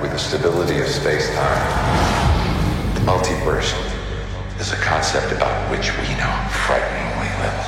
with 0.00 0.12
the 0.12 0.18
stability 0.18 0.80
of 0.80 0.88
space-time. 0.88 2.94
The 2.94 3.00
multiverse 3.00 3.74
is 4.58 4.72
a 4.72 4.76
concept 4.76 5.32
about 5.32 5.70
which 5.70 5.92
we 5.98 6.08
know 6.16 6.48
frighteningly 6.66 7.28
little. 7.42 7.66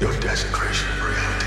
Your 0.00 0.14
desecration 0.20 0.88
of 0.90 1.02
reality 1.02 1.43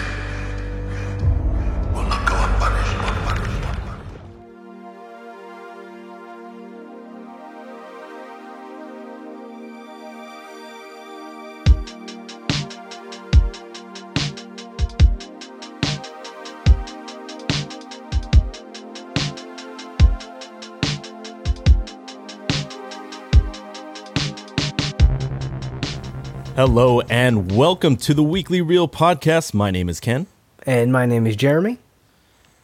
Hello 26.70 27.00
and 27.10 27.56
welcome 27.56 27.96
to 27.96 28.14
the 28.14 28.22
Weekly 28.22 28.60
Reel 28.62 28.90
Podcast. 28.90 29.54
My 29.54 29.72
name 29.72 29.88
is 29.88 30.02
Ken, 30.02 30.28
And 30.66 30.92
my 30.92 31.06
name 31.06 31.26
is 31.26 31.38
Jeremy. 31.38 31.78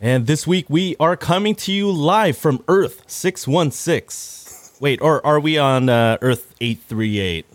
and 0.01 0.27
this 0.27 0.45
week 0.45 0.69
we 0.69 0.97
are 0.99 1.15
coming 1.15 1.55
to 1.55 1.71
you 1.71 1.89
live 1.89 2.37
from 2.37 2.61
Earth 2.67 3.09
616. 3.09 4.75
Wait, 4.81 5.01
or 5.01 5.25
are 5.25 5.39
we 5.39 5.57
on 5.57 5.87
uh, 5.87 6.17
Earth 6.21 6.53
838? 6.59 7.45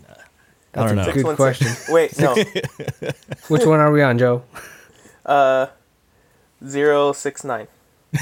I 0.73 0.87
don't 0.87 0.97
a 0.97 1.05
know. 1.05 1.13
good 1.13 1.23
One 1.25 1.35
question. 1.35 1.67
Wait, 1.87 2.17
no. 2.19 2.33
Which 3.47 3.65
one 3.65 3.79
are 3.79 3.91
we 3.91 4.01
on, 4.01 4.17
Joe? 4.17 4.41
Uh, 5.23 5.67
Zero 6.65 7.13
six 7.13 7.43
nine. 7.43 7.67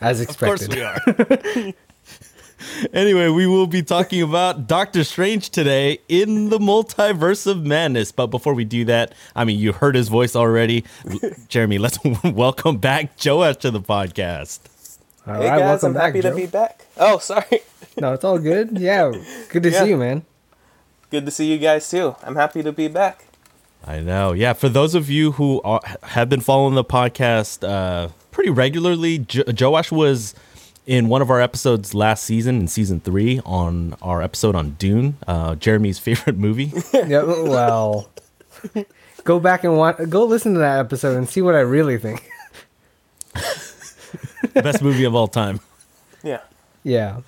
As 0.00 0.20
expected. 0.20 0.72
Of 0.74 0.74
course 0.74 1.54
we 1.54 1.62
are. 1.68 1.72
anyway, 2.92 3.28
we 3.28 3.46
will 3.46 3.66
be 3.66 3.82
talking 3.82 4.22
about 4.22 4.66
Doctor 4.66 5.04
Strange 5.04 5.50
today 5.50 5.98
in 6.08 6.48
the 6.50 6.58
multiverse 6.58 7.46
of 7.46 7.64
madness. 7.64 8.12
But 8.12 8.28
before 8.28 8.54
we 8.54 8.64
do 8.64 8.84
that, 8.86 9.14
I 9.34 9.44
mean, 9.44 9.58
you 9.58 9.72
heard 9.72 9.94
his 9.94 10.08
voice 10.08 10.34
already. 10.36 10.84
Jeremy, 11.48 11.78
let's 11.78 11.98
welcome 12.24 12.78
back 12.78 13.12
Joash 13.24 13.56
to 13.58 13.70
the 13.70 13.80
podcast. 13.80 14.60
All 15.26 15.34
Hey 15.34 15.48
right, 15.50 15.58
guys, 15.58 15.60
welcome 15.60 15.86
I'm 15.88 15.94
back, 15.94 16.02
happy 16.14 16.20
Joe. 16.22 16.30
to 16.30 16.36
be 16.36 16.46
back. 16.46 16.86
Oh, 16.96 17.18
sorry. 17.18 17.60
No, 18.00 18.14
it's 18.14 18.24
all 18.24 18.38
good. 18.38 18.78
Yeah, 18.78 19.12
good 19.50 19.62
to 19.64 19.70
Yeah. 19.70 19.82
see 19.84 19.90
you, 19.90 19.96
man. 19.96 20.24
Good 21.10 21.24
to 21.26 21.30
see 21.30 21.50
you 21.52 21.58
guys 21.58 21.88
too. 21.90 22.14
I'm 22.22 22.36
happy 22.36 22.62
to 22.62 22.72
be 22.72 22.88
back. 22.88 23.26
I 23.86 24.00
know. 24.00 24.32
Yeah, 24.32 24.52
for 24.52 24.68
those 24.68 24.94
of 24.94 25.08
you 25.10 25.32
who 25.32 25.60
are, 25.62 25.80
have 26.02 26.28
been 26.28 26.40
following 26.40 26.74
the 26.74 26.84
podcast 26.84 27.66
uh, 27.68 28.08
pretty 28.30 28.50
regularly, 28.50 29.18
jo- 29.18 29.42
Joash 29.58 29.90
was 29.90 30.34
in 30.86 31.08
one 31.08 31.22
of 31.22 31.30
our 31.30 31.40
episodes 31.40 31.94
last 31.94 32.24
season, 32.24 32.56
in 32.60 32.68
season 32.68 33.00
three, 33.00 33.40
on 33.44 33.94
our 34.02 34.22
episode 34.22 34.54
on 34.54 34.72
Dune, 34.72 35.16
uh, 35.26 35.54
Jeremy's 35.54 35.98
favorite 36.06 36.36
movie. 36.36 36.72
Yeah, 36.92 37.22
well, 37.22 38.10
go 39.24 39.38
back 39.40 39.64
and 39.64 39.76
watch, 39.76 39.96
go 40.08 40.24
listen 40.24 40.54
to 40.54 40.60
that 40.60 40.78
episode 40.80 41.16
and 41.16 41.28
see 41.28 41.42
what 41.42 41.54
I 41.54 41.60
really 41.60 41.98
think. 41.98 42.28
Best 44.54 44.82
movie 44.82 45.04
of 45.04 45.14
all 45.14 45.28
time. 45.28 45.60
Yeah. 46.22 46.40
Yeah, 46.82 47.20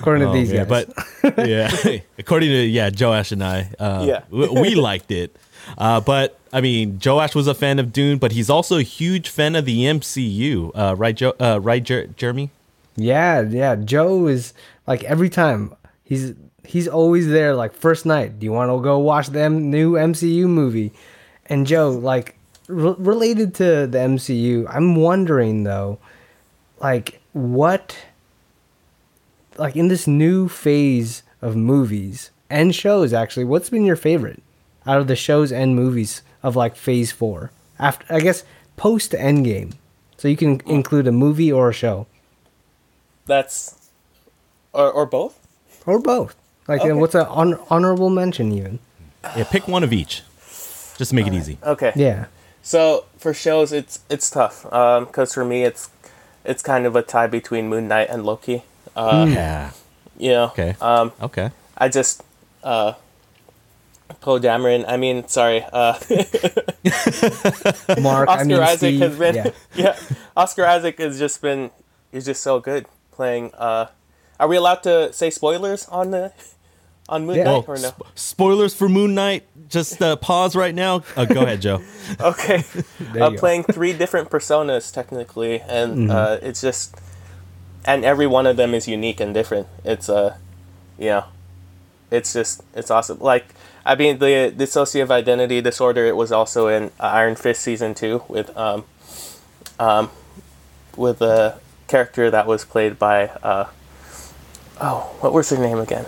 according 0.00 0.22
to 0.24 0.30
Oh, 0.30 0.32
these 0.32 0.50
yeah, 0.50 0.64
guys. 0.64 0.86
But 1.22 1.48
yeah, 1.48 1.70
according 2.18 2.48
to 2.48 2.64
yeah, 2.66 2.90
Joash 2.98 3.30
and 3.30 3.44
I, 3.44 3.70
uh, 3.78 4.04
Yeah. 4.08 4.22
we, 4.28 4.48
we 4.48 4.74
liked 4.74 5.12
it. 5.12 5.36
Uh, 5.78 6.00
but 6.00 6.36
I 6.52 6.60
mean, 6.60 6.98
Joash 7.04 7.36
was 7.36 7.46
a 7.46 7.54
fan 7.54 7.78
of 7.78 7.92
Dune, 7.92 8.18
but 8.18 8.32
he's 8.32 8.50
also 8.50 8.76
a 8.76 8.82
huge 8.82 9.28
fan 9.28 9.54
of 9.54 9.66
the 9.66 9.82
MCU, 9.84 10.72
uh, 10.74 10.96
right? 10.96 11.14
Joe, 11.14 11.32
uh, 11.38 11.60
right, 11.62 11.80
Jer- 11.82 12.08
Jeremy? 12.16 12.50
Yeah, 12.98 13.40
yeah, 13.42 13.76
Joe 13.76 14.26
is 14.26 14.52
like 14.86 15.04
every 15.04 15.28
time 15.28 15.74
he's 16.04 16.34
he's 16.64 16.88
always 16.88 17.28
there. 17.28 17.54
Like 17.54 17.72
first 17.74 18.04
night, 18.06 18.38
do 18.38 18.44
you 18.44 18.52
want 18.52 18.70
to 18.70 18.82
go 18.82 18.98
watch 18.98 19.28
the 19.28 19.40
M- 19.40 19.70
new 19.70 19.92
MCU 19.92 20.46
movie? 20.46 20.92
And 21.46 21.66
Joe, 21.66 21.90
like 21.90 22.36
re- 22.66 22.94
related 22.98 23.54
to 23.56 23.86
the 23.86 23.98
MCU, 23.98 24.66
I'm 24.68 24.96
wondering 24.96 25.64
though, 25.64 25.98
like 26.80 27.20
what 27.32 27.96
like 29.56 29.76
in 29.76 29.88
this 29.88 30.06
new 30.06 30.48
phase 30.48 31.22
of 31.42 31.56
movies 31.56 32.30
and 32.48 32.74
shows 32.74 33.12
actually 33.12 33.44
what's 33.44 33.70
been 33.70 33.84
your 33.84 33.96
favorite 33.96 34.42
out 34.86 35.00
of 35.00 35.08
the 35.08 35.16
shows 35.16 35.52
and 35.52 35.74
movies 35.74 36.22
of 36.42 36.56
like 36.56 36.76
phase 36.76 37.12
four 37.12 37.50
after 37.78 38.04
i 38.12 38.20
guess 38.20 38.44
post 38.76 39.12
endgame 39.12 39.72
so 40.16 40.28
you 40.28 40.36
can 40.36 40.60
include 40.66 41.06
a 41.06 41.12
movie 41.12 41.52
or 41.52 41.68
a 41.70 41.74
show 41.74 42.06
That's 43.28 43.76
or 44.72 44.90
or 44.90 45.06
both? 45.06 45.38
or 45.86 45.98
both 46.00 46.34
like 46.66 46.80
Okay. 46.82 46.92
what's 46.92 47.14
an 47.14 47.24
hon- 47.26 47.58
honorable 47.70 48.10
mention 48.10 48.52
even 48.52 48.78
Yeah, 49.36 49.44
pick 49.44 49.68
one 49.68 49.84
of 49.84 49.92
each, 49.92 50.22
just 50.98 51.10
to 51.10 51.14
make 51.14 51.26
it 51.26 51.32
easy. 51.34 51.56
Okay. 51.62 51.92
yeah 51.94 52.26
So 52.62 53.04
for 53.16 53.32
shows, 53.32 53.72
it's 53.72 54.00
it's 54.10 54.28
tough. 54.28 54.66
Um, 54.72 55.04
because 55.06 55.32
for 55.32 55.44
me, 55.44 55.64
it's 55.64 55.88
it's 56.44 56.62
kind 56.62 56.84
of 56.86 56.96
a 56.96 57.02
tie 57.02 57.26
between 57.28 57.68
Moon 57.68 57.88
Knight 57.88 58.08
and 58.10 58.24
Loki. 58.26 58.62
Uh, 58.96 59.24
Yeah. 59.28 59.70
you 60.18 60.32
know. 60.32 60.44
Okay. 60.52 60.76
Um, 60.80 61.12
Okay. 61.22 61.50
I 61.78 61.88
just 61.88 62.22
uh, 62.64 62.92
Poe 64.20 64.38
Dameron. 64.40 64.84
I 64.88 64.96
mean, 64.98 65.28
sorry. 65.28 65.64
Uh, 65.72 65.94
mark 68.00 68.28
Oscar 68.28 68.40
i 68.40 68.44
mean 68.44 68.60
Isaac 68.60 68.78
Steve, 68.78 69.00
has 69.00 69.16
been 69.18 69.34
yeah. 69.34 69.50
yeah. 69.74 69.96
Oscar 70.36 70.66
Isaac 70.66 70.98
has 70.98 71.18
just 71.18 71.40
been 71.40 71.70
he's 72.12 72.26
just 72.26 72.42
so 72.42 72.60
good 72.60 72.86
playing. 73.18 73.50
Uh, 73.58 73.86
are 74.38 74.46
we 74.48 74.56
allowed 74.56 74.82
to 74.84 75.12
say 75.12 75.28
spoilers 75.30 75.86
on 75.88 76.12
the 76.12 76.32
on 77.08 77.26
Moon 77.26 77.36
Yeah. 77.38 77.44
Knight 77.50 77.64
Oh, 77.66 77.72
or 77.72 77.78
no? 77.78 77.90
sp- 77.90 78.06
spoilers 78.14 78.74
for 78.74 78.88
Moon 78.88 79.14
Knight. 79.14 79.42
Just 79.68 80.00
uh, 80.00 80.14
pause 80.16 80.54
right 80.54 80.74
now. 80.74 81.02
Uh, 81.16 81.24
go 81.26 81.42
ahead, 81.42 81.60
Joe. 81.60 81.82
Okay, 82.20 82.62
There 83.12 83.22
uh, 83.24 83.30
playing 83.32 83.64
three 83.64 83.92
different 83.92 84.30
personas 84.30 84.92
technically, 84.94 85.60
and 85.60 86.08
Mm-hmm. 86.08 86.10
uh, 86.10 86.38
it's 86.48 86.60
just 86.62 86.94
and 87.84 88.04
every 88.04 88.26
one 88.26 88.46
of 88.46 88.56
them 88.56 88.72
is 88.74 88.86
unique 88.86 89.18
and 89.20 89.34
different. 89.34 89.66
It's 89.84 90.08
uh, 90.08 90.36
you 90.98 91.10
know, 91.10 91.24
it's 92.10 92.32
just 92.32 92.62
it's 92.74 92.90
awesome. 92.90 93.18
Like 93.18 93.46
I 93.84 93.94
mean, 93.96 94.18
the 94.18 94.52
dissociative 94.56 95.10
identity 95.10 95.60
disorder. 95.60 96.04
It 96.06 96.14
was 96.16 96.30
also 96.30 96.68
in 96.68 96.90
Iron 97.00 97.34
Fist 97.36 97.60
season 97.62 97.94
two 97.94 98.22
with 98.28 98.54
um, 98.56 98.84
um, 99.80 100.10
with 100.96 101.20
a 101.22 101.58
character 101.88 102.30
that 102.30 102.46
was 102.46 102.64
played 102.64 102.98
by 102.98 103.26
uh, 103.42 103.66
oh, 104.80 105.16
what 105.20 105.32
was 105.32 105.50
her 105.50 105.58
name 105.58 105.78
again? 105.78 106.06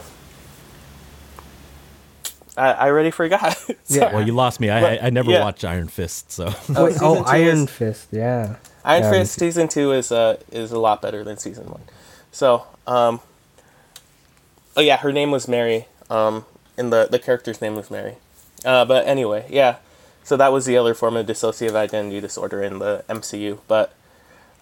I, 2.56 2.72
I 2.72 2.86
already 2.88 3.10
forgot. 3.10 3.56
Yeah. 3.88 4.12
Well, 4.14 4.24
you 4.24 4.32
lost 4.32 4.60
me. 4.60 4.70
I, 4.70 4.80
But, 4.80 5.02
I, 5.02 5.06
I 5.06 5.10
never 5.10 5.32
yeah. 5.32 5.40
watched 5.42 5.64
Iron 5.64 5.88
Fist, 5.88 6.30
so 6.30 6.54
Oh, 6.76 6.84
Wait, 6.84 6.92
season 6.92 7.06
oh 7.08 7.16
two 7.16 7.24
iron 7.26 7.58
is- 7.64 7.70
fist 7.70 8.08
yeah 8.12 8.56
Iron 8.84 9.02
Yeah, 9.02 9.10
Fist 9.10 9.34
season 9.38 9.66
two 9.68 9.92
is 9.92 10.12
uh 10.12 10.36
is 10.52 10.70
a 10.70 10.78
lot 10.78 11.02
better 11.02 11.24
than 11.24 11.36
season 11.38 11.66
one. 11.66 11.82
So 12.30 12.66
um, 12.86 13.20
oh 14.76 14.80
yeah, 14.80 14.98
her 14.98 15.12
name 15.12 15.30
was 15.32 15.48
Mary. 15.48 15.86
Um, 16.08 16.44
and 16.78 16.92
the 16.92 17.08
the 17.10 17.18
character's 17.18 17.60
name 17.60 17.74
was 17.76 17.90
Mary. 17.90 18.14
Uh, 18.64 18.84
but 18.84 19.06
anyway, 19.06 19.46
yeah. 19.50 19.76
So 20.22 20.36
that 20.36 20.52
was 20.52 20.66
the 20.66 20.76
other 20.76 20.94
form 20.94 21.16
of 21.16 21.26
dissociative 21.26 21.74
identity 21.74 22.20
disorder 22.20 22.62
in 22.62 22.78
the 22.78 23.04
MCU. 23.08 23.58
But 23.66 23.92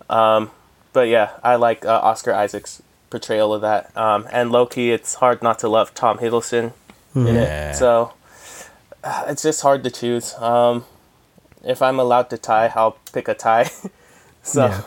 um, 0.08 0.50
but 0.98 1.06
yeah, 1.06 1.30
I 1.44 1.54
like 1.54 1.84
uh, 1.84 2.00
Oscar 2.02 2.32
Isaac's 2.34 2.82
portrayal 3.08 3.54
of 3.54 3.60
that. 3.60 3.96
Um, 3.96 4.26
and 4.32 4.50
Loki, 4.50 4.90
it's 4.90 5.14
hard 5.14 5.42
not 5.44 5.60
to 5.60 5.68
love 5.68 5.94
Tom 5.94 6.18
Hiddleston 6.18 6.72
in 7.14 7.26
Yeah. 7.36 7.70
it. 7.70 7.74
So 7.76 8.14
uh, 9.04 9.24
it's 9.28 9.42
just 9.44 9.62
hard 9.62 9.84
to 9.84 9.90
choose. 9.92 10.34
Um, 10.34 10.84
if 11.62 11.82
I'm 11.82 12.00
allowed 12.00 12.30
to 12.30 12.38
tie, 12.38 12.72
I'll 12.74 12.96
pick 13.12 13.28
a 13.28 13.34
tie. 13.34 13.70
so. 14.42 14.66
Yeah. 14.66 14.82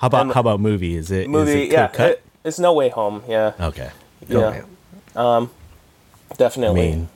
how 0.00 0.06
about 0.06 0.32
how 0.34 0.40
about 0.40 0.60
movie? 0.60 0.96
Is 0.96 1.10
it 1.10 1.28
movie 1.28 1.64
it 1.64 1.72
yeah 1.72 1.88
cut? 1.88 2.10
it- 2.10 2.22
it's 2.44 2.58
no 2.58 2.72
way 2.74 2.88
home 2.90 3.22
yeah 3.28 3.52
okay. 3.60 3.90
yeah 4.28 4.38
Okay. 4.38 4.62
I 5.16 5.46
definitely 6.36 6.80
mean, 6.80 7.08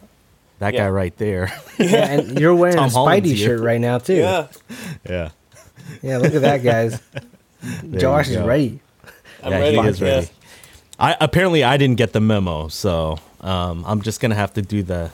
that 0.58 0.72
Yeah. 0.74 0.84
guy 0.84 0.90
right 0.90 1.16
there. 1.16 1.52
Yeah, 1.78 2.12
and 2.12 2.38
you're 2.40 2.54
wearing 2.54 2.76
Tom 2.76 2.88
a 2.88 2.92
Spidey 2.92 3.34
here. 3.34 3.56
shirt 3.56 3.60
right 3.60 3.80
now 3.80 3.98
too. 3.98 4.16
yeah 4.28 4.46
yeah. 5.08 5.28
Yeah, 6.02 6.18
look 6.18 6.34
at 6.34 6.42
that, 6.42 6.62
guys. 6.62 7.00
Joash 7.84 8.28
is 8.28 8.36
go. 8.36 8.46
ready. 8.46 8.80
i'm 9.42 9.52
yeah, 9.52 9.58
ready 9.58 9.80
he 9.80 9.86
is 9.88 10.00
ready. 10.02 10.28
I 10.98 11.16
apparently 11.20 11.62
I 11.64 11.76
didn't 11.76 11.96
get 11.96 12.12
the 12.12 12.20
memo, 12.20 12.68
so 12.68 13.18
um, 13.40 13.84
I'm 13.86 14.02
just 14.02 14.20
gonna 14.20 14.34
have 14.34 14.54
to 14.54 14.62
do 14.62 14.82
the. 14.82 15.10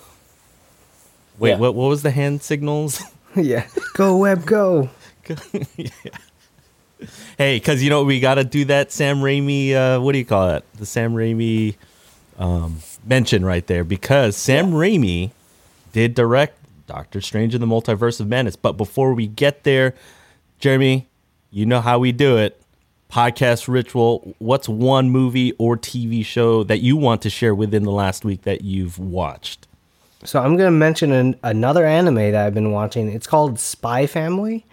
Wait, 1.38 1.50
Yeah. 1.50 1.56
what? 1.58 1.74
What 1.74 1.88
was 1.88 2.02
the 2.02 2.10
hand 2.10 2.42
signals? 2.42 3.02
yeah, 3.36 3.66
go 3.94 4.16
web, 4.16 4.46
go. 4.46 4.88
yeah. 5.76 5.88
hey, 7.36 7.56
because 7.58 7.82
you 7.82 7.90
know 7.90 8.04
we 8.04 8.20
gotta 8.20 8.44
do 8.44 8.64
that 8.66 8.92
Sam 8.92 9.18
Raimi. 9.18 9.72
Uh, 9.74 10.00
what 10.00 10.12
do 10.12 10.18
you 10.18 10.24
call 10.24 10.50
it? 10.50 10.64
The 10.76 10.86
Sam 10.86 11.14
Raimi 11.14 11.74
um, 12.38 12.78
mention 13.04 13.44
right 13.44 13.66
there 13.66 13.84
because 13.84 14.36
Sam 14.36 14.70
Raimi 14.72 15.32
did 15.92 16.14
direct 16.14 16.58
Doctor 16.86 17.20
Strange 17.20 17.54
in 17.54 17.60
the 17.60 17.66
Multiverse 17.66 18.20
of 18.20 18.28
Madness. 18.28 18.56
But 18.56 18.72
before 18.72 19.12
we 19.14 19.26
get 19.26 19.64
there, 19.64 19.94
Jeremy, 20.60 21.08
you 21.54 21.66
know 21.66 21.80
how 21.80 22.00
we 22.00 22.10
do 22.10 22.36
it. 22.36 22.60
Podcast 23.10 23.68
ritual. 23.68 24.34
What's 24.38 24.68
one 24.68 25.10
movie 25.10 25.52
or 25.52 25.76
TV 25.76 26.24
show 26.24 26.64
that 26.64 26.80
you 26.80 26.96
want 26.96 27.22
to 27.22 27.30
share 27.30 27.54
within 27.54 27.84
the 27.84 27.92
last 27.92 28.24
week 28.24 28.42
that 28.42 28.62
you've 28.62 28.98
watched? 28.98 29.68
So 30.24 30.42
I'm 30.42 30.56
gonna 30.56 30.72
mention 30.72 31.12
an, 31.12 31.38
another 31.44 31.86
anime 31.86 32.16
that 32.16 32.34
I've 32.46 32.54
been 32.54 32.72
watching. 32.72 33.08
It's 33.08 33.28
called 33.28 33.60
Spy 33.60 34.06
Family, 34.06 34.66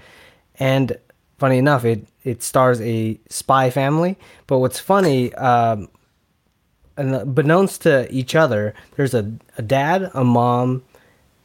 and 0.55 0.97
funny 1.37 1.59
enough, 1.59 1.85
it 1.85 2.07
it 2.23 2.41
stars 2.41 2.81
a 2.81 3.19
spy 3.29 3.69
family. 3.69 4.17
But 4.47 4.57
what's 4.57 4.79
funny, 4.79 5.33
um, 5.35 5.87
and 6.97 7.35
beknownst 7.35 7.81
to 7.81 8.11
each 8.11 8.33
other, 8.33 8.73
there's 8.95 9.13
a, 9.13 9.31
a 9.57 9.61
dad, 9.61 10.09
a 10.15 10.23
mom, 10.23 10.83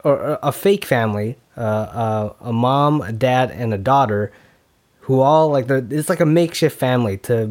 or 0.02 0.18
a, 0.18 0.38
a 0.44 0.52
fake 0.52 0.86
family, 0.86 1.36
uh, 1.58 1.60
uh, 1.60 2.32
a 2.40 2.52
mom, 2.54 3.02
a 3.02 3.12
dad, 3.12 3.50
and 3.50 3.74
a 3.74 3.78
daughter, 3.78 4.32
who 5.06 5.20
all 5.20 5.48
like 5.48 5.66
they're- 5.66 5.86
it's 5.90 6.08
like 6.08 6.20
a 6.20 6.26
makeshift 6.26 6.78
family 6.78 7.16
to 7.28 7.50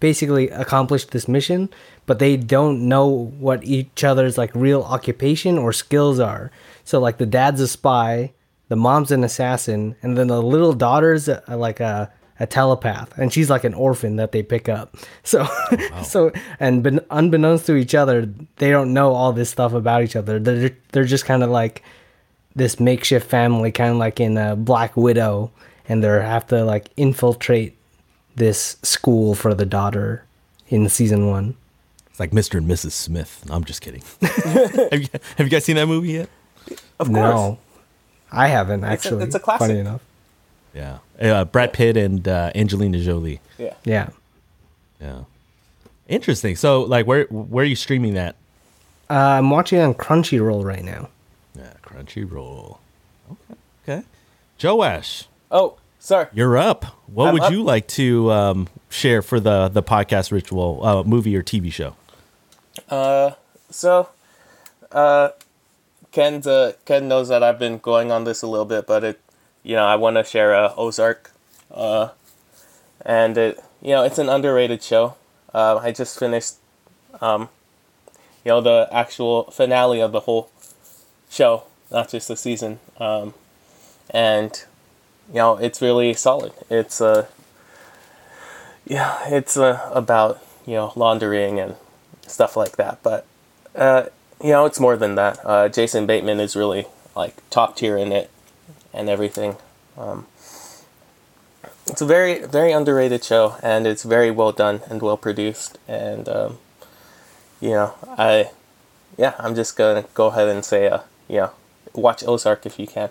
basically 0.00 0.50
accomplish 0.50 1.06
this 1.06 1.26
mission, 1.26 1.68
but 2.04 2.18
they 2.18 2.36
don't 2.36 2.86
know 2.88 3.32
what 3.38 3.64
each 3.64 4.04
other's 4.04 4.36
like 4.36 4.50
real 4.54 4.82
occupation 4.82 5.56
or 5.58 5.72
skills 5.72 6.20
are. 6.20 6.50
So 6.84 7.00
like 7.00 7.18
the 7.18 7.26
dad's 7.26 7.60
a 7.60 7.68
spy, 7.68 8.32
the 8.68 8.76
mom's 8.76 9.10
an 9.10 9.24
assassin, 9.24 9.96
and 10.02 10.16
then 10.18 10.26
the 10.28 10.42
little 10.42 10.72
daughter's 10.74 11.28
a, 11.28 11.42
like 11.48 11.80
a 11.80 12.10
a 12.38 12.46
telepath, 12.46 13.16
and 13.16 13.32
she's 13.32 13.48
like 13.48 13.64
an 13.64 13.72
orphan 13.72 14.16
that 14.16 14.30
they 14.32 14.42
pick 14.42 14.68
up. 14.68 14.94
So, 15.24 15.48
so 16.04 16.30
and 16.60 16.82
ben, 16.82 17.00
unbeknownst 17.10 17.64
to 17.66 17.74
each 17.76 17.94
other, 17.94 18.28
they 18.56 18.70
don't 18.70 18.92
know 18.92 19.12
all 19.14 19.32
this 19.32 19.48
stuff 19.50 19.72
about 19.72 20.02
each 20.02 20.14
other. 20.16 20.38
They're 20.38 20.70
they're 20.92 21.04
just 21.04 21.24
kind 21.24 21.42
of 21.42 21.48
like 21.50 21.82
this 22.54 22.78
makeshift 22.78 23.26
family, 23.30 23.72
kind 23.72 23.90
of 23.92 23.96
like 23.96 24.20
in 24.20 24.36
a 24.36 24.54
Black 24.54 24.96
Widow, 24.96 25.50
and 25.88 26.02
they 26.02 26.08
have 26.08 26.46
to 26.48 26.64
like 26.64 26.88
infiltrate 26.96 27.76
this 28.34 28.76
school 28.82 29.34
for 29.34 29.54
the 29.54 29.66
daughter 29.66 30.24
in 30.68 30.88
season 30.88 31.28
one. 31.28 31.56
It's 32.10 32.20
like 32.20 32.30
Mr. 32.30 32.58
and 32.58 32.68
Mrs. 32.68 32.92
Smith. 32.92 33.44
I'm 33.50 33.64
just 33.64 33.80
kidding. 33.82 34.02
have, 34.22 35.00
you, 35.02 35.08
have 35.36 35.46
you 35.46 35.48
guys 35.48 35.64
seen 35.64 35.76
that 35.76 35.86
movie 35.86 36.12
yet? 36.12 36.28
Of 36.98 37.08
course. 37.08 37.16
No, 37.16 37.58
I 38.32 38.48
haven't 38.48 38.82
It's 38.84 38.88
a- 38.88 38.92
actually. 39.08 39.24
it's 39.24 39.34
a 39.34 39.38
classic. 39.40 39.66
Funny 39.68 39.78
enough. 39.80 40.00
Yeah. 40.74 40.98
Uh, 41.20 41.44
Brad 41.44 41.72
Pitt 41.72 41.96
and 41.96 42.26
uh, 42.26 42.50
Angelina 42.54 42.98
Jolie. 43.00 43.40
Yeah. 43.58 43.74
Yeah. 43.84 44.08
Yeah. 45.00 45.24
Interesting. 46.08 46.56
So, 46.56 46.82
like, 46.82 47.06
where 47.06 47.24
where 47.24 47.62
are 47.62 47.66
you 47.68 47.76
streaming 47.76 48.14
that? 48.14 48.36
Uh, 49.10 49.14
I'm 49.14 49.50
watching 49.50 49.78
on 49.80 49.94
Crunchyroll 49.94 50.64
right 50.64 50.84
now. 50.84 51.08
Yeah, 51.56 51.72
Crunchyroll. 51.82 52.78
Okay. 53.30 53.58
Okay. 53.88 54.02
Joash, 54.62 55.26
Oh, 55.50 55.76
sir. 55.98 56.28
you're 56.32 56.56
up. 56.58 56.84
What 57.06 57.28
I'm 57.28 57.34
would 57.34 57.42
up. 57.42 57.52
you 57.52 57.62
like 57.62 57.86
to 57.88 58.30
um, 58.32 58.68
share 58.88 59.22
for 59.22 59.38
the 59.40 59.68
the 59.68 59.82
podcast 59.82 60.32
ritual, 60.32 60.84
uh, 60.84 61.02
movie 61.04 61.36
or 61.36 61.42
TV 61.42 61.72
show? 61.72 61.96
Uh, 62.88 63.32
So, 63.70 64.08
uh, 64.92 65.30
Ken's 66.12 66.46
uh, 66.46 66.72
Ken 66.84 67.08
knows 67.08 67.28
that 67.28 67.42
I've 67.42 67.58
been 67.58 67.78
going 67.78 68.10
on 68.10 68.24
this 68.24 68.42
a 68.42 68.46
little 68.46 68.64
bit, 68.64 68.86
but 68.86 69.04
it, 69.04 69.20
you 69.62 69.76
know, 69.76 69.84
I 69.84 69.96
want 69.96 70.16
to 70.16 70.24
share 70.24 70.54
uh, 70.54 70.72
Ozark, 70.76 71.32
uh, 71.72 72.08
and 73.04 73.36
it, 73.36 73.60
you 73.82 73.90
know, 73.90 74.02
it's 74.04 74.18
an 74.18 74.28
underrated 74.28 74.82
show. 74.82 75.16
Uh, 75.52 75.76
I 75.78 75.90
just 75.92 76.18
finished, 76.18 76.54
um, 77.20 77.48
you 78.44 78.50
know, 78.50 78.60
the 78.60 78.88
actual 78.92 79.44
finale 79.50 80.00
of 80.00 80.12
the 80.12 80.20
whole 80.20 80.50
show, 81.30 81.64
not 81.90 82.08
just 82.10 82.28
the 82.28 82.36
season, 82.36 82.78
um, 82.98 83.34
and 84.10 84.64
you 85.28 85.36
know, 85.36 85.56
it's 85.56 85.82
really 85.82 86.14
solid. 86.14 86.52
It's 86.70 87.00
uh, 87.00 87.26
yeah, 88.86 89.18
it's 89.28 89.56
uh, 89.56 89.90
about 89.92 90.42
you 90.66 90.74
know 90.74 90.92
laundering 90.96 91.58
and 91.58 91.76
stuff 92.26 92.56
like 92.56 92.76
that, 92.76 93.02
but 93.02 93.26
uh, 93.74 94.04
you 94.42 94.50
know, 94.50 94.66
it's 94.66 94.80
more 94.80 94.96
than 94.96 95.14
that. 95.16 95.38
Uh, 95.44 95.68
Jason 95.68 96.06
Bateman 96.06 96.40
is 96.40 96.56
really 96.56 96.86
like 97.14 97.34
top 97.50 97.76
tier 97.76 97.96
in 97.96 98.12
it 98.12 98.30
and 98.92 99.08
everything. 99.08 99.56
Um, 99.96 100.26
it's 101.86 102.00
a 102.00 102.06
very, 102.06 102.44
very 102.44 102.72
underrated 102.72 103.22
show, 103.22 103.56
and 103.62 103.86
it's 103.86 104.02
very 104.02 104.30
well 104.30 104.52
done 104.52 104.80
and 104.88 105.00
well 105.00 105.16
produced. 105.16 105.78
And 105.86 106.28
um, 106.28 106.58
you 107.60 107.70
know, 107.70 107.94
I, 108.18 108.50
yeah, 109.16 109.34
I'm 109.38 109.54
just 109.54 109.76
gonna 109.76 110.04
go 110.14 110.26
ahead 110.28 110.48
and 110.48 110.64
say, 110.64 110.88
uh, 110.88 111.00
know, 111.36 111.50
watch 111.94 112.24
Ozark 112.24 112.66
if 112.66 112.78
you 112.78 112.86
can. 112.86 113.10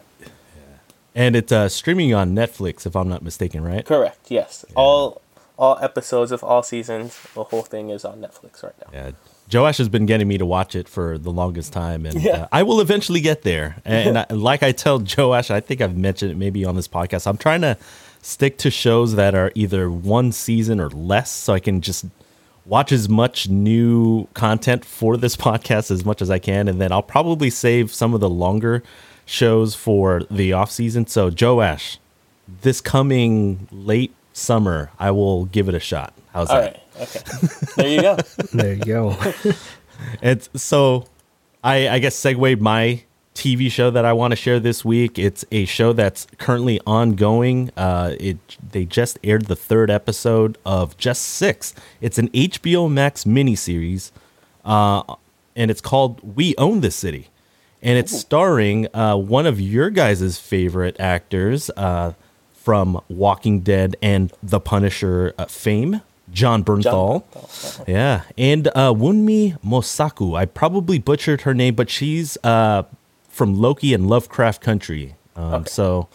And 1.15 1.35
it's 1.35 1.51
uh, 1.51 1.69
streaming 1.69 2.13
on 2.13 2.35
Netflix, 2.35 2.85
if 2.85 2.95
I'm 2.95 3.07
not 3.07 3.23
mistaken, 3.23 3.63
right? 3.63 3.85
Correct. 3.85 4.19
Yes. 4.29 4.65
All 4.75 5.21
all 5.57 5.77
episodes 5.81 6.33
of 6.33 6.43
all 6.43 6.61
seasons, 6.63 7.17
the 7.33 7.45
whole 7.45 7.61
thing 7.61 7.89
is 7.89 8.03
on 8.03 8.19
Netflix 8.19 8.61
right 8.61 8.73
now. 8.81 8.87
Yeah. 8.91 9.11
Joash 9.53 9.77
has 9.77 9.87
been 9.87 10.05
getting 10.05 10.27
me 10.27 10.37
to 10.37 10.45
watch 10.45 10.75
it 10.75 10.89
for 10.89 11.17
the 11.17 11.31
longest 11.31 11.71
time, 11.71 12.05
and 12.05 12.21
Yeah. 12.21 12.31
uh, 12.43 12.47
I 12.51 12.63
will 12.63 12.81
eventually 12.81 13.21
get 13.21 13.43
there. 13.43 13.77
And 13.85 14.17
I, 14.19 14.25
like 14.31 14.63
I 14.63 14.73
tell 14.73 14.99
Joash, 14.99 15.49
I 15.51 15.61
think 15.61 15.79
I've 15.79 15.95
mentioned 15.95 16.31
it 16.31 16.35
maybe 16.37 16.65
on 16.65 16.75
this 16.75 16.89
podcast. 16.89 17.25
I'm 17.25 17.37
trying 17.37 17.61
to 17.61 17.77
stick 18.21 18.57
to 18.57 18.69
shows 18.71 19.15
that 19.15 19.33
are 19.33 19.51
either 19.55 19.89
one 19.89 20.33
season 20.33 20.81
or 20.81 20.89
less, 20.89 21.31
so 21.31 21.53
I 21.53 21.59
can 21.61 21.79
just 21.79 22.05
watch 22.65 22.91
as 22.91 23.07
much 23.07 23.47
new 23.47 24.25
content 24.33 24.83
for 24.83 25.15
this 25.15 25.35
podcast 25.47 25.89
as 25.91 26.03
much 26.03 26.21
as 26.21 26.29
I 26.29 26.39
can, 26.39 26.67
and 26.67 26.81
then 26.81 26.91
I'll 26.91 27.01
probably 27.03 27.49
save 27.49 27.93
some 27.93 28.13
of 28.13 28.19
the 28.19 28.29
longer 28.29 28.83
shows 29.25 29.75
for 29.75 30.21
the 30.29 30.53
off 30.53 30.71
season. 30.71 31.07
So 31.07 31.29
Joash, 31.29 31.99
this 32.61 32.81
coming 32.81 33.67
late 33.71 34.13
summer, 34.33 34.91
I 34.99 35.11
will 35.11 35.45
give 35.45 35.67
it 35.69 35.75
a 35.75 35.79
shot. 35.79 36.13
How's 36.33 36.49
All 36.49 36.61
that? 36.61 36.81
right. 36.97 37.01
Okay. 37.01 37.21
there 37.75 37.87
you 37.89 38.01
go. 38.01 38.17
There 38.53 38.73
you 38.73 38.83
go. 38.83 39.17
It's 40.21 40.49
so 40.61 41.05
I 41.63 41.87
I 41.87 41.99
guess 41.99 42.19
segue 42.19 42.59
my 42.59 43.03
TV 43.33 43.71
show 43.71 43.89
that 43.91 44.03
I 44.05 44.13
want 44.13 44.31
to 44.33 44.35
share 44.35 44.59
this 44.59 44.83
week. 44.85 45.17
It's 45.17 45.43
a 45.51 45.65
show 45.65 45.93
that's 45.93 46.27
currently 46.37 46.79
ongoing. 46.85 47.71
Uh, 47.77 48.15
it 48.19 48.37
they 48.71 48.85
just 48.85 49.17
aired 49.23 49.45
the 49.45 49.55
third 49.55 49.89
episode 49.89 50.57
of 50.65 50.97
Just 50.97 51.21
Six. 51.23 51.73
It's 52.01 52.17
an 52.17 52.27
HBO 52.29 52.91
Max 52.91 53.23
miniseries, 53.23 54.11
uh, 54.65 55.03
and 55.55 55.71
it's 55.71 55.81
called 55.81 56.35
We 56.35 56.55
Own 56.57 56.81
This 56.81 56.95
City, 56.95 57.29
and 57.85 57.97
it's 57.97 58.17
starring 58.17 58.87
uh, 58.93 59.15
one 59.15 59.45
of 59.45 59.61
your 59.61 59.89
guys' 59.89 60.37
favorite 60.39 60.97
actors 60.99 61.69
uh, 61.77 62.13
from 62.53 62.99
Walking 63.07 63.59
Dead 63.61 63.95
and 64.01 64.33
The 64.41 64.59
Punisher 64.59 65.33
uh, 65.37 65.45
fame, 65.45 66.01
Jon 66.31 66.63
Bernthal. 66.63 67.23
Yeah, 67.87 68.23
and 68.37 68.67
uh, 68.69 68.91
Wunmi 68.91 69.61
Mosaku. 69.61 70.35
I 70.37 70.45
probably 70.45 70.97
butchered 70.97 71.41
her 71.41 71.53
name, 71.53 71.75
but 71.75 71.89
she's 71.89 72.37
uh, 72.43 72.83
from 73.29 73.55
Loki 73.55 73.93
and 73.93 74.07
Lovecraft 74.09 74.61
Country. 74.61 75.15
Um, 75.35 75.65
So 75.67 76.09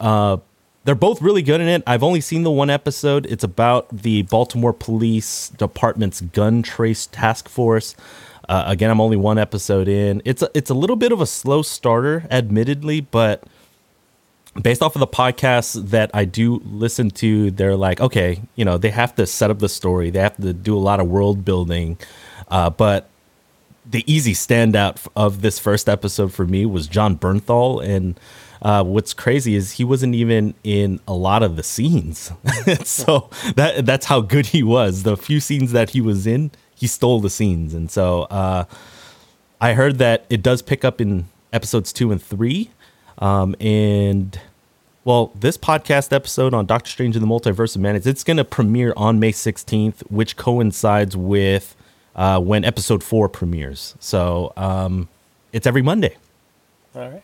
uh, 0.00 0.38
they're 0.84 0.94
both 0.94 1.20
really 1.20 1.42
good 1.42 1.60
in 1.60 1.68
it. 1.68 1.82
I've 1.86 2.02
only 2.02 2.20
seen 2.20 2.42
the 2.42 2.50
one 2.50 2.70
episode. 2.70 3.26
It's 3.26 3.44
about 3.44 3.88
the 3.90 4.22
Baltimore 4.22 4.72
Police 4.72 5.50
Department's 5.50 6.22
gun 6.22 6.62
trace 6.62 7.06
task 7.06 7.48
force. 7.48 7.94
Uh, 8.48 8.64
again, 8.66 8.90
I'm 8.90 9.00
only 9.00 9.16
one 9.16 9.38
episode 9.38 9.88
in. 9.88 10.22
It's 10.24 10.42
a, 10.42 10.50
it's 10.54 10.70
a 10.70 10.74
little 10.74 10.96
bit 10.96 11.12
of 11.12 11.20
a 11.20 11.26
slow 11.26 11.62
starter, 11.62 12.26
admittedly, 12.30 13.00
but 13.00 13.44
based 14.60 14.82
off 14.82 14.94
of 14.96 15.00
the 15.00 15.06
podcasts 15.06 15.90
that 15.90 16.10
I 16.12 16.24
do 16.24 16.60
listen 16.64 17.10
to, 17.12 17.50
they're 17.50 17.76
like, 17.76 18.00
okay, 18.00 18.40
you 18.56 18.64
know, 18.64 18.76
they 18.76 18.90
have 18.90 19.14
to 19.16 19.26
set 19.26 19.50
up 19.50 19.60
the 19.60 19.68
story, 19.68 20.10
they 20.10 20.20
have 20.20 20.36
to 20.36 20.52
do 20.52 20.76
a 20.76 20.80
lot 20.80 21.00
of 21.00 21.08
world 21.08 21.44
building. 21.44 21.98
Uh, 22.48 22.68
but 22.70 23.08
the 23.88 24.04
easy 24.12 24.32
standout 24.32 25.06
of 25.16 25.42
this 25.42 25.58
first 25.58 25.88
episode 25.88 26.32
for 26.32 26.46
me 26.46 26.66
was 26.66 26.86
Jon 26.86 27.16
Bernthal. 27.16 27.84
And 27.84 28.18
uh, 28.60 28.84
what's 28.84 29.14
crazy 29.14 29.54
is 29.54 29.72
he 29.72 29.84
wasn't 29.84 30.14
even 30.14 30.54
in 30.62 31.00
a 31.08 31.14
lot 31.14 31.42
of 31.42 31.56
the 31.56 31.62
scenes. 31.62 32.32
so 32.84 33.30
that 33.56 33.84
that's 33.86 34.06
how 34.06 34.20
good 34.20 34.46
he 34.46 34.62
was. 34.62 35.02
The 35.02 35.16
few 35.16 35.40
scenes 35.40 35.72
that 35.72 35.90
he 35.90 36.00
was 36.00 36.26
in, 36.26 36.50
he 36.82 36.88
stole 36.88 37.20
the 37.20 37.30
scenes. 37.30 37.74
And 37.74 37.88
so 37.88 38.22
uh, 38.22 38.64
I 39.60 39.74
heard 39.74 39.98
that 39.98 40.26
it 40.28 40.42
does 40.42 40.62
pick 40.62 40.84
up 40.84 41.00
in 41.00 41.26
episodes 41.52 41.92
two 41.92 42.10
and 42.10 42.20
three. 42.20 42.70
Um, 43.18 43.54
and 43.60 44.36
well, 45.04 45.30
this 45.38 45.56
podcast 45.56 46.12
episode 46.12 46.52
on 46.52 46.66
Doctor 46.66 46.90
Strange 46.90 47.14
in 47.14 47.22
the 47.22 47.28
Multiverse 47.28 47.76
of 47.76 47.82
Madness, 47.82 48.04
it's 48.04 48.24
going 48.24 48.36
to 48.36 48.44
premiere 48.44 48.92
on 48.96 49.20
May 49.20 49.30
16th, 49.30 50.00
which 50.10 50.36
coincides 50.36 51.16
with 51.16 51.76
uh, 52.16 52.40
when 52.40 52.64
episode 52.64 53.04
four 53.04 53.28
premieres. 53.28 53.94
So 54.00 54.52
um, 54.56 55.08
it's 55.52 55.68
every 55.68 55.82
Monday. 55.82 56.16
All 56.96 57.08
right. 57.08 57.22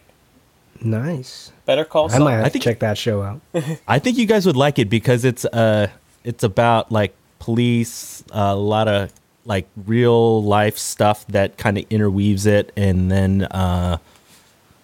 nice. 0.80 1.50
Better 1.66 1.84
call 1.84 2.14
I 2.14 2.18
might 2.18 2.34
have 2.34 2.44
I 2.44 2.48
to 2.50 2.60
check 2.60 2.78
that 2.78 2.96
show 2.96 3.22
out. 3.22 3.40
I 3.88 3.98
think 3.98 4.18
you 4.18 4.26
guys 4.26 4.46
would 4.46 4.56
like 4.56 4.78
it 4.78 4.88
because 4.88 5.24
it's 5.24 5.44
uh 5.46 5.88
it's 6.22 6.44
about 6.44 6.92
like 6.92 7.12
police, 7.40 8.22
a 8.30 8.54
lot 8.54 8.86
of 8.86 9.12
like 9.48 9.66
real 9.86 10.42
life 10.44 10.76
stuff 10.78 11.26
that 11.28 11.56
kind 11.56 11.76
of 11.78 11.84
interweaves 11.90 12.44
it, 12.46 12.70
and 12.76 13.10
then 13.10 13.42
uh, 13.44 13.98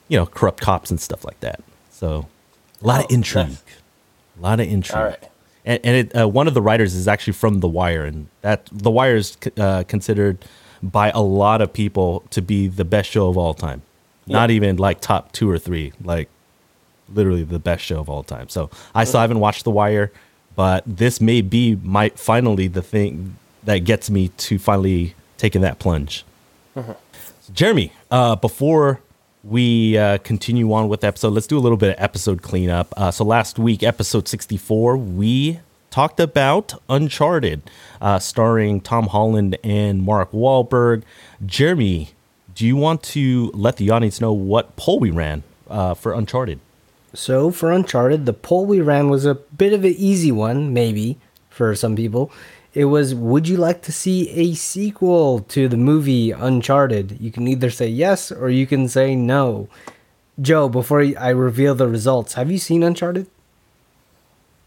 you 0.09 0.19
know 0.19 0.27
corrupt 0.27 0.61
cops 0.61 0.91
and 0.91 1.01
stuff 1.01 1.25
like 1.25 1.39
that. 1.41 1.61
So 1.91 2.27
a 2.83 2.87
lot 2.87 3.01
of 3.01 3.07
Oh, 3.11 3.15
intrigue, 3.15 3.47
nice. 3.49 3.63
a 4.39 4.43
lot 4.43 4.59
of 4.61 4.67
intrigue. 4.69 4.97
All 4.99 5.05
right. 5.05 5.29
and, 5.65 5.81
and 5.85 5.97
it, 5.97 6.17
uh, 6.19 6.27
one 6.29 6.49
of 6.49 6.55
the 6.55 6.63
writers 6.63 6.95
is 6.95 7.07
actually 7.07 7.35
from 7.35 7.61
The 7.61 7.69
Wire, 7.69 8.05
and 8.05 8.27
that 8.41 8.69
The 8.73 8.91
Wire 8.91 9.17
is 9.17 9.37
uh, 9.59 9.85
considered 9.87 10.39
by 10.83 11.11
a 11.11 11.21
lot 11.23 11.61
of 11.63 11.73
people 11.73 12.25
to 12.31 12.43
be 12.43 12.67
the 12.67 12.85
best 12.85 13.11
show 13.11 13.29
of 13.29 13.37
all 13.39 13.55
time. 13.55 13.83
Not 14.27 14.51
even 14.51 14.77
like 14.79 15.01
top 15.03 15.33
two 15.33 15.49
or 15.51 15.59
three, 15.59 15.93
like 16.03 16.31
literally 17.13 17.43
the 17.45 17.59
best 17.59 17.85
show 17.85 18.01
of 18.01 18.09
all 18.09 18.23
time. 18.23 18.49
So 18.49 18.71
I 18.95 19.05
still 19.05 19.21
haven't 19.21 19.41
watched 19.41 19.65
The 19.65 19.71
Wire, 19.71 20.11
but 20.57 20.83
this 20.87 21.21
may 21.21 21.43
be 21.43 21.77
my 21.83 22.09
finally 22.17 22.67
the 22.69 22.81
thing 22.81 23.37
that 23.65 23.79
gets 23.81 24.11
me 24.11 24.29
to 24.29 24.59
finally 24.59 25.15
taking 25.37 25.63
that 25.63 25.79
plunge. 25.79 26.25
Jeremy, 27.53 27.93
uh, 28.11 28.37
before 28.37 29.01
we 29.43 29.99
uh, 29.99 30.19
continue 30.19 30.73
on 30.73 30.89
with 30.89 31.03
the 31.03 31.07
episode, 31.07 31.31
let's 31.31 31.47
do 31.47 31.59
a 31.59 31.61
little 31.61 31.77
bit 31.77 31.97
of 31.97 32.03
episode 32.03 32.43
cleanup. 32.43 32.93
Uh, 32.97 33.11
so 33.11 33.25
last 33.25 33.59
week, 33.59 33.83
episode 33.83 34.27
64, 34.27 34.97
we 34.97 35.61
talked 35.91 36.19
about 36.19 36.75
Uncharted, 36.89 37.63
uh, 38.01 38.19
starring 38.19 38.81
Tom 38.81 39.09
Holland 39.09 39.59
and 39.63 40.03
Mark 40.03 40.33
Wahlberg. 40.33 41.03
Jeremy, 41.45 42.11
do 42.55 42.67
you 42.67 42.77
want 42.77 43.03
to 43.03 43.51
let 43.55 43.77
the 43.77 43.91
audience 43.91 44.21
know 44.21 44.33
what 44.33 44.75
poll 44.77 44.99
we 44.99 45.11
ran 45.11 45.43
uh, 45.69 45.95
for 45.95 46.13
Uncharted? 46.13 46.59
So 47.13 47.51
for 47.51 47.71
Uncharted, 47.71 48.27
the 48.27 48.33
poll 48.33 48.67
we 48.67 48.81
ran 48.81 49.09
was 49.09 49.25
a 49.25 49.35
bit 49.35 49.73
of 49.73 49.85
an 49.85 49.95
easy 49.97 50.33
one, 50.33 50.73
maybe 50.73 51.19
for 51.51 51.77
some 51.77 51.95
people. 51.95 52.33
It 52.75 52.87
was, 52.87 53.15
would 53.15 53.47
you 53.47 53.57
like 53.57 53.83
to 53.83 53.93
see 53.93 54.29
a 54.31 54.55
sequel 54.55 55.41
to 55.41 55.69
the 55.69 55.77
movie 55.77 56.33
Uncharted? 56.33 57.19
You 57.21 57.31
can 57.31 57.47
either 57.47 57.71
say 57.71 57.87
yes 57.87 58.33
or 58.33 58.51
you 58.51 58.67
can 58.67 58.89
say 58.89 59.15
no. 59.15 59.69
Joe, 60.41 60.69
before 60.69 61.01
I 61.17 61.29
reveal 61.29 61.77
the 61.77 61.87
results, 61.87 62.35
have 62.35 62.51
you 62.51 62.59
seen 62.59 62.83
Uncharted? 62.83 63.29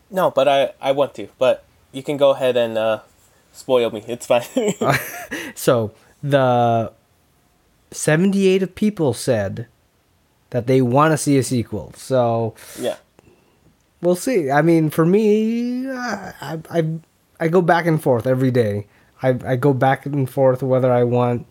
No, 0.10 0.32
but 0.32 0.48
I 0.48 0.72
I 0.80 0.94
want 0.94 1.14
to. 1.16 1.28
But 1.38 1.66
you 1.92 2.02
can 2.02 2.16
go 2.16 2.32
ahead 2.32 2.56
and 2.56 2.78
uh, 2.78 3.02
spoil 3.52 3.92
me. 3.92 4.04
It's 4.08 4.26
fine. 4.26 4.46
So 5.56 5.92
the 6.22 6.94
78 7.92 8.64
of 8.64 8.76
people 8.76 9.14
said 9.14 9.68
that 10.52 10.68
they 10.68 10.82
want 10.82 11.12
to 11.12 11.18
see 11.18 11.38
a 11.38 11.44
sequel. 11.44 11.94
So 11.96 12.54
yeah. 12.80 12.98
we'll 14.02 14.16
see. 14.16 14.52
I 14.52 14.62
mean, 14.62 14.90
for 14.90 15.06
me, 15.06 15.90
I, 15.90 16.60
I 16.70 16.84
I 17.40 17.48
go 17.48 17.62
back 17.62 17.86
and 17.86 18.02
forth 18.02 18.28
every 18.28 18.52
day. 18.52 18.88
I 19.22 19.30
I 19.46 19.56
go 19.56 19.74
back 19.74 20.06
and 20.06 20.30
forth 20.30 20.64
whether 20.64 20.92
I 20.92 21.04
want 21.04 21.46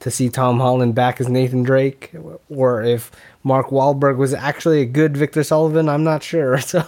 to 0.00 0.10
see 0.10 0.28
Tom 0.28 0.60
Holland 0.60 0.94
back 0.94 1.20
as 1.20 1.28
Nathan 1.28 1.62
Drake 1.62 2.12
or 2.50 2.82
if 2.82 3.10
Mark 3.42 3.68
Wahlberg 3.68 4.16
was 4.16 4.34
actually 4.34 4.80
a 4.80 4.84
good 4.84 5.16
Victor 5.16 5.42
Sullivan. 5.42 5.88
I'm 5.88 6.04
not 6.04 6.22
sure. 6.22 6.58
So, 6.70 6.84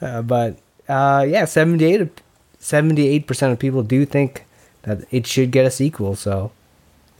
uh, 0.00 0.22
but 0.22 0.58
uh, 0.88 1.24
yeah, 1.28 1.44
78 1.44 2.20
78 2.58 3.26
percent 3.26 3.52
of 3.52 3.58
people 3.58 3.82
do 3.82 4.04
think 4.04 4.46
that 4.82 5.04
it 5.10 5.26
should 5.26 5.50
get 5.50 5.66
a 5.66 5.70
sequel. 5.70 6.16
So 6.16 6.50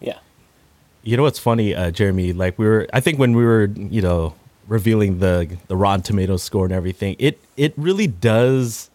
Yeah. 0.00 0.18
You 1.02 1.16
know 1.16 1.22
what's 1.22 1.38
funny, 1.38 1.74
uh, 1.74 1.90
Jeremy? 1.90 2.32
Like 2.32 2.58
we 2.58 2.66
were, 2.66 2.88
I 2.92 3.00
think 3.00 3.18
when 3.18 3.34
we 3.36 3.44
were, 3.44 3.66
you 3.76 4.00
know, 4.00 4.34
revealing 4.66 5.18
the 5.18 5.56
the 5.68 5.76
Rotten 5.76 6.02
Tomatoes 6.02 6.42
score 6.42 6.64
and 6.64 6.72
everything, 6.72 7.14
it 7.18 7.38
it 7.56 7.74
really 7.76 8.06
does 8.06 8.90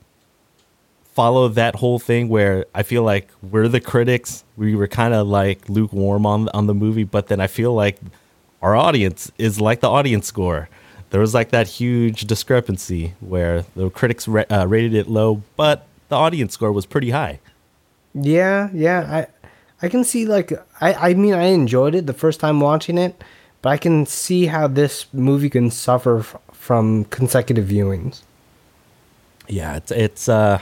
follow 1.13 1.47
that 1.49 1.75
whole 1.75 1.99
thing 1.99 2.29
where 2.29 2.65
I 2.73 2.83
feel 2.83 3.03
like 3.03 3.29
we're 3.41 3.67
the 3.67 3.81
critics. 3.81 4.43
We 4.57 4.75
were 4.75 4.87
kind 4.87 5.13
of 5.13 5.27
like 5.27 5.67
lukewarm 5.69 6.25
on 6.25 6.49
on 6.49 6.67
the 6.67 6.73
movie, 6.73 7.03
but 7.03 7.27
then 7.27 7.39
I 7.39 7.47
feel 7.47 7.73
like 7.73 7.97
our 8.61 8.75
audience 8.75 9.31
is 9.37 9.59
like 9.59 9.79
the 9.81 9.89
audience 9.89 10.27
score. 10.27 10.69
There 11.09 11.19
was 11.21 11.33
like 11.33 11.49
that 11.49 11.67
huge 11.67 12.25
discrepancy 12.25 13.13
where 13.19 13.65
the 13.75 13.89
critics 13.89 14.27
ra- 14.27 14.45
uh, 14.51 14.67
rated 14.67 14.93
it 14.93 15.07
low, 15.07 15.41
but 15.55 15.87
the 16.09 16.15
audience 16.15 16.53
score 16.53 16.71
was 16.71 16.85
pretty 16.85 17.09
high. 17.09 17.39
Yeah, 18.13 18.69
yeah, 18.73 19.27
I 19.81 19.85
I 19.85 19.89
can 19.89 20.03
see 20.03 20.25
like 20.25 20.51
I 20.81 20.93
I 20.93 21.13
mean 21.13 21.33
I 21.33 21.45
enjoyed 21.45 21.95
it 21.95 22.05
the 22.05 22.13
first 22.13 22.39
time 22.39 22.59
watching 22.59 22.97
it, 22.97 23.23
but 23.61 23.69
I 23.69 23.77
can 23.77 24.05
see 24.05 24.45
how 24.47 24.67
this 24.67 25.05
movie 25.13 25.49
can 25.49 25.71
suffer 25.71 26.19
f- 26.19 26.35
from 26.53 27.05
consecutive 27.05 27.65
viewings. 27.65 28.21
Yeah, 29.47 29.77
it's 29.77 29.91
it's 29.91 30.29
uh 30.29 30.59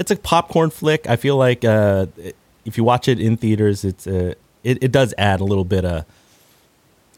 it's 0.00 0.10
a 0.10 0.16
popcorn 0.16 0.70
flick. 0.70 1.08
I 1.08 1.16
feel 1.16 1.36
like 1.36 1.64
uh 1.64 2.06
if 2.64 2.76
you 2.76 2.84
watch 2.84 3.06
it 3.06 3.20
in 3.20 3.36
theaters, 3.36 3.84
it's 3.84 4.06
uh 4.06 4.34
it, 4.64 4.82
it 4.82 4.92
does 4.92 5.14
add 5.16 5.40
a 5.40 5.44
little 5.44 5.64
bit 5.64 5.84
of 5.84 6.04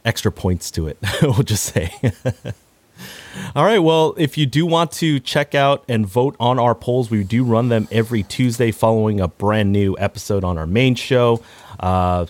extra 0.04 0.32
points 0.32 0.70
to 0.72 0.88
it. 0.88 0.98
we'll 1.22 1.42
just 1.42 1.64
say. 1.64 1.94
All 3.56 3.64
right. 3.64 3.78
Well, 3.78 4.14
if 4.18 4.36
you 4.36 4.46
do 4.46 4.66
want 4.66 4.92
to 4.92 5.18
check 5.20 5.54
out 5.54 5.84
and 5.88 6.06
vote 6.06 6.36
on 6.38 6.58
our 6.58 6.74
polls, 6.74 7.10
we 7.10 7.24
do 7.24 7.44
run 7.44 7.68
them 7.68 7.88
every 7.90 8.22
Tuesday 8.22 8.70
following 8.70 9.20
a 9.20 9.28
brand 9.28 9.72
new 9.72 9.96
episode 9.98 10.44
on 10.44 10.58
our 10.58 10.66
main 10.66 10.94
show. 10.94 11.42
Uh, 11.80 12.26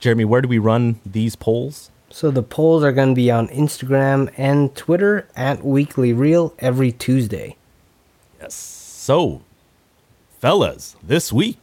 Jeremy, 0.00 0.24
where 0.24 0.40
do 0.40 0.48
we 0.48 0.58
run 0.58 1.00
these 1.04 1.36
polls? 1.36 1.90
So 2.10 2.30
the 2.30 2.42
polls 2.42 2.82
are 2.82 2.92
going 2.92 3.10
to 3.10 3.14
be 3.14 3.30
on 3.30 3.48
Instagram 3.48 4.32
and 4.36 4.74
Twitter 4.74 5.28
at 5.36 5.64
Weekly 5.64 6.12
Reel 6.12 6.54
every 6.58 6.90
Tuesday. 6.90 7.56
Yes. 8.40 8.54
So, 8.54 9.42
fellas, 10.38 10.94
this 11.02 11.32
week 11.32 11.58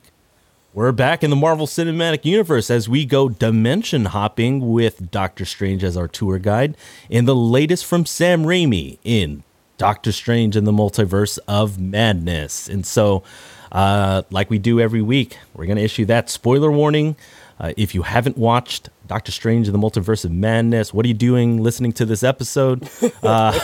we're 0.73 0.91
back 0.91 1.23
in 1.23 1.29
the 1.29 1.35
Marvel 1.37 1.65
Cinematic 1.65 2.25
Universe 2.25 2.69
as 2.69 2.89
we 2.89 3.05
go 3.05 3.29
dimension 3.29 4.05
hopping 4.05 4.73
with 4.73 5.09
Doctor 5.11 5.45
Strange 5.45 5.81
as 5.81 5.95
our 5.95 6.09
tour 6.09 6.39
guide 6.39 6.75
in 7.09 7.23
the 7.23 7.35
latest 7.35 7.85
from 7.85 8.05
Sam 8.05 8.43
Raimi 8.43 8.97
in 9.05 9.43
Doctor 9.77 10.11
Strange 10.11 10.57
and 10.57 10.67
the 10.67 10.73
Multiverse 10.73 11.39
of 11.47 11.79
Madness. 11.79 12.67
And 12.67 12.85
so, 12.85 13.23
uh, 13.71 14.23
like 14.29 14.49
we 14.49 14.59
do 14.59 14.81
every 14.81 15.01
week, 15.01 15.37
we're 15.53 15.67
going 15.67 15.77
to 15.77 15.83
issue 15.83 16.03
that 16.05 16.29
spoiler 16.29 16.69
warning. 16.69 17.15
Uh, 17.57 17.71
if 17.77 17.95
you 17.95 18.01
haven't 18.01 18.37
watched 18.37 18.89
Doctor 19.07 19.31
Strange 19.31 19.69
and 19.69 19.73
the 19.73 19.79
Multiverse 19.79 20.25
of 20.25 20.31
Madness, 20.31 20.93
what 20.93 21.05
are 21.05 21.07
you 21.07 21.13
doing 21.13 21.63
listening 21.63 21.93
to 21.93 22.05
this 22.05 22.23
episode? 22.23 22.89
Uh, 23.23 23.57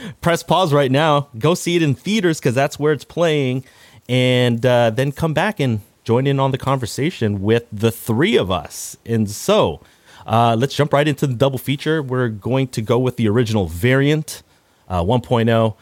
press 0.22 0.42
pause 0.42 0.72
right 0.72 0.90
now. 0.90 1.28
Go 1.38 1.54
see 1.54 1.76
it 1.76 1.82
in 1.82 1.94
theaters 1.94 2.40
because 2.40 2.54
that's 2.54 2.78
where 2.78 2.94
it's 2.94 3.04
playing. 3.04 3.64
And 4.08 4.64
uh, 4.64 4.90
then 4.90 5.12
come 5.12 5.34
back 5.34 5.60
and 5.60 5.80
join 6.04 6.26
in 6.26 6.40
on 6.40 6.50
the 6.50 6.58
conversation 6.58 7.42
with 7.42 7.66
the 7.70 7.90
three 7.90 8.36
of 8.36 8.50
us. 8.50 8.96
And 9.04 9.30
so 9.30 9.80
uh, 10.26 10.56
let's 10.58 10.74
jump 10.74 10.92
right 10.92 11.06
into 11.06 11.26
the 11.26 11.34
double 11.34 11.58
feature. 11.58 12.02
We're 12.02 12.28
going 12.28 12.68
to 12.68 12.82
go 12.82 12.98
with 12.98 13.16
the 13.16 13.28
original 13.28 13.66
variant 13.66 14.42
uh, 14.88 15.02
1.0. 15.02 15.74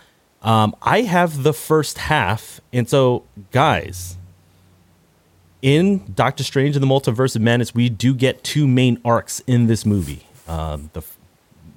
Um, 0.42 0.76
I 0.82 1.02
have 1.02 1.42
the 1.42 1.52
first 1.52 1.98
half. 1.98 2.60
And 2.72 2.88
so, 2.88 3.24
guys, 3.50 4.16
in 5.62 6.12
Doctor 6.12 6.44
Strange 6.44 6.76
and 6.76 6.82
the 6.82 6.86
Multiverse 6.86 7.34
of 7.36 7.42
Madness, 7.42 7.74
we 7.74 7.88
do 7.88 8.14
get 8.14 8.44
two 8.44 8.68
main 8.68 9.00
arcs 9.04 9.40
in 9.46 9.66
this 9.66 9.84
movie. 9.84 10.26
Um, 10.46 10.90
the 10.92 11.02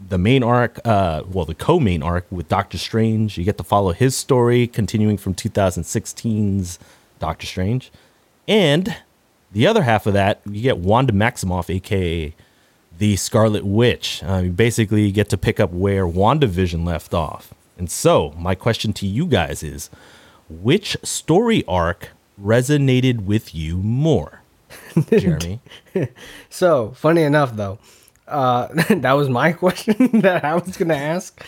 the 0.10 0.18
main 0.18 0.44
arc, 0.44 0.80
uh, 0.86 1.24
well, 1.32 1.46
the 1.46 1.56
co-main 1.56 2.04
arc 2.04 2.26
with 2.32 2.48
Doctor 2.50 2.78
Strange. 2.78 3.38
You 3.38 3.44
get 3.44 3.58
to 3.58 3.64
follow 3.64 3.94
his 3.94 4.16
story, 4.16 4.68
continuing 4.68 5.18
from 5.18 5.36
2016's 5.36 6.80
Doctor 7.20 7.46
Strange, 7.46 7.92
and 8.48 8.96
the 9.52 9.66
other 9.68 9.84
half 9.84 10.06
of 10.06 10.14
that, 10.14 10.42
you 10.46 10.62
get 10.62 10.78
Wanda 10.78 11.14
Maximoff, 11.14 11.74
aka 11.74 12.34
the 12.98 13.16
Scarlet 13.16 13.66
Witch. 13.66 14.22
Uh, 14.24 14.42
you 14.46 14.52
basically 14.52 15.12
get 15.12 15.30
to 15.30 15.38
pick 15.38 15.60
up 15.60 15.72
where 15.72 16.06
WandaVision 16.06 16.86
left 16.86 17.14
off. 17.14 17.54
And 17.78 17.90
so, 17.90 18.34
my 18.38 18.56
question 18.56 18.92
to 18.94 19.08
you 19.08 19.26
guys 19.26 19.64
is, 19.64 19.90
which 20.50 20.98
story 21.04 21.64
arc 21.68 22.10
resonated 22.42 23.22
with 23.22 23.56
you 23.56 23.78
more, 23.78 24.42
Jeremy? 25.10 25.62
So 26.50 26.92
funny 26.92 27.24
enough, 27.24 27.56
though, 27.56 27.80
uh, 28.30 28.68
that 28.90 29.14
was 29.14 29.30
my 29.30 29.52
question 29.64 30.22
that 30.22 30.46
I 30.46 30.56
was 30.56 30.78
gonna 30.78 30.94
ask. 30.96 31.44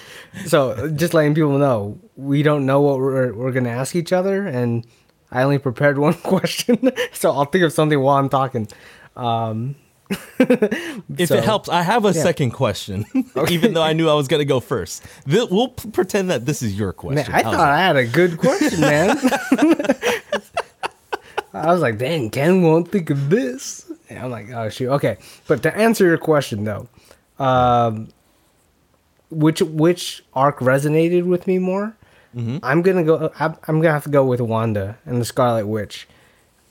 So 0.45 0.89
just 0.89 1.13
letting 1.13 1.35
people 1.35 1.57
know, 1.57 1.99
we 2.15 2.43
don't 2.43 2.65
know 2.65 2.81
what 2.81 2.97
we're 2.99 3.33
we're 3.33 3.51
gonna 3.51 3.69
ask 3.69 3.95
each 3.95 4.11
other, 4.11 4.45
and 4.47 4.85
I 5.31 5.43
only 5.43 5.59
prepared 5.59 5.97
one 6.07 6.13
question, 6.15 6.91
so 7.13 7.31
I'll 7.31 7.45
think 7.45 7.63
of 7.63 7.71
something 7.73 7.99
while 7.99 8.17
I'm 8.17 8.29
talking. 8.29 8.67
Um, 9.15 9.75
If 11.17 11.29
So- 11.29 11.35
it 11.35 11.43
helps, 11.45 11.69
I 11.69 11.83
have 11.83 12.03
a 12.03 12.13
second 12.13 12.51
question, 12.51 13.05
even 13.49 13.73
though 13.73 13.81
I 13.83 13.93
knew 13.93 14.09
I 14.09 14.13
was 14.13 14.27
going 14.27 14.41
to 14.41 14.45
go 14.45 14.59
first. 14.59 15.03
We'll 15.25 15.69
p- 15.69 15.89
pretend 15.89 16.29
that 16.31 16.45
this 16.45 16.61
is 16.61 16.77
your 16.77 16.89
Man, 16.89 16.93
question. 16.95 17.33
I 17.33 17.43
How's 17.43 17.43
thought 17.43 17.51
that? 17.57 17.69
I 17.69 17.77
had 17.79 17.95
a 17.95 18.05
good 18.05 18.37
question, 18.37 18.81
man. 18.81 19.17
I 21.53 21.71
was 21.71 21.81
like, 21.81 21.97
dang, 21.97 22.29
Ken 22.29 22.61
won't 22.61 22.89
think 22.91 23.09
of 23.09 23.29
this. 23.29 23.90
And 24.11 24.19
I'm 24.19 24.29
like, 24.29 24.49
oh 24.51 24.69
shoot. 24.69 24.89
Okay, 24.89 25.17
but 25.47 25.63
to 25.63 25.75
answer 25.75 26.05
your 26.05 26.17
question 26.17 26.65
though, 26.65 26.89
um, 27.39 28.09
which 29.29 29.61
which 29.61 30.23
arc 30.33 30.59
resonated 30.59 31.25
with 31.25 31.47
me 31.47 31.59
more? 31.59 31.95
I'm 32.63 32.81
gonna 32.81 33.03
go. 33.03 33.31
I'm, 33.39 33.55
I'm 33.67 33.81
gonna 33.81 33.93
have 33.93 34.03
to 34.03 34.09
go 34.09 34.25
with 34.25 34.41
Wanda 34.41 34.97
and 35.05 35.19
the 35.19 35.25
Scarlet 35.25 35.65
Witch, 35.65 36.07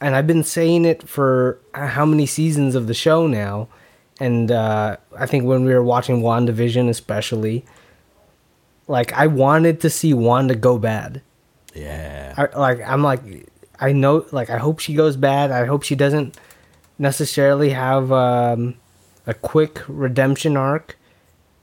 and 0.01 0.15
I've 0.15 0.27
been 0.27 0.45
saying 0.45 0.85
it 0.85 1.07
for 1.09 1.59
how 1.75 2.05
many 2.05 2.27
seasons 2.27 2.75
of 2.75 2.87
the 2.87 2.95
show 2.95 3.27
now, 3.27 3.69
and 4.19 4.51
uh, 4.51 4.97
I 5.19 5.27
think 5.27 5.45
when 5.45 5.65
we 5.65 5.73
were 5.73 5.83
watching 5.83 6.21
WandaVision 6.21 6.89
especially, 6.89 7.65
like 8.87 9.13
I 9.15 9.27
wanted 9.27 9.81
to 9.81 9.91
see 9.91 10.13
Wanda 10.13 10.55
go 10.55 10.79
bad. 10.79 11.23
Yeah. 11.75 12.35
I, 12.37 12.59
like 12.59 12.81
I'm 12.87 13.03
like 13.03 13.23
I 13.79 13.93
know 13.93 14.27
like 14.31 14.51
I 14.51 14.59
hope 14.59 14.81
she 14.81 14.95
goes 14.95 15.17
bad. 15.17 15.51
I 15.51 15.65
hope 15.67 15.83
she 15.83 15.95
doesn't 15.95 16.39
necessarily 17.01 17.71
have 17.71 18.13
um, 18.13 18.77
a 19.27 19.35
quick 19.35 19.81
redemption 19.89 20.57
arc. 20.57 20.99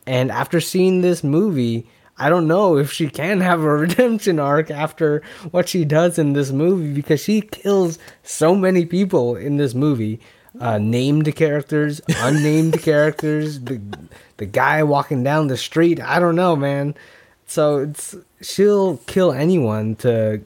And 0.05 0.31
after 0.31 0.59
seeing 0.59 1.01
this 1.01 1.23
movie, 1.23 1.87
I 2.17 2.29
don't 2.29 2.47
know 2.47 2.77
if 2.77 2.91
she 2.91 3.07
can 3.07 3.39
have 3.41 3.61
a 3.61 3.77
redemption 3.77 4.39
arc 4.39 4.71
after 4.71 5.21
what 5.51 5.69
she 5.69 5.85
does 5.85 6.17
in 6.17 6.33
this 6.33 6.51
movie 6.51 6.91
because 6.93 7.21
she 7.21 7.41
kills 7.41 7.99
so 8.23 8.55
many 8.55 8.85
people 8.85 9.35
in 9.35 9.57
this 9.57 9.73
movie. 9.73 10.19
Uh, 10.59 10.79
named 10.79 11.35
characters, 11.35 12.01
unnamed 12.15 12.81
characters, 12.81 13.59
the 13.59 13.79
the 14.37 14.45
guy 14.45 14.81
walking 14.81 15.23
down 15.23 15.47
the 15.47 15.57
street. 15.57 16.01
I 16.01 16.17
don't 16.17 16.35
know, 16.35 16.55
man. 16.55 16.95
So 17.45 17.77
it's 17.77 18.15
she'll 18.41 18.97
kill 19.05 19.31
anyone 19.31 19.97
to 19.97 20.41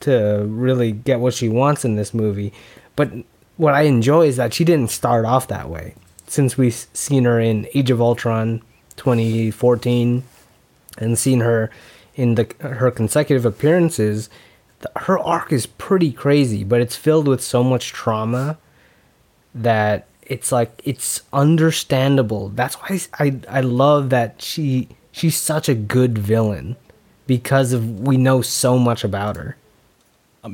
to 0.00 0.46
really 0.48 0.92
get 0.92 1.18
what 1.18 1.34
she 1.34 1.48
wants 1.48 1.84
in 1.84 1.96
this 1.96 2.14
movie. 2.14 2.52
But 2.94 3.10
what 3.58 3.74
I 3.74 3.82
enjoy 3.82 4.26
is 4.26 4.36
that 4.36 4.54
she 4.54 4.64
didn't 4.64 4.90
start 4.90 5.26
off 5.26 5.48
that 5.48 5.68
way. 5.68 5.94
Since 6.26 6.56
we've 6.56 6.86
seen 6.94 7.24
her 7.24 7.38
in 7.38 7.68
Age 7.74 7.90
of 7.90 8.00
Ultron 8.00 8.62
2014 8.96 10.22
and 10.96 11.18
seen 11.18 11.40
her 11.40 11.70
in 12.14 12.36
the 12.36 12.48
her 12.60 12.90
consecutive 12.90 13.44
appearances, 13.44 14.30
the, 14.80 14.90
her 15.00 15.18
arc 15.18 15.52
is 15.52 15.66
pretty 15.66 16.12
crazy, 16.12 16.64
but 16.64 16.80
it's 16.80 16.96
filled 16.96 17.26
with 17.26 17.42
so 17.42 17.62
much 17.64 17.92
trauma 17.92 18.58
that 19.54 20.06
it's 20.22 20.52
like 20.52 20.80
it's 20.84 21.22
understandable. 21.32 22.50
That's 22.50 22.76
why 22.76 23.00
I 23.18 23.40
I 23.48 23.60
love 23.60 24.10
that 24.10 24.40
she 24.40 24.88
she's 25.10 25.36
such 25.36 25.68
a 25.68 25.74
good 25.74 26.16
villain 26.16 26.76
because 27.26 27.72
of 27.72 28.00
we 28.00 28.16
know 28.16 28.40
so 28.40 28.78
much 28.78 29.02
about 29.02 29.36
her. 29.36 29.56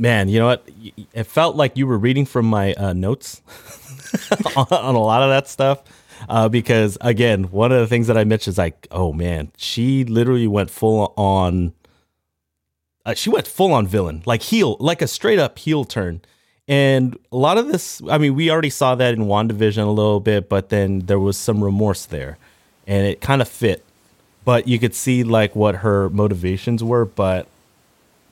Man, 0.00 0.28
you 0.28 0.38
know 0.38 0.46
what? 0.46 0.68
It 1.12 1.24
felt 1.24 1.56
like 1.56 1.76
you 1.76 1.86
were 1.86 1.98
reading 1.98 2.26
from 2.26 2.46
my 2.46 2.74
uh, 2.74 2.92
notes 2.92 3.42
on, 4.56 4.66
on 4.70 4.94
a 4.94 5.00
lot 5.00 5.22
of 5.22 5.30
that 5.30 5.48
stuff. 5.48 5.82
Uh, 6.28 6.48
because 6.48 6.96
again, 7.00 7.44
one 7.44 7.72
of 7.72 7.80
the 7.80 7.86
things 7.86 8.06
that 8.06 8.16
I 8.16 8.24
mentioned 8.24 8.54
is 8.54 8.58
like, 8.58 8.86
oh 8.90 9.12
man, 9.12 9.50
she 9.56 10.04
literally 10.04 10.46
went 10.46 10.70
full 10.70 11.12
on. 11.16 11.72
Uh, 13.06 13.14
she 13.14 13.28
went 13.28 13.46
full 13.46 13.72
on 13.72 13.86
villain, 13.86 14.22
like 14.24 14.42
heel, 14.42 14.76
like 14.80 15.02
a 15.02 15.06
straight 15.06 15.38
up 15.38 15.58
heel 15.58 15.84
turn. 15.84 16.22
And 16.66 17.18
a 17.30 17.36
lot 17.36 17.58
of 17.58 17.68
this, 17.68 18.00
I 18.08 18.16
mean, 18.16 18.34
we 18.34 18.50
already 18.50 18.70
saw 18.70 18.94
that 18.94 19.12
in 19.12 19.24
WandaVision 19.24 19.86
a 19.86 19.90
little 19.90 20.20
bit, 20.20 20.48
but 20.48 20.70
then 20.70 21.00
there 21.00 21.18
was 21.18 21.36
some 21.36 21.62
remorse 21.62 22.06
there, 22.06 22.38
and 22.86 23.06
it 23.06 23.20
kind 23.20 23.42
of 23.42 23.48
fit. 23.48 23.84
But 24.46 24.66
you 24.66 24.78
could 24.78 24.94
see 24.94 25.24
like 25.24 25.54
what 25.54 25.76
her 25.76 26.08
motivations 26.08 26.82
were, 26.82 27.04
but 27.04 27.46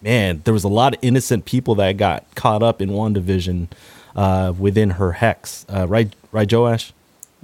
man, 0.03 0.43
there 0.45 0.55
was 0.55 0.65
a 0.65 0.69
lot 0.69 0.95
of 0.95 0.99
innocent 1.03 1.45
people 1.45 1.75
that 1.77 1.97
got 1.97 2.25
caught 2.35 2.63
up 2.63 2.83
in 2.83 2.91
WandaVision 2.91 3.69
uh, 4.17 4.53
within 4.59 4.91
her 4.91 5.13
hex, 5.13 5.65
uh, 5.69 5.87
right? 5.89 6.15
Right, 6.33 6.51
Joash. 6.51 6.93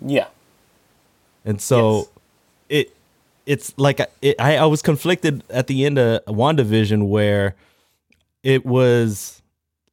Yeah. 0.05 0.27
And 1.45 1.61
so 1.61 1.97
Yes. 1.99 2.09
it 2.69 2.97
it's 3.47 3.79
like 3.79 4.01
it, 4.21 4.37
I 4.39 4.57
I 4.59 4.67
was 4.67 4.83
conflicted 4.83 5.43
at 5.51 5.67
the 5.67 5.85
end 5.87 5.99
of 5.99 6.25
WandaVision 6.27 7.09
where 7.09 7.55
it 8.43 8.67
was 8.67 9.41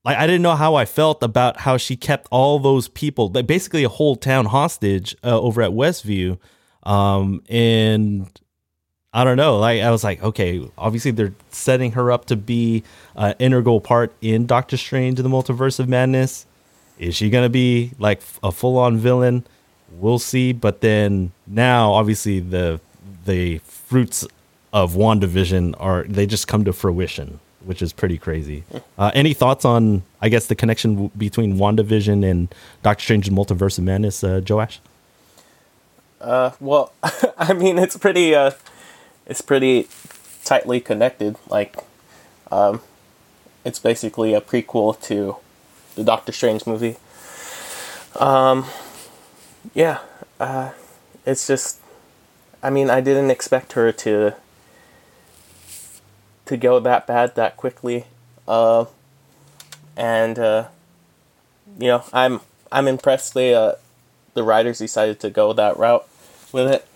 like 0.03 0.17
I 0.17 0.27
didn't 0.27 0.41
know 0.41 0.55
how 0.55 0.75
I 0.75 0.85
felt 0.85 1.23
about 1.23 1.61
how 1.61 1.77
she 1.77 1.95
kept 1.95 2.27
all 2.31 2.59
those 2.59 2.87
people, 2.89 3.29
like 3.33 3.47
basically 3.47 3.83
a 3.83 3.89
whole 3.89 4.15
town 4.15 4.45
hostage 4.47 5.15
uh, 5.23 5.39
over 5.39 5.61
at 5.61 5.71
Westview, 5.71 6.37
um, 6.83 7.41
and 7.49 8.29
I 9.15 9.23
don't 9.23 9.37
know. 9.37 9.57
Like 9.59 9.81
I 9.81 9.91
was 9.91 10.03
like, 10.03 10.21
okay, 10.21 10.69
obviously 10.77 11.11
they're 11.11 11.33
setting 11.49 11.93
her 11.93 12.11
up 12.11 12.25
to 12.25 12.35
be 12.35 12.83
an 13.15 13.33
integral 13.39 13.79
part 13.79 14.11
in 14.21 14.45
Doctor 14.45 14.75
Strange 14.75 15.17
and 15.19 15.25
the 15.25 15.29
Multiverse 15.35 15.79
of 15.79 15.87
Madness. 15.87 16.45
Is 16.99 17.15
she 17.15 17.29
gonna 17.29 17.49
be 17.49 17.91
like 17.97 18.21
a 18.43 18.51
full 18.51 18.77
on 18.77 18.97
villain? 18.97 19.45
We'll 19.93 20.19
see. 20.19 20.51
But 20.51 20.81
then 20.81 21.31
now, 21.47 21.93
obviously 21.93 22.41
the 22.41 22.81
the 23.25 23.59
fruits 23.59 24.27
of 24.73 24.95
WandaVision 24.95 25.75
are 25.79 26.03
they 26.03 26.25
just 26.25 26.49
come 26.49 26.65
to 26.65 26.73
fruition, 26.73 27.39
which 27.63 27.81
is 27.81 27.93
pretty 27.93 28.17
crazy. 28.17 28.63
Uh, 28.97 29.11
any 29.13 29.33
thoughts 29.33 29.65
on 29.65 30.03
I 30.21 30.29
guess 30.29 30.45
the 30.47 30.55
connection 30.55 30.93
w- 30.93 31.11
between 31.17 31.57
WandaVision 31.57 32.29
and 32.29 32.53
Doctor 32.81 33.03
Strange 33.03 33.27
and 33.27 33.37
Multiverse 33.37 33.77
of 33.77 33.83
Madness, 33.83 34.23
uh, 34.23 34.39
Joash? 34.47 34.79
Uh, 36.21 36.51
well, 36.61 36.93
I 37.37 37.51
mean, 37.53 37.77
it's 37.77 37.97
pretty, 37.97 38.33
uh, 38.33 38.51
it's 39.25 39.41
pretty 39.41 39.87
tightly 40.43 40.79
connected. 40.79 41.37
Like, 41.49 41.77
um, 42.51 42.81
it's 43.63 43.79
basically 43.79 44.33
a 44.33 44.41
prequel 44.41 44.99
to 45.03 45.37
the 45.95 46.03
Doctor 46.03 46.31
Strange 46.31 46.67
movie. 46.67 46.97
Um, 48.19 48.65
yeah, 49.73 49.99
uh, 50.39 50.71
it's 51.25 51.47
just, 51.47 51.79
I 52.61 52.69
mean, 52.69 52.89
I 52.89 53.01
didn't 53.01 53.31
expect 53.31 53.73
her 53.73 53.91
to 53.91 54.35
to 56.45 56.57
go 56.57 56.79
that 56.79 57.07
bad 57.07 57.35
that 57.35 57.57
quickly. 57.57 58.05
Uh, 58.47 58.85
and 59.97 60.37
uh, 60.37 60.67
you 61.79 61.87
know, 61.87 62.03
I'm 62.13 62.41
I'm 62.71 62.87
impressed 62.87 63.33
they 63.33 63.53
uh, 63.53 63.73
the 64.33 64.43
writers 64.43 64.79
decided 64.79 65.19
to 65.21 65.29
go 65.29 65.53
that 65.53 65.77
route 65.77 66.07
with 66.51 66.71
it. 66.71 66.87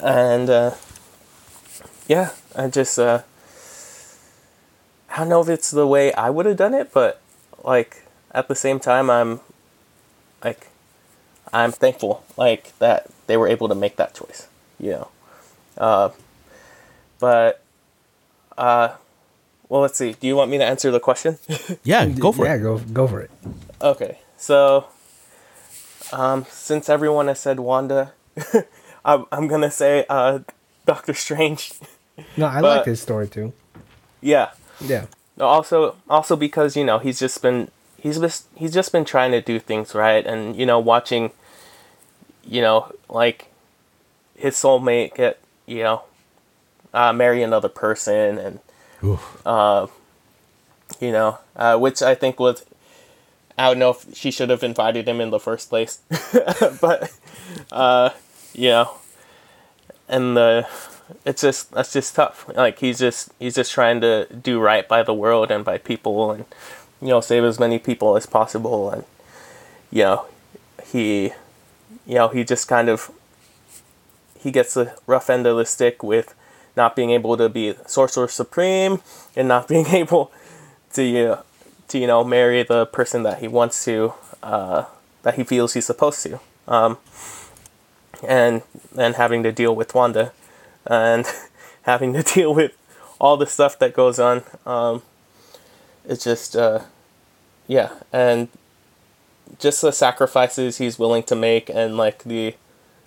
And 0.00 0.48
uh, 0.48 0.74
yeah, 2.06 2.30
I 2.54 2.68
just 2.68 2.98
uh, 2.98 3.22
I 5.10 5.18
don't 5.18 5.28
know 5.28 5.40
if 5.42 5.48
it's 5.48 5.70
the 5.70 5.86
way 5.86 6.12
I 6.12 6.30
would 6.30 6.46
have 6.46 6.56
done 6.56 6.74
it, 6.74 6.92
but 6.92 7.20
like 7.62 8.02
at 8.32 8.48
the 8.48 8.54
same 8.54 8.80
time, 8.80 9.10
I'm 9.10 9.40
like 10.42 10.68
I'm 11.52 11.72
thankful 11.72 12.24
like 12.36 12.76
that 12.78 13.06
they 13.26 13.36
were 13.36 13.48
able 13.48 13.68
to 13.68 13.74
make 13.74 13.96
that 13.96 14.14
choice. 14.14 14.48
You 14.78 14.90
know, 14.90 15.08
uh, 15.78 16.10
but 17.20 17.62
uh, 18.58 18.94
well, 19.68 19.82
let's 19.82 19.96
see. 19.98 20.12
Do 20.12 20.26
you 20.26 20.36
want 20.36 20.50
me 20.50 20.58
to 20.58 20.64
answer 20.64 20.90
the 20.90 21.00
question? 21.00 21.38
Yeah, 21.84 22.06
go 22.06 22.32
for 22.32 22.44
yeah, 22.46 22.54
it. 22.54 22.58
go 22.58 22.78
go 22.78 23.06
for 23.06 23.20
it. 23.20 23.30
Okay, 23.80 24.18
so 24.36 24.86
um, 26.12 26.46
since 26.50 26.88
everyone 26.88 27.28
has 27.28 27.40
said 27.40 27.60
Wanda, 27.60 28.12
I'm, 29.04 29.26
I'm 29.30 29.48
gonna 29.48 29.70
say 29.70 30.04
uh, 30.08 30.40
Doctor 30.86 31.14
Strange. 31.14 31.72
No, 32.36 32.46
I 32.46 32.60
like 32.60 32.84
his 32.86 33.00
story 33.00 33.28
too. 33.28 33.52
yeah. 34.20 34.50
Yeah. 34.80 35.06
No, 35.36 35.46
also 35.46 35.96
also 36.08 36.36
because 36.36 36.76
you 36.76 36.84
know 36.84 36.98
he's 36.98 37.18
just 37.18 37.42
been 37.42 37.70
he's 37.98 38.18
just 38.18 38.46
he's 38.54 38.72
just 38.72 38.92
been 38.92 39.04
trying 39.04 39.32
to 39.32 39.40
do 39.40 39.58
things 39.58 39.94
right, 39.94 40.24
and 40.24 40.56
you 40.56 40.66
know 40.66 40.78
watching, 40.78 41.32
you 42.44 42.60
know 42.60 42.92
like, 43.08 43.48
his 44.36 44.54
soulmate 44.54 45.14
get 45.14 45.40
you 45.66 45.82
know, 45.82 46.02
uh, 46.92 47.12
marry 47.12 47.42
another 47.42 47.68
person, 47.68 48.38
and 48.38 48.60
uh, 49.44 49.86
you 51.00 51.12
know, 51.12 51.38
uh, 51.56 51.76
which 51.78 52.02
I 52.02 52.14
think 52.14 52.38
was. 52.38 52.64
I 53.56 53.68
don't 53.68 53.78
know 53.78 53.90
if 53.90 54.16
she 54.16 54.32
should 54.32 54.50
have 54.50 54.64
invited 54.64 55.06
him 55.06 55.20
in 55.20 55.30
the 55.30 55.38
first 55.38 55.68
place, 55.68 56.00
but 56.80 57.12
uh, 57.70 58.10
you 58.52 58.68
know, 58.68 58.96
and 60.08 60.36
the 60.36 60.66
it's 61.24 61.42
just 61.42 61.72
that's 61.72 61.92
just 61.92 62.14
tough. 62.14 62.48
Like 62.54 62.78
he's 62.78 62.98
just 62.98 63.32
he's 63.38 63.54
just 63.54 63.72
trying 63.72 64.00
to 64.00 64.26
do 64.26 64.60
right 64.60 64.86
by 64.86 65.02
the 65.02 65.14
world 65.14 65.50
and 65.50 65.64
by 65.64 65.78
people, 65.78 66.30
and 66.32 66.44
you 67.00 67.08
know 67.08 67.20
save 67.20 67.44
as 67.44 67.58
many 67.58 67.78
people 67.78 68.16
as 68.16 68.26
possible. 68.26 68.90
And 68.90 69.04
you 69.90 70.02
know 70.02 70.26
he, 70.86 71.32
you 72.06 72.14
know 72.14 72.28
he 72.28 72.44
just 72.44 72.68
kind 72.68 72.88
of 72.88 73.10
he 74.38 74.50
gets 74.50 74.74
the 74.74 74.94
rough 75.06 75.30
end 75.30 75.46
of 75.46 75.56
the 75.56 75.64
stick 75.66 76.02
with 76.02 76.34
not 76.76 76.96
being 76.96 77.10
able 77.10 77.36
to 77.36 77.48
be 77.48 77.74
sorcerer 77.86 78.28
supreme 78.28 79.00
and 79.36 79.48
not 79.48 79.68
being 79.74 79.86
able 79.86 80.32
to 80.92 81.26
uh, 81.26 81.42
to 81.88 81.98
you 81.98 82.06
know 82.06 82.24
marry 82.24 82.62
the 82.62 82.86
person 82.86 83.22
that 83.22 83.40
he 83.40 83.48
wants 83.48 83.84
to 83.84 84.14
uh, 84.42 84.84
that 85.22 85.34
he 85.34 85.44
feels 85.44 85.74
he's 85.74 85.86
supposed 85.86 86.22
to. 86.22 86.40
Um, 86.66 86.98
and 88.22 88.62
and 88.96 89.14
having 89.16 89.42
to 89.42 89.52
deal 89.52 89.74
with 89.74 89.94
Wanda 89.94 90.32
and 90.86 91.26
having 91.82 92.12
to 92.14 92.22
deal 92.22 92.54
with 92.54 92.76
all 93.20 93.36
the 93.36 93.46
stuff 93.46 93.78
that 93.78 93.94
goes 93.94 94.18
on. 94.18 94.42
Um, 94.66 95.02
it's 96.06 96.24
just, 96.24 96.54
uh, 96.54 96.80
yeah, 97.66 97.90
and 98.12 98.48
just 99.58 99.80
the 99.80 99.92
sacrifices 99.92 100.78
he's 100.78 100.98
willing 100.98 101.22
to 101.22 101.34
make 101.34 101.70
and 101.70 101.96
like 101.96 102.24
the 102.24 102.54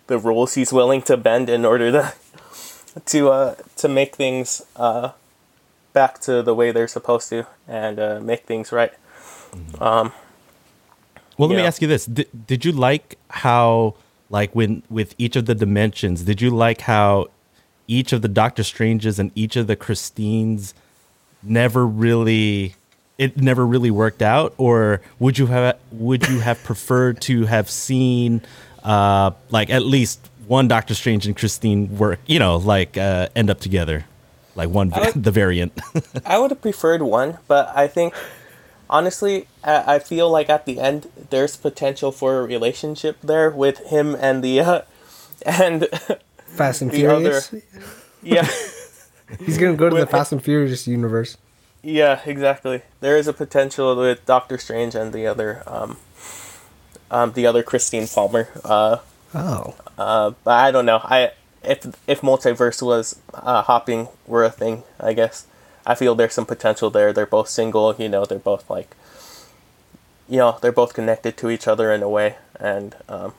the 0.07 0.17
rules 0.17 0.53
he's 0.55 0.71
willing 0.71 1.01
to 1.01 1.17
bend 1.17 1.49
in 1.49 1.65
order 1.65 1.91
to 1.91 2.13
to 3.05 3.29
uh, 3.29 3.55
to 3.75 3.87
make 3.87 4.15
things 4.15 4.61
uh, 4.75 5.11
back 5.93 6.19
to 6.21 6.41
the 6.41 6.53
way 6.53 6.71
they're 6.71 6.87
supposed 6.87 7.29
to 7.29 7.45
and 7.67 7.99
uh, 7.99 8.19
make 8.21 8.45
things 8.45 8.71
right. 8.71 8.93
Um, 9.79 10.11
Well, 11.37 11.49
let 11.49 11.55
me 11.57 11.61
ask 11.67 11.81
you 11.81 11.87
this: 11.87 12.05
did, 12.05 12.27
did 12.47 12.65
you 12.65 12.71
like 12.71 13.17
how, 13.29 13.95
like, 14.29 14.53
when 14.55 14.83
with 14.89 15.15
each 15.17 15.35
of 15.35 15.45
the 15.45 15.55
dimensions, 15.55 16.23
did 16.23 16.41
you 16.41 16.49
like 16.49 16.81
how 16.81 17.27
each 17.87 18.11
of 18.13 18.21
the 18.21 18.27
Doctor 18.27 18.63
Stranges 18.63 19.19
and 19.19 19.31
each 19.35 19.55
of 19.55 19.67
the 19.67 19.75
Christines 19.75 20.73
never 21.43 21.85
really 21.85 22.75
it 23.17 23.37
never 23.37 23.65
really 23.65 23.89
worked 23.91 24.21
out 24.21 24.53
or 24.57 25.01
would 25.19 25.37
you 25.37 25.45
have 25.47 25.77
would 25.91 26.27
you 26.27 26.39
have 26.39 26.61
preferred 26.63 27.21
to 27.21 27.45
have 27.45 27.69
seen 27.69 28.41
uh 28.83 29.31
like 29.49 29.69
at 29.69 29.83
least 29.83 30.29
one 30.47 30.67
Doctor 30.67 30.93
Strange 30.93 31.25
and 31.25 31.35
Christine 31.35 31.97
work, 31.97 32.19
you 32.25 32.39
know, 32.39 32.57
like 32.57 32.97
uh 32.97 33.29
end 33.35 33.49
up 33.49 33.59
together. 33.59 34.05
Like 34.55 34.69
one 34.69 34.89
would- 34.89 35.13
the 35.23 35.31
variant. 35.31 35.79
I 36.25 36.37
would 36.39 36.51
have 36.51 36.61
preferred 36.61 37.01
one, 37.01 37.37
but 37.47 37.71
I 37.75 37.87
think 37.87 38.13
honestly, 38.89 39.47
I, 39.63 39.95
I 39.95 39.99
feel 39.99 40.29
like 40.29 40.49
at 40.49 40.65
the 40.65 40.79
end 40.79 41.09
there's 41.29 41.55
potential 41.57 42.11
for 42.11 42.39
a 42.39 42.43
relationship 42.45 43.17
there 43.21 43.49
with 43.49 43.79
him 43.87 44.15
and 44.15 44.43
the 44.43 44.59
uh, 44.61 44.81
and 45.45 45.87
Fast 46.47 46.81
and 46.81 46.91
The 46.91 47.07
other- 47.07 47.41
Furious. 47.41 47.53
yeah. 48.23 48.47
He's 49.45 49.57
gonna 49.57 49.75
go 49.75 49.89
to 49.89 49.95
the 49.95 50.01
With- 50.01 50.11
Fast 50.11 50.31
and 50.31 50.43
Furious 50.43 50.87
universe. 50.87 51.37
Yeah, 51.83 52.19
exactly. 52.25 52.81
There 53.01 53.17
is 53.17 53.27
a 53.27 53.33
potential 53.33 53.95
with 53.95 54.25
Doctor 54.25 54.57
Strange 54.57 54.95
and 54.95 55.13
the 55.13 55.27
other, 55.27 55.63
um, 55.67 55.97
um, 57.11 57.31
the 57.33 57.45
other 57.45 57.63
Christine 57.63 58.07
Palmer. 58.07 58.49
Uh, 58.65 58.97
Oh, 59.33 59.75
uh, 59.97 60.31
but 60.45 60.51
I 60.51 60.71
don't 60.71 60.85
know. 60.85 61.01
I 61.03 61.31
if 61.61 61.85
if 62.07 62.21
multiverse 62.21 62.81
was 62.81 63.19
uh, 63.33 63.61
hopping 63.61 64.07
were 64.25 64.45
a 64.45 64.49
thing, 64.49 64.83
I 65.01 65.11
guess 65.13 65.45
I 65.87 65.95
feel 65.95 66.15
there's 66.15 66.33
some 66.33 66.45
potential 66.45 66.89
there. 66.89 67.13
They're 67.13 67.25
both 67.25 67.47
single. 67.47 67.95
You 67.97 68.09
know, 68.09 68.25
they're 68.25 68.37
both 68.37 68.69
like, 68.69 68.93
you 70.27 70.37
know, 70.37 70.59
they're 70.61 70.73
both 70.73 70.93
connected 70.93 71.37
to 71.37 71.49
each 71.49 71.65
other 71.65 71.93
in 71.93 72.03
a 72.03 72.09
way, 72.09 72.35
and 72.59 72.93
um, 73.07 73.33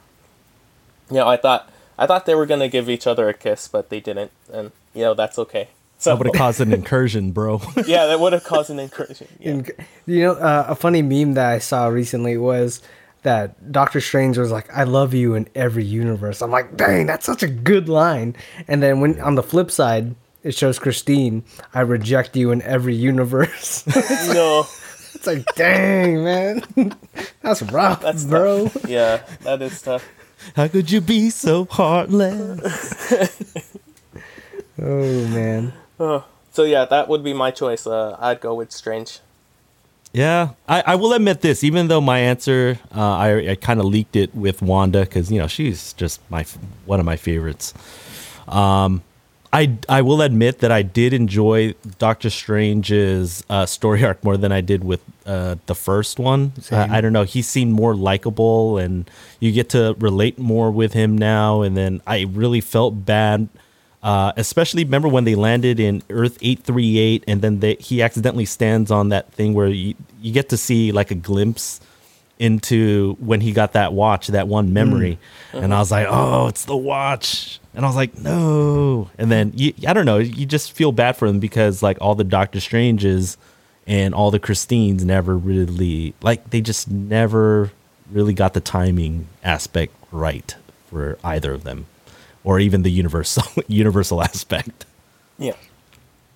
you 1.11 1.17
know, 1.17 1.29
I 1.29 1.37
thought 1.37 1.71
I 1.99 2.07
thought 2.07 2.25
they 2.25 2.35
were 2.35 2.47
gonna 2.47 2.69
give 2.69 2.89
each 2.89 3.07
other 3.07 3.29
a 3.29 3.35
kiss, 3.35 3.69
but 3.69 3.91
they 3.91 4.01
didn't, 4.01 4.33
and 4.51 4.73
you 4.95 5.03
know 5.03 5.13
that's 5.13 5.39
okay. 5.39 5.69
So 5.99 6.11
that 6.11 6.19
would 6.19 6.27
have 6.29 6.35
caused 6.35 6.61
an 6.61 6.73
incursion, 6.73 7.33
bro. 7.33 7.61
yeah, 7.87 8.07
that 8.07 8.19
would 8.19 8.33
have 8.33 8.45
caused 8.45 8.71
an 8.71 8.79
incursion. 8.79 9.27
Yeah. 9.41 9.51
And, 9.51 9.71
you 10.07 10.23
know, 10.23 10.33
uh, 10.35 10.67
a 10.69 10.77
funny 10.77 11.03
meme 11.03 11.35
that 11.35 11.53
I 11.53 11.59
saw 11.59 11.89
recently 11.89 12.37
was 12.39 12.81
that 13.25 13.73
Doctor 13.73 14.01
Strange 14.01 14.39
was 14.39 14.51
like, 14.51 14.73
"I 14.75 14.85
love 14.85 15.13
you 15.13 15.35
in 15.35 15.49
every 15.55 15.85
universe." 15.85 16.41
I'm 16.41 16.53
like, 16.53 16.77
"Dang, 16.77 17.07
that's 17.07 17.27
such 17.27 17.43
a 17.43 17.49
good 17.49 17.91
line." 17.91 18.37
And 18.69 18.83
then 18.83 19.01
when 19.01 19.21
on 19.21 19.35
the 19.35 19.43
flip 19.43 19.71
side, 19.71 20.15
it 20.49 20.55
shows 20.55 20.79
Christine, 20.79 21.45
"I 21.75 21.81
reject 21.81 22.37
you 22.37 22.51
in 22.51 22.63
every 22.63 22.95
universe." 22.95 23.87
no. 24.33 24.67
it's 25.15 25.27
like, 25.27 25.45
"Dang, 25.55 26.25
man, 26.25 26.65
that's 27.43 27.63
rough, 27.63 28.01
That's 28.01 28.25
bro." 28.25 28.71
Yeah, 28.87 29.23
that 29.43 29.63
is 29.63 29.83
tough. 29.83 30.09
How 30.57 30.69
could 30.69 30.91
you 30.91 31.01
be 31.01 31.31
so 31.31 31.67
heartless? 31.67 33.13
Oh 34.81 35.27
man. 35.27 35.73
Oh. 35.99 36.25
So 36.53 36.63
yeah, 36.63 36.85
that 36.85 37.09
would 37.09 37.25
be 37.25 37.35
my 37.35 37.51
choice. 37.51 37.87
Uh, 37.87 38.17
I'd 38.21 38.41
go 38.41 38.55
with 38.55 38.71
Strange. 38.73 39.19
Yeah, 40.13 40.51
I, 40.69 40.83
I 40.87 40.95
will 40.95 41.13
admit 41.13 41.41
this. 41.41 41.63
Even 41.63 41.89
though 41.89 42.01
my 42.01 42.19
answer, 42.19 42.79
uh, 42.95 43.17
I, 43.17 43.51
I 43.51 43.55
kind 43.57 43.81
of 43.81 43.87
leaked 43.87 44.17
it 44.17 44.35
with 44.35 44.63
Wanda 44.63 45.01
because 45.01 45.31
you 45.31 45.39
know 45.39 45.47
she's 45.49 45.93
just 45.95 46.21
my 46.31 46.45
one 46.87 47.01
of 47.01 47.07
my 47.07 47.17
favorites. 47.17 47.75
Um, 48.47 49.03
I 49.53 49.79
I 49.89 50.03
will 50.03 50.23
admit 50.23 50.59
that 50.61 50.71
I 50.71 50.83
did 50.83 51.13
enjoy 51.13 51.75
Doctor 51.99 52.31
Strange's 52.31 53.45
uh, 53.49 53.67
story 53.67 54.05
arc 54.09 54.23
more 54.23 54.37
than 54.37 54.53
I 54.53 54.61
did 54.61 54.85
with 54.85 55.01
uh, 55.27 55.57
the 55.67 55.75
first 55.75 56.19
one. 56.19 56.53
Uh, 56.57 56.61
Same. 56.61 56.91
I 56.91 57.01
don't 57.01 57.13
know. 57.13 57.25
He 57.25 57.43
seemed 57.43 57.73
more 57.73 57.95
likable, 57.95 58.79
and 58.79 59.11
you 59.41 59.53
get 59.53 59.71
to 59.71 59.97
relate 59.99 60.39
more 60.39 60.71
with 60.71 60.93
him 60.93 61.17
now. 61.17 61.63
And 61.63 61.77
then 61.77 62.03
I 62.07 62.23
really 62.23 62.61
felt 62.61 63.05
bad 63.05 63.49
uh, 64.03 64.33
especially 64.37 64.85
remember 64.85 65.09
when 65.09 65.25
they 65.25 65.35
landed 65.35 65.81
in 65.81 66.03
Earth 66.09 66.39
838 66.41 67.25
and 67.27 67.43
then 67.43 67.61
they, 67.61 67.75
he 67.75 68.01
accidentally 68.01 68.45
stands 68.45 68.91
on 68.91 69.09
that 69.09 69.33
thing 69.33 69.55
where 69.55 69.67
you, 69.67 69.95
you 70.21 70.33
get 70.33 70.49
to 70.51 70.57
see 70.57 70.93
like 70.93 71.11
a 71.11 71.17
glimpse 71.17 71.81
into 72.39 73.17
when 73.21 73.41
he 73.41 73.53
got 73.53 73.73
that 73.73 73.93
watch, 73.93 74.29
that 74.29 74.49
one 74.49 74.69
mm. 74.69 74.73
memory. 74.73 75.19
And 75.53 75.67
uh-huh. 75.67 75.75
I 75.75 75.79
was 75.79 75.91
like, 75.91 76.07
oh, 76.09 76.47
it's 76.47 76.65
the 76.65 76.77
watch. 76.77 77.61
And 77.75 77.85
I 77.85 77.89
was 77.89 77.97
like, 77.97 78.17
no. 78.19 79.11
And 79.19 79.31
then 79.31 79.53
you, 79.55 79.73
I 79.87 79.93
don't 79.93 80.07
know, 80.07 80.19
you 80.19 80.47
just 80.47 80.73
feel 80.73 80.93
bad 80.93 81.17
for 81.17 81.27
him 81.27 81.41
because 81.41 81.83
like 81.83 81.99
all 82.01 82.15
the 82.15 82.25
Doctor 82.25 82.61
Stranges 82.61 83.37
and 83.87 84.15
all 84.15 84.31
the 84.31 84.39
Christines 84.39 85.05
never 85.05 85.37
really, 85.37 86.15
like 86.23 86.51
they 86.51 86.61
just 86.61 86.91
never 86.91 87.71
really 88.11 88.35
got 88.35 88.55
the 88.55 88.61
timing 88.61 89.27
aspect 89.45 89.95
right 90.11 90.57
for 90.89 91.19
either 91.23 91.53
of 91.53 91.65
them 91.65 91.87
or 92.45 92.59
even 92.59 92.83
the 92.83 92.91
universal 92.91 93.45
universal 93.69 94.23
aspect. 94.23 94.87
Yeah. 95.39 95.55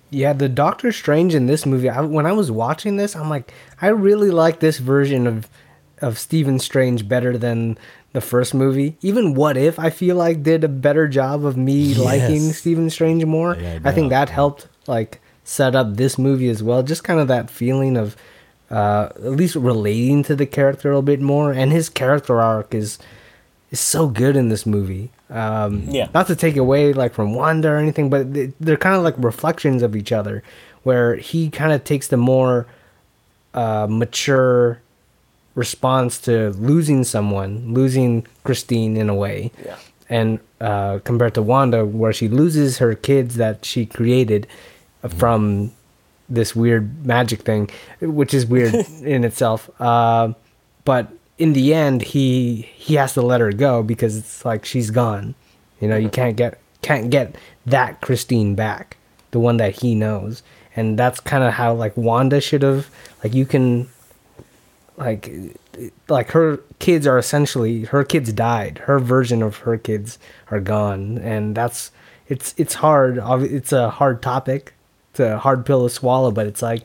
Yeah, 0.09 0.33
the 0.33 0.47
Doctor 0.47 0.91
Strange 0.91 1.33
in 1.33 1.47
this 1.47 1.65
movie. 1.65 1.89
I, 1.89 2.01
when 2.01 2.27
I 2.27 2.33
was 2.33 2.51
watching 2.51 2.97
this, 2.97 3.15
I'm 3.15 3.29
like, 3.29 3.51
I 3.81 3.87
really 3.87 4.29
like 4.29 4.59
this 4.59 4.77
version 4.77 5.25
of 5.25 5.49
of 6.03 6.19
Stephen 6.19 6.59
Strange 6.59 7.07
better 7.07 7.37
than 7.37 7.77
the 8.13 8.21
first 8.21 8.53
movie. 8.53 8.95
Even 9.01 9.33
What 9.33 9.57
If, 9.57 9.79
I 9.79 9.89
feel 9.89 10.15
like 10.15 10.43
did 10.43 10.63
a 10.63 10.67
better 10.67 11.07
job 11.07 11.43
of 11.45 11.57
me 11.57 11.95
liking 11.95 12.43
Yes. 12.45 12.57
Stephen 12.57 12.89
Strange 12.89 13.25
more. 13.25 13.55
Yeah, 13.55 13.79
I 13.83 13.89
I 13.89 13.91
think 13.91 14.09
that 14.11 14.29
helped 14.29 14.67
like 14.85 15.19
set 15.43 15.75
up 15.75 15.95
this 15.95 16.17
movie 16.19 16.49
as 16.49 16.61
well. 16.61 16.83
Just 16.83 17.03
kind 17.03 17.19
of 17.19 17.27
that 17.29 17.49
feeling 17.49 17.97
of 17.97 18.15
uh, 18.69 19.09
at 19.15 19.31
least 19.31 19.55
relating 19.55 20.23
to 20.23 20.35
the 20.35 20.45
character 20.45 20.89
a 20.89 20.91
little 20.91 21.01
bit 21.01 21.21
more, 21.21 21.51
and 21.51 21.71
his 21.71 21.89
character 21.89 22.39
arc 22.41 22.73
is 22.75 22.99
is 23.71 23.79
so 23.79 24.07
good 24.07 24.35
in 24.35 24.49
this 24.49 24.65
movie. 24.67 25.09
Um, 25.31 25.83
Yeah. 25.89 26.07
Not 26.13 26.27
to 26.27 26.35
take 26.35 26.57
away 26.57 26.93
like 26.93 27.13
from 27.13 27.33
Wanda 27.33 27.69
or 27.69 27.77
anything, 27.77 28.09
but 28.11 28.33
they, 28.33 28.53
they're 28.59 28.77
kind 28.77 28.95
of 28.95 29.01
like 29.03 29.15
reflections 29.17 29.81
of 29.81 29.95
each 29.95 30.11
other, 30.11 30.43
where 30.83 31.15
he 31.15 31.49
kind 31.49 31.71
of 31.73 31.83
takes 31.83 32.07
the 32.09 32.17
more 32.17 32.67
uh, 33.55 33.87
mature 33.89 34.79
response 35.55 36.19
to 36.21 36.49
losing 36.51 37.03
someone, 37.03 37.73
losing 37.73 38.25
Christine 38.43 38.97
in 38.97 39.09
a 39.09 39.15
way, 39.15 39.51
Yeah. 39.65 39.75
and 40.09 40.39
uh, 40.61 40.99
compared 41.03 41.33
to 41.35 41.41
Wanda, 41.41 41.85
where 41.85 42.13
she 42.13 42.27
loses 42.27 42.77
her 42.79 42.95
kids 42.95 43.35
that 43.35 43.63
she 43.65 43.85
created 43.85 44.47
from 45.09 45.71
this 46.29 46.55
weird 46.55 47.05
magic 47.05 47.41
thing, 47.41 47.69
which 48.01 48.33
is 48.33 48.45
weird 48.45 48.73
in 49.03 49.23
itself. 49.23 49.69
Uh, 49.79 50.33
but 50.85 51.07
in 51.37 51.53
the 51.53 51.73
end, 51.73 52.01
he 52.01 52.61
he 52.75 52.95
has 52.95 53.13
to 53.13 53.21
let 53.21 53.41
her 53.41 53.51
go 53.51 53.83
because 53.83 54.17
it's 54.17 54.45
like 54.45 54.65
she's 54.65 54.89
gone. 54.91 55.35
You 55.81 55.87
know, 55.87 55.97
you 55.97 56.09
can't 56.09 56.35
get 56.35 56.59
can't 56.81 57.09
get 57.09 57.35
that 57.65 58.01
Christine 58.01 58.55
back, 58.55 58.97
the 59.31 59.39
one 59.39 59.57
that 59.57 59.81
he 59.81 59.95
knows, 59.95 60.43
and 60.75 60.97
that's 60.97 61.19
kind 61.19 61.43
of 61.43 61.53
how 61.53 61.73
like 61.73 61.95
Wanda 61.97 62.39
should 62.41 62.61
have. 62.61 62.89
Like 63.23 63.33
you 63.33 63.45
can, 63.45 63.89
like, 65.03 65.31
like 66.07 66.31
her 66.31 66.57
kids 66.79 67.05
are 67.07 67.17
essentially 67.17 67.85
her 67.85 68.03
kids 68.03 68.31
died. 68.33 68.79
Her 68.79 68.99
version 68.99 69.41
of 69.41 69.57
her 69.57 69.77
kids 69.77 70.17
are 70.51 70.59
gone, 70.59 71.17
and 71.17 71.55
that's 71.55 71.91
it's 72.27 72.53
it's 72.57 72.75
hard. 72.75 73.17
It's 73.43 73.71
a 73.71 73.89
hard 73.89 74.21
topic. 74.21 74.73
It's 75.11 75.19
a 75.19 75.37
hard 75.37 75.65
pill 75.65 75.83
to 75.87 75.93
swallow, 75.93 76.31
but 76.31 76.47
it's 76.47 76.61
like 76.61 76.83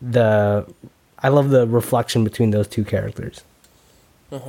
the 0.00 0.66
I 1.18 1.28
love 1.28 1.50
the 1.50 1.66
reflection 1.66 2.24
between 2.24 2.50
those 2.50 2.68
two 2.68 2.84
characters. 2.84 3.42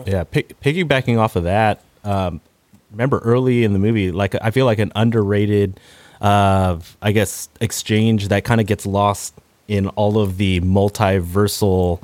Yeah, 0.05 0.25
pick, 0.25 0.59
piggybacking 0.59 1.17
off 1.17 1.37
of 1.37 1.45
that, 1.45 1.81
um, 2.03 2.41
remember 2.91 3.19
early 3.19 3.63
in 3.63 3.73
the 3.73 3.79
movie, 3.79 4.11
like 4.11 4.35
I 4.41 4.51
feel 4.51 4.65
like 4.65 4.79
an 4.79 4.91
underrated, 4.95 5.79
uh, 6.21 6.79
I 7.01 7.11
guess, 7.11 7.49
exchange 7.61 8.27
that 8.27 8.43
kind 8.43 8.59
of 8.59 8.67
gets 8.67 8.85
lost 8.85 9.33
in 9.67 9.87
all 9.89 10.19
of 10.19 10.37
the 10.37 10.59
multiversal, 10.61 12.01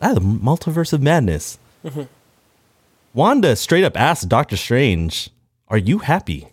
ah, 0.00 0.14
the 0.14 0.20
multiverse 0.20 0.92
of 0.92 1.02
madness. 1.02 1.58
Wanda 3.14 3.56
straight 3.56 3.84
up 3.84 3.98
asked 3.98 4.28
Doctor 4.28 4.56
Strange, 4.56 5.30
"Are 5.68 5.78
you 5.78 5.98
happy?" 5.98 6.48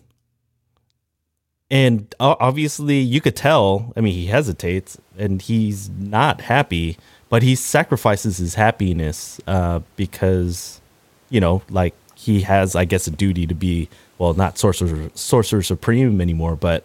And 1.70 2.14
obviously, 2.20 2.98
you 2.98 3.20
could 3.20 3.36
tell. 3.36 3.92
I 3.96 4.00
mean, 4.00 4.14
he 4.14 4.26
hesitates 4.26 4.98
and 5.18 5.42
he's 5.42 5.90
not 5.90 6.42
happy, 6.42 6.96
but 7.28 7.42
he 7.42 7.56
sacrifices 7.56 8.36
his 8.38 8.54
happiness 8.54 9.40
uh, 9.48 9.80
because, 9.96 10.80
you 11.28 11.40
know, 11.40 11.62
like 11.68 11.94
he 12.14 12.42
has, 12.42 12.76
I 12.76 12.84
guess, 12.84 13.08
a 13.08 13.10
duty 13.10 13.46
to 13.48 13.54
be 13.54 13.88
well, 14.18 14.34
not 14.34 14.58
sorcerer 14.58 15.10
sorcerer 15.14 15.62
supreme 15.62 16.20
anymore, 16.20 16.56
but 16.56 16.84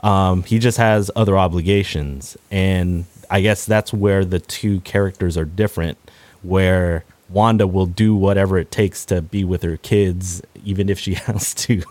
um, 0.00 0.42
he 0.44 0.58
just 0.58 0.78
has 0.78 1.10
other 1.16 1.36
obligations, 1.36 2.36
and 2.50 3.04
I 3.30 3.40
guess 3.40 3.64
that's 3.64 3.92
where 3.92 4.24
the 4.24 4.40
two 4.40 4.80
characters 4.80 5.36
are 5.36 5.44
different. 5.44 5.96
Where 6.42 7.04
Wanda 7.28 7.66
will 7.66 7.86
do 7.86 8.14
whatever 8.14 8.58
it 8.58 8.70
takes 8.70 9.04
to 9.06 9.22
be 9.22 9.44
with 9.44 9.62
her 9.62 9.76
kids, 9.76 10.42
even 10.64 10.88
if 10.88 10.98
she 10.98 11.14
has 11.26 11.54
to 11.54 11.82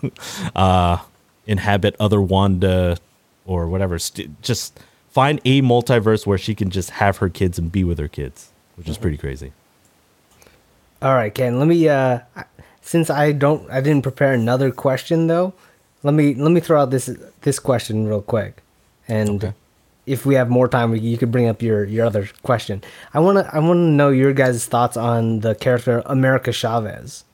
uh, 0.54 0.98
inhabit 1.46 1.96
other 1.98 2.20
Wanda 2.20 2.98
or 3.46 3.66
whatever. 3.66 3.98
St- 3.98 4.40
just 4.42 4.78
find 5.08 5.40
a 5.44 5.62
multiverse 5.62 6.26
where 6.26 6.38
she 6.38 6.54
can 6.54 6.70
just 6.70 6.90
have 6.90 7.18
her 7.18 7.28
kids 7.28 7.58
and 7.58 7.72
be 7.72 7.84
with 7.84 7.98
her 7.98 8.08
kids, 8.08 8.50
which 8.76 8.88
is 8.88 8.98
pretty 8.98 9.16
crazy. 9.16 9.52
All 11.02 11.14
right, 11.14 11.34
Ken. 11.34 11.58
Let 11.58 11.68
me. 11.68 11.88
Uh, 11.88 12.20
since 12.82 13.08
I 13.08 13.32
don't, 13.32 13.70
I 13.70 13.80
didn't 13.80 14.02
prepare 14.02 14.32
another 14.32 14.70
question 14.70 15.26
though. 15.26 15.54
Let 16.02 16.14
me 16.14 16.34
let 16.34 16.50
me 16.50 16.60
throw 16.60 16.82
out 16.82 16.90
this 16.90 17.10
this 17.40 17.58
question 17.58 18.06
real 18.06 18.22
quick, 18.22 18.62
and 19.08 19.42
Okay. 19.42 19.52
If 20.10 20.26
we 20.26 20.34
have 20.34 20.50
more 20.50 20.66
time, 20.68 20.94
you 20.96 21.16
could 21.16 21.30
bring 21.30 21.46
up 21.46 21.62
your 21.62 21.84
your 21.84 22.04
other 22.06 22.28
question. 22.42 22.82
I 23.14 23.20
wanna 23.20 23.48
I 23.52 23.60
wanna 23.60 23.90
know 23.90 24.10
your 24.10 24.32
guys' 24.32 24.66
thoughts 24.66 24.96
on 24.96 25.40
the 25.40 25.54
character 25.54 26.02
America 26.06 26.52
Chavez, 26.52 27.24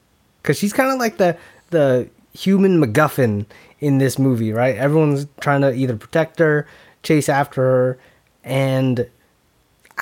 because 0.43 0.59
she's 0.59 0.73
kind 0.73 0.91
of 0.93 0.99
like 0.99 1.17
the 1.17 1.37
the 1.71 2.09
human 2.35 2.81
MacGuffin 2.81 3.47
in 3.81 3.99
this 3.99 4.19
movie, 4.19 4.53
right? 4.53 4.77
Everyone's 4.77 5.27
trying 5.41 5.63
to 5.63 5.73
either 5.73 5.97
protect 5.97 6.39
her, 6.39 6.67
chase 7.03 7.29
after 7.29 7.63
her, 7.63 7.99
and 8.45 9.09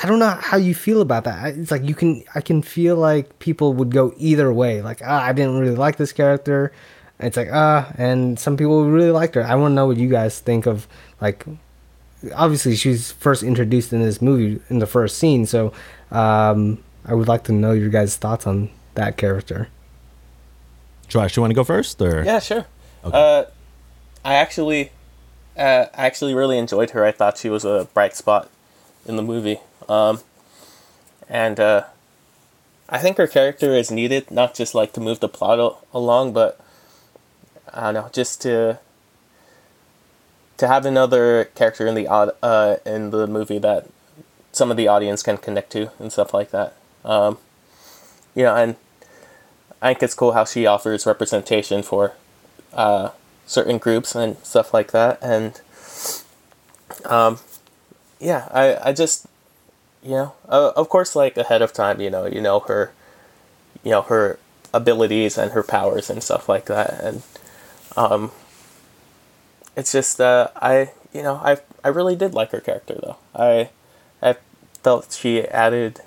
I 0.02 0.08
don't 0.08 0.18
know 0.18 0.36
how 0.40 0.56
you 0.56 0.74
feel 0.74 1.00
about 1.00 1.24
that. 1.24 1.56
It's 1.56 1.70
like 1.70 1.84
you 1.84 1.94
can 1.94 2.24
I 2.34 2.40
can 2.40 2.60
feel 2.62 2.96
like 2.96 3.38
people 3.38 3.72
would 3.74 3.90
go 3.90 4.12
either 4.16 4.52
way. 4.52 4.82
Like 4.82 5.00
ah, 5.04 5.22
I 5.22 5.32
didn't 5.32 5.58
really 5.58 5.76
like 5.76 5.96
this 5.96 6.12
character. 6.12 6.72
It's 7.20 7.36
like 7.36 7.48
ah, 7.52 7.92
and 7.96 8.38
some 8.38 8.56
people 8.56 8.90
really 8.90 9.12
liked 9.12 9.36
her. 9.36 9.44
I 9.44 9.54
want 9.54 9.70
to 9.70 9.74
know 9.76 9.86
what 9.86 9.96
you 9.96 10.08
guys 10.08 10.40
think 10.40 10.66
of 10.66 10.88
like. 11.20 11.46
Obviously, 12.34 12.76
she's 12.76 13.12
first 13.12 13.42
introduced 13.42 13.92
in 13.92 14.00
this 14.00 14.22
movie 14.22 14.60
in 14.70 14.78
the 14.78 14.86
first 14.86 15.18
scene, 15.18 15.46
so 15.46 15.72
um, 16.10 16.82
I 17.04 17.14
would 17.14 17.28
like 17.28 17.44
to 17.44 17.52
know 17.52 17.72
your 17.72 17.88
guys' 17.88 18.16
thoughts 18.16 18.46
on 18.46 18.70
that 18.94 19.16
character. 19.16 19.68
Joash, 21.12 21.36
you 21.36 21.42
want 21.42 21.50
to 21.50 21.54
go 21.54 21.64
first, 21.64 22.00
or 22.00 22.24
Yeah, 22.24 22.38
sure. 22.38 22.66
Uh, 23.04 23.44
I 24.24 24.34
actually, 24.34 24.90
uh, 25.56 25.86
I 25.94 26.06
actually 26.06 26.34
really 26.34 26.56
enjoyed 26.56 26.90
her. 26.90 27.04
I 27.04 27.12
thought 27.12 27.36
she 27.36 27.50
was 27.50 27.64
a 27.64 27.88
bright 27.92 28.16
spot 28.16 28.48
in 29.06 29.16
the 29.16 29.22
movie, 29.22 29.58
um, 29.88 30.20
and 31.28 31.60
uh, 31.60 31.84
I 32.88 32.98
think 32.98 33.18
her 33.18 33.26
character 33.26 33.74
is 33.74 33.90
needed 33.90 34.30
not 34.30 34.54
just 34.54 34.74
like 34.74 34.92
to 34.94 35.00
move 35.00 35.20
the 35.20 35.28
plot 35.28 35.58
al- 35.58 35.84
along, 35.92 36.32
but 36.32 36.58
I 37.72 37.92
don't 37.92 37.94
know, 37.94 38.10
just 38.12 38.40
to 38.42 38.78
to 40.56 40.68
have 40.68 40.86
another 40.86 41.46
character 41.54 41.86
in 41.86 41.94
the 41.94 42.08
uh, 42.08 42.76
in 42.86 43.10
the 43.10 43.26
movie 43.26 43.58
that 43.58 43.86
some 44.52 44.70
of 44.70 44.76
the 44.76 44.88
audience 44.88 45.22
can 45.22 45.36
connect 45.36 45.72
to 45.72 45.90
and 45.98 46.12
stuff 46.12 46.32
like 46.32 46.50
that. 46.50 46.74
Um, 47.04 47.38
you 48.34 48.44
know, 48.44 48.54
and 48.54 48.76
I 49.82 49.88
think 49.88 50.02
it's 50.04 50.14
cool 50.14 50.32
how 50.32 50.44
she 50.44 50.66
offers 50.66 51.06
representation 51.06 51.82
for 51.82 52.12
uh, 52.72 53.10
certain 53.46 53.78
groups 53.78 54.14
and 54.14 54.36
stuff 54.38 54.72
like 54.72 54.92
that. 54.92 55.18
And 55.20 55.60
um, 57.04 57.38
yeah, 58.20 58.48
I, 58.52 58.90
I 58.90 58.92
just 58.92 59.26
you 60.02 60.10
know, 60.10 60.32
uh, 60.48 60.72
of 60.76 60.88
course, 60.88 61.16
like 61.16 61.36
ahead 61.36 61.62
of 61.62 61.72
time, 61.72 62.00
you 62.00 62.10
know, 62.10 62.26
you 62.26 62.40
know 62.40 62.60
her, 62.60 62.92
you 63.82 63.90
know 63.90 64.02
her 64.02 64.38
abilities 64.72 65.38
and 65.38 65.52
her 65.52 65.62
powers 65.62 66.10
and 66.10 66.22
stuff 66.22 66.48
like 66.48 66.66
that, 66.66 67.00
and 67.02 67.22
um, 67.96 68.30
it's 69.76 69.92
just 69.92 70.20
uh, 70.20 70.48
I 70.56 70.90
you 71.12 71.22
know 71.22 71.34
I 71.34 71.58
I 71.82 71.88
really 71.88 72.16
did 72.16 72.34
like 72.34 72.50
her 72.50 72.60
character 72.60 72.98
though. 73.02 73.16
I 73.34 73.70
I 74.22 74.36
felt 74.82 75.12
she 75.12 75.42
added 75.42 76.00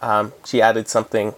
um, 0.00 0.32
she 0.44 0.60
added 0.60 0.88
something 0.88 1.34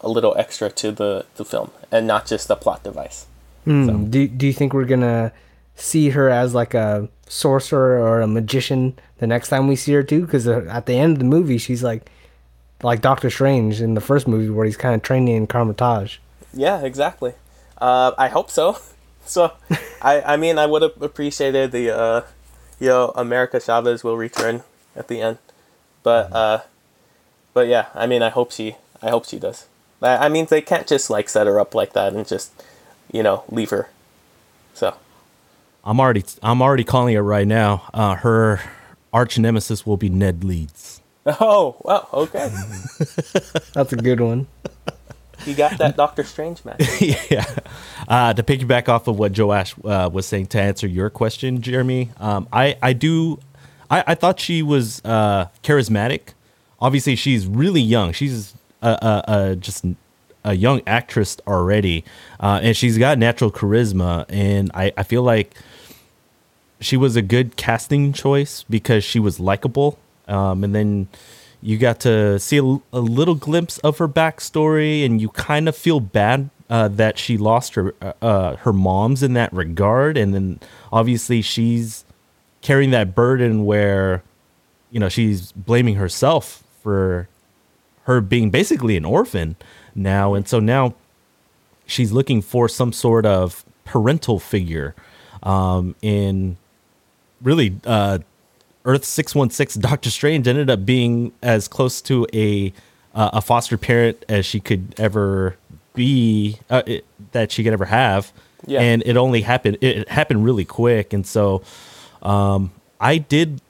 a 0.00 0.08
little 0.08 0.36
extra 0.36 0.68
to 0.70 0.90
the, 0.90 1.24
the 1.36 1.44
film 1.44 1.70
and 1.90 2.06
not 2.06 2.26
just 2.26 2.50
a 2.50 2.56
plot 2.56 2.82
device. 2.82 3.26
Hmm. 3.64 4.10
Do 4.10 4.26
Do 4.26 4.46
you 4.46 4.52
think 4.52 4.72
we're 4.72 4.84
gonna 4.84 5.32
see 5.76 6.10
her 6.10 6.28
as 6.28 6.54
like 6.54 6.74
a 6.74 7.08
sorcerer 7.28 7.98
or 7.98 8.20
a 8.20 8.26
magician 8.26 8.98
the 9.18 9.26
next 9.26 9.48
time 9.48 9.68
we 9.68 9.76
see 9.76 9.92
her 9.92 10.02
too? 10.02 10.22
Because 10.22 10.48
at 10.48 10.86
the 10.86 10.94
end 10.94 11.12
of 11.12 11.18
the 11.20 11.24
movie, 11.24 11.58
she's 11.58 11.82
like 11.84 12.10
like 12.82 13.00
Doctor 13.00 13.30
Strange 13.30 13.80
in 13.80 13.94
the 13.94 14.00
first 14.00 14.26
movie 14.26 14.50
where 14.50 14.66
he's 14.66 14.76
kind 14.76 14.94
of 14.94 15.02
training 15.02 15.36
in 15.36 15.46
Kamar-Taj. 15.46 16.18
Yeah, 16.52 16.82
exactly. 16.82 17.34
Uh, 17.78 18.12
I 18.18 18.28
hope 18.28 18.50
so. 18.50 18.78
So, 19.24 19.52
I 20.02 20.22
I 20.22 20.36
mean, 20.36 20.58
I 20.58 20.66
would 20.66 20.82
have 20.82 21.00
appreciated 21.00 21.72
the 21.72 21.90
uh, 21.96 22.22
you 22.80 22.88
know 22.88 23.12
America 23.16 23.60
Chavez 23.60 24.04
will 24.04 24.16
return 24.16 24.62
at 24.96 25.08
the 25.08 25.20
end, 25.20 25.38
but 26.02 26.32
uh, 26.32 26.60
but 27.54 27.68
yeah, 27.68 27.86
I 27.94 28.06
mean, 28.06 28.22
I 28.22 28.28
hope 28.30 28.52
she 28.52 28.76
I 29.02 29.10
hope 29.10 29.26
she 29.26 29.38
does. 29.38 29.66
I, 30.00 30.26
I 30.26 30.28
mean, 30.28 30.46
they 30.46 30.60
can't 30.60 30.86
just 30.86 31.10
like 31.10 31.28
set 31.28 31.46
her 31.46 31.60
up 31.60 31.74
like 31.74 31.92
that 31.92 32.12
and 32.12 32.26
just 32.26 32.52
you 33.10 33.22
know 33.22 33.44
leave 33.48 33.70
her. 33.70 33.88
So 34.74 34.94
I'm 35.84 36.00
already 36.00 36.24
I'm 36.42 36.62
already 36.62 36.84
calling 36.84 37.14
it 37.14 37.20
right 37.20 37.46
now. 37.46 37.88
Uh, 37.92 38.14
her 38.16 38.60
arch 39.12 39.38
nemesis 39.38 39.86
will 39.86 39.96
be 39.96 40.08
Ned 40.08 40.44
Leeds. 40.44 41.00
oh 41.26 41.76
well, 41.82 42.08
okay, 42.12 42.48
That's 43.74 43.92
a 43.92 43.96
good 43.96 44.20
one. 44.20 44.46
You 45.46 45.54
got 45.54 45.78
that 45.78 45.96
Doctor 45.96 46.24
Strange 46.24 46.64
man. 46.64 46.76
yeah. 47.00 47.44
Uh, 48.08 48.32
to 48.32 48.42
piggyback 48.42 48.88
off 48.88 49.08
of 49.08 49.18
what 49.18 49.36
Joash 49.36 49.74
uh, 49.84 50.10
was 50.12 50.26
saying 50.26 50.46
to 50.46 50.60
answer 50.60 50.86
your 50.86 51.10
question, 51.10 51.60
Jeremy, 51.60 52.10
um, 52.18 52.48
I 52.52 52.76
I 52.82 52.92
do 52.92 53.38
I, 53.92 54.04
I 54.08 54.14
thought 54.14 54.40
she 54.40 54.62
was 54.62 55.02
uh, 55.04 55.48
charismatic. 55.62 56.32
Obviously, 56.80 57.14
she's 57.14 57.46
really 57.46 57.80
young. 57.80 58.12
She's 58.12 58.54
a, 58.80 58.88
a, 58.88 59.24
a 59.28 59.56
just 59.56 59.84
a 60.44 60.54
young 60.54 60.80
actress 60.86 61.36
already, 61.46 62.04
uh, 62.40 62.60
and 62.62 62.76
she's 62.76 62.98
got 62.98 63.18
natural 63.18 63.52
charisma. 63.52 64.24
And 64.28 64.70
I, 64.74 64.92
I 64.96 65.02
feel 65.02 65.22
like 65.22 65.54
she 66.80 66.96
was 66.96 67.16
a 67.16 67.22
good 67.22 67.56
casting 67.56 68.12
choice 68.12 68.64
because 68.68 69.04
she 69.04 69.20
was 69.20 69.38
likable. 69.38 69.98
Um, 70.26 70.64
and 70.64 70.74
then 70.74 71.08
you 71.62 71.78
got 71.78 72.00
to 72.00 72.38
see 72.38 72.58
a, 72.58 72.62
a 72.92 73.00
little 73.00 73.36
glimpse 73.36 73.78
of 73.78 73.98
her 73.98 74.08
backstory, 74.08 75.04
and 75.04 75.20
you 75.20 75.28
kind 75.30 75.68
of 75.68 75.76
feel 75.76 76.00
bad 76.00 76.50
uh, 76.68 76.88
that 76.88 77.18
she 77.18 77.36
lost 77.36 77.74
her 77.74 77.94
uh, 78.02 78.12
uh, 78.20 78.56
her 78.56 78.72
mom's 78.72 79.22
in 79.22 79.34
that 79.34 79.52
regard. 79.52 80.16
And 80.16 80.34
then 80.34 80.60
obviously 80.92 81.40
she's 81.40 82.04
carrying 82.62 82.90
that 82.90 83.14
burden 83.14 83.64
where 83.64 84.22
you 84.90 84.98
know 84.98 85.08
she's 85.08 85.52
blaming 85.52 85.94
herself 85.96 86.64
for 86.82 87.28
her 88.04 88.20
being 88.20 88.50
basically 88.50 88.96
an 88.96 89.04
orphan 89.04 89.56
now, 89.94 90.34
and 90.34 90.48
so 90.48 90.58
now 90.58 90.94
she's 91.86 92.10
looking 92.10 92.42
for 92.42 92.68
some 92.68 92.92
sort 92.92 93.24
of 93.24 93.64
parental 93.84 94.38
figure 94.38 94.94
um, 95.42 95.94
in 96.02 96.56
really 97.42 97.76
uh, 97.84 98.18
Earth 98.84 99.04
six 99.04 99.34
one 99.34 99.50
six. 99.50 99.74
Doctor 99.74 100.10
Strange 100.10 100.46
ended 100.48 100.68
up 100.70 100.84
being 100.84 101.32
as 101.42 101.68
close 101.68 102.00
to 102.02 102.26
a 102.32 102.72
uh, 103.14 103.30
a 103.34 103.40
foster 103.40 103.76
parent 103.78 104.24
as 104.28 104.44
she 104.46 104.58
could 104.60 104.94
ever 104.98 105.56
be 105.94 106.58
uh, 106.70 106.82
it, 106.86 107.04
that 107.32 107.52
she 107.52 107.62
could 107.62 107.72
ever 107.74 107.84
have, 107.84 108.32
Yeah. 108.66 108.80
and 108.80 109.02
it 109.04 109.16
only 109.16 109.42
happened. 109.42 109.76
It, 109.80 109.98
it 109.98 110.08
happened 110.08 110.44
really 110.44 110.64
quick, 110.64 111.12
and 111.12 111.26
so 111.26 111.62
um, 112.22 112.70
I 113.00 113.18
did 113.18 113.60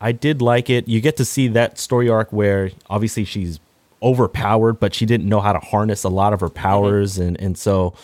I 0.00 0.12
did 0.12 0.40
like 0.42 0.68
it. 0.70 0.88
You 0.88 1.00
get 1.00 1.16
to 1.18 1.24
see 1.24 1.48
that 1.48 1.78
story 1.78 2.08
arc 2.08 2.32
where 2.32 2.70
obviously 2.90 3.24
she's 3.24 3.60
overpowered, 4.02 4.74
but 4.80 4.94
she 4.94 5.06
didn't 5.06 5.28
know 5.28 5.40
how 5.40 5.52
to 5.52 5.58
harness 5.58 6.04
a 6.04 6.08
lot 6.08 6.32
of 6.32 6.40
her 6.40 6.48
powers, 6.50 7.18
and 7.18 7.38
and 7.40 7.56
so 7.58 7.94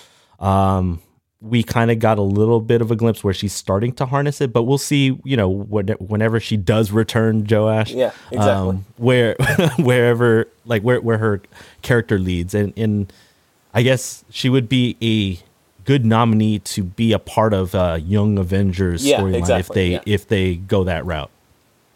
um, 0.41 1.01
we 1.43 1.63
kind 1.65 1.91
of 1.91 1.99
got 1.99 2.19
a 2.19 2.23
little 2.23 2.61
bit 2.61 2.81
of 2.81 2.91
a 2.91 2.97
glimpse 2.97 3.25
where 3.25 3.35
she's 3.35 3.53
starting 3.53 3.93
to 3.95 4.07
harness 4.07 4.41
it. 4.41 4.53
But 4.53 4.63
we'll 4.63 4.79
see, 4.79 5.19
you 5.25 5.37
know, 5.37 5.49
when, 5.49 5.89
whenever 5.89 6.39
she 6.39 6.57
does 6.57 6.93
return, 6.93 7.47
Joash, 7.51 7.91
Yeah, 7.91 8.13
exactly. 8.31 8.43
um, 8.71 8.85
where 8.97 9.35
wherever 9.79 10.47
like 10.65 10.83
where 10.83 11.01
where 11.01 11.19
her 11.19 11.43
character 11.83 12.19
leads, 12.19 12.55
and 12.55 12.73
and 12.77 13.13
I 13.75 13.83
guess 13.83 14.25
she 14.31 14.49
would 14.49 14.69
be 14.69 14.97
a 15.03 15.43
good 15.85 16.05
nominee 16.05 16.61
to 16.61 16.85
be 16.85 17.13
a 17.13 17.19
part 17.19 17.53
of 17.53 17.75
uh, 17.75 17.99
Young 18.01 18.39
Avengers 18.39 19.05
Yeah, 19.05 19.19
storyline 19.21 19.59
if 19.59 19.69
they 19.69 19.89
yeah. 19.93 20.01
if 20.07 20.29
they 20.29 20.55
go 20.57 20.85
that 20.85 21.05
route. 21.05 21.31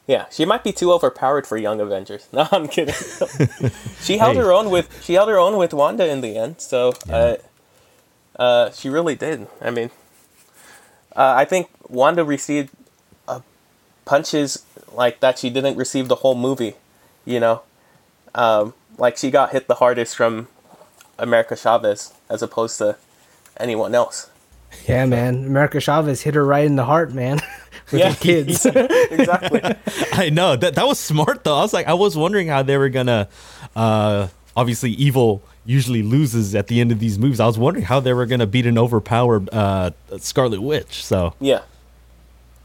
Yeah, 0.09 0.26
she 0.30 0.44
might 0.44 0.62
be 0.62 0.72
too 0.72 0.92
overpowered 0.92 1.46
for 1.48 1.56
Young 1.56 1.80
Avengers. 1.80 2.28
No, 2.32 2.46
I'm 2.52 2.68
kidding. 2.68 2.94
she 4.00 4.18
held 4.18 4.37
Hey. 4.37 4.42
her 4.42 4.52
own 4.52 4.70
with 4.70 4.88
she 5.04 5.14
held 5.14 5.28
her 5.28 5.38
own 5.38 5.56
with 5.56 5.72
Wanda 5.74 6.09
in 6.09 6.20
the 6.20 6.37
end. 6.37 6.61
So, 6.61 6.92
uh, 7.11 7.37
uh, 8.38 8.70
she 8.70 8.88
really 8.88 9.14
did. 9.14 9.46
I 9.61 9.70
mean, 9.70 9.90
uh, 11.14 11.35
I 11.37 11.44
think 11.44 11.68
Wanda 11.88 12.25
received 12.25 12.70
uh, 13.29 13.40
punches 14.05 14.64
like 14.92 15.20
that 15.20 15.38
she 15.38 15.51
didn't 15.51 15.77
receive 15.77 16.09
the 16.09 16.16
whole 16.16 16.35
movie. 16.35 16.75
You 17.25 17.40
know, 17.40 17.62
um, 18.35 18.75
like 18.99 19.16
she 19.16 19.31
got 19.31 19.51
hit 19.53 19.66
the 19.66 19.77
hardest 19.77 20.16
from 20.16 20.49
America 21.18 21.57
Chavez 21.57 22.12
as 22.29 22.42
opposed 22.42 22.79
to 22.79 22.96
anyone 23.59 23.94
else. 23.94 24.31
Yeah, 24.87 25.07
man. 25.07 25.44
America 25.46 25.81
Chavez 25.81 26.22
hit 26.22 26.35
her 26.35 26.44
right 26.44 26.64
in 26.64 26.77
the 26.77 26.85
heart, 26.85 27.12
man. 27.12 27.40
With 27.92 28.01
Yeah. 28.01 28.11
the 28.12 28.16
kids. 28.16 28.66
exactly. 29.11 29.61
I 30.12 30.29
know 30.31 30.57
that 30.57 30.75
that 30.75 30.87
was 30.87 30.99
smart 30.99 31.44
though. 31.44 31.57
I 31.57 31.62
was 31.62 31.72
like, 31.72 31.87
I 31.87 31.94
was 31.94 32.16
wondering 32.16 32.49
how 32.49 32.62
they 32.62 32.77
were 32.77 32.88
gonna. 32.88 33.29
Uh, 33.75 34.29
obviously, 34.57 34.90
evil 34.92 35.42
usually 35.66 36.02
loses 36.02 36.55
at 36.55 36.68
the 36.68 36.81
end 36.81 36.92
of 36.92 36.98
these 37.00 37.18
movies. 37.18 37.40
I 37.40 37.46
was 37.46 37.59
wondering 37.59 37.85
how 37.87 38.00
they 38.00 38.12
were 38.14 38.26
gonna 38.26 38.46
beat 38.46 38.66
an 38.66 38.79
overpowered 38.79 39.48
uh, 39.52 39.90
Scarlet 40.18 40.62
Witch. 40.62 41.05
So 41.05 41.35
Yeah. 41.40 41.62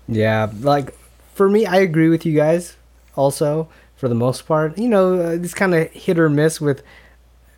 Yeah, 0.07 0.51
like 0.61 0.93
for 1.33 1.49
me, 1.49 1.65
I 1.65 1.77
agree 1.77 2.09
with 2.09 2.25
you 2.25 2.35
guys. 2.35 2.75
Also, 3.15 3.67
for 3.95 4.07
the 4.09 4.15
most 4.15 4.45
part, 4.47 4.77
you 4.77 4.87
know, 4.87 5.19
uh, 5.19 5.29
it's 5.31 5.53
kind 5.53 5.73
of 5.73 5.89
hit 5.91 6.17
or 6.19 6.29
miss 6.29 6.59
with 6.59 6.81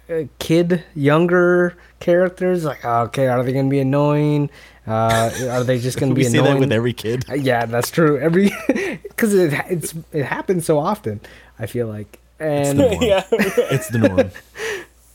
uh, 0.10 0.24
kid, 0.40 0.84
younger 0.96 1.76
characters. 2.00 2.64
Like, 2.66 2.84
oh, 2.84 3.04
okay, 3.04 3.28
are 3.28 3.44
they 3.44 3.54
gonna 3.54 3.70
be 3.70 3.80
annoying? 3.80 4.50
Uh, 4.86 5.32
are 5.50 5.64
they 5.64 5.80
just 5.80 5.98
gonna 6.00 6.14
we 6.14 6.22
be 6.22 6.24
see 6.26 6.38
annoying? 6.38 6.56
that 6.56 6.60
with 6.60 6.72
every 6.72 6.94
kid. 6.94 7.26
Uh, 7.30 7.36
yeah, 7.36 7.66
that's 7.66 7.90
true. 7.90 8.20
Every 8.20 8.52
because 8.68 9.34
it 9.34 9.54
it's 9.70 9.94
it 10.12 10.26
happens 10.26 10.66
so 10.66 10.78
often. 10.80 11.22
I 11.58 11.66
feel 11.66 11.88
like 11.88 12.20
and 12.40 12.78
yeah. 13.02 13.24
It's 13.32 13.88
the 13.90 14.00
norm. 14.00 14.32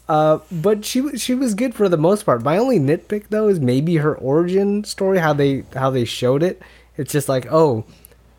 Uh, 0.09 0.39
but 0.51 0.85
she 0.85 1.17
she 1.19 1.35
was 1.35 1.55
good 1.55 1.75
for 1.75 1.89
the 1.89 1.99
most 1.99 2.25
part. 2.25 2.43
My 2.43 2.57
only 2.57 2.79
nitpick 2.79 3.25
though 3.29 3.49
is 3.49 3.61
maybe 3.61 3.97
her 3.97 4.17
origin 4.17 4.85
story, 4.85 5.19
how 5.19 5.35
they 5.35 5.65
how 5.75 5.91
they 5.91 6.05
showed 6.07 6.43
it. 6.43 6.63
It's 6.97 7.13
just 7.13 7.29
like 7.29 7.47
oh, 7.51 7.85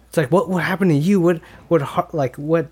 it's 0.07 0.17
like 0.17 0.31
what 0.31 0.49
what 0.49 0.63
happened 0.63 0.91
to 0.91 0.97
you? 0.97 1.21
What 1.21 1.41
what 1.67 2.13
like 2.13 2.35
what 2.37 2.69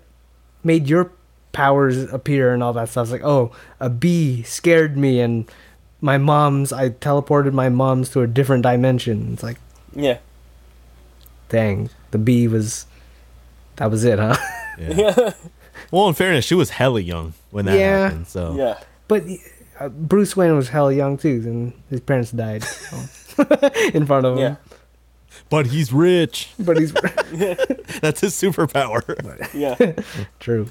made 0.64 0.88
your 0.88 1.12
powers 1.52 2.12
appear 2.12 2.52
and 2.52 2.62
all 2.62 2.72
that 2.72 2.88
stuff? 2.88 3.04
It's 3.04 3.12
like 3.12 3.24
oh, 3.24 3.52
a 3.78 3.88
bee 3.88 4.42
scared 4.42 4.96
me 4.96 5.20
and 5.20 5.48
my 6.00 6.18
mom's 6.18 6.72
I 6.72 6.90
teleported 6.90 7.52
my 7.52 7.68
mom's 7.68 8.08
to 8.10 8.22
a 8.22 8.26
different 8.26 8.64
dimension. 8.64 9.32
It's 9.32 9.44
like 9.44 9.58
yeah. 9.94 10.18
dang, 11.48 11.90
the 12.10 12.18
bee 12.18 12.48
was 12.48 12.86
that 13.76 13.92
was 13.92 14.02
it, 14.02 14.18
huh? 14.18 14.36
Yeah. 14.76 15.34
well, 15.90 16.08
in 16.08 16.14
fairness, 16.14 16.44
she 16.44 16.54
was 16.54 16.70
hella 16.70 17.00
young 17.00 17.34
when 17.50 17.64
that 17.66 17.78
Yeah. 17.78 18.04
happened. 18.08 18.26
So 18.28 18.54
Yeah. 18.56 18.78
But 19.08 19.24
uh, 19.80 19.88
Bruce 19.88 20.36
Wayne 20.36 20.54
was 20.56 20.68
hell 20.68 20.90
young 20.92 21.16
too, 21.18 21.42
and 21.46 21.72
his 21.90 22.00
parents 22.00 22.30
died 22.30 22.62
so. 22.64 22.96
in 23.94 24.04
front 24.06 24.26
of 24.26 24.34
him. 24.34 24.38
Yeah. 24.38 24.56
but 25.50 25.66
he's 25.68 25.92
rich. 25.92 26.50
But 26.58 26.78
he's 26.78 26.92
That's 28.02 28.20
his 28.20 28.34
superpower. 28.34 29.02
Yeah. 29.54 29.76
true. 30.40 30.68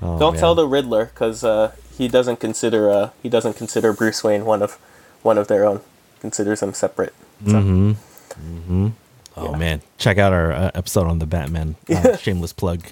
Oh, 0.00 0.18
Don't 0.18 0.34
man. 0.34 0.40
tell 0.40 0.54
the 0.54 0.66
Riddler 0.66 1.06
because 1.06 1.42
uh, 1.44 1.72
he 1.96 2.08
doesn't 2.08 2.40
consider 2.40 2.90
uh, 2.90 3.10
he 3.22 3.28
doesn't 3.28 3.54
consider 3.54 3.92
Bruce 3.92 4.22
Wayne 4.22 4.44
one 4.44 4.62
of 4.62 4.78
one 5.22 5.36
of 5.38 5.48
their 5.48 5.64
own. 5.64 5.80
Considers 6.20 6.60
them 6.60 6.72
separate. 6.74 7.14
So, 7.46 7.94
Oh 9.40 9.54
man, 9.56 9.80
check 9.98 10.18
out 10.18 10.32
our 10.32 10.52
uh, 10.52 10.70
episode 10.74 11.06
on 11.06 11.18
the 11.18 11.26
Batman. 11.26 11.76
Uh, 11.88 12.16
shameless 12.18 12.52
plug. 12.52 12.82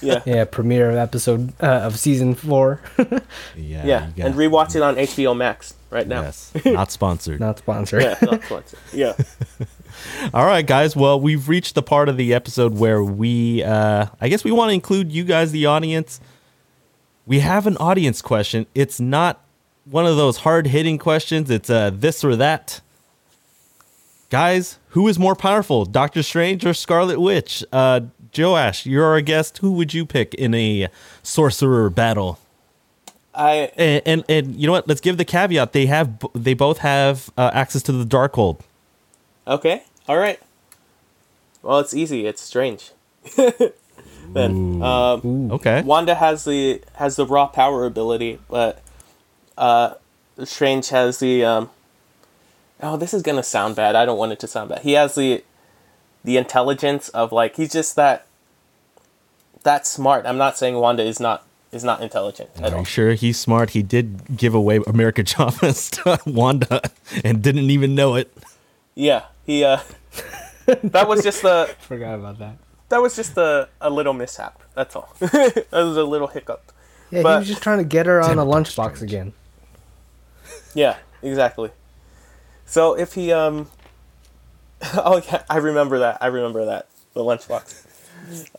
yeah. 0.00 0.22
Yeah, 0.24 0.44
premiere 0.44 0.90
episode 0.96 1.52
uh, 1.62 1.66
of 1.66 1.98
season 1.98 2.34
four. 2.34 2.80
yeah, 2.98 3.18
Yeah, 3.56 4.06
you 4.08 4.12
got- 4.16 4.26
and 4.26 4.34
rewatch 4.34 4.74
it 4.76 4.82
on 4.82 4.96
HBO 4.96 5.36
Max 5.36 5.74
right 5.90 6.06
now. 6.06 6.22
Yes, 6.22 6.52
not 6.64 6.90
sponsored. 6.92 7.40
Not 7.46 7.58
sponsored. 7.58 8.02
Yeah, 8.02 8.16
not 8.22 8.42
sponsored. 8.44 8.78
Yeah, 8.92 9.14
All 10.32 10.46
right, 10.46 10.66
guys. 10.66 10.94
Well, 10.94 11.20
we've 11.20 11.48
reached 11.48 11.74
the 11.74 11.82
part 11.82 12.08
of 12.08 12.16
the 12.16 12.32
episode 12.32 12.78
where 12.78 13.02
we, 13.02 13.62
uh, 13.64 14.06
I 14.20 14.28
guess, 14.28 14.44
we 14.44 14.52
want 14.52 14.70
to 14.70 14.74
include 14.74 15.10
you 15.12 15.24
guys, 15.24 15.50
the 15.52 15.66
audience. 15.66 16.20
We 17.26 17.40
have 17.40 17.66
an 17.66 17.76
audience 17.78 18.22
question. 18.22 18.66
It's 18.74 19.00
not 19.00 19.40
one 19.84 20.06
of 20.06 20.16
those 20.16 20.38
hard 20.38 20.68
hitting 20.68 20.98
questions. 20.98 21.50
It's 21.50 21.68
uh, 21.70 21.90
this 21.92 22.22
or 22.24 22.36
that. 22.36 22.80
Guys, 24.30 24.78
who 24.90 25.08
is 25.08 25.18
more 25.18 25.34
powerful, 25.34 25.84
Doctor 25.84 26.22
Strange 26.22 26.64
or 26.64 26.72
Scarlet 26.72 27.20
Witch? 27.20 27.64
Uh, 27.72 28.02
Joash, 28.36 28.86
you're 28.86 29.04
our 29.04 29.20
guest. 29.20 29.58
Who 29.58 29.72
would 29.72 29.92
you 29.92 30.06
pick 30.06 30.34
in 30.34 30.54
a 30.54 30.88
sorcerer 31.24 31.90
battle? 31.90 32.38
I 33.34 33.72
And, 33.76 34.02
and 34.06 34.24
and 34.28 34.54
you 34.56 34.66
know 34.68 34.72
what? 34.72 34.86
Let's 34.86 35.00
give 35.00 35.16
the 35.16 35.24
caveat. 35.24 35.72
They 35.72 35.86
have 35.86 36.24
they 36.34 36.54
both 36.54 36.78
have 36.78 37.30
uh, 37.36 37.50
access 37.52 37.82
to 37.82 37.92
the 37.92 38.04
Darkhold. 38.04 38.60
okay. 39.46 39.82
All 40.08 40.16
right. 40.18 40.40
Well, 41.62 41.78
it's 41.80 41.94
easy. 41.94 42.26
It's 42.26 42.40
strange. 42.40 42.92
then 43.36 44.82
um, 44.82 45.50
Okay. 45.52 45.82
Wanda 45.82 46.14
has 46.14 46.44
the 46.44 46.82
has 46.94 47.16
the 47.16 47.26
raw 47.26 47.46
power 47.46 47.84
ability, 47.84 48.38
but 48.48 48.80
uh, 49.58 49.94
Strange 50.44 50.88
has 50.90 51.18
the 51.18 51.44
um. 51.44 51.70
Oh, 52.82 52.96
this 52.96 53.12
is 53.14 53.22
gonna 53.22 53.42
sound 53.42 53.76
bad. 53.76 53.94
I 53.96 54.04
don't 54.04 54.18
want 54.18 54.32
it 54.32 54.40
to 54.40 54.46
sound 54.46 54.70
bad. 54.70 54.80
He 54.82 54.92
has 54.92 55.14
the 55.14 55.44
the 56.24 56.36
intelligence 56.36 57.08
of 57.10 57.32
like 57.32 57.56
he's 57.56 57.72
just 57.72 57.96
that 57.96 58.26
that 59.62 59.86
smart. 59.86 60.26
I'm 60.26 60.38
not 60.38 60.56
saying 60.58 60.76
Wanda 60.76 61.02
is 61.02 61.20
not 61.20 61.44
is 61.72 61.84
not 61.84 62.00
intelligent 62.02 62.50
at 62.62 62.72
Are 62.72 62.78
all. 62.78 62.84
sure 62.84 63.12
he's 63.12 63.38
smart? 63.38 63.70
He 63.70 63.82
did 63.82 64.36
give 64.36 64.54
away 64.54 64.80
America 64.86 65.22
Chavez 65.24 65.90
to 65.90 66.18
Wanda 66.26 66.80
and 67.24 67.42
didn't 67.42 67.70
even 67.70 67.94
know 67.94 68.14
it. 68.16 68.32
Yeah, 68.94 69.24
he 69.46 69.62
uh. 69.64 69.80
that 70.66 71.06
was 71.08 71.22
just 71.22 71.42
the 71.42 71.74
Forgot 71.80 72.14
about 72.18 72.38
that. 72.38 72.56
that 72.88 73.00
was 73.02 73.14
just 73.16 73.36
a, 73.36 73.68
a 73.80 73.90
little 73.90 74.12
mishap. 74.12 74.62
That's 74.74 74.94
all. 74.96 75.14
that 75.20 75.66
was 75.72 75.96
a 75.96 76.04
little 76.04 76.28
hiccup. 76.28 76.72
Yeah, 77.10 77.22
But- 77.22 77.32
he 77.34 77.38
was 77.40 77.48
just 77.48 77.62
trying 77.62 77.78
to 77.78 77.84
get 77.84 78.06
her 78.06 78.20
on 78.20 78.30
Damn 78.30 78.38
a 78.38 78.44
lunchbox 78.46 79.02
again. 79.02 79.32
Yeah, 80.74 80.96
exactly. 81.22 81.70
So 82.70 82.96
if 82.96 83.14
he 83.14 83.32
um 83.32 83.68
Oh 84.94 85.20
yeah, 85.30 85.42
I 85.50 85.56
remember 85.56 85.98
that. 85.98 86.18
I 86.20 86.28
remember 86.28 86.64
that. 86.66 86.86
The 87.14 87.20
lunchbox. 87.20 87.84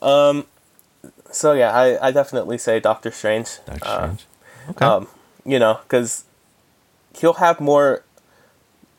Um 0.03 0.45
so 1.31 1.53
yeah, 1.53 1.71
I, 1.71 2.07
I 2.07 2.11
definitely 2.11 2.57
say 2.57 2.81
Doctor 2.81 3.09
Strange. 3.09 3.59
Doctor 3.65 3.85
Uh, 3.85 3.95
Strange. 3.95 4.25
Okay. 4.71 4.85
Um 4.85 5.07
you 5.45 5.57
know, 5.59 5.79
cuz 5.87 6.25
he'll 7.17 7.33
have 7.35 7.59
more 7.61 8.03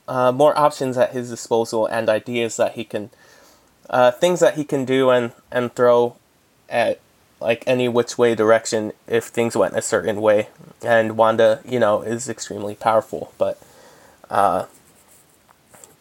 uh, 0.08 0.32
more 0.32 0.58
options 0.58 0.98
at 0.98 1.12
his 1.12 1.30
disposal 1.30 1.86
and 1.86 2.08
ideas 2.08 2.56
that 2.56 2.72
he 2.72 2.84
can 2.84 3.10
uh, 3.90 4.10
things 4.10 4.40
that 4.40 4.54
he 4.54 4.64
can 4.64 4.84
do 4.84 5.10
and 5.10 5.32
and 5.50 5.74
throw 5.74 6.16
at 6.68 6.98
like 7.40 7.62
any 7.66 7.86
which 7.88 8.16
way 8.18 8.34
direction 8.34 8.92
if 9.06 9.24
things 9.26 9.56
went 9.56 9.76
a 9.76 9.82
certain 9.82 10.20
way 10.22 10.48
and 10.82 11.16
wanda 11.18 11.60
you 11.64 11.78
know 11.78 12.00
is 12.02 12.28
extremely 12.28 12.74
powerful 12.74 13.32
but 13.38 13.60
uh 14.30 14.64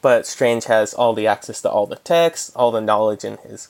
but 0.02 0.26
strange 0.26 0.66
has 0.66 0.94
all 0.94 1.14
the 1.14 1.28
access 1.28 1.62
to 1.62 1.70
all 1.70 1.86
the 1.86 1.98
text 1.98 2.52
all 2.56 2.72
the 2.72 2.82
knowledge 2.82 3.24
in 3.24 3.38
his 3.38 3.68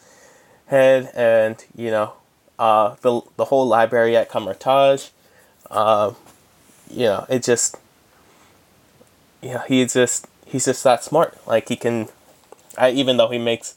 head 0.68 1.12
and 1.14 1.66
you 1.76 1.92
know 1.92 2.14
uh 2.60 2.96
the 3.02 3.22
the 3.38 3.46
whole 3.46 3.68
library 3.68 4.16
at 4.16 4.30
Kamar-Taj 4.30 5.10
uh 5.70 6.14
you 6.90 7.06
know 7.06 7.26
it 7.30 7.44
just 7.44 7.78
yeah 9.42 9.64
he's 9.68 9.94
just 9.94 10.28
he's 10.52 10.66
just 10.66 10.84
that 10.84 11.04
smart. 11.04 11.36
Like 11.48 11.70
he 11.70 11.76
can 11.76 12.10
I, 12.78 12.92
even 12.92 13.18
though 13.18 13.30
he 13.30 13.38
makes 13.38 13.76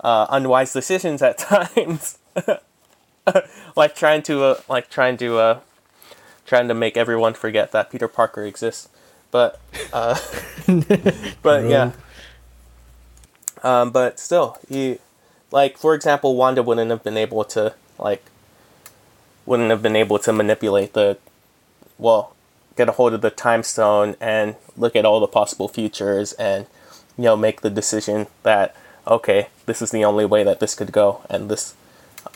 uh, 0.00 0.26
unwise 0.30 0.72
decisions 0.72 1.22
at 1.22 1.38
times 1.50 2.18
like 3.76 3.94
trying 3.94 4.22
to 4.22 4.44
uh, 4.44 4.60
like 4.68 4.88
trying 4.88 5.16
to 5.18 5.38
uh, 5.38 5.60
trying 6.46 6.68
to 6.68 6.74
make 6.74 6.96
everyone 6.96 7.34
forget 7.34 7.72
that 7.72 7.90
Peter 7.90 8.08
Parker 8.08 8.44
exists 8.44 8.88
but 9.32 9.60
uh, 9.92 10.16
but 11.42 11.68
yeah. 11.68 11.90
Um, 13.64 13.90
but 13.90 14.20
still 14.20 14.58
he 14.68 14.98
like 15.50 15.76
for 15.76 15.94
example 15.94 16.36
Wanda 16.36 16.62
wouldn't 16.62 16.90
have 16.90 17.02
been 17.02 17.16
able 17.16 17.42
to 17.46 17.74
like 17.98 18.24
wouldn't 19.46 19.70
have 19.70 19.82
been 19.82 19.96
able 19.96 20.20
to 20.20 20.32
manipulate 20.32 20.92
the 20.92 21.18
well 21.98 22.36
get 22.76 22.88
a 22.88 22.92
hold 22.92 23.14
of 23.14 23.20
the 23.22 23.30
time 23.30 23.64
stone 23.64 24.16
and 24.20 24.54
look 24.76 24.94
at 24.94 25.04
all 25.04 25.18
the 25.18 25.26
possible 25.26 25.68
futures 25.68 26.32
and 26.34 26.66
you 27.16 27.24
know 27.24 27.36
make 27.36 27.62
the 27.62 27.70
decision 27.70 28.26
that 28.42 28.76
okay 29.06 29.48
this 29.66 29.82
is 29.82 29.90
the 29.90 30.04
only 30.04 30.24
way 30.24 30.42
that 30.44 30.60
this 30.60 30.74
could 30.74 30.92
go 30.92 31.22
and 31.30 31.48
this 31.48 31.74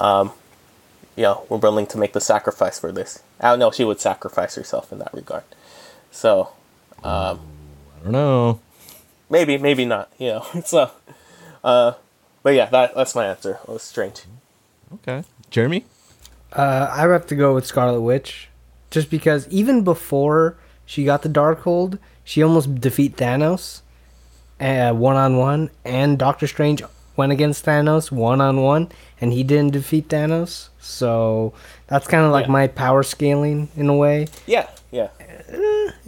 um 0.01 0.33
you 1.17 1.23
know 1.23 1.45
we're 1.49 1.57
willing 1.57 1.87
to 1.87 1.99
make 1.99 2.13
the 2.13 2.21
sacrifice 2.21 2.79
for 2.79 2.93
this. 2.93 3.23
I 3.41 3.51
don't 3.51 3.59
know 3.59 3.71
she 3.71 3.85
would 3.85 4.01
sacrifice 4.01 4.55
herself 4.55 4.93
in 4.93 4.99
that 4.99 5.13
regard. 5.13 5.45
So 6.13 6.51
I 7.05 7.37
don't 8.03 8.13
know. 8.13 8.61
maybe 9.31 9.59
maybe 9.59 9.85
not 9.85 10.11
you 10.19 10.29
know 10.29 10.47
so 10.65 10.91
uh 11.65 11.93
but 12.43 12.55
yeah 12.55 12.67
that, 12.67 12.95
that's 12.95 13.15
my 13.15 13.27
answer 13.27 13.59
it 13.63 13.69
was 13.69 13.83
strange 13.83 14.23
Okay. 14.95 15.25
Jeremy? 15.51 15.85
Uh, 16.53 16.89
I 16.91 17.01
have 17.09 17.27
to 17.27 17.35
go 17.35 17.53
with 17.55 17.67
Scarlet 17.67 18.01
Witch, 18.01 18.49
just 18.91 19.11
because 19.11 19.49
even 19.49 19.83
before 19.83 20.57
she 20.87 21.05
got 21.05 21.23
the 21.23 21.29
Darkhold, 21.29 21.99
she 22.23 22.41
almost 22.41 22.77
defeat 22.81 23.17
Thanos, 23.17 23.81
one 24.59 25.17
on 25.17 25.37
one, 25.39 25.71
and 25.85 26.17
Doctor 26.19 26.47
Strange 26.47 26.83
went 27.17 27.33
against 27.33 27.65
Thanos 27.67 28.13
one 28.13 28.41
on 28.41 28.63
one, 28.63 28.89
and 29.21 29.33
he 29.33 29.43
didn't 29.43 29.73
defeat 29.73 30.09
Thanos. 30.09 30.69
So 30.79 31.53
that's 31.89 32.07
kind 32.07 32.25
of 32.25 32.31
like 32.31 32.47
Yeah. 32.47 32.53
my 32.53 32.69
power 32.69 33.03
scaling 33.03 33.69
in 33.77 33.89
a 33.89 33.97
way. 33.97 34.29
yeah 34.47 34.69
yeah 34.93 35.09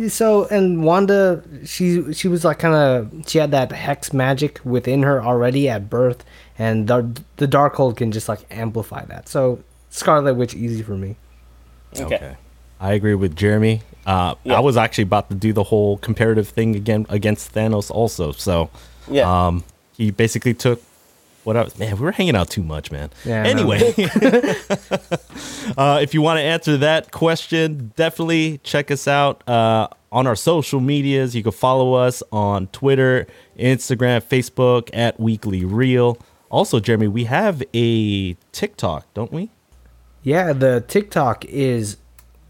So 0.08 0.46
and 0.46 0.84
Wanda, 0.84 1.42
she 1.64 2.12
she 2.12 2.28
was 2.28 2.44
like 2.44 2.60
kind 2.60 2.74
of 2.74 3.28
she 3.28 3.38
had 3.38 3.50
that 3.50 3.72
hex 3.72 4.12
magic 4.12 4.60
within 4.64 5.02
her 5.02 5.22
already 5.22 5.68
at 5.68 5.90
birth, 5.90 6.24
and 6.58 6.86
the 6.86 7.20
the 7.36 7.48
Darkhold 7.48 7.96
can 7.96 8.12
just 8.12 8.28
like 8.28 8.40
amplify 8.50 9.04
that. 9.06 9.28
So 9.28 9.58
Scarlet 9.90 10.34
Witch 10.34 10.54
easy 10.54 10.82
for 10.82 10.96
me. 10.96 11.16
okay, 11.98 12.36
I 12.80 12.92
agree 12.92 13.14
with 13.14 13.34
Jeremy. 13.34 13.82
Uh, 14.06 14.34
Yeah. 14.44 14.56
I 14.56 14.60
was 14.60 14.76
actually 14.76 15.04
about 15.04 15.28
to 15.30 15.34
do 15.34 15.52
the 15.52 15.64
whole 15.64 15.98
comparative 15.98 16.48
thing 16.48 16.76
again 16.76 17.04
against 17.08 17.52
Thanos 17.54 17.90
also. 17.90 18.32
So 18.32 18.70
yeah 19.10 19.26
um, 19.46 19.64
he 19.96 20.10
basically 20.10 20.54
took 20.54 20.80
what 21.48 21.56
I 21.56 21.62
was 21.62 21.78
man, 21.78 21.96
we 21.96 22.02
were 22.02 22.12
hanging 22.12 22.36
out 22.36 22.50
too 22.50 22.62
much, 22.62 22.92
man. 22.92 23.08
Yeah, 23.24 23.42
anyway, 23.42 23.78
uh, 25.78 25.98
if 26.02 26.12
you 26.12 26.20
want 26.20 26.36
to 26.36 26.42
answer 26.42 26.76
that 26.76 27.10
question, 27.10 27.90
definitely 27.96 28.58
check 28.64 28.90
us 28.90 29.08
out 29.08 29.48
uh, 29.48 29.88
on 30.12 30.26
our 30.26 30.36
social 30.36 30.78
medias. 30.78 31.34
You 31.34 31.42
can 31.42 31.52
follow 31.52 31.94
us 31.94 32.22
on 32.32 32.66
Twitter, 32.66 33.26
Instagram, 33.58 34.20
Facebook 34.22 34.90
at 34.92 35.18
Weekly 35.18 35.64
Reel. 35.64 36.18
Also, 36.50 36.80
Jeremy, 36.80 37.08
we 37.08 37.24
have 37.24 37.62
a 37.72 38.34
TikTok, 38.52 39.06
don't 39.14 39.32
we? 39.32 39.48
Yeah, 40.22 40.52
the 40.52 40.84
TikTok 40.86 41.46
is 41.46 41.96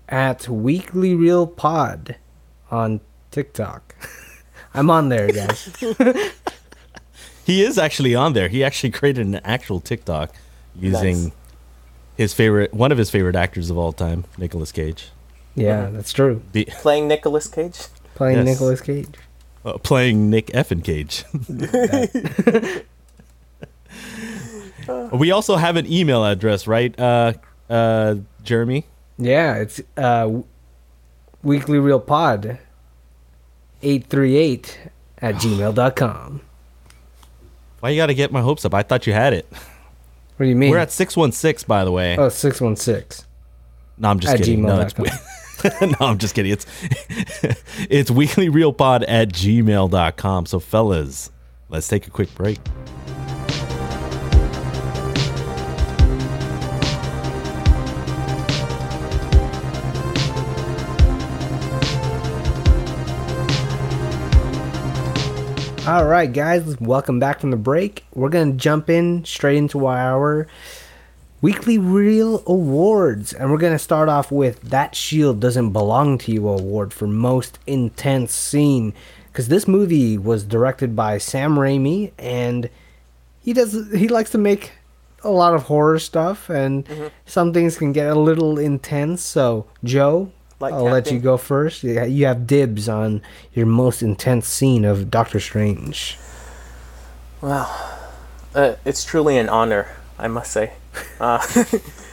at 0.09 0.49
Weekly 0.49 1.15
Reel 1.15 1.47
Pod 1.47 2.17
on 2.69 3.01
TikTok. 3.31 3.95
I'm 4.75 4.91
on 4.91 5.09
there, 5.09 5.31
guys. 5.31 5.71
He 7.49 7.63
is 7.65 7.79
actually 7.79 8.15
on 8.15 8.35
there. 8.35 8.49
He 8.49 8.63
actually 8.63 8.91
created 8.91 9.27
an 9.27 9.37
actual 9.37 9.81
TikTok 9.81 10.35
using 10.79 11.23
Nice. 11.25 11.33
his 12.19 12.35
favorite, 12.35 12.75
one 12.75 12.93
of 12.93 12.99
his 12.99 13.09
favorite 13.09 13.37
actors 13.37 13.71
of 13.71 13.79
all 13.79 13.95
time, 13.95 14.25
Nicolas 14.37 14.71
Cage, 14.71 15.09
Yeah, 15.55 15.89
that's 15.91 16.13
true. 16.13 16.43
Be, 16.53 16.67
Playing 16.67 17.09
Nicolas 17.09 17.47
Cage. 17.49 17.87
Playing 18.17 18.37
Yes. 18.37 18.47
Nicolas 18.47 18.81
Cage. 18.83 19.09
uh, 19.65 19.79
playing 19.79 20.29
Nick 20.29 20.49
Effin 20.49 20.85
Cage. 20.85 21.25
we 25.19 25.31
also 25.31 25.57
have 25.57 25.77
an 25.77 25.91
email 25.91 26.27
address, 26.27 26.67
right, 26.67 26.95
uh, 27.01 27.33
uh, 27.71 28.17
Jeremy? 28.45 28.85
Yeah, 29.17 29.55
it's 29.57 29.81
uh, 29.97 30.43
Weekly 31.43 31.79
Reel 31.79 32.01
Pod 32.01 32.59
838 33.83 34.79
at 35.23 35.37
gmail.com. 35.37 36.43
Why 37.81 37.91
you 37.91 37.97
got 37.97 38.07
to 38.07 38.15
get 38.15 38.33
my 38.33 38.41
hopes 38.41 38.65
up? 38.65 38.75
I 38.75 38.83
thought 38.83 39.07
you 39.07 39.13
had 39.13 39.33
it. 39.33 39.47
What 39.51 40.45
do 40.45 40.47
you 40.47 40.57
mean? 40.57 40.71
We're 40.71 40.79
at 40.79 40.93
six 40.93 41.17
one 41.17 41.33
six, 41.33 41.65
by 41.65 41.85
the 41.85 41.93
way. 41.93 42.17
oh, 42.17 42.29
616. 42.29 43.27
no, 43.99 44.09
I'm 44.09 44.21
just 44.21 44.35
at 44.35 44.39
kidding. 44.41 44.63
No, 44.63 44.77
no, 45.83 45.97
I'm 46.01 46.19
just 46.19 46.35
kidding. 46.35 46.53
It's 46.53 46.67
it's 47.91 48.11
weeklyreelpod 48.11 49.05
at 49.09 49.29
gmail.com. 49.31 50.47
So, 50.47 50.61
fellas, 50.61 51.31
let's 51.69 51.89
take 51.89 52.07
a 52.07 52.11
quick 52.11 52.33
break. 52.35 52.59
All 65.89 66.05
right, 66.05 66.31
guys, 66.31 66.79
welcome 66.81 67.19
back 67.19 67.41
from 67.41 67.51
the 67.51 67.57
break. 67.57 68.05
We're 68.13 68.29
to 68.51 68.59
jump 68.59 68.91
in 68.91 69.25
straight 69.25 69.57
into 69.57 69.87
our 69.87 70.47
weekly 71.41 71.79
reel 71.79 72.43
awards. 72.47 73.33
And 73.33 73.51
we're 73.51 73.57
to 73.73 73.79
start 73.79 74.11
off 74.11 74.31
with 74.31 74.61
That 74.61 74.95
Shield 74.95 75.41
Doesn't 75.41 75.73
Belong 75.73 76.19
to 76.19 76.31
You 76.31 76.47
award 76.47 76.93
for 76.93 77.07
most 77.07 77.59
intense 77.67 78.35
scene. 78.35 78.93
Because 79.33 79.49
this 79.49 79.67
movie 79.67 80.19
was 80.19 80.45
directed 80.45 80.95
by 80.95 81.17
Sam 81.17 81.57
Raimi, 81.57 82.13
and 82.19 82.69
he 83.41 83.55
does 83.55 83.91
he 83.91 84.09
likes 84.09 84.29
to 84.33 84.39
make 84.39 84.73
a 85.25 85.31
lot 85.31 85.55
of 85.55 85.63
horror 85.63 85.99
stuff, 85.99 86.51
and 86.51 86.85
mm-hmm. 86.85 87.07
some 87.25 87.55
things 87.55 87.79
can 87.79 87.95
get 87.95 88.09
a 88.09 88.21
little 88.21 88.59
intense. 88.59 89.23
So, 89.23 89.65
Joe, 89.83 90.33
Like 90.61 90.75
I'll 90.75 90.85
let 90.85 91.11
you 91.13 91.21
go 91.21 91.37
first. 91.37 91.85
You 91.85 92.27
have 92.27 92.47
dibs 92.47 92.89
on 92.89 93.23
your 93.55 93.67
most 93.67 94.03
intense 94.03 94.49
scene 94.49 94.85
of 94.85 95.11
Doctor 95.11 95.39
Strange. 95.39 96.19
Wow. 97.41 97.97
Uh, 98.55 98.75
it's 98.85 99.05
truly 99.05 99.39
an 99.39 99.49
honor, 99.49 99.89
I 100.19 100.27
must 100.27 100.51
say. 100.51 100.73
Uh, 101.21 101.39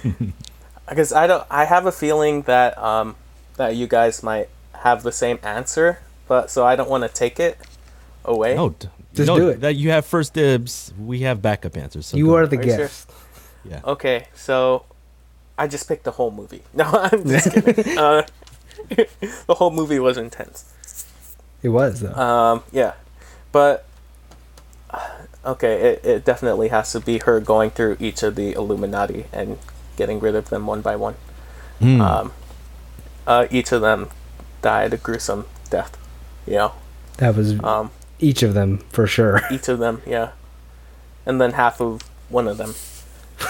because 0.89 1.11
I 1.11 1.25
don't, 1.25 1.45
I 1.49 1.65
have 1.65 1.87
a 1.87 1.91
feeling 1.91 2.43
that 2.43 2.77
um, 2.77 3.15
that 3.57 3.75
you 3.75 3.87
guys 3.87 4.21
might 4.21 4.49
have 4.73 5.01
the 5.01 5.11
same 5.11 5.39
answer, 5.41 5.99
but 6.27 6.51
so 6.51 6.65
I 6.65 6.75
don't 6.75 6.89
want 6.89 7.03
to 7.03 7.09
take 7.09 7.39
it 7.39 7.57
away. 8.23 8.55
No, 8.55 8.69
d- 8.69 8.89
Just 9.15 9.27
no, 9.27 9.37
do 9.37 9.49
it. 9.49 9.61
That 9.61 9.75
you 9.75 9.89
have 9.89 10.05
first 10.05 10.33
dibs. 10.33 10.93
We 10.99 11.21
have 11.21 11.41
backup 11.41 11.77
answers. 11.77 12.05
So 12.05 12.17
you 12.17 12.27
go. 12.27 12.35
are 12.35 12.45
the 12.47 12.57
Are 12.57 12.63
you 12.63 12.69
sure? 12.69 12.77
guest. 12.77 13.11
Yeah. 13.63 13.81
Okay, 13.83 14.27
so 14.35 14.85
I 15.57 15.67
just 15.67 15.87
picked 15.87 16.03
the 16.03 16.11
whole 16.11 16.31
movie. 16.31 16.63
No, 16.73 16.85
I'm 16.85 17.25
just 17.27 17.51
kidding. 17.51 17.97
uh, 17.97 18.23
the 18.89 19.55
whole 19.55 19.71
movie 19.71 19.99
was 19.99 20.17
intense. 20.17 20.73
It 21.63 21.69
was 21.69 22.01
though. 22.01 22.13
Um, 22.13 22.63
yeah, 22.71 22.93
but 23.51 23.85
uh, 24.91 25.09
okay, 25.45 25.93
it, 25.93 26.05
it 26.05 26.25
definitely 26.25 26.67
has 26.67 26.91
to 26.91 26.99
be 26.99 27.19
her 27.19 27.39
going 27.39 27.71
through 27.71 27.97
each 27.99 28.21
of 28.23 28.35
the 28.35 28.53
Illuminati 28.53 29.25
and 29.31 29.57
getting 29.97 30.19
rid 30.19 30.35
of 30.35 30.49
them 30.49 30.67
one 30.67 30.81
by 30.81 30.95
one. 30.95 31.15
Hmm. 31.79 32.01
Um, 32.01 32.33
uh, 33.25 33.47
each 33.49 33.71
of 33.71 33.81
them 33.81 34.09
died 34.61 34.93
a 34.93 34.97
gruesome 34.97 35.45
death. 35.69 35.97
You 36.45 36.53
know, 36.53 36.71
that 37.17 37.35
was 37.35 37.59
um, 37.63 37.91
each 38.19 38.43
of 38.43 38.53
them 38.53 38.79
for 38.89 39.07
sure. 39.07 39.41
each 39.51 39.67
of 39.67 39.79
them, 39.79 40.01
yeah, 40.05 40.31
and 41.25 41.41
then 41.41 41.53
half 41.53 41.81
of 41.81 42.01
one 42.29 42.47
of 42.47 42.57
them 42.57 42.75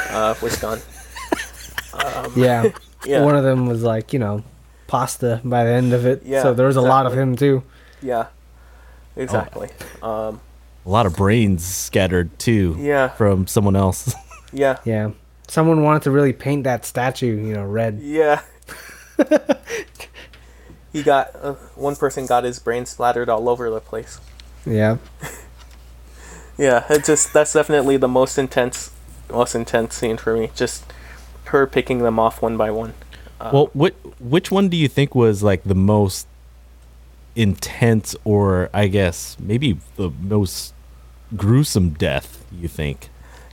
uh, 0.09 0.35
was 0.41 0.55
gone. 0.57 0.79
Yeah. 2.35 2.69
Yeah. 3.05 3.23
One 3.23 3.35
of 3.35 3.43
them 3.43 3.67
was 3.67 3.83
like, 3.83 4.13
you 4.13 4.17
know, 4.17 4.43
pasta 4.87 5.39
by 5.43 5.63
the 5.63 5.69
end 5.69 5.93
of 5.93 6.07
it. 6.07 6.23
Yeah, 6.25 6.41
so 6.41 6.55
there 6.55 6.65
was 6.65 6.75
a 6.75 6.81
lot 6.81 7.05
of 7.05 7.15
him 7.15 7.35
too. 7.35 7.61
Yeah, 8.01 8.29
exactly. 9.15 9.69
Um, 10.01 10.41
a 10.85 10.89
lot 10.89 11.05
of 11.05 11.15
brains 11.15 11.63
scattered 11.63 12.37
too. 12.39 12.75
Yeah. 12.79 13.09
From 13.09 13.45
someone 13.45 13.75
else. 13.75 14.15
yeah, 14.51 14.79
Yeah. 14.85 15.11
Someone 15.47 15.83
wanted 15.83 16.01
to 16.01 16.09
really 16.11 16.33
paint 16.33 16.63
that 16.63 16.83
statue, 16.83 17.35
you 17.35 17.53
know, 17.53 17.63
red. 17.63 17.99
Yeah. 18.01 18.41
he 20.91 21.03
got 21.03 21.35
uh, 21.35 21.53
one 21.75 21.95
person 21.95 22.25
got 22.25 22.43
his 22.43 22.57
brain 22.57 22.87
splattered 22.87 23.29
all 23.29 23.47
over 23.47 23.69
the 23.69 23.79
place. 23.79 24.19
Yeah. 24.65 24.97
Yeah, 26.57 26.85
it 26.89 27.05
just 27.05 27.33
that's 27.33 27.53
definitely 27.53 27.97
the 27.97 28.07
most 28.07 28.39
intense, 28.39 28.89
most 29.29 29.53
intense 29.53 29.93
scene 29.93 30.17
for 30.17 30.35
me. 30.35 30.49
Just 30.55 30.83
her 31.47 31.67
picking 31.67 31.99
them 31.99 32.19
off 32.19 32.41
one 32.41 32.57
by 32.57 32.71
one. 32.71 32.93
well, 33.39 33.69
what 33.73 33.93
which 34.19 34.51
one 34.51 34.69
do 34.69 34.77
you 34.77 34.87
think 34.87 35.13
was 35.15 35.43
like 35.43 35.63
the 35.63 35.75
most 35.75 36.27
intense, 37.35 38.15
or 38.23 38.69
I 38.73 38.87
guess 38.87 39.37
maybe 39.39 39.77
the 39.97 40.09
most 40.09 40.73
gruesome 41.35 41.91
death? 41.91 42.45
You 42.51 42.67
think? 42.67 43.09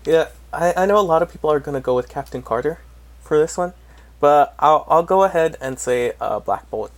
Yeah, 0.07 0.29
I, 0.53 0.73
I 0.77 0.87
know 0.87 0.99
a 0.99 1.01
lot 1.03 1.23
of 1.23 1.31
people 1.31 1.51
are 1.51 1.61
gonna 1.61 1.81
go 1.81 1.95
with 1.95 2.09
Captain 2.09 2.43
Carter 2.43 2.79
for 3.21 3.39
this 3.39 3.57
one, 3.59 3.73
but 4.21 4.55
I'll 4.59 4.85
I'll 4.89 5.03
go 5.03 5.25
ahead 5.25 5.57
and 5.61 5.79
say 5.79 6.13
uh, 6.21 6.39
Black 6.41 6.71
Bolt, 6.71 6.93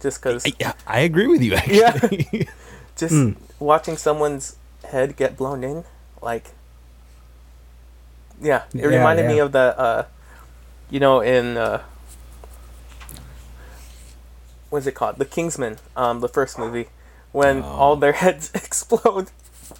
just 0.00 0.20
because 0.22 0.44
I, 0.46 0.74
I 0.86 1.00
agree 1.00 1.26
with 1.26 1.42
you. 1.42 1.54
Actually. 1.54 2.48
just 2.96 3.36
watching 3.58 3.96
someone's 3.96 4.56
head 4.84 5.16
get 5.16 5.36
blown 5.36 5.62
in, 5.64 5.84
like, 6.22 6.50
yeah, 8.42 8.64
it 8.74 8.80
Yeah, 8.80 8.86
reminded 8.86 9.26
me 9.26 9.38
of 9.38 9.52
the, 9.52 9.78
uh, 9.78 10.04
you 10.90 11.00
know, 11.00 11.20
in 11.20 11.56
uh, 11.56 11.82
what's 14.70 14.86
it 14.86 14.92
called, 14.92 15.16
The 15.18 15.24
Kingsman, 15.24 15.78
um, 15.96 16.20
the 16.20 16.28
first 16.28 16.58
movie, 16.58 16.88
when 17.32 17.62
all 17.62 17.96
their 17.96 18.12
heads 18.24 18.50
explode. 18.54 19.30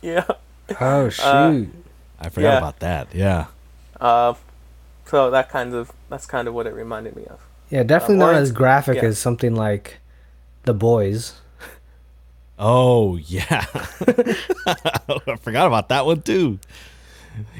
Yeah. 0.03 0.25
Oh 0.81 1.09
shoot. 1.09 1.23
Uh, 1.25 1.65
I 2.21 2.29
forgot 2.29 2.49
Yeah. 2.53 2.59
about 2.59 2.79
that. 2.81 3.09
Yeah. 3.15 3.47
Uh, 4.01 4.35
so 5.07 5.31
that 5.31 5.49
kind 5.51 5.75
of 5.75 5.91
that's 6.09 6.27
kind 6.27 6.47
of 6.49 6.55
what 6.55 6.67
it 6.67 6.75
reminded 6.75 7.17
me 7.17 7.25
of. 7.27 7.41
yeah, 7.71 7.83
definitely 7.83 8.17
or 8.17 8.33
not 8.33 8.35
as 8.37 8.53
graphic 8.53 8.97
yeah. 8.97 9.05
as 9.09 9.19
something 9.19 9.55
like 9.55 9.99
The 10.65 10.75
Boys. 10.75 11.35
Oh 12.63 13.17
yeah, 13.17 13.65
I 14.67 15.37
forgot 15.41 15.67
about 15.67 15.89
that 15.89 16.05
one 16.05 16.21
too. 16.21 16.59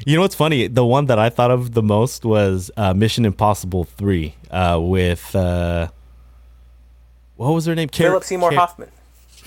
You 0.05 0.15
know 0.15 0.21
what's 0.21 0.35
funny? 0.35 0.67
The 0.67 0.85
one 0.85 1.05
that 1.07 1.17
I 1.19 1.29
thought 1.29 1.51
of 1.51 1.73
the 1.73 1.81
most 1.83 2.25
was 2.25 2.69
uh, 2.77 2.93
Mission 2.93 3.25
Impossible 3.25 3.83
Three 3.85 4.35
uh, 4.51 4.79
with 4.81 5.35
uh, 5.35 5.87
what 7.35 7.49
was 7.53 7.65
her 7.65 7.75
name? 7.75 7.89
Car- 7.89 8.07
Philip 8.07 8.23
Seymour 8.23 8.49
Car- 8.51 8.59
Hoffman, 8.59 8.89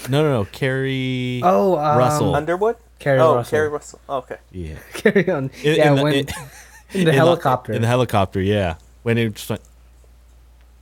No, 0.08 0.22
no, 0.22 0.32
no, 0.42 0.44
Carrie. 0.46 1.40
Oh, 1.44 1.76
um, 1.76 1.98
Russell. 1.98 2.34
Underwood. 2.34 2.76
Carrie 2.98 3.20
oh, 3.20 3.34
Russell. 3.36 3.50
Keri 3.50 3.68
Russell. 3.68 4.00
Okay. 4.08 4.36
yeah. 4.52 4.76
Carry 4.94 5.28
on. 5.30 5.50
In- 5.62 5.76
yeah, 5.76 5.90
in 5.90 5.96
the- 5.96 6.02
when 6.02 6.14
in- 6.14 6.26
in 6.92 7.04
the 7.04 7.10
in 7.10 7.14
helicopter. 7.14 7.72
In 7.72 7.82
the 7.82 7.88
helicopter, 7.88 8.40
yeah. 8.40 8.76
When 9.02 9.18
it 9.18 9.34
just 9.34 9.50
went, 9.50 9.62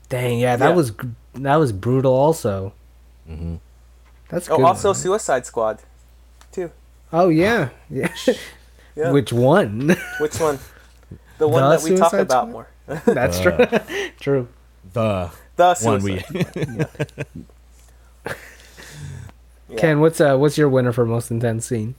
Dang, 0.08 0.38
yeah, 0.38 0.56
that 0.56 0.68
Yeah. 0.70 0.74
was 0.76 0.92
that 1.34 1.56
was 1.56 1.72
brutal. 1.72 2.12
Also. 2.12 2.72
Mm-hmm. 3.28 3.56
That's 4.28 4.48
Oh, 4.48 4.56
good. 4.58 4.64
also 4.66 4.88
man. 4.88 4.94
Suicide 4.94 5.46
Squad, 5.46 5.78
too. 6.52 6.70
Oh 7.12 7.28
yeah, 7.28 7.70
yeah. 7.90 8.08
Yeah. 8.94 9.10
Which 9.12 9.32
one? 9.32 9.96
Which 10.20 10.38
one? 10.40 10.58
The 11.38 11.48
one 11.48 11.62
The 11.62 11.70
that 11.76 11.82
we 11.82 11.96
talk 11.96 12.10
Suicide 12.10 12.20
about 12.26 12.48
Squad? 12.48 12.52
more. 12.52 12.68
That's 13.14 13.40
true. 13.40 13.56
true. 14.20 14.48
the 14.92 15.30
The 15.56 15.74
one 15.82 16.02
we. 16.02 16.22
Yeah. 19.68 19.78
Ken, 19.78 20.00
what's 20.00 20.20
uh 20.20 20.36
what's 20.36 20.58
your 20.58 20.68
winner 20.68 20.92
for 20.92 21.06
most 21.06 21.30
intense 21.30 21.66
scene? 21.66 21.94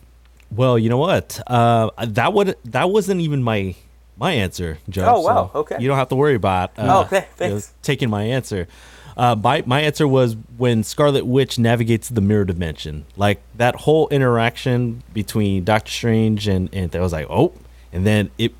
Well, 0.51 0.77
you 0.77 0.89
know 0.89 0.97
what? 0.99 1.39
Uh, 1.47 1.89
that 2.05 2.31
would 2.33 2.55
that 2.65 2.91
wasn't 2.91 3.21
even 3.21 3.41
my 3.41 3.75
my 4.15 4.33
answer, 4.33 4.77
Joe. 4.89 5.05
Oh, 5.15 5.21
wow. 5.21 5.49
so 5.53 5.59
Okay. 5.61 5.77
You 5.79 5.87
don't 5.87 5.97
have 5.97 6.09
to 6.09 6.15
worry 6.15 6.35
about. 6.35 6.77
Uh, 6.77 6.83
Oh, 6.87 7.01
okay. 7.05 7.25
you 7.41 7.49
know, 7.55 7.61
taking 7.81 8.11
my 8.11 8.23
answer. 8.23 8.67
Uh, 9.15 9.35
my 9.35 9.63
my 9.65 9.81
answer 9.81 10.07
was 10.07 10.35
when 10.57 10.83
Scarlet 10.83 11.25
Witch 11.25 11.59
navigates 11.59 12.09
the 12.09 12.21
mirror 12.21 12.45
dimension. 12.45 13.05
Like 13.15 13.41
that 13.55 13.75
whole 13.75 14.07
interaction 14.09 15.03
between 15.13 15.63
Doctor 15.63 15.91
Strange 15.91 16.47
and 16.47 16.69
and 16.73 16.95
I 16.95 16.99
was 16.99 17.13
like, 17.13 17.27
oh, 17.29 17.53
and 17.91 18.05
then 18.05 18.31
it, 18.37 18.53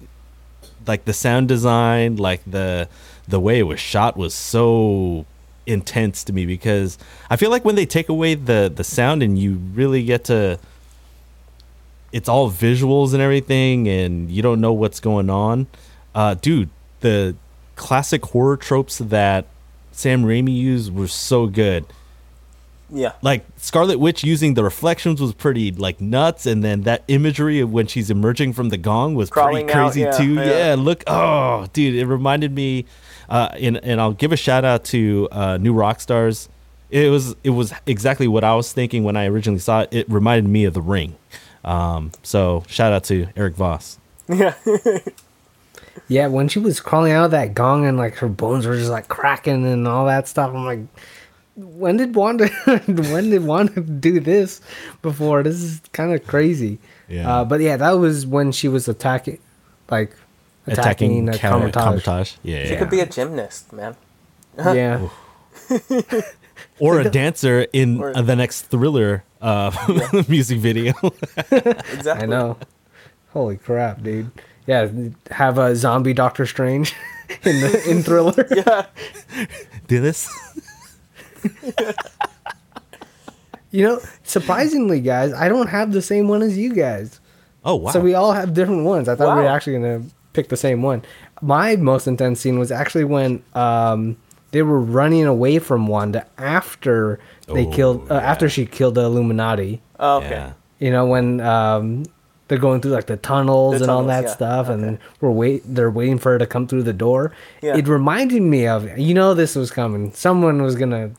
like 0.85 1.05
the 1.05 1.13
sound 1.13 1.47
design, 1.47 2.17
like 2.17 2.41
the 2.45 2.87
the 3.27 3.39
way 3.39 3.59
it 3.59 3.63
was 3.63 3.79
shot 3.79 4.17
was 4.17 4.33
so 4.33 5.25
intense 5.65 6.23
to 6.25 6.33
me 6.33 6.45
because 6.45 6.97
I 7.29 7.37
feel 7.37 7.49
like 7.49 7.63
when 7.63 7.75
they 7.75 7.85
take 7.85 8.09
away 8.09 8.35
the 8.35 8.71
the 8.73 8.83
sound 8.83 9.23
and 9.23 9.39
you 9.39 9.55
really 9.73 10.03
get 10.03 10.25
to 10.25 10.59
it's 12.11 12.27
all 12.27 12.51
visuals 12.51 13.13
and 13.13 13.21
everything 13.21 13.87
and 13.87 14.29
you 14.29 14.41
don't 14.41 14.59
know 14.59 14.73
what's 14.73 14.99
going 14.99 15.29
on. 15.29 15.67
Uh 16.13 16.33
dude, 16.35 16.69
the 16.99 17.35
classic 17.75 18.25
horror 18.25 18.57
tropes 18.57 18.97
that 18.97 19.45
Sam 19.93 20.23
Raimi 20.23 20.55
used 20.55 20.93
were 20.93 21.07
so 21.07 21.47
good. 21.47 21.85
Yeah. 22.89 23.13
Like 23.21 23.45
Scarlet 23.57 23.97
Witch 23.99 24.23
using 24.23 24.53
the 24.53 24.63
reflections 24.63 25.19
was 25.19 25.33
pretty 25.33 25.71
like 25.71 25.99
nuts, 25.99 26.45
and 26.45 26.63
then 26.63 26.81
that 26.83 27.03
imagery 27.07 27.59
of 27.59 27.71
when 27.71 27.87
she's 27.87 28.11
emerging 28.11 28.53
from 28.53 28.69
the 28.69 28.77
gong 28.77 29.15
was 29.15 29.29
Crawling 29.29 29.65
pretty 29.65 29.79
out, 29.79 29.85
crazy 29.85 30.01
yeah, 30.01 30.11
too. 30.11 30.33
yeah. 30.35 30.67
Yeah. 30.69 30.75
look, 30.77 31.03
oh, 31.07 31.65
dude, 31.73 31.95
it 31.95 32.05
reminded 32.05 32.53
me, 32.53 32.85
uh, 33.29 33.49
and 33.59 33.77
and 33.83 33.99
I'll 33.99 34.13
give 34.13 34.31
a 34.31 34.37
shout 34.37 34.63
out 34.63 34.83
to 34.85 35.27
uh, 35.31 35.57
New 35.57 35.73
Rockstars. 35.73 36.49
It 36.91 37.09
was 37.09 37.35
it 37.43 37.49
was 37.51 37.73
exactly 37.87 38.27
what 38.27 38.43
I 38.43 38.53
was 38.53 38.71
thinking 38.71 39.03
when 39.03 39.17
I 39.17 39.25
originally 39.25 39.59
saw 39.59 39.81
it. 39.81 39.89
It 39.91 40.09
reminded 40.09 40.47
me 40.49 40.65
of 40.65 40.75
The 40.75 40.81
Ring. 40.81 41.15
Um, 41.65 42.11
so 42.21 42.63
shout 42.67 42.93
out 42.93 43.05
to 43.05 43.27
Eric 43.35 43.55
Voss. 43.55 43.97
Yeah. 44.27 44.53
Yeah, 46.07 46.27
when 46.27 46.47
she 46.47 46.59
was 46.59 46.79
crawling 46.79 47.11
out 47.11 47.25
of 47.25 47.31
that 47.31 47.53
gong 47.53 47.85
and 47.85 47.97
like 47.97 48.15
her 48.15 48.27
bones 48.27 48.65
were 48.65 48.75
just 48.75 48.89
like 48.91 49.07
cracking 49.07 49.65
and 49.65 49.87
all 49.87 50.05
that 50.07 50.27
stuff, 50.27 50.49
I'm 50.53 50.65
like, 50.65 50.79
when 51.55 51.97
did 51.97 52.15
Wanda 52.15 52.47
when 52.67 53.29
did 53.29 53.45
Wanda 53.45 53.79
do 53.81 54.19
this 54.19 54.59
before? 55.01 55.43
This 55.43 55.61
is 55.61 55.81
kind 55.91 56.11
of 56.13 56.25
crazy. 56.25 56.79
Yeah. 57.07 57.29
Uh, 57.31 57.45
but 57.45 57.61
yeah, 57.61 57.77
that 57.77 57.91
was 57.91 58.25
when 58.25 58.51
she 58.51 58.67
was 58.67 58.87
attacking, 58.87 59.39
like 59.89 60.15
attacking, 60.65 60.73
Attacking 61.19 61.25
the 61.25 61.37
counter- 61.37 61.69
Kamar-Taj. 61.71 62.03
Kamar-Taj. 62.03 62.33
Yeah, 62.43 62.65
She 62.65 62.71
yeah. 62.73 62.79
could 62.79 62.89
be 62.89 62.99
a 63.01 63.05
gymnast, 63.05 63.71
man. 63.71 63.95
Yeah, 64.57 65.07
or 66.79 66.99
a 66.99 67.09
dancer 67.09 67.67
in 67.73 67.99
Or- 68.01 68.17
uh, 68.17 68.21
the 68.21 68.35
next 68.35 68.63
Thriller 68.63 69.23
uh, 69.41 69.71
music 70.27 70.59
video. 70.59 70.93
Exactly. 71.51 72.11
I 72.11 72.25
know. 72.25 72.57
Holy 73.31 73.57
crap, 73.57 74.01
dude! 74.03 74.31
Yeah, 74.65 74.89
have 75.31 75.57
a 75.57 75.75
zombie 75.75 76.13
Doctor 76.13 76.45
Strange 76.45 76.93
in 77.43 77.59
the 77.61 77.83
in 77.89 78.03
Thriller. 78.03 78.47
Yeah. 78.55 78.85
Do 79.87 79.99
this. 80.01 80.29
You 83.71 83.83
know, 83.83 83.99
surprisingly, 84.21 85.01
guys, 85.01 85.33
I 85.33 85.49
don't 85.49 85.65
have 85.67 85.93
the 85.93 86.01
same 86.03 86.27
one 86.27 86.43
as 86.43 86.55
you 86.55 86.75
guys. 86.75 87.19
Oh 87.65 87.75
wow! 87.75 87.89
So 87.89 87.99
we 88.01 88.13
all 88.13 88.31
have 88.31 88.53
different 88.53 88.83
ones. 88.85 89.09
I 89.09 89.15
thought 89.15 89.35
we 89.35 89.41
were 89.41 89.49
actually 89.49 89.73
gonna 89.73 90.03
pick 90.33 90.49
the 90.49 90.57
same 90.57 90.83
one. 90.83 91.01
My 91.41 91.75
most 91.75 92.05
intense 92.05 92.39
scene 92.39 92.59
was 92.59 92.71
actually 92.71 93.05
when 93.05 93.41
um, 93.55 94.15
they 94.51 94.61
were 94.61 94.79
running 94.79 95.25
away 95.25 95.57
from 95.57 95.87
Wanda 95.87 96.27
after 96.37 97.19
they 97.47 97.65
Oh, 97.65 97.71
killed 97.71 98.11
uh, 98.11 98.15
yeah. 98.15 98.21
after 98.21 98.47
she 98.47 98.67
killed 98.67 98.93
the 98.93 99.01
Illuminati. 99.05 99.81
Oh, 99.99 100.17
okay. 100.17 100.29
Yeah. 100.29 100.53
You 100.77 100.91
know 100.91 101.07
when 101.07 101.41
um, 101.41 102.03
they're 102.53 102.61
going 102.61 102.81
through 102.81 102.91
like 102.91 103.07
the 103.07 103.17
tunnels 103.17 103.79
The 103.79 103.85
and 103.85 103.89
all 103.91 104.03
that 104.03 104.25
yeah. 104.25 104.29
stuff, 104.29 104.69
and 104.69 104.99
we're 105.19 105.31
wait 105.31 105.63
they're 105.65 105.89
waiting 105.89 106.19
for 106.19 106.33
her 106.33 106.37
to 106.37 106.45
come 106.45 106.67
through 106.67 106.83
the 106.83 106.93
door. 106.93 107.31
Yeah. 107.63 107.75
It 107.75 107.87
reminded 107.87 108.43
me 108.43 108.67
of 108.67 108.95
you 108.95 109.15
know 109.15 109.33
this 109.33 109.55
was 109.55 109.71
coming. 109.71 110.13
Someone 110.13 110.61
was 110.61 110.75
gonna 110.75 111.09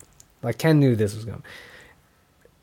like 0.45 0.59
Ken 0.59 0.79
knew 0.79 0.95
this 0.95 1.13
was 1.17 1.25
coming. 1.25 1.43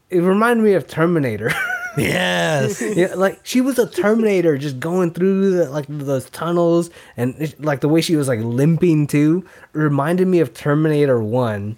It 0.10 0.20
reminded 0.22 0.64
me 0.64 0.74
of 0.74 0.88
Terminator. 0.88 1.52
Yes. 1.98 2.82
yeah, 2.82 3.16
like 3.16 3.42
she 3.44 3.60
was 3.60 3.78
a 3.78 3.86
Terminator, 3.86 4.58
just 4.58 4.80
going 4.80 5.12
through 5.12 5.52
the, 5.58 5.70
like 5.70 5.88
those 5.90 6.30
tunnels, 6.30 6.90
and 7.18 7.36
it- 7.38 7.62
like 7.62 7.82
the 7.82 7.90
way 7.90 8.00
she 8.00 8.16
was 8.16 8.30
like 8.30 8.40
limping 8.40 9.08
too, 9.08 9.46
reminded 9.74 10.30
me 10.30 10.40
of 10.40 10.54
Terminator 10.54 11.22
One, 11.22 11.78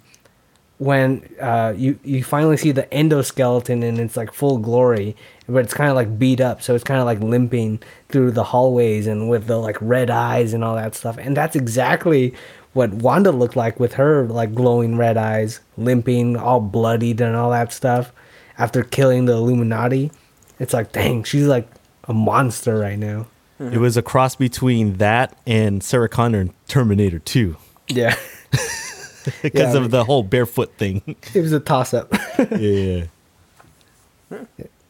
when 0.78 1.28
uh, 1.40 1.72
you 1.76 1.98
you 2.04 2.24
finally 2.24 2.56
see 2.56 2.72
the 2.72 2.84
endoskeleton 2.84 3.82
and 3.84 3.98
it's 3.98 4.16
like 4.16 4.32
full 4.32 4.58
glory, 4.58 5.16
but 5.48 5.64
it's 5.64 5.74
kind 5.74 5.90
of 5.90 5.96
like 5.96 6.18
beat 6.18 6.40
up, 6.40 6.62
so 6.62 6.74
it's 6.74 6.84
kind 6.84 7.00
of 7.00 7.06
like 7.06 7.20
limping 7.20 7.80
through 8.08 8.32
the 8.32 8.44
hallways 8.44 9.06
and 9.06 9.28
with 9.28 9.46
the 9.46 9.56
like 9.56 9.76
red 9.80 10.10
eyes 10.10 10.52
and 10.52 10.64
all 10.64 10.74
that 10.74 10.94
stuff, 10.94 11.16
and 11.18 11.36
that's 11.36 11.56
exactly 11.56 12.34
what 12.72 12.92
Wanda 12.92 13.30
looked 13.30 13.54
like 13.56 13.78
with 13.78 13.92
her 13.94 14.26
like 14.26 14.52
glowing 14.54 14.96
red 14.96 15.16
eyes, 15.16 15.60
limping, 15.76 16.36
all 16.36 16.60
bloodied 16.60 17.20
and 17.20 17.36
all 17.36 17.50
that 17.50 17.72
stuff 17.72 18.12
after 18.58 18.82
killing 18.82 19.26
the 19.26 19.32
Illuminati. 19.32 20.10
It's 20.58 20.72
like, 20.72 20.92
dang, 20.92 21.24
she's 21.24 21.46
like 21.46 21.68
a 22.04 22.12
monster 22.14 22.78
right 22.78 22.98
now. 22.98 23.26
It 23.60 23.78
was 23.78 23.96
a 23.96 24.02
cross 24.02 24.34
between 24.34 24.94
that 24.94 25.36
and 25.46 25.82
Sarah 25.82 26.08
Connor 26.08 26.40
in 26.40 26.54
Terminator 26.66 27.20
2 27.20 27.56
Yeah. 27.88 28.16
because 29.42 29.74
Yeah, 29.74 29.80
of 29.80 29.90
the 29.90 30.04
whole 30.04 30.22
barefoot 30.22 30.72
thing. 30.76 31.02
it 31.34 31.40
was 31.40 31.52
a 31.52 31.60
toss 31.60 31.94
up. 31.94 32.12
yeah. 32.58 33.04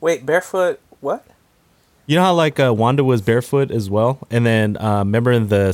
Wait, 0.01 0.24
barefoot. 0.26 0.80
What? 1.01 1.24
You 2.07 2.16
know 2.16 2.22
how 2.22 2.35
like 2.35 2.61
uh, 2.61 2.72
Wanda 2.74 3.03
was 3.05 3.22
barefoot 3.22 3.70
as 3.70 3.89
well, 3.89 4.18
and 4.30 4.45
then 4.45 4.76
uh, 4.76 4.99
remember 4.99 5.32
in 5.32 5.49
the 5.49 5.66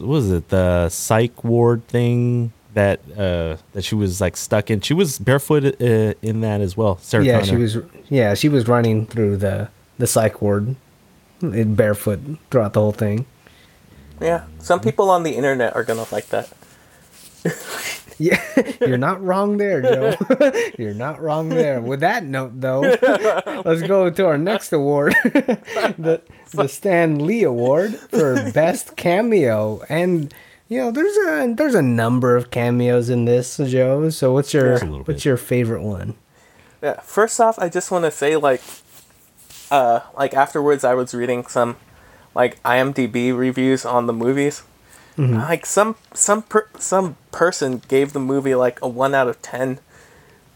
what 0.00 0.08
was 0.08 0.30
it 0.30 0.48
the 0.48 0.88
psych 0.88 1.42
ward 1.42 1.86
thing 1.88 2.52
that 2.74 3.00
uh, 3.16 3.56
that 3.72 3.82
she 3.82 3.96
was 3.96 4.20
like 4.20 4.36
stuck 4.36 4.70
in? 4.70 4.80
She 4.80 4.94
was 4.94 5.18
barefoot 5.18 5.64
uh, 5.80 6.14
in 6.22 6.40
that 6.42 6.60
as 6.60 6.76
well. 6.76 6.98
Sarah 6.98 7.24
yeah, 7.24 7.40
Connor. 7.40 7.46
she 7.46 7.56
was 7.56 7.78
yeah, 8.08 8.34
she 8.34 8.48
was 8.48 8.68
running 8.68 9.06
through 9.06 9.36
the 9.38 9.68
the 9.98 10.06
psych 10.06 10.40
ward 10.40 10.76
in 11.42 11.74
barefoot 11.74 12.20
throughout 12.50 12.72
the 12.72 12.80
whole 12.80 12.92
thing. 12.92 13.26
Yeah. 14.20 14.44
Some 14.60 14.80
people 14.80 15.10
on 15.10 15.24
the 15.24 15.32
internet 15.32 15.74
are 15.74 15.82
gonna 15.82 16.06
like 16.12 16.28
that. 16.28 16.52
Yeah, 18.18 18.40
you're 18.80 18.98
not 18.98 19.22
wrong 19.22 19.56
there, 19.56 19.82
Joe. 19.82 20.14
you're 20.78 20.94
not 20.94 21.20
wrong 21.20 21.48
there. 21.48 21.80
With 21.80 22.00
that 22.00 22.24
note, 22.24 22.60
though, 22.60 22.80
let's 23.64 23.82
go 23.82 24.08
to 24.08 24.26
our 24.26 24.38
next 24.38 24.72
award, 24.72 25.14
the 25.24 26.22
the 26.52 26.68
Stan 26.68 27.26
Lee 27.26 27.42
Award 27.42 27.96
for 27.96 28.52
Best 28.52 28.96
Cameo. 28.96 29.82
And 29.88 30.32
you 30.68 30.78
know, 30.78 30.90
there's 30.90 31.16
a 31.16 31.54
there's 31.54 31.74
a 31.74 31.82
number 31.82 32.36
of 32.36 32.50
cameos 32.50 33.10
in 33.10 33.24
this, 33.24 33.56
Joe. 33.56 34.08
So 34.10 34.32
what's 34.32 34.54
your 34.54 34.78
what's 34.78 35.24
your 35.24 35.36
favorite 35.36 35.82
one? 35.82 36.14
Yeah. 36.82 37.00
First 37.00 37.40
off, 37.40 37.58
I 37.58 37.68
just 37.68 37.90
want 37.90 38.04
to 38.04 38.10
say 38.10 38.36
like, 38.36 38.62
uh, 39.70 40.00
like 40.16 40.34
afterwards, 40.34 40.84
I 40.84 40.94
was 40.94 41.14
reading 41.14 41.46
some, 41.46 41.76
like 42.34 42.62
IMDb 42.62 43.36
reviews 43.36 43.84
on 43.84 44.06
the 44.06 44.12
movies. 44.12 44.62
Mm-hmm. 45.18 45.34
Like 45.36 45.64
some 45.66 45.96
some 46.12 46.42
per- 46.42 46.68
some 46.78 47.16
person 47.30 47.82
gave 47.88 48.12
the 48.12 48.20
movie 48.20 48.54
like 48.54 48.80
a 48.82 48.88
one 48.88 49.14
out 49.14 49.28
of 49.28 49.40
ten, 49.42 49.78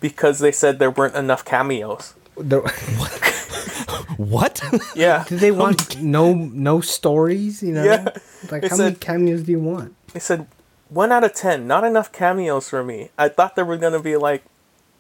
because 0.01 0.41
they 0.41 0.51
said 0.53 0.79
there 0.79 0.91
weren't 0.91 1.15
enough 1.15 1.45
cameos. 1.45 2.15
The, 2.37 2.61
what? 4.17 4.61
Yeah. 4.97 5.25
Did 5.29 5.39
they 5.41 5.51
want 5.53 6.01
no 6.01 6.35
no 6.35 6.81
stories? 6.81 7.63
You 7.63 7.73
know, 7.75 7.85
Yeah. 7.85 8.09
like 8.51 8.65
It 8.65 8.71
how 8.71 8.77
many 8.79 8.97
cameos 8.97 9.43
do 9.45 9.53
you 9.53 9.61
want? 9.61 9.95
They 10.13 10.21
said 10.21 10.47
one 10.89 11.13
out 11.13 11.23
of 11.23 11.35
ten, 11.35 11.67
not 11.67 11.85
enough 11.85 12.11
cameos 12.13 12.69
for 12.69 12.83
me. 12.83 13.11
I 13.19 13.29
thought 13.29 13.55
there 13.57 13.65
were 13.65 13.77
gonna 13.77 14.01
be 14.01 14.17
like 14.17 14.43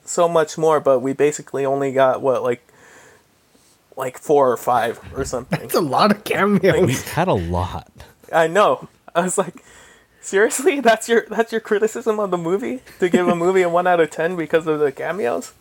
so 0.04 0.28
much 0.28 0.56
more, 0.56 0.78
but 0.80 1.00
we 1.00 1.12
basically 1.12 1.66
only 1.66 1.92
got 1.92 2.22
what 2.22 2.42
like 2.42 2.62
like 3.96 4.18
four 4.18 4.52
or 4.52 4.56
five 4.56 5.00
or 5.16 5.24
something. 5.24 5.60
It's 5.62 5.74
a 5.74 5.80
lot 5.80 6.12
of 6.12 6.22
cameos. 6.24 6.86
we 6.86 6.94
had 7.12 7.26
a 7.26 7.34
lot. 7.34 7.90
I 8.32 8.46
know. 8.46 8.88
I 9.14 9.22
was 9.22 9.38
like, 9.38 9.62
seriously, 10.20 10.80
that's 10.88 11.08
your 11.08 11.26
that's 11.28 11.52
your 11.52 11.60
criticism 11.60 12.18
of 12.20 12.30
the 12.30 12.38
movie 12.38 12.80
to 13.00 13.08
give 13.08 13.28
a 13.28 13.34
movie 13.34 13.62
a 13.62 13.68
one 13.68 13.86
out 13.86 14.00
of 14.00 14.10
ten 14.10 14.36
because 14.36 14.66
of 14.66 14.80
the 14.80 14.92
cameos 14.92 15.52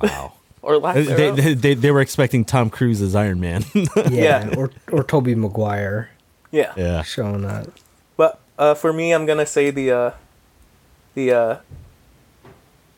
Wow. 0.00 0.34
or 0.62 0.76
lack 0.78 0.94
they, 0.96 1.30
they, 1.30 1.54
they, 1.54 1.74
they 1.74 1.90
were 1.90 2.00
expecting 2.00 2.44
Tom 2.44 2.68
Cruise 2.70 3.00
as 3.00 3.14
Iron 3.14 3.40
Man. 3.40 3.64
yeah, 3.74 3.80
Yeah. 4.10 4.54
or 4.56 4.70
or 4.92 5.02
Tobey 5.04 5.34
Maguire 5.34 6.10
yeah. 6.50 6.72
yeah. 6.76 7.02
showing 7.02 7.44
up. 7.44 7.68
But 8.16 8.40
uh, 8.58 8.74
for 8.74 8.92
me, 8.92 9.12
I'm 9.12 9.24
gonna 9.26 9.46
say 9.46 9.70
the 9.70 9.90
uh, 9.90 10.10
the 11.14 11.32
uh, 11.32 11.56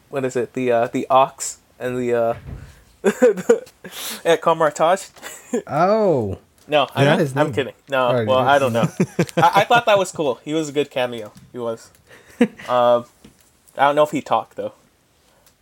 what 0.09 0.25
is 0.25 0.37
it? 0.37 0.53
The 0.55 0.73
uh, 0.73 0.87
the 0.89 1.07
ox 1.09 1.59
and 1.79 1.97
the 1.99 2.15
uh, 2.15 2.35
at 4.25 4.41
Kamar-Taj. 4.43 5.09
Oh, 5.67 6.39
No, 6.69 6.87
I'm, 6.95 7.05
Yeah? 7.05 7.17
His 7.19 7.37
I'm 7.37 7.53
kidding. 7.53 7.75
No, 7.89 8.09
Oh, 8.09 8.25
well. 8.25 8.39
I 8.39 8.59
don't 8.59 8.73
know. 8.73 8.83
I, 9.37 9.51
I 9.61 9.65
thought 9.65 9.87
that 9.87 9.99
was 9.99 10.13
cool. 10.13 10.37
He 10.45 10.55
was 10.55 10.69
a 10.69 10.73
good 10.73 10.91
cameo. 10.91 11.33
He 11.53 11.59
was. 11.59 11.91
Um, 12.41 12.49
I 13.77 13.87
don't 13.87 13.97
know 13.97 14.03
if 14.05 14.11
he 14.11 14.21
talked 14.23 14.57
though. 14.57 14.73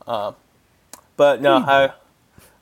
Um, 0.07 0.35
but 1.17 1.41
no, 1.41 1.57
I, 1.57 1.93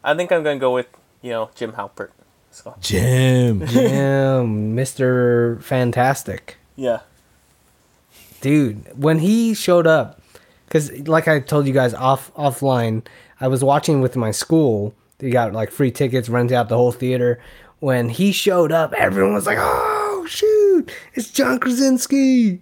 I 0.05 0.15
think 0.15 0.31
I'm 0.33 0.43
gonna 0.43 0.59
go 0.59 0.73
with 0.75 0.87
you 1.23 1.31
know 1.31 1.51
Jim 1.55 1.73
Halpert. 1.73 2.11
So 2.51 2.75
Jim. 2.81 3.59
Damn, 3.67 4.77
Mr. 4.77 5.63
Fantastic. 5.63 6.57
yeah, 6.77 7.01
dude 8.41 8.85
when 8.97 9.19
he 9.19 9.53
showed 9.55 9.87
up 9.87 10.21
because 10.67 10.93
like 11.09 11.27
i 11.27 11.41
told 11.41 11.67
you 11.67 11.73
guys 11.73 11.93
off 11.95 12.33
offline 12.35 13.05
i 13.41 13.49
was 13.49 13.65
watching 13.65 14.01
with 14.01 14.15
my 14.17 14.31
school 14.31 14.95
they 15.19 15.29
got 15.31 15.53
like 15.53 15.71
free 15.73 15.91
tickets 15.91 16.29
rented 16.29 16.55
out 16.57 16.69
the 16.69 16.77
whole 16.77 16.93
theater 16.93 17.41
when 17.81 18.09
he 18.09 18.33
showed 18.33 18.73
up 18.73 18.93
everyone 18.95 19.35
was 19.35 19.47
like 19.47 19.59
oh 19.61 20.27
shoot 20.29 20.91
it's 21.15 21.31
john 21.31 21.59
krasinski 21.59 22.61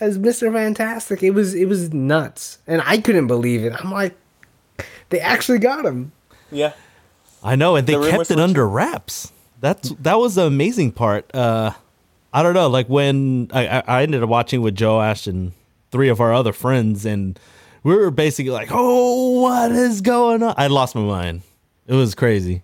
as 0.00 0.18
mr 0.18 0.52
fantastic 0.52 1.22
it 1.22 1.30
was 1.30 1.54
it 1.54 1.66
was 1.66 1.92
nuts 1.92 2.58
and 2.66 2.82
i 2.86 2.98
couldn't 2.98 3.26
believe 3.26 3.64
it 3.64 3.72
i'm 3.82 3.90
like 3.92 4.16
they 5.10 5.20
actually 5.20 5.58
got 5.58 5.84
him 5.84 6.12
yeah, 6.50 6.72
I 7.42 7.56
know, 7.56 7.74
and 7.76 7.86
they 7.86 7.94
The 7.96 8.10
kept 8.10 8.30
it 8.30 8.38
under 8.38 8.66
wraps. 8.68 9.32
That's 9.60 9.90
that 10.00 10.18
was 10.18 10.36
the 10.36 10.44
amazing 10.46 10.92
part. 10.92 11.34
Uh, 11.34 11.72
I 12.32 12.42
don't 12.42 12.54
know, 12.54 12.68
like 12.68 12.88
when 12.88 13.48
I, 13.52 13.66
I 13.66 13.82
I 13.86 14.02
ended 14.02 14.22
up 14.22 14.28
watching 14.28 14.62
with 14.62 14.80
Joash 14.80 15.26
and 15.26 15.52
three 15.90 16.08
of 16.08 16.20
our 16.20 16.32
other 16.32 16.52
friends, 16.52 17.04
and 17.04 17.38
we 17.82 17.94
were 17.94 18.10
basically 18.10 18.52
like, 18.52 18.68
"Oh, 18.70 19.40
what 19.40 19.72
is 19.72 20.00
going 20.00 20.42
on?" 20.42 20.54
I 20.56 20.68
lost 20.68 20.94
my 20.94 21.02
mind. 21.02 21.42
It 21.86 21.94
was 21.94 22.14
crazy. 22.14 22.62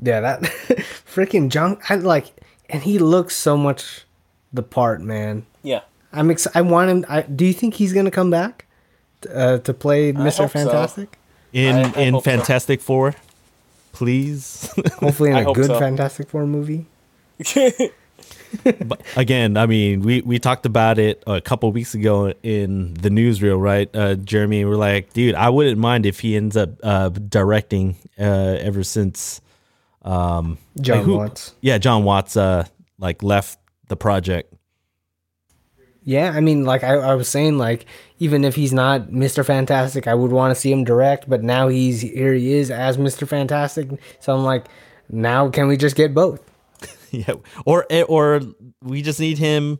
Yeah 0.00 0.20
that 0.20 0.40
freaking 1.14 1.48
john 1.48 1.78
I 1.88 1.96
like 1.96 2.32
and 2.70 2.82
he 2.82 2.98
looks 2.98 3.34
so 3.36 3.56
much 3.56 4.04
the 4.52 4.62
part 4.62 5.00
man 5.00 5.44
yeah. 5.62 5.80
I'm 6.12 6.30
ex- 6.30 6.48
I 6.54 6.62
want 6.62 6.90
him. 6.90 7.04
I, 7.08 7.22
do 7.22 7.44
you 7.44 7.52
think 7.52 7.74
he's 7.74 7.92
gonna 7.92 8.10
come 8.10 8.30
back 8.30 8.66
uh, 9.32 9.58
to 9.58 9.74
play 9.74 10.12
Mr. 10.12 10.24
hope 10.24 10.32
so. 10.34 10.48
Fantastic? 10.48 11.18
In 11.52 11.76
I- 11.76 11.92
I 11.92 12.00
in 12.00 12.14
hope 12.14 12.24
so. 12.24 12.30
Fantastic 12.30 12.80
Four, 12.80 13.14
please. 13.92 14.70
Hopefully, 15.00 15.30
in 15.30 15.36
a 15.36 15.52
good 15.52 15.66
so. 15.66 15.78
Fantastic 15.78 16.28
Four 16.28 16.46
movie. 16.46 16.86
but 18.84 19.02
again, 19.16 19.58
I 19.58 19.66
mean, 19.66 20.00
we 20.00 20.22
we 20.22 20.38
talked 20.38 20.64
about 20.64 20.98
it 20.98 21.22
a 21.26 21.40
couple 21.40 21.70
weeks 21.72 21.94
ago 21.94 22.32
in 22.42 22.94
the 22.94 23.10
newsreel, 23.10 23.60
right, 23.60 23.94
uh, 23.94 24.14
Jeremy? 24.14 24.64
We're 24.64 24.76
like, 24.76 25.12
dude, 25.12 25.34
I 25.34 25.50
wouldn't 25.50 25.78
mind 25.78 26.06
if 26.06 26.20
he 26.20 26.36
ends 26.36 26.56
up 26.56 26.70
uh, 26.82 27.10
directing. 27.10 27.96
Uh, 28.18 28.56
ever 28.60 28.82
since 28.82 29.40
John 30.08 30.58
like 30.96 31.04
who- 31.04 31.16
Watts. 31.16 31.54
yeah, 31.60 31.78
Jon 31.78 32.04
Watts, 32.04 32.36
uh, 32.36 32.64
like 32.98 33.22
left 33.22 33.58
the 33.88 33.96
project. 33.96 34.54
Yeah, 36.04 36.30
I 36.34 36.40
mean, 36.40 36.64
like 36.64 36.82
I, 36.84 36.94
I 36.94 37.14
was 37.16 37.28
saying, 37.28 37.58
like 37.58 37.84
even 38.18 38.42
if 38.44 38.54
he's 38.54 38.72
not 38.72 39.08
Mr. 39.08 39.44
Fantastic, 39.44 40.06
I 40.06 40.14
would 40.14 40.32
want 40.32 40.54
to 40.54 40.60
see 40.60 40.72
him 40.72 40.84
direct. 40.84 41.28
But 41.28 41.42
now 41.42 41.68
he's 41.68 42.00
here. 42.00 42.32
He 42.32 42.52
is 42.54 42.70
as 42.70 42.96
Mr. 42.96 43.28
Fantastic. 43.28 43.88
So 44.20 44.34
I'm 44.34 44.42
like, 44.44 44.64
now 45.10 45.50
can 45.50 45.68
we 45.68 45.76
just 45.76 45.96
get 45.96 46.14
both? 46.14 46.40
yeah, 47.10 47.34
or 47.66 47.84
eh, 47.90 48.02
or 48.02 48.40
we 48.82 49.02
just 49.02 49.20
need 49.20 49.36
him 49.38 49.78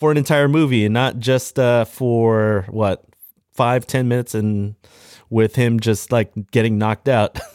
for 0.00 0.10
an 0.10 0.16
entire 0.16 0.48
movie 0.48 0.84
and 0.84 0.94
not 0.94 1.18
just 1.18 1.58
uh, 1.58 1.84
for 1.84 2.66
what 2.70 3.04
five 3.52 3.86
ten 3.86 4.08
minutes 4.08 4.34
and 4.34 4.74
with 5.30 5.54
him 5.56 5.78
just 5.78 6.10
like 6.10 6.32
getting 6.50 6.78
knocked 6.78 7.08
out. 7.08 7.38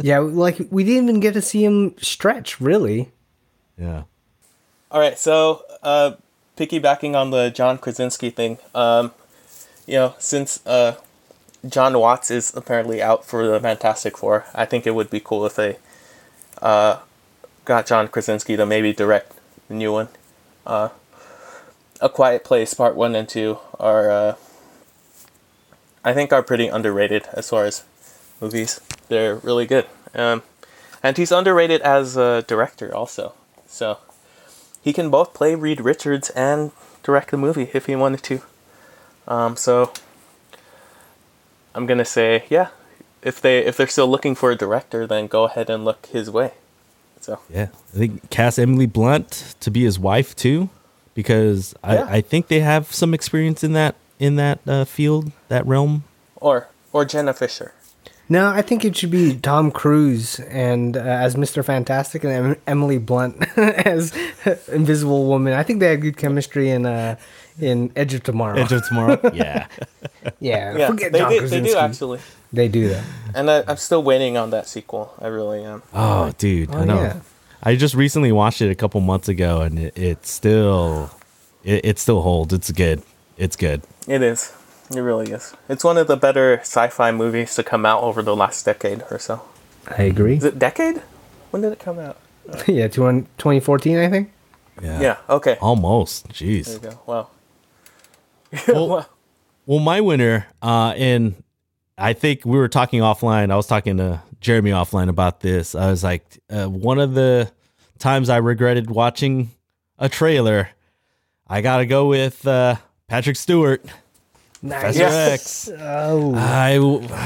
Yeah, 0.00 0.18
like 0.18 0.58
we 0.70 0.84
didn't 0.84 1.08
even 1.08 1.20
get 1.20 1.34
to 1.34 1.42
see 1.42 1.64
him 1.64 1.94
stretch. 1.98 2.60
Really? 2.60 3.12
yeah. 3.78 4.04
All 4.90 5.00
right, 5.00 5.18
so 5.18 5.64
uh, 5.82 6.12
piggybacking 6.56 7.14
on 7.14 7.30
the 7.30 7.50
John 7.50 7.78
Krasinski 7.78 8.30
thing, 8.30 8.58
um, 8.74 9.12
you 9.86 9.94
know, 9.94 10.14
since 10.18 10.64
uh, 10.66 10.96
Jon 11.66 11.96
Watts 11.96 12.30
is 12.30 12.52
apparently 12.56 13.00
out 13.00 13.24
for 13.24 13.46
the 13.46 13.60
Fantastic 13.60 14.18
Four, 14.18 14.46
I 14.54 14.64
think 14.64 14.86
it 14.86 14.94
would 14.94 15.08
be 15.08 15.20
cool 15.20 15.46
if 15.46 15.54
they 15.54 15.76
uh, 16.60 16.98
got 17.64 17.86
John 17.86 18.08
Krasinski 18.08 18.56
to 18.56 18.66
maybe 18.66 18.92
direct 18.92 19.32
the 19.68 19.74
new 19.74 19.92
one. 19.92 20.08
Uh, 20.66 20.88
A 22.00 22.08
Quiet 22.08 22.42
Place 22.44 22.74
Part 22.74 22.96
One 22.96 23.14
and 23.14 23.28
Two 23.28 23.58
are, 23.78 24.10
uh, 24.10 24.34
I 26.04 26.12
think, 26.12 26.32
are 26.32 26.42
pretty 26.42 26.66
underrated 26.66 27.28
as 27.32 27.48
far 27.50 27.64
as 27.64 27.84
movies. 28.40 28.80
They're 29.10 29.36
really 29.36 29.66
good, 29.66 29.86
um, 30.14 30.42
and 31.02 31.16
he's 31.18 31.32
underrated 31.32 31.80
as 31.82 32.16
a 32.16 32.42
director 32.46 32.94
also. 32.94 33.34
So 33.66 33.98
he 34.82 34.92
can 34.92 35.10
both 35.10 35.34
play 35.34 35.54
Reed 35.54 35.80
Richards 35.80 36.30
and 36.30 36.70
direct 37.02 37.30
the 37.32 37.36
movie 37.36 37.68
if 37.74 37.86
he 37.86 37.96
wanted 37.96 38.22
to. 38.22 38.40
Um, 39.26 39.56
so 39.56 39.92
I'm 41.74 41.86
gonna 41.86 42.04
say, 42.04 42.44
yeah, 42.48 42.68
if 43.22 43.40
they 43.40 43.58
if 43.66 43.76
they're 43.76 43.88
still 43.88 44.08
looking 44.08 44.34
for 44.34 44.50
a 44.52 44.56
director, 44.56 45.06
then 45.06 45.26
go 45.26 45.44
ahead 45.44 45.68
and 45.68 45.84
look 45.84 46.06
his 46.06 46.30
way. 46.30 46.52
So 47.20 47.40
Yeah, 47.50 47.68
I 47.94 47.98
think 47.98 48.30
cast 48.30 48.58
Emily 48.58 48.86
Blunt 48.86 49.54
to 49.60 49.70
be 49.70 49.82
his 49.84 49.98
wife 49.98 50.34
too, 50.34 50.70
because 51.14 51.74
Yeah. 51.82 52.04
I, 52.04 52.16
I 52.16 52.20
think 52.20 52.46
they 52.48 52.60
have 52.60 52.92
some 52.94 53.12
experience 53.12 53.62
in 53.62 53.72
that 53.74 53.96
in 54.18 54.36
that 54.36 54.60
uh, 54.66 54.84
field, 54.84 55.32
that 55.48 55.66
realm. 55.66 56.04
or 56.36 56.68
or 56.92 57.04
Jenna 57.04 57.34
Fischer. 57.34 57.72
No, 58.30 58.46
I 58.48 58.62
think 58.62 58.84
it 58.84 58.96
should 58.96 59.10
be 59.10 59.36
Tom 59.36 59.70
Cruise 59.72 60.38
and 60.38 60.96
uh, 60.96 61.00
as 61.00 61.34
Mr. 61.34 61.64
Fantastic 61.64 62.22
and 62.24 62.32
em- 62.32 62.56
Emily 62.66 62.96
Blunt 62.98 63.36
as 63.58 64.14
Invisible 64.72 65.26
Woman. 65.26 65.52
I 65.52 65.64
think 65.64 65.80
they 65.80 65.88
had 65.90 66.00
good 66.00 66.16
chemistry 66.16 66.70
in 66.70 66.86
uh, 66.86 67.16
in 67.60 67.90
Edge 67.96 68.14
of 68.14 68.22
Tomorrow. 68.22 68.58
Edge 68.60 68.70
of 68.72 68.86
Tomorrow. 68.86 69.18
yeah, 69.34 69.66
yeah, 70.38 70.76
Yeah, 70.78 70.86
forget 70.86 71.10
they 71.12 71.18
John 71.18 71.30
do, 71.32 71.46
they 71.48 71.60
do 71.60 71.76
actually, 71.76 72.20
They 72.52 72.68
do 72.68 72.88
that. 72.90 73.04
and 73.34 73.50
I, 73.50 73.64
I'm 73.66 73.76
still 73.76 74.02
waiting 74.02 74.36
on 74.36 74.50
that 74.50 74.68
sequel. 74.68 75.12
I 75.20 75.26
really 75.26 75.64
am. 75.64 75.82
Oh, 75.92 76.32
dude, 76.38 76.70
I 76.72 76.78
Oh, 76.80 76.84
know. 76.84 77.00
yeah. 77.02 77.20
I 77.62 77.74
just 77.76 77.94
recently 77.94 78.32
watched 78.32 78.62
it 78.62 78.70
a 78.70 78.74
couple 78.74 79.00
months 79.02 79.28
ago, 79.28 79.60
and 79.60 79.78
it, 79.78 79.98
it 79.98 80.24
still, 80.24 81.10
it, 81.64 81.84
it 81.84 81.98
still 81.98 82.22
holds. 82.22 82.54
It's 82.54 82.70
good. 82.70 83.02
It's 83.36 83.56
good. 83.56 83.82
It 84.08 84.22
is. 84.22 84.52
It 84.94 85.00
really 85.00 85.30
is. 85.30 85.54
It's 85.68 85.84
one 85.84 85.96
of 85.98 86.06
the 86.08 86.16
better 86.16 86.58
sci-fi 86.60 87.12
movies 87.12 87.54
to 87.54 87.62
come 87.62 87.86
out 87.86 88.02
over 88.02 88.22
the 88.22 88.34
last 88.34 88.64
decade 88.64 89.04
or 89.10 89.18
so. 89.18 89.42
I 89.86 90.02
agree. 90.04 90.36
Is 90.36 90.44
it 90.44 90.58
decade? 90.58 91.00
When 91.50 91.62
did 91.62 91.72
it 91.72 91.78
come 91.78 91.98
out? 91.98 92.18
yeah, 92.66 92.88
20- 92.88 93.26
2014, 93.38 93.98
I 93.98 94.08
think. 94.08 94.32
Yeah. 94.82 95.00
Yeah. 95.00 95.16
Okay. 95.28 95.56
Almost. 95.60 96.28
Jeez. 96.28 96.66
There 96.80 96.90
you 96.90 96.96
go. 96.96 97.00
Wow. 97.06 97.28
Well, 98.68 98.88
Wow. 98.88 99.06
well, 99.66 99.78
my 99.78 100.00
winner, 100.00 100.46
uh, 100.60 100.92
and 100.96 101.40
I 101.96 102.14
think 102.14 102.44
we 102.44 102.58
were 102.58 102.68
talking 102.68 103.00
offline. 103.00 103.52
I 103.52 103.56
was 103.56 103.66
talking 103.68 103.98
to 103.98 104.20
Jeremy 104.40 104.70
offline 104.72 105.08
about 105.08 105.40
this. 105.40 105.74
I 105.76 105.88
was 105.90 106.02
like, 106.02 106.24
uh, 106.50 106.66
one 106.66 106.98
of 106.98 107.14
the 107.14 107.52
times 108.00 108.28
I 108.28 108.38
regretted 108.38 108.90
watching 108.90 109.50
a 110.00 110.08
trailer, 110.08 110.70
I 111.46 111.60
got 111.60 111.76
to 111.76 111.86
go 111.86 112.08
with 112.08 112.44
uh, 112.46 112.76
Patrick 113.06 113.36
Stewart. 113.36 113.84
Nice. 114.62 114.82
Professor 114.82 115.00
Yeah. 115.02 115.32
X. 115.32 115.70
Oh, 115.78 116.34
I 116.34 116.74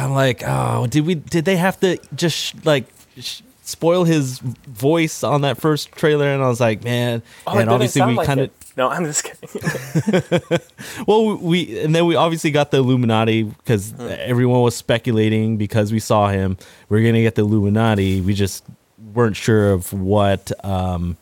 I'm 0.04 0.12
like, 0.12 0.42
oh, 0.46 0.86
did 0.86 1.04
we 1.06 1.16
did 1.16 1.44
they 1.44 1.56
have 1.56 1.78
to 1.80 1.98
just 2.14 2.36
sh- 2.36 2.54
like 2.64 2.84
sh- 3.18 3.40
spoil 3.64 4.04
his 4.04 4.38
voice 4.38 5.24
on 5.24 5.40
that 5.40 5.58
first 5.60 5.90
trailer? 5.92 6.28
And 6.28 6.42
I 6.42 6.48
was 6.48 6.60
like, 6.60 6.84
man, 6.84 7.22
Oh, 7.46 7.58
and 7.58 7.68
obviously 7.70 8.02
we 8.02 8.14
like 8.14 8.26
kind 8.26 8.40
of. 8.40 8.50
No, 8.76 8.88
I'm 8.88 9.04
just 9.04 9.22
kidding. 9.24 10.58
well, 11.06 11.36
we 11.36 11.80
and 11.80 11.94
then 11.94 12.06
we 12.06 12.16
obviously 12.16 12.50
got 12.50 12.70
the 12.70 12.78
Illuminati 12.78 13.42
because 13.44 13.94
everyone 14.00 14.62
was 14.62 14.76
speculating 14.76 15.56
because 15.56 15.92
we 15.92 16.00
saw 16.00 16.28
him. 16.28 16.56
We 16.88 17.00
are 17.00 17.06
gonna 17.06 17.22
get 17.22 17.34
the 17.36 17.42
Illuminati. 17.42 18.20
We 18.20 18.34
just 18.34 18.64
weren't 19.12 19.36
sure 19.36 19.72
of 19.72 19.92
what 19.92 20.50
um 20.64 21.16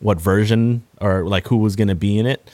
what 0.00 0.20
version 0.20 0.82
or 1.00 1.24
like 1.24 1.46
who 1.48 1.56
was 1.56 1.74
gonna 1.76 1.94
be 1.94 2.18
in 2.18 2.26
it. 2.26 2.48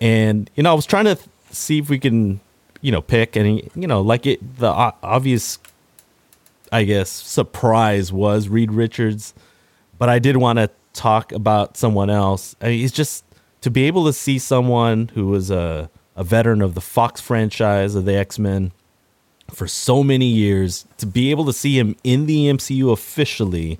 And 0.00 0.50
you 0.56 0.62
know, 0.62 0.70
I 0.70 0.74
was 0.74 0.86
trying 0.86 1.04
to 1.04 1.14
th- 1.16 1.28
see 1.50 1.78
if 1.78 1.88
we 1.88 1.98
can 1.98 2.40
you 2.82 2.92
know 2.92 3.00
pick 3.02 3.36
and 3.36 3.60
you 3.74 3.86
know 3.86 4.00
like 4.02 4.26
it 4.26 4.58
the 4.58 4.68
obvious 5.02 5.58
I 6.72 6.84
guess 6.84 7.08
surprise 7.08 8.12
was 8.12 8.48
Reed 8.48 8.72
Richards, 8.72 9.34
but 9.98 10.08
I 10.08 10.18
did 10.18 10.36
want 10.36 10.58
to 10.58 10.68
talk 10.94 11.30
about 11.32 11.76
someone 11.76 12.10
else. 12.10 12.56
I 12.60 12.68
mean, 12.68 12.84
it's 12.84 12.92
just 12.92 13.24
to 13.60 13.70
be 13.70 13.84
able 13.84 14.04
to 14.06 14.12
see 14.12 14.38
someone 14.38 15.08
who 15.14 15.26
was 15.28 15.50
a 15.50 15.88
a 16.16 16.24
veteran 16.24 16.62
of 16.62 16.74
the 16.74 16.80
Fox 16.80 17.20
franchise 17.20 17.94
of 17.94 18.04
the 18.04 18.14
X 18.14 18.38
Men 18.38 18.72
for 19.52 19.68
so 19.68 20.02
many 20.02 20.26
years, 20.26 20.86
to 20.98 21.06
be 21.06 21.30
able 21.30 21.44
to 21.44 21.52
see 21.52 21.78
him 21.78 21.94
in 22.02 22.26
the 22.26 22.46
MCU 22.46 22.90
officially, 22.92 23.78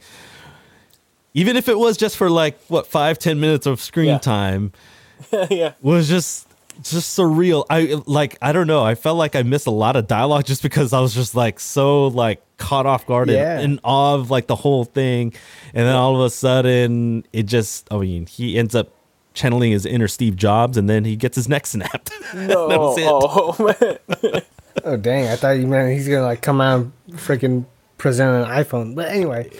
even 1.34 1.56
if 1.56 1.68
it 1.68 1.78
was 1.78 1.96
just 1.96 2.16
for 2.16 2.30
like 2.30 2.56
what 2.68 2.86
five 2.86 3.18
ten 3.18 3.40
minutes 3.40 3.66
of 3.66 3.80
screen 3.80 4.06
Yeah. 4.06 4.18
time, 4.18 4.72
yeah. 5.50 5.72
was 5.82 6.08
just 6.08 6.45
just 6.82 7.16
surreal. 7.18 7.64
I 7.70 8.00
like 8.06 8.36
I 8.42 8.52
don't 8.52 8.66
know. 8.66 8.82
I 8.84 8.94
felt 8.94 9.16
like 9.18 9.34
I 9.36 9.42
missed 9.42 9.66
a 9.66 9.70
lot 9.70 9.96
of 9.96 10.06
dialogue 10.06 10.44
just 10.44 10.62
because 10.62 10.92
I 10.92 11.00
was 11.00 11.14
just 11.14 11.34
like 11.34 11.58
so 11.60 12.08
like 12.08 12.42
caught 12.58 12.86
off 12.86 13.06
guard 13.06 13.28
Yeah. 13.28 13.58
and 13.58 13.74
in 13.74 13.80
awe 13.84 14.14
of 14.14 14.30
like 14.30 14.46
the 14.46 14.56
whole 14.56 14.84
thing, 14.84 15.32
and 15.74 15.86
then 15.86 15.94
all 15.94 16.14
of 16.16 16.22
a 16.22 16.30
sudden 16.30 17.24
it 17.32 17.44
just 17.44 17.86
I 17.92 17.98
mean 17.98 18.26
he 18.26 18.58
ends 18.58 18.74
up 18.74 18.90
channeling 19.34 19.70
his 19.72 19.84
inner 19.84 20.08
Steve 20.08 20.34
Jobs 20.36 20.76
and 20.78 20.88
then 20.88 21.04
he 21.04 21.14
gets 21.16 21.36
his 21.36 21.48
neck 21.48 21.66
snapped. 21.66 22.10
No. 22.34 22.66
was 22.68 22.98
it. 22.98 23.04
Oh, 23.06 23.76
man. 24.32 24.42
oh, 24.84 24.96
dang! 24.96 25.28
I 25.28 25.36
thought 25.36 25.52
you 25.52 25.66
meant 25.66 25.92
he's 25.92 26.08
gonna 26.08 26.22
like 26.22 26.42
come 26.42 26.60
out 26.60 26.80
and 26.80 26.92
freaking 27.14 27.64
presented 28.06 28.44
an 28.44 28.64
iPhone. 28.64 28.94
But 28.94 29.08
anyway, 29.08 29.50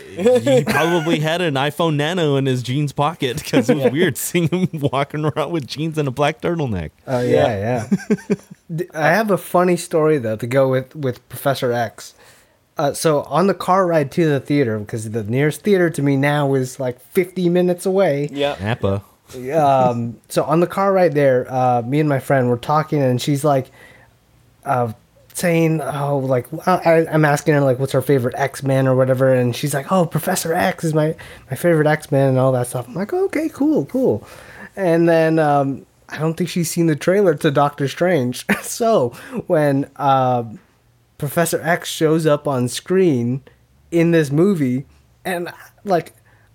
he 0.41 0.63
probably 0.63 1.19
had 1.19 1.41
an 1.41 1.55
iPhone 1.55 1.97
Nano 1.97 2.37
in 2.37 2.47
his 2.47 2.63
jeans 2.63 2.93
pocket 2.93 3.39
because 3.39 3.69
it 3.69 3.77
was 3.77 3.91
weird 3.91 4.17
seeing 4.17 4.49
him 4.49 4.69
walking 4.93 5.25
around 5.25 5.51
with 5.51 5.67
jeans 5.67 5.99
and 5.99 6.07
a 6.07 6.13
black 6.13 6.41
turtleneck. 6.41 6.93
Oh 7.09 7.21
yeah, 7.21 7.89
yeah. 7.89 8.17
D- 8.75 8.89
I 8.95 9.09
have 9.09 9.33
a 9.33 9.39
funny 9.39 9.77
story 9.77 10.19
though 10.19 10.37
to 10.37 10.47
go 10.47 10.69
with 10.69 10.95
with 10.95 11.29
Professor 11.29 11.73
X. 11.73 12.15
Uh, 12.79 12.93
so 12.93 13.23
on 13.23 13.49
the 13.49 13.55
car 13.55 13.85
ride 13.87 14.13
to 14.13 14.29
the 14.29 14.39
theater, 14.39 14.79
because 14.79 15.11
the 15.11 15.25
nearest 15.25 15.63
theater 15.63 15.91
to 15.91 16.03
me 16.03 16.15
now 16.15 16.55
is 16.55 16.79
like 16.79 17.01
50 17.01 17.49
minutes 17.49 17.85
away. 17.87 18.29
Yeah. 18.31 18.55
Appa. 18.61 19.03
Um, 19.53 20.21
so 20.29 20.45
on 20.45 20.61
the 20.61 20.67
car 20.67 20.93
ride 20.93 21.15
there, 21.15 21.51
uh, 21.53 21.83
me 21.83 21.99
and 21.99 22.09
my 22.09 22.21
friend 22.21 22.49
were 22.49 22.59
talking, 22.59 23.03
and 23.03 23.21
she's 23.21 23.45
like, 23.45 23.71
uh, 24.65 24.93
saying, 25.37 25.83
"Oh, 25.83 26.19
like 26.19 26.47
I, 26.67 27.07
I'm 27.11 27.25
asking 27.25 27.55
her 27.55 27.61
like, 27.61 27.79
what's 27.79 27.93
her 27.93 28.03
favorite 28.03 28.35
X 28.37 28.63
Men 28.63 28.89
or 28.89 28.97
whatever," 28.97 29.33
and 29.33 29.55
she's 29.55 29.75
like, 29.75 29.93
"Oh, 29.93 30.07
Professor 30.07 30.53
X 30.55 30.83
is 30.85 30.95
my 30.95 31.15
my 31.51 31.57
favorite 31.57 31.87
X 31.87 32.11
Men 32.11 32.31
and 32.31 32.39
all 32.39 32.53
that 32.53 32.67
stuff." 32.69 32.89
I'm 32.89 32.95
like, 32.95 33.13
"Okay, 33.13 33.49
cool, 33.49 33.85
cool," 33.87 34.27
and 34.75 35.09
then 35.09 35.39
um, 35.39 35.87
I 36.09 36.19
don't 36.19 36.35
think 36.35 36.49
she's 36.51 36.71
seen 36.71 36.87
the 36.87 36.97
trailer 36.97 37.35
to 37.35 37.51
Doctor 37.51 37.87
Strange. 37.87 38.47
so 38.63 39.11
when 39.47 39.91
uh, 39.97 40.45
Professor 41.19 41.61
X 41.63 41.91
shows 41.91 42.27
up 42.27 42.49
on 42.49 42.69
screen 42.69 43.43
in 43.91 44.11
this 44.11 44.31
movie, 44.31 44.87
and 45.25 45.53
like. 45.85 46.15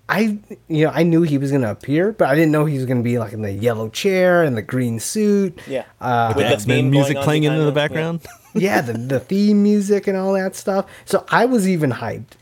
I 0.10 0.40
you 0.68 0.86
know 0.86 0.92
I 0.94 1.04
knew 1.04 1.22
he 1.22 1.38
was 1.38 1.54
gonna 1.54 1.72
appear, 1.72 2.12
but 2.12 2.28
I 2.28 2.36
didn't 2.36 2.52
know 2.52 2.66
he 2.66 2.76
was 2.76 2.86
gonna 2.86 3.02
be 3.02 3.18
like 3.18 3.32
in 3.32 3.44
the 3.44 3.52
yellow 3.54 3.88
chair 3.88 4.44
and 4.44 4.58
the 4.58 4.62
green 4.62 5.00
suit. 5.00 5.58
Yeah. 5.66 5.86
Uh, 6.02 6.34
With 6.36 6.48
the 6.48 6.54
X 6.54 6.68
Men 6.68 6.92
music 6.92 7.16
playing 7.20 7.44
in 7.44 7.54
behind 7.54 7.66
the 7.66 7.72
background. 7.72 8.20
Yeah. 8.26 8.41
Background. 8.54 8.64
yeah, 8.64 8.82
the, 8.82 8.94
the 8.94 9.20
theme 9.20 9.64
music 9.64 10.08
and 10.08 10.18
all 10.18 10.34
that 10.34 10.56
stuff. 10.56 10.86
So 11.06 11.26
I 11.30 11.46
was 11.46 11.68
even 11.68 11.92
hyped. 11.92 12.34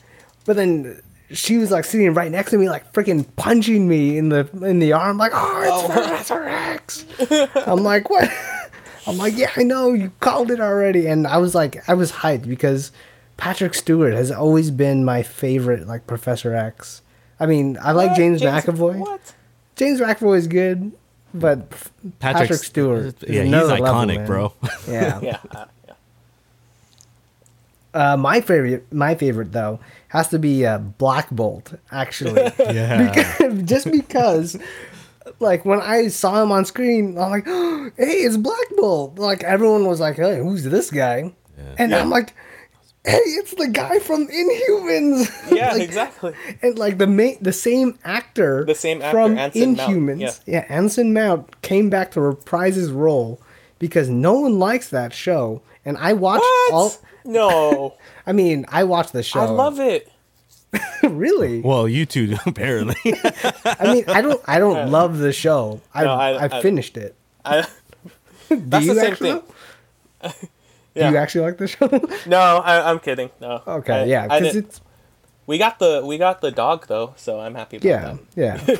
But 0.46 0.56
then 0.56 1.02
she 1.32 1.58
was 1.58 1.72
like 1.72 1.86
sitting 1.86 2.14
right 2.14 2.32
next 2.32 2.52
to 2.52 2.58
me, 2.58 2.70
like 2.70 2.92
freaking 2.94 3.26
punching 3.36 3.88
me 3.88 4.18
in 4.18 4.30
the 4.30 4.50
in 4.64 4.80
the 4.80 4.94
arm, 4.94 5.18
like, 5.18 5.32
oh, 5.34 5.62
it's 5.62 5.72
oh. 5.72 5.94
Professor 5.94 6.44
X. 6.44 7.06
I'm 7.68 7.84
like, 7.84 8.10
what? 8.10 8.30
I'm 9.08 9.18
like, 9.18 9.38
yeah, 9.38 9.52
I 9.56 9.64
know, 9.64 9.94
you 9.94 10.12
called 10.20 10.52
it 10.52 10.60
already. 10.60 11.08
And 11.08 11.26
I 11.26 11.38
was 11.38 11.56
like, 11.56 11.88
I 11.90 11.94
was 11.94 12.12
hyped 12.12 12.48
because 12.48 12.92
Patrick 13.38 13.74
Stewart 13.74 14.14
has 14.14 14.32
always 14.32 14.70
been 14.72 15.06
my 15.06 15.24
favorite, 15.24 15.88
like 15.88 16.06
Professor 16.06 16.54
X. 16.54 17.02
I 17.40 17.46
mean, 17.46 17.78
I 17.82 17.92
like 17.94 18.10
What? 18.10 18.18
James, 18.18 18.42
McAvoy. 18.42 18.98
What? 19.00 19.34
James 19.76 20.00
McAvoy 20.00 20.38
is 20.38 20.48
good, 20.48 20.92
but 21.34 21.72
Patrick, 22.20 22.60
Stewart, 22.60 23.06
is 23.06 23.16
Yeah, 23.24 23.44
he's 23.44 23.54
another 23.54 23.78
level, 23.78 23.86
iconic, 23.88 24.26
bro. 24.26 24.54
Yeah. 24.88 25.20
Yeah. 25.24 25.66
Uh. 27.94 28.18
My 28.18 28.42
favorite, 28.42 28.92
my 28.94 29.16
favorite 29.16 29.52
though, 29.52 29.80
has 30.10 30.28
to 30.30 30.40
be 30.40 30.66
uh, 30.66 30.78
Black 30.80 31.30
Bolt. 31.30 31.74
Actually, 31.92 32.42
Yeah. 32.60 33.12
Because- 33.38 33.64
just 33.70 33.92
because, 33.92 34.58
like 35.40 35.66
when 35.66 35.82
I 35.82 36.08
saw 36.10 36.42
him 36.42 36.52
on 36.52 36.66
screen, 36.66 37.18
I'm 37.18 37.30
like, 37.32 37.46
"Hey, 37.98 38.24
it's 38.26 38.38
Black 38.38 38.68
Bolt!" 38.78 39.18
Like 39.20 39.44
everyone 39.44 39.86
was 39.88 40.00
like, 40.00 40.16
"Hey, 40.18 40.38
who's 40.40 40.64
this 40.64 40.90
guy?" 40.92 41.34
And 41.78 41.94
I'm 41.94 42.10
like, 42.10 42.34
"Hey, 43.06 43.18
it's 43.40 43.54
the 43.54 43.68
guy 43.68 44.00
from 44.00 44.28
Inhumans." 44.28 45.52
Yeah, 45.52 45.74
Like, 45.74 45.82
exactly. 45.82 46.34
And 46.62 46.80
like 46.80 46.98
the 46.98 47.08
main, 47.08 47.38
the 47.42 47.52
same 47.54 47.98
actor, 48.06 48.64
The 48.66 48.76
same 48.76 49.02
actor, 49.02 49.12
from 49.12 49.38
Anson 49.38 49.76
Mount, 49.76 49.92
Inhumans, 49.92 50.40
yeah. 50.46 50.66
Anson 50.70 51.14
Mount 51.14 51.62
came 51.62 51.90
back 51.90 52.12
to 52.12 52.22
reprise 52.22 52.76
his 52.76 52.92
role 52.92 53.42
because 53.80 54.10
no 54.10 54.34
one 54.42 54.60
likes 54.60 54.90
that 54.90 55.14
show, 55.14 55.62
and 55.86 55.98
I 55.98 56.14
watched 56.14 56.42
What? 56.44 56.74
all. 56.74 56.94
No. 57.26 57.96
I 58.28 58.32
mean, 58.34 58.66
I 58.70 58.84
watched 58.84 59.14
the 59.14 59.24
show. 59.24 59.40
I 59.40 59.46
love 59.46 59.80
it. 59.80 60.12
really. 61.04 61.62
well, 61.62 61.88
you 61.88 62.06
two 62.06 62.36
apparently. 62.46 62.96
I 63.66 63.94
mean, 63.94 64.04
I 64.08 64.22
don't. 64.22 64.42
I 64.46 64.60
don't 64.60 64.92
love 64.92 65.18
the 65.18 65.34
show. 65.34 65.82
I 65.94 66.04
No, 66.04 66.14
I, 66.14 66.30
I- 66.34 66.58
I- 66.58 66.62
finished 66.62 66.96
it. 66.98 67.16
I, 67.44 67.62
Do 68.50 68.56
that's 68.68 68.86
you 68.86 68.94
the 68.94 69.00
same 69.02 69.12
actually? 69.12 69.32
thing. 70.22 70.32
Do 70.96 71.08
you 71.10 71.18
actually 71.18 71.42
like 71.42 71.58
the 71.58 71.68
show? 71.68 71.88
No, 72.28 72.38
I, 72.40 72.90
I'm 72.92 73.00
kidding. 73.00 73.30
No. 73.40 73.62
okay, 73.66 74.02
I- 74.02 74.06
yeah, 74.06 74.28
because 74.28 74.56
it's 74.56 74.82
we 75.48 75.58
got 75.58 75.80
the 75.80 76.04
we 76.06 76.18
got 76.18 76.42
the 76.42 76.52
dog 76.52 76.86
though, 76.88 77.14
so 77.16 77.40
I'm 77.40 77.56
happy 77.56 77.78
about 77.78 77.88
yeah, 77.88 78.18
that. 78.36 78.60
yeah. 78.70 78.78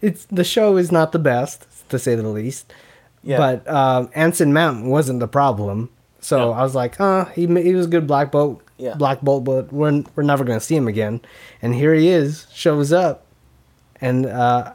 it's 0.00 0.24
the 0.26 0.44
show 0.44 0.76
is 0.76 0.90
not 0.90 1.12
the 1.12 1.18
best 1.20 1.66
to 1.90 1.98
say 1.98 2.14
the 2.16 2.26
least. 2.28 2.72
Yeah. 3.24 3.38
But 3.38 3.68
um, 3.68 4.10
Anson 4.14 4.52
Mount 4.52 4.84
wasn't 4.86 5.20
the 5.20 5.28
problem, 5.28 5.90
so 6.20 6.38
No. 6.38 6.52
I 6.52 6.62
was 6.62 6.74
like, 6.74 6.96
huh, 6.96 7.26
he 7.34 7.46
he 7.46 7.74
was 7.74 7.86
a 7.86 7.88
good 7.88 8.06
Black 8.06 8.32
Bolt. 8.32 8.60
Yeah. 8.78 8.94
Black 8.94 9.20
Bolt, 9.20 9.44
but 9.44 9.72
we're 9.72 10.02
we're 10.16 10.24
never 10.24 10.42
gonna 10.44 10.60
see 10.60 10.74
him 10.76 10.88
again. 10.88 11.20
And 11.62 11.74
here 11.74 11.94
he 11.94 12.08
is, 12.08 12.46
shows 12.52 12.92
up, 12.92 13.24
and 14.00 14.26
uh, 14.26 14.72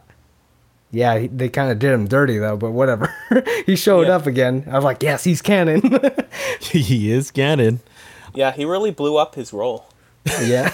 yeah, 0.92 1.20
he, 1.20 1.28
they 1.28 1.50
kind 1.50 1.72
of 1.72 1.80
did 1.80 1.92
him 1.92 2.08
dirty 2.08 2.38
though, 2.38 2.56
but 2.56 2.72
whatever. 2.72 3.14
he 3.66 3.76
showed 3.76 4.08
Yeah. 4.08 4.16
up 4.16 4.26
again. 4.28 4.64
I 4.72 4.76
was 4.76 4.86
like, 4.86 5.04
yes, 5.04 5.26
he's 5.26 5.42
canon. 5.42 5.82
he 6.62 7.12
is 7.12 7.32
canon. 7.32 7.82
Yeah, 8.34 8.52
he 8.54 8.64
really 8.64 8.92
blew 8.92 9.18
up 9.18 9.36
his 9.36 9.52
role. 9.52 9.88
yeah. 10.44 10.74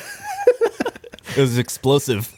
It 1.36 1.38
was 1.42 1.58
explosive. 1.58 2.32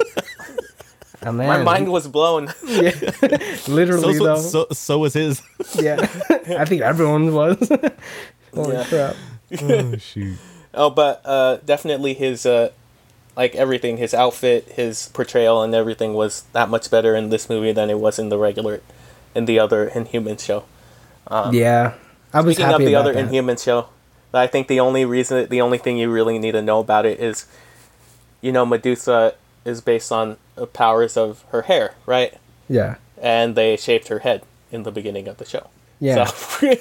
Oh, 1.26 1.32
My 1.32 1.62
mind 1.64 1.92
was 1.92 2.08
blown. 2.08 2.54
Yeah. 2.68 2.92
Literally 3.68 4.14
so, 4.18 4.24
though. 4.24 4.38
so, 4.42 4.68
so 4.72 5.00
was 5.00 5.14
his. 5.14 5.42
yeah. 5.76 5.98
I 6.60 6.66
think 6.66 6.82
everyone 6.82 7.34
was. 7.34 7.58
Holy 8.54 8.76
Yeah. 8.76 8.86
crap. 8.86 9.16
oh 9.62 9.98
shoot. 9.98 10.38
Oh, 10.74 10.90
but 10.90 11.22
uh, 11.26 11.58
definitely 11.66 12.14
his 12.14 12.46
uh, 12.46 12.70
like 13.36 13.56
everything, 13.56 13.98
his 13.98 14.14
outfit, 14.14 14.66
his 14.74 15.10
portrayal, 15.10 15.62
and 15.64 15.74
everything 15.74 16.14
was 16.14 16.44
that 16.54 16.70
much 16.70 16.92
better 16.92 17.16
in 17.16 17.30
this 17.30 17.50
movie 17.50 17.72
than 17.72 17.90
it 17.90 18.00
was 18.00 18.20
in 18.20 18.30
the 18.30 18.38
regular, 18.38 18.82
in 19.34 19.46
the 19.46 19.60
other 19.60 19.88
Inhuman 19.88 20.38
show. 20.38 20.64
yeah. 21.52 21.94
I 22.34 22.42
was 22.42 22.56
Speaking 22.56 22.66
of 22.66 22.72
happy 22.72 22.86
the 22.86 22.92
about 22.94 23.00
other 23.02 23.14
that. 23.14 23.20
Inhuman 23.26 23.58
show, 23.58 23.88
I 24.34 24.48
think 24.48 24.68
the 24.68 24.80
only 24.82 25.06
reason, 25.06 25.48
the 25.48 25.62
only 25.62 25.78
thing 25.78 25.98
you 25.98 26.12
really 26.12 26.38
need 26.38 26.52
to 26.52 26.62
know 26.62 26.80
about 26.82 27.06
it 27.06 27.20
is, 27.20 27.46
you 28.42 28.52
know, 28.52 28.66
Medusa 28.66 29.36
is 29.64 29.80
based 29.80 30.12
on 30.12 30.36
the 30.36 30.38
powers 30.74 31.18
of 31.18 31.44
her 31.50 31.64
hair, 31.64 31.96
right? 32.06 32.34
Yeah. 32.70 32.96
And 33.22 33.56
they 33.56 33.78
shaved 33.78 34.08
her 34.10 34.20
head 34.20 34.44
in 34.72 34.84
the 34.84 34.92
beginning 34.92 35.28
of 35.28 35.38
the 35.38 35.46
show. 35.46 35.70
Yeah. 36.00 36.26
So, 36.26 36.76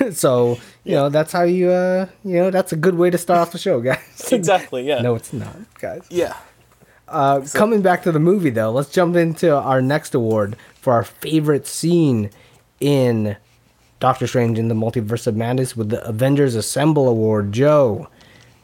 So, 0.12 0.58
you 0.84 0.94
know, 0.94 1.08
that's 1.08 1.32
how 1.32 1.42
you 1.42 1.70
uh 1.70 2.06
you 2.24 2.36
know, 2.36 2.50
that's 2.50 2.72
a 2.72 2.76
good 2.76 2.94
way 2.94 3.10
to 3.10 3.18
start 3.18 3.40
off 3.40 3.52
the 3.52 3.58
show, 3.58 3.80
guys. 3.90 4.28
exactly. 4.32 4.86
Yeah. 4.86 5.00
no, 5.02 5.14
it's 5.14 5.32
not, 5.32 5.56
guys. 5.80 6.06
Yeah. 6.10 6.36
Uh, 7.06 7.40
coming 7.54 7.80
back 7.80 8.02
to 8.02 8.12
the 8.12 8.20
movie 8.20 8.50
though, 8.50 8.70
let's 8.70 8.90
jump 8.90 9.16
into 9.16 9.54
our 9.56 9.80
next 9.80 10.14
award 10.14 10.56
for 10.80 10.92
our 10.92 11.04
favorite 11.04 11.66
scene 11.66 12.30
in 12.80 13.36
Doctor 13.98 14.26
Strange 14.26 14.58
in 14.58 14.68
the 14.68 14.74
Multiverse 14.74 15.26
of 15.26 15.34
Madness 15.34 15.76
with 15.76 15.88
the 15.88 16.06
Avengers 16.06 16.54
Assemble 16.54 17.08
Award. 17.08 17.50
Joe, 17.52 18.08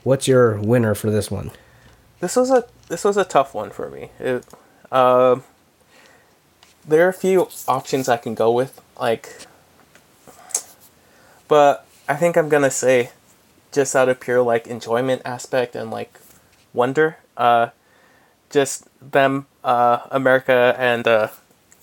what's 0.05 0.29
your 0.29 0.61
winner 0.61 0.95
for 0.95 1.11
this 1.11 1.31
one? 1.31 1.51
This 2.21 2.37
was 2.37 2.51
a 2.51 2.65
this 2.89 3.05
was 3.05 3.17
a 3.17 3.25
tough 3.25 3.55
one 3.55 3.71
for 3.71 3.91
me. 3.91 4.11
It, 4.19 4.45
um, 4.93 5.43
there 6.87 7.07
are 7.07 7.11
a 7.11 7.15
few 7.15 7.49
options 7.67 8.09
I 8.09 8.17
can 8.17 8.35
go 8.35 8.51
with, 8.51 8.81
like, 9.01 9.47
but 11.49 11.87
I 12.09 12.17
think 12.17 12.37
I'm 12.37 12.49
gonna 12.49 12.71
say, 12.71 13.11
just 13.73 13.97
out 13.97 14.09
of 14.09 14.21
pure 14.21 14.43
like 14.43 14.67
enjoyment 14.67 15.23
aspect 15.25 15.75
and 15.75 15.91
like 15.91 16.19
wonder, 16.73 17.19
uh, 17.37 17.69
just 18.51 18.89
them, 19.01 19.47
uh, 19.65 20.01
America 20.11 20.77
and 20.79 21.09
uh, 21.09 21.29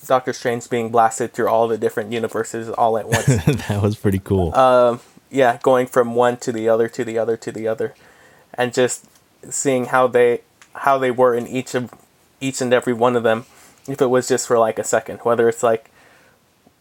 Doctor 0.05 0.33
Strange 0.33 0.69
being 0.69 0.89
blasted 0.89 1.33
through 1.33 1.47
all 1.47 1.67
the 1.67 1.77
different 1.77 2.11
universes 2.11 2.69
all 2.69 2.97
at 2.97 3.07
once. 3.07 3.25
that 3.67 3.81
was 3.81 3.95
pretty 3.95 4.19
cool. 4.19 4.53
yeah, 5.29 5.57
going 5.63 5.87
from 5.87 6.15
one 6.15 6.37
to 6.37 6.51
the 6.51 6.67
other 6.69 6.87
to 6.89 7.03
the 7.03 7.17
other 7.17 7.37
to 7.37 7.51
the 7.51 7.67
other, 7.67 7.95
and 8.53 8.73
just 8.73 9.05
seeing 9.49 9.85
how 9.85 10.07
they 10.07 10.41
how 10.73 10.97
they 10.97 11.11
were 11.11 11.35
in 11.35 11.47
each 11.47 11.75
of 11.75 11.91
each 12.39 12.61
and 12.61 12.73
every 12.73 12.93
one 12.93 13.15
of 13.15 13.23
them, 13.23 13.45
if 13.87 14.01
it 14.01 14.07
was 14.07 14.27
just 14.27 14.47
for 14.47 14.57
like 14.57 14.79
a 14.79 14.83
second, 14.83 15.19
whether 15.19 15.47
it's 15.47 15.63
like 15.63 15.91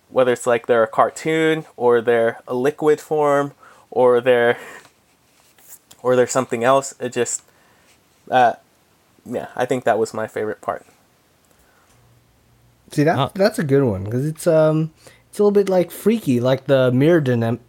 whether 0.08 0.32
it's 0.32 0.46
like 0.46 0.66
they're 0.66 0.82
a 0.82 0.88
cartoon 0.88 1.66
or 1.76 2.00
they're 2.00 2.40
a 2.48 2.54
liquid 2.54 3.00
form 3.00 3.52
or 3.90 4.20
they're 4.20 4.58
or 6.02 6.16
they're 6.16 6.26
something 6.26 6.64
else. 6.64 6.94
It 7.00 7.12
just 7.12 7.42
uh, 8.30 8.54
yeah, 9.24 9.48
I 9.54 9.66
think 9.66 9.84
that 9.84 9.98
was 9.98 10.14
my 10.14 10.26
favorite 10.26 10.60
part. 10.60 10.86
See 12.92 13.04
that 13.04 13.34
that's 13.34 13.58
a 13.58 13.64
good 13.64 13.84
one 13.84 14.04
because 14.04 14.26
it's 14.26 14.46
um 14.46 14.92
it's 15.28 15.38
a 15.38 15.42
little 15.42 15.52
bit 15.52 15.68
like 15.68 15.90
freaky, 15.92 16.40
like 16.40 16.66
the 16.66 16.90
mirror 16.90 17.20
dyna- 17.20 17.60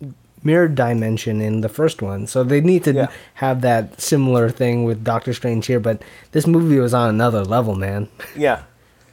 mirror 0.43 0.67
dimension 0.67 1.41
in 1.41 1.61
the 1.61 1.69
first 1.69 2.01
one. 2.01 2.27
So 2.27 2.43
they 2.43 2.61
need 2.61 2.83
to 2.85 2.93
Yeah. 2.93 3.07
have 3.35 3.61
that 3.61 4.01
similar 4.01 4.49
thing 4.49 4.83
with 4.83 5.03
Doctor 5.03 5.33
Strange 5.33 5.67
here. 5.67 5.79
But 5.79 6.01
this 6.31 6.47
movie 6.47 6.79
was 6.79 6.93
on 6.93 7.09
another 7.09 7.43
level, 7.43 7.75
man. 7.75 8.07
Yeah, 8.35 8.63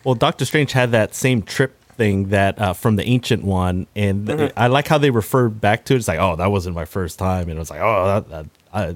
Well, 0.05 0.15
Doctor 0.15 0.45
Strange 0.45 0.73
had 0.73 0.91
that 0.93 1.15
same 1.15 1.43
trip 1.43 1.75
thing 1.97 2.29
that 2.29 2.59
uh, 2.61 2.73
from 2.73 2.97
the 2.97 3.05
ancient 3.05 3.43
one, 3.45 3.87
and 3.97 4.27
th- 4.27 4.53
I 4.57 4.69
like 4.69 4.87
how 4.87 4.99
they 4.99 5.11
refer 5.11 5.49
back 5.49 5.85
to 5.87 5.95
it. 5.95 5.97
It's 5.97 6.07
like, 6.09 6.21
oh, 6.21 6.37
that 6.37 6.51
wasn't 6.51 6.77
my 6.77 6.85
first 6.85 7.19
time, 7.19 7.43
and 7.49 7.53
it 7.53 7.59
was 7.59 7.71
like, 7.71 7.81
oh, 7.83 8.05
that, 8.07 8.31
that, 8.31 8.47
I, 8.73 8.95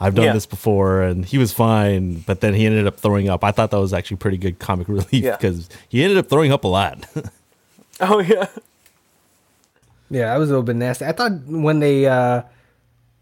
I've 0.00 0.14
done 0.16 0.24
Yeah. 0.24 0.32
this 0.32 0.46
before, 0.46 1.02
and 1.02 1.24
he 1.24 1.38
was 1.38 1.52
fine, 1.52 2.24
but 2.26 2.40
then 2.40 2.54
he 2.54 2.66
ended 2.66 2.86
up 2.88 2.98
throwing 2.98 3.28
up. 3.28 3.44
I 3.44 3.52
thought 3.52 3.70
that 3.70 3.78
was 3.78 3.92
actually 3.92 4.16
pretty 4.16 4.36
good 4.38 4.58
comic 4.58 4.88
relief 4.96 5.12
Yeah. 5.12 5.36
because 5.36 5.68
he 5.88 6.02
ended 6.02 6.18
up 6.18 6.28
throwing 6.28 6.50
up 6.52 6.64
a 6.64 6.68
lot. 6.68 7.06
Oh 8.02 8.18
yeah. 8.20 8.46
Yeah, 10.10 10.32
that 10.32 10.38
was 10.38 10.48
a 10.50 10.52
little 10.52 10.64
bit 10.64 10.76
nasty. 10.76 11.04
I 11.04 11.12
thought 11.12 11.32
when 11.46 11.80
they 11.80 12.06
uh, 12.06 12.42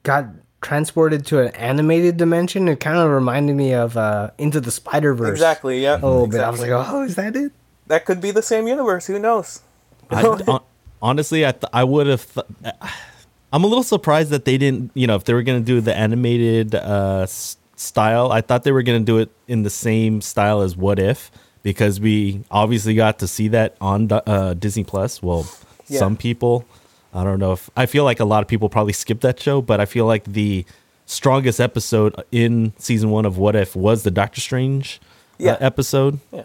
got 0.03 0.27
transported 0.61 1.25
to 1.27 1.41
an 1.43 1.49
animated 1.55 2.17
dimension, 2.17 2.67
it 2.69 2.81
kind 2.81 2.97
of 2.99 3.11
reminded 3.11 3.55
me 3.57 3.75
of 3.75 3.97
uh, 3.97 4.31
Into 4.39 4.61
the 4.61 4.71
Spider 4.71 5.15
Verse. 5.15 5.31
Exactly. 5.31 5.83
Yeah. 5.83 5.97
A 5.97 6.07
little 6.07 6.27
bit. 6.27 6.41
I 6.41 6.51
was 6.51 6.61
like, 6.61 6.71
oh, 6.71 7.03
is 7.03 7.15
that 7.17 7.37
it? 7.37 7.53
that 7.89 8.05
could 8.05 8.21
be 8.21 8.31
the 8.31 8.43
same 8.43 8.69
universe. 8.69 9.07
Who 9.07 9.19
knows? 9.19 9.63
I, 10.11 10.59
honestly, 11.03 11.47
I 11.47 11.53
th- 11.53 11.71
I 11.73 11.85
would 11.85 12.07
have. 12.07 12.27
Th- 12.35 12.75
I'm 13.53 13.65
a 13.65 13.67
little 13.67 13.83
surprised 13.85 14.31
that 14.31 14.45
they 14.45 14.59
didn't. 14.59 14.91
You 14.95 15.07
know, 15.07 15.15
if 15.17 15.25
they 15.25 15.33
were 15.35 15.43
going 15.43 15.61
to 15.61 15.65
do 15.65 15.81
the 15.81 15.97
animated 15.97 16.75
uh, 16.75 17.21
s- 17.23 17.57
style, 17.77 18.31
I 18.33 18.41
thought 18.43 18.63
they 18.65 18.73
were 18.73 18.83
going 18.83 19.01
to 19.01 19.07
do 19.07 19.19
it 19.19 19.31
in 19.47 19.63
the 19.63 19.71
same 19.71 20.21
style 20.21 20.61
as 20.61 20.77
What 20.77 20.99
If, 20.99 21.31
because 21.63 21.99
we 21.99 22.43
obviously 22.51 22.95
got 22.95 23.19
to 23.21 23.27
see 23.29 23.49
that 23.49 23.75
on 23.81 24.11
uh, 24.13 24.53
Disney 24.55 24.85
Plus. 24.85 25.23
Well, 25.23 25.47
Yeah. 25.87 25.99
some 26.01 26.17
people. 26.19 26.67
I 27.15 27.25
don't 27.25 27.39
know 27.39 27.53
if 27.53 27.71
I 27.77 27.87
feel 27.87 28.05
like 28.05 28.21
a 28.21 28.25
lot 28.25 28.43
of 28.43 28.49
people 28.49 28.69
probably 28.69 28.93
skipped 28.93 29.23
that 29.23 29.41
show, 29.41 29.63
but 29.63 29.81
I 29.81 29.87
feel 29.87 30.07
like 30.07 30.25
the 30.25 30.65
strongest 31.07 31.59
episode 31.61 32.15
in 32.31 32.73
season 32.79 33.11
one 33.11 33.25
of 33.25 33.39
What 33.39 33.57
If 33.57 33.75
was 33.75 34.03
the 34.03 34.11
Doctor 34.11 34.41
Strange 34.41 35.01
Yeah. 35.39 35.53
uh, 35.53 35.57
episode 35.61 36.21
Yeah. 36.33 36.43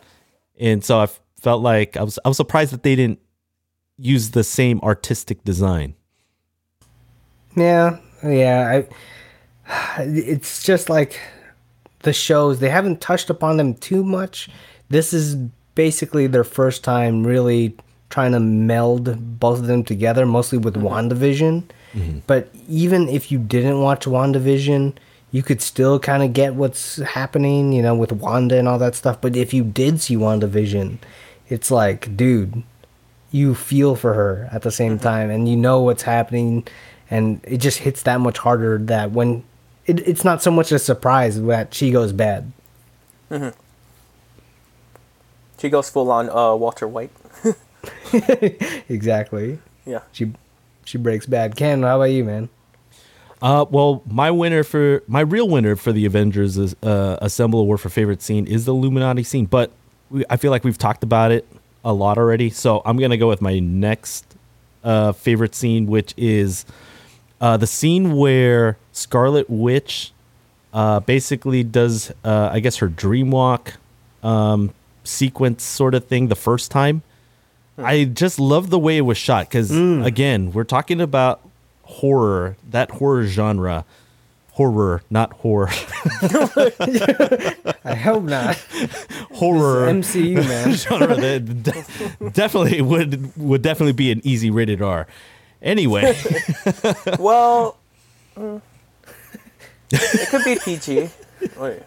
and 0.59 0.83
so 0.83 0.99
I 1.01 1.07
felt 1.41 1.61
like 1.61 1.97
I 1.97 2.03
was 2.03 2.17
I 2.23 2.29
was 2.29 2.37
surprised 2.37 2.71
that 2.71 2.83
they 2.83 2.95
didn't 2.95 3.19
use 3.97 4.31
the 4.31 4.43
same 4.43 4.79
artistic 4.81 5.43
design. 5.43 5.95
Yeah, 7.55 7.97
yeah. 8.23 8.81
I, 9.67 9.99
it's 10.03 10.63
just 10.63 10.89
like 10.89 11.19
the 12.03 12.13
shows 12.13 12.59
they 12.59 12.69
haven't 12.69 13.01
touched 13.01 13.29
upon 13.29 13.57
them 13.57 13.73
too 13.75 14.03
much. 14.03 14.49
This 14.89 15.13
is 15.13 15.35
basically 15.75 16.27
their 16.27 16.43
first 16.43 16.83
time 16.83 17.25
really 17.25 17.75
trying 18.13 18.31
to 18.33 18.39
meld 18.39 19.39
both 19.39 19.57
of 19.57 19.65
them 19.65 19.83
together, 19.83 20.23
mostly 20.23 20.59
with 20.59 20.75
mm-hmm. 20.75 20.85
WandaVision. 20.85 21.63
Mm-hmm. 21.95 22.19
But 22.27 22.49
even 22.69 23.09
if 23.09 23.31
you 23.31 23.39
didn't 23.39 23.81
watch 23.81 24.05
WandaVision, 24.05 24.93
you 25.31 25.41
could 25.41 25.61
still 25.61 25.99
kind 25.99 26.21
of 26.21 26.31
get 26.31 26.53
what's 26.53 26.97
happening, 26.97 27.73
you 27.73 27.81
know, 27.81 27.95
with 27.95 28.11
Wanda 28.11 28.59
and 28.59 28.67
all 28.67 28.77
that 28.77 28.93
stuff. 28.93 29.19
But 29.19 29.35
if 29.35 29.51
you 29.51 29.63
did 29.63 29.99
see 29.99 30.15
WandaVision, 30.15 30.99
it's 31.49 31.71
like, 31.71 32.15
dude, 32.15 32.61
you 33.31 33.55
feel 33.55 33.95
for 33.95 34.13
her 34.13 34.47
at 34.51 34.61
the 34.61 34.71
same 34.71 34.93
mm-hmm. 34.93 35.03
time 35.03 35.29
and 35.31 35.49
you 35.49 35.57
know 35.57 35.81
what's 35.81 36.03
happening 36.03 36.67
and 37.09 37.41
it 37.43 37.57
just 37.57 37.79
hits 37.79 38.03
that 38.03 38.19
much 38.19 38.37
harder 38.37 38.77
that 38.77 39.09
when 39.11 39.43
it, 39.87 40.07
it's 40.07 40.23
not 40.23 40.43
so 40.43 40.51
much 40.51 40.71
a 40.71 40.77
surprise 40.77 41.41
that 41.41 41.73
she 41.73 41.89
goes 41.89 42.13
bad 42.13 42.51
She 45.57 45.69
goes 45.69 45.89
full 45.89 46.11
on 46.11 46.29
uh, 46.29 46.53
Walter 46.55 46.87
White. 46.87 47.09
exactly 48.89 49.59
Yeah. 49.85 49.99
she 50.11 50.31
she 50.85 50.97
breaks 50.97 51.25
bad 51.25 51.55
ken 51.55 51.83
how 51.83 51.95
about 51.97 52.11
you 52.11 52.23
man 52.23 52.49
Uh, 53.41 53.65
well, 53.69 54.01
my 54.09 54.31
winner 54.31 54.63
for 54.63 55.03
my 55.05 55.19
real 55.19 55.49
winner 55.49 55.75
for 55.75 55.91
the 55.91 56.05
Avengers 56.05 56.57
is, 56.57 56.77
uh, 56.81 57.17
Assemble 57.21 57.59
Award 57.59 57.81
for 57.81 57.89
favorite 57.89 58.21
scene 58.21 58.47
is 58.47 58.63
the 58.63 58.71
Illuminati 58.73 59.21
scene, 59.23 59.47
but 59.47 59.69
we, 60.09 60.23
I 60.29 60.37
feel 60.37 60.49
like 60.49 60.63
we've 60.63 60.77
talked 60.77 61.03
about 61.03 61.33
it 61.33 61.45
a 61.83 61.91
lot 61.91 62.17
already, 62.17 62.49
so 62.49 62.81
I'm 62.85 62.95
gonna 62.95 63.17
go 63.17 63.27
with 63.27 63.41
my 63.41 63.59
next 63.59 64.23
uh, 64.85 65.11
favorite 65.11 65.55
scene, 65.55 65.87
which 65.87 66.13
is 66.15 66.65
uh, 67.41 67.57
the 67.57 67.67
scene 67.67 68.15
where 68.15 68.77
Scarlet 68.93 69.49
Witch 69.49 70.13
uh, 70.73 71.01
basically 71.01 71.63
does, 71.65 72.11
uh, 72.23 72.49
I 72.49 72.61
guess, 72.61 72.77
her 72.77 72.87
dream 72.87 73.29
walk 73.29 73.73
um, 74.23 74.73
sequence 75.03 75.63
sort 75.63 75.95
of 75.95 76.05
thing 76.05 76.29
the 76.29 76.35
first 76.37 76.71
time. 76.71 77.01
I 77.77 78.05
just 78.05 78.39
love 78.39 78.69
the 78.69 78.79
way 78.79 78.97
it 78.97 79.01
was 79.01 79.17
shot 79.17 79.49
because 79.49 79.71
again, 79.71 80.51
we're 80.51 80.63
talking 80.63 81.01
about 81.01 81.41
horror, 81.83 82.55
that 82.69 82.91
horror 82.91 83.25
genre, 83.25 83.85
horror, 84.51 85.01
not 85.09 85.33
horror, 85.33 85.69
i 87.83 87.95
hope 87.95 88.23
not. 88.23 88.55
Horror. 89.33 89.87
Mcu 89.91 90.35
man. 90.47 90.73
Genre 90.73 91.15
that 91.15 91.63
de- 91.63 92.29
definitely 92.29 92.81
would 92.81 93.35
would 93.35 93.61
definitely 93.63 93.93
be 93.93 94.11
an 94.11 94.21
easy 94.23 94.51
rated 94.51 94.81
R. 94.81 95.07
Anyway, 95.61 96.15
Well, 97.19 97.77
mm, 98.37 98.61
it 99.91 100.29
could 100.29 100.43
be 100.45 100.57
PG. 100.63 101.09
Wait. 101.57 101.81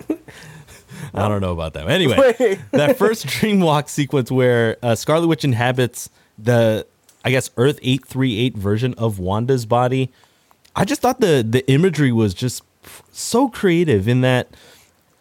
I 1.15 1.29
don't 1.29 1.41
know 1.41 1.53
about 1.53 1.75
that. 1.75 1.89
Anyway, 1.89 2.59
that 2.73 2.97
first 2.99 3.27
dream 3.27 3.61
walk 3.61 3.89
sequence 3.89 4.31
where 4.31 4.77
uh, 4.83 4.95
Scarlet 4.95 5.27
Witch 5.27 5.45
inhabits 5.45 6.11
the, 6.39 6.87
I 7.25 7.31
guess, 7.31 7.51
Earth 7.57 7.79
838 7.83 8.57
version 8.57 8.95
of 8.95 9.19
Wanda's 9.19 9.67
body. 9.67 10.11
I 10.75 10.85
just 10.85 11.01
thought 11.01 11.21
the 11.21 11.47
the 11.49 11.69
imagery 11.71 12.13
was 12.13 12.35
just 12.35 12.63
so 13.13 13.49
creative 13.49 14.07
in 14.09 14.21
that 14.21 14.49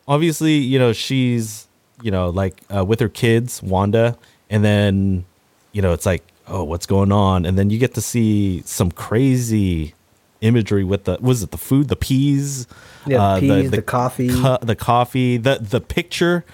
obviously, 0.08 0.54
you 0.54 0.80
know, 0.80 0.94
she's, 0.94 1.68
you 2.02 2.12
know, 2.12 2.30
like 2.30 2.62
uh, 2.74 2.84
with 2.84 3.00
her 3.00 3.10
kids, 3.10 3.62
Wanda, 3.64 4.18
and 4.50 4.64
then, 4.64 5.26
you 5.72 5.82
know, 5.82 5.94
it's 5.94 6.06
like, 6.06 6.24
oh, 6.48 6.64
what's 6.64 6.86
going 6.86 7.12
on? 7.12 7.46
And 7.46 7.58
then 7.58 7.70
you 7.70 7.80
get 7.80 7.94
to 7.96 8.02
see 8.02 8.62
some 8.66 8.92
crazy 8.92 9.94
imagery 10.42 10.84
with 10.84 11.06
the 11.06 11.18
was 11.22 11.44
it 11.44 11.52
the 11.52 11.58
food, 11.58 11.88
the 11.88 11.96
peas, 11.96 12.68
Yeah, 13.06 13.38
peas, 13.40 13.72
the 13.72 13.82
coffee. 13.82 14.30
cu- 14.30 14.58
the 14.62 14.76
coffee, 14.76 15.38
the 15.38 15.58
the 15.62 15.82
picture. 15.82 16.46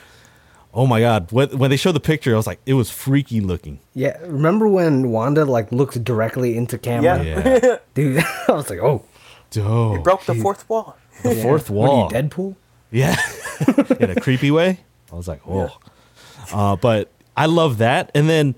Oh 0.74 0.88
my 0.88 1.02
god! 1.02 1.32
When 1.32 1.50
when 1.58 1.70
they 1.70 1.76
showed 1.78 1.94
the 1.94 2.00
picture, 2.00 2.34
I 2.34 2.38
was 2.38 2.48
like, 2.48 2.62
it 2.66 2.76
was 2.76 2.90
freaky 2.90 3.42
looking. 3.42 3.80
yeah 3.94 4.18
remember 4.22 4.68
when 4.68 5.10
wanda 5.12 5.44
like 5.46 5.70
looked 5.72 6.02
directly 6.04 6.56
into 6.56 6.78
camera 6.78 7.22
Yeah. 7.24 7.60
Yeah, 7.64 7.78
dude 7.94 8.24
i 8.48 8.52
was 8.54 8.70
like 8.70 8.80
oh 8.80 9.04
dope. 9.52 10.04
Broke 10.04 10.24
the 10.26 10.36
fourth 10.36 10.70
wall. 10.70 10.96
the 11.24 11.36
fourth 11.36 11.70
what 11.70 11.90
are 11.90 11.94
wall. 11.94 12.10
you 12.10 12.16
deadpool 12.16 12.56
Yeah, 12.92 13.16
in 14.00 14.10
a 14.12 14.16
creepy 14.22 14.50
way. 14.52 14.80
I 15.12 15.16
was 15.16 15.28
like, 15.28 15.42
oh. 15.46 15.78
Uh, 16.54 16.76
but 16.78 17.10
I 17.36 17.46
love 17.48 17.78
that. 17.80 18.12
And 18.16 18.30
then 18.30 18.56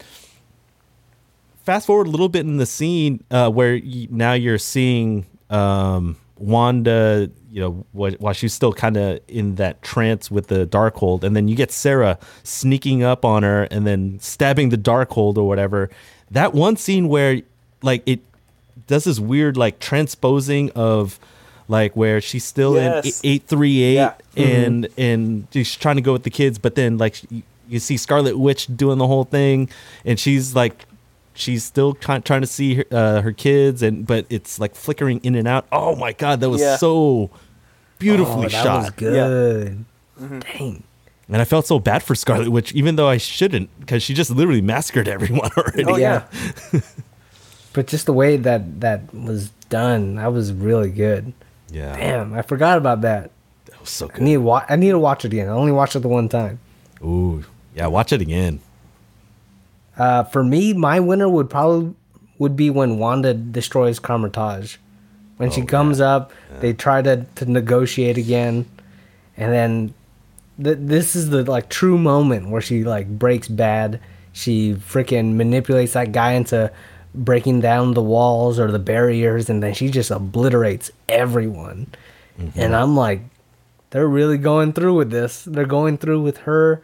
fast 1.64 1.88
forward 1.88 2.08
a 2.08 2.10
little 2.10 2.30
bit 2.30 2.42
in 2.46 2.58
the 2.58 2.66
scene 2.66 3.24
uh, 3.32 3.50
where 3.50 3.74
y 3.84 4.08
now 4.10 4.34
you're 4.34 4.58
seeing 4.58 5.26
um, 5.50 6.18
Wanda, 6.38 7.30
you 7.52 7.62
know, 7.62 7.86
wh- 7.94 8.20
while 8.22 8.34
she's 8.34 8.54
still 8.54 8.74
kind 8.74 8.98
of 8.98 9.20
in 9.28 9.56
that 9.56 9.82
trance 9.82 10.30
with 10.30 10.48
the 10.48 10.66
Darkhold, 10.68 11.24
and 11.24 11.36
then 11.36 11.48
you 11.48 11.56
get 11.56 11.72
Sarah 11.72 12.18
sneaking 12.44 13.04
up 13.04 13.24
on 13.26 13.44
her 13.44 13.64
and 13.72 13.88
then 13.88 14.20
stabbing 14.20 14.70
the 14.70 14.78
Darkhold 14.78 15.38
or 15.38 15.48
whatever. 15.48 15.90
That 16.32 16.54
one 16.54 16.76
scene 16.78 17.08
where, 17.08 17.42
like, 17.82 18.04
it 18.06 18.20
does 18.88 19.06
this 19.06 19.20
weird 19.20 19.56
like 19.56 19.80
transposing 19.80 20.70
of 20.72 21.18
like 21.70 21.96
where 21.96 22.20
she's 22.20 22.44
still 22.44 22.76
Yes. 22.76 23.22
in 23.24 23.30
eight 23.32 23.44
three 23.48 23.82
eight 23.84 23.94
Yeah. 23.96 24.14
and 24.36 24.88
and 24.98 25.48
she's 25.54 25.74
trying 25.76 25.96
to 25.96 26.02
go 26.02 26.12
with 26.12 26.24
the 26.24 26.30
kids, 26.30 26.58
but 26.60 26.76
then 26.76 26.98
like 26.98 27.22
you, 27.32 27.44
you 27.70 27.80
see 27.80 27.96
Scarlet 27.96 28.38
Witch 28.38 28.68
doing 28.76 28.98
the 28.98 29.08
whole 29.08 29.24
thing, 29.24 29.70
and 30.04 30.20
she's 30.20 30.54
like 30.56 30.86
she's 31.34 31.64
still 31.64 31.94
kind 31.96 32.24
trying 32.24 32.42
to 32.42 32.48
see 32.48 32.76
her, 32.76 32.86
uh, 32.92 33.22
her 33.22 33.32
kids, 33.32 33.82
and 33.84 34.06
but 34.06 34.26
it's 34.30 34.60
like 34.60 34.76
flickering 34.76 35.20
in 35.24 35.36
and 35.36 35.48
out. 35.48 35.66
Oh 35.72 35.96
my 35.96 36.14
god, 36.14 36.40
that 36.42 36.50
was 36.50 36.62
Yeah. 36.62 36.78
so 36.78 37.30
beautifully 38.00 38.48
oh, 38.48 38.50
that 38.50 38.64
shot. 38.64 38.82
was 38.82 38.90
good 38.92 39.86
dang 40.20 40.84
And 41.30 41.42
I 41.42 41.46
felt 41.46 41.66
so 41.66 41.80
bad 41.80 42.04
for 42.04 42.16
Scarlet 42.16 42.50
Witch, 42.50 42.74
even 42.74 42.96
though 42.98 43.08
I 43.08 43.18
shouldn't, 43.18 43.70
because 43.80 44.04
she 44.04 44.14
just 44.14 44.30
literally 44.30 44.62
massacred 44.62 45.08
everyone 45.18 45.50
already. 45.58 45.86
Oh 45.86 45.96
yeah. 45.98 46.26
but 47.74 47.88
just 47.88 48.06
the 48.06 48.14
way 48.14 48.38
that 48.38 48.82
that 48.82 49.14
was 49.14 49.50
done 49.70 50.16
that 50.16 50.32
was 50.32 50.54
really 50.54 50.92
good 50.92 51.34
yeah, 51.72 51.96
damn 51.96 52.32
i 52.36 52.44
forgot 52.44 52.78
about 52.78 53.02
that 53.02 53.32
that 53.66 53.80
was 53.80 53.90
so 53.90 54.08
I 54.14 54.20
need 54.20 54.38
wa- 54.38 54.64
I 54.70 54.76
need 54.76 54.92
to 54.92 55.00
watch 55.00 55.26
it 55.26 55.34
again. 55.34 55.48
I 55.50 55.54
only 55.54 55.72
watched 55.72 55.96
it 55.96 56.00
the 56.02 56.08
one 56.08 56.30
time. 56.30 56.60
Ooh, 57.04 57.44
yeah, 57.74 57.88
watch 57.88 58.14
it 58.14 58.22
again. 58.22 58.60
Uh, 59.98 60.24
for 60.24 60.44
me, 60.44 60.74
my 60.74 61.00
winner 61.00 61.30
would 61.30 61.50
probably 61.50 61.94
would 62.40 62.56
be 62.56 62.70
when 62.70 62.98
Wanda 62.98 63.34
destroys 63.34 64.00
Kamar-Taj. 64.00 64.78
When 65.38 65.52
she 65.52 65.62
Oh, 65.62 65.66
comes 65.66 66.00
up, 66.02 66.32
they 66.60 66.74
try 66.74 67.02
to, 67.02 67.26
to 67.36 67.46
negotiate 67.46 68.18
again, 68.18 68.66
and 69.38 69.52
then 69.52 69.94
th- 70.62 70.78
this 70.80 71.16
is 71.16 71.30
the 71.30 71.44
like 71.44 71.70
true 71.70 71.98
moment 71.98 72.50
where 72.50 72.62
she 72.62 72.84
like 72.84 73.08
breaks 73.08 73.48
bad. 73.48 74.00
She 74.32 74.74
freaking 74.76 75.36
manipulates 75.36 75.94
that 75.94 76.12
guy 76.12 76.34
into 76.34 76.72
breaking 77.16 77.62
down 77.62 77.94
the 77.94 78.02
walls 78.02 78.60
or 78.60 78.72
the 78.72 78.80
barriers, 78.80 79.50
and 79.50 79.62
then 79.62 79.74
she 79.74 79.90
just 79.90 80.10
obliterates 80.12 80.92
everyone. 81.10 81.88
And 82.56 82.76
I'm 82.76 82.96
like, 82.96 83.22
they're 83.92 84.08
really 84.08 84.40
going 84.40 84.74
through 84.74 84.96
with 84.96 85.12
this. 85.12 85.44
They're 85.44 85.66
going 85.68 86.00
through 86.00 86.22
with 86.24 86.38
her 86.40 86.82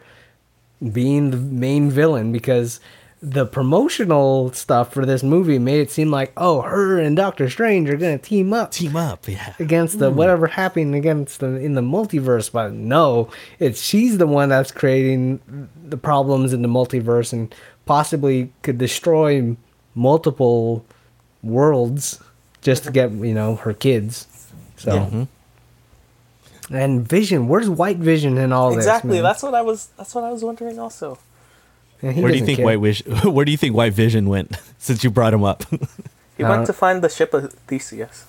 being 0.92 1.30
the 1.32 1.36
main 1.36 1.90
villain 1.90 2.30
because 2.32 2.78
the 3.22 3.44
promotional 3.44 4.50
stuff 4.52 4.94
for 4.94 5.04
this 5.04 5.22
movie 5.22 5.58
made 5.58 5.80
it 5.80 5.90
seem 5.90 6.10
like, 6.10 6.32
oh, 6.38 6.62
her 6.62 6.98
and 6.98 7.16
Doctor 7.16 7.50
Strange 7.50 7.90
are 7.90 7.96
gonna 7.96 8.18
team 8.18 8.52
up 8.52 8.72
Team 8.72 8.96
up, 8.96 9.28
yeah. 9.28 9.54
against 9.58 9.98
the 9.98 10.10
whatever 10.10 10.46
happened 10.46 10.94
against 10.94 11.40
the 11.40 11.56
in 11.56 11.74
the 11.74 11.82
multiverse. 11.82 12.50
But 12.50 12.72
no, 12.72 13.28
it's 13.58 13.82
she's 13.82 14.16
the 14.16 14.26
one 14.26 14.48
that's 14.48 14.72
creating 14.72 15.68
the 15.84 15.98
problems 15.98 16.54
in 16.54 16.62
the 16.62 16.68
multiverse 16.68 17.32
and 17.32 17.54
possibly 17.84 18.52
could 18.62 18.78
destroy 18.78 19.54
multiple 19.94 20.84
worlds 21.42 22.20
just 22.62 22.84
to 22.84 22.90
get 22.90 23.10
you 23.12 23.34
know 23.34 23.56
her 23.56 23.74
kids. 23.74 24.26
So. 24.76 24.92
Mm-hmm. 24.92 25.22
And 26.72 27.06
Vision, 27.06 27.48
where's 27.48 27.68
White 27.68 27.96
Vision 27.96 28.38
in 28.38 28.52
all 28.52 28.72
exactly. 28.72 29.10
this? 29.10 29.16
man? 29.16 29.22
That's 29.24 29.42
what 29.42 29.54
I 29.54 29.62
was. 29.62 29.88
That's 29.98 30.14
what 30.14 30.22
I 30.22 30.30
was 30.30 30.44
wondering 30.44 30.78
also. 30.78 31.18
And 32.02 32.14
he 32.14 32.22
Where 32.22 32.32
do 32.32 32.38
you 32.38 32.44
think 32.46 32.56
care. 32.58 32.64
White 32.66 32.80
Wish? 32.80 33.02
Where 33.24 33.44
do 33.44 33.50
you 33.50 33.58
think 33.58 33.74
White 33.74 33.92
Vision 33.92 34.28
went? 34.28 34.56
Since 34.78 35.04
you 35.04 35.10
brought 35.10 35.34
him 35.34 35.44
up, 35.44 35.64
He 36.36 36.44
Uh, 36.44 36.48
went 36.48 36.66
to 36.66 36.72
find 36.72 37.02
the 37.02 37.08
ship 37.10 37.34
of 37.34 37.52
Theseus. 37.68 38.24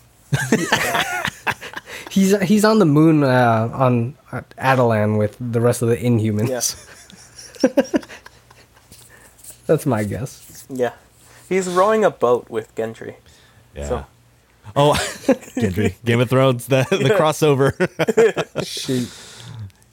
He's 2.10 2.38
he's 2.42 2.66
on 2.66 2.80
the 2.80 2.86
moon 2.86 3.24
uh, 3.24 3.70
on 3.72 4.16
uh, 4.34 4.42
Attilan 4.58 5.18
with 5.18 5.38
the 5.40 5.62
rest 5.62 5.82
of 5.82 5.88
the 5.88 5.96
Inhumans. 5.96 6.50
Yes. 6.50 6.76
That's 9.66 9.86
my 9.86 10.04
guess. 10.04 10.66
Yeah. 10.70 10.92
He's 11.48 11.68
rowing 11.70 12.04
a 12.04 12.12
boat 12.12 12.50
with 12.50 12.74
Gendry. 12.76 13.16
yeah. 13.76 13.88
So- 13.88 14.06
Oh, 14.76 14.94
Gendry, 15.60 15.96
Game 16.06 16.22
of 16.22 16.30
Thrones, 16.30 16.68
the 16.68 16.86
the 16.92 17.10
crossover. 17.20 17.74
Shoot. 18.66 19.10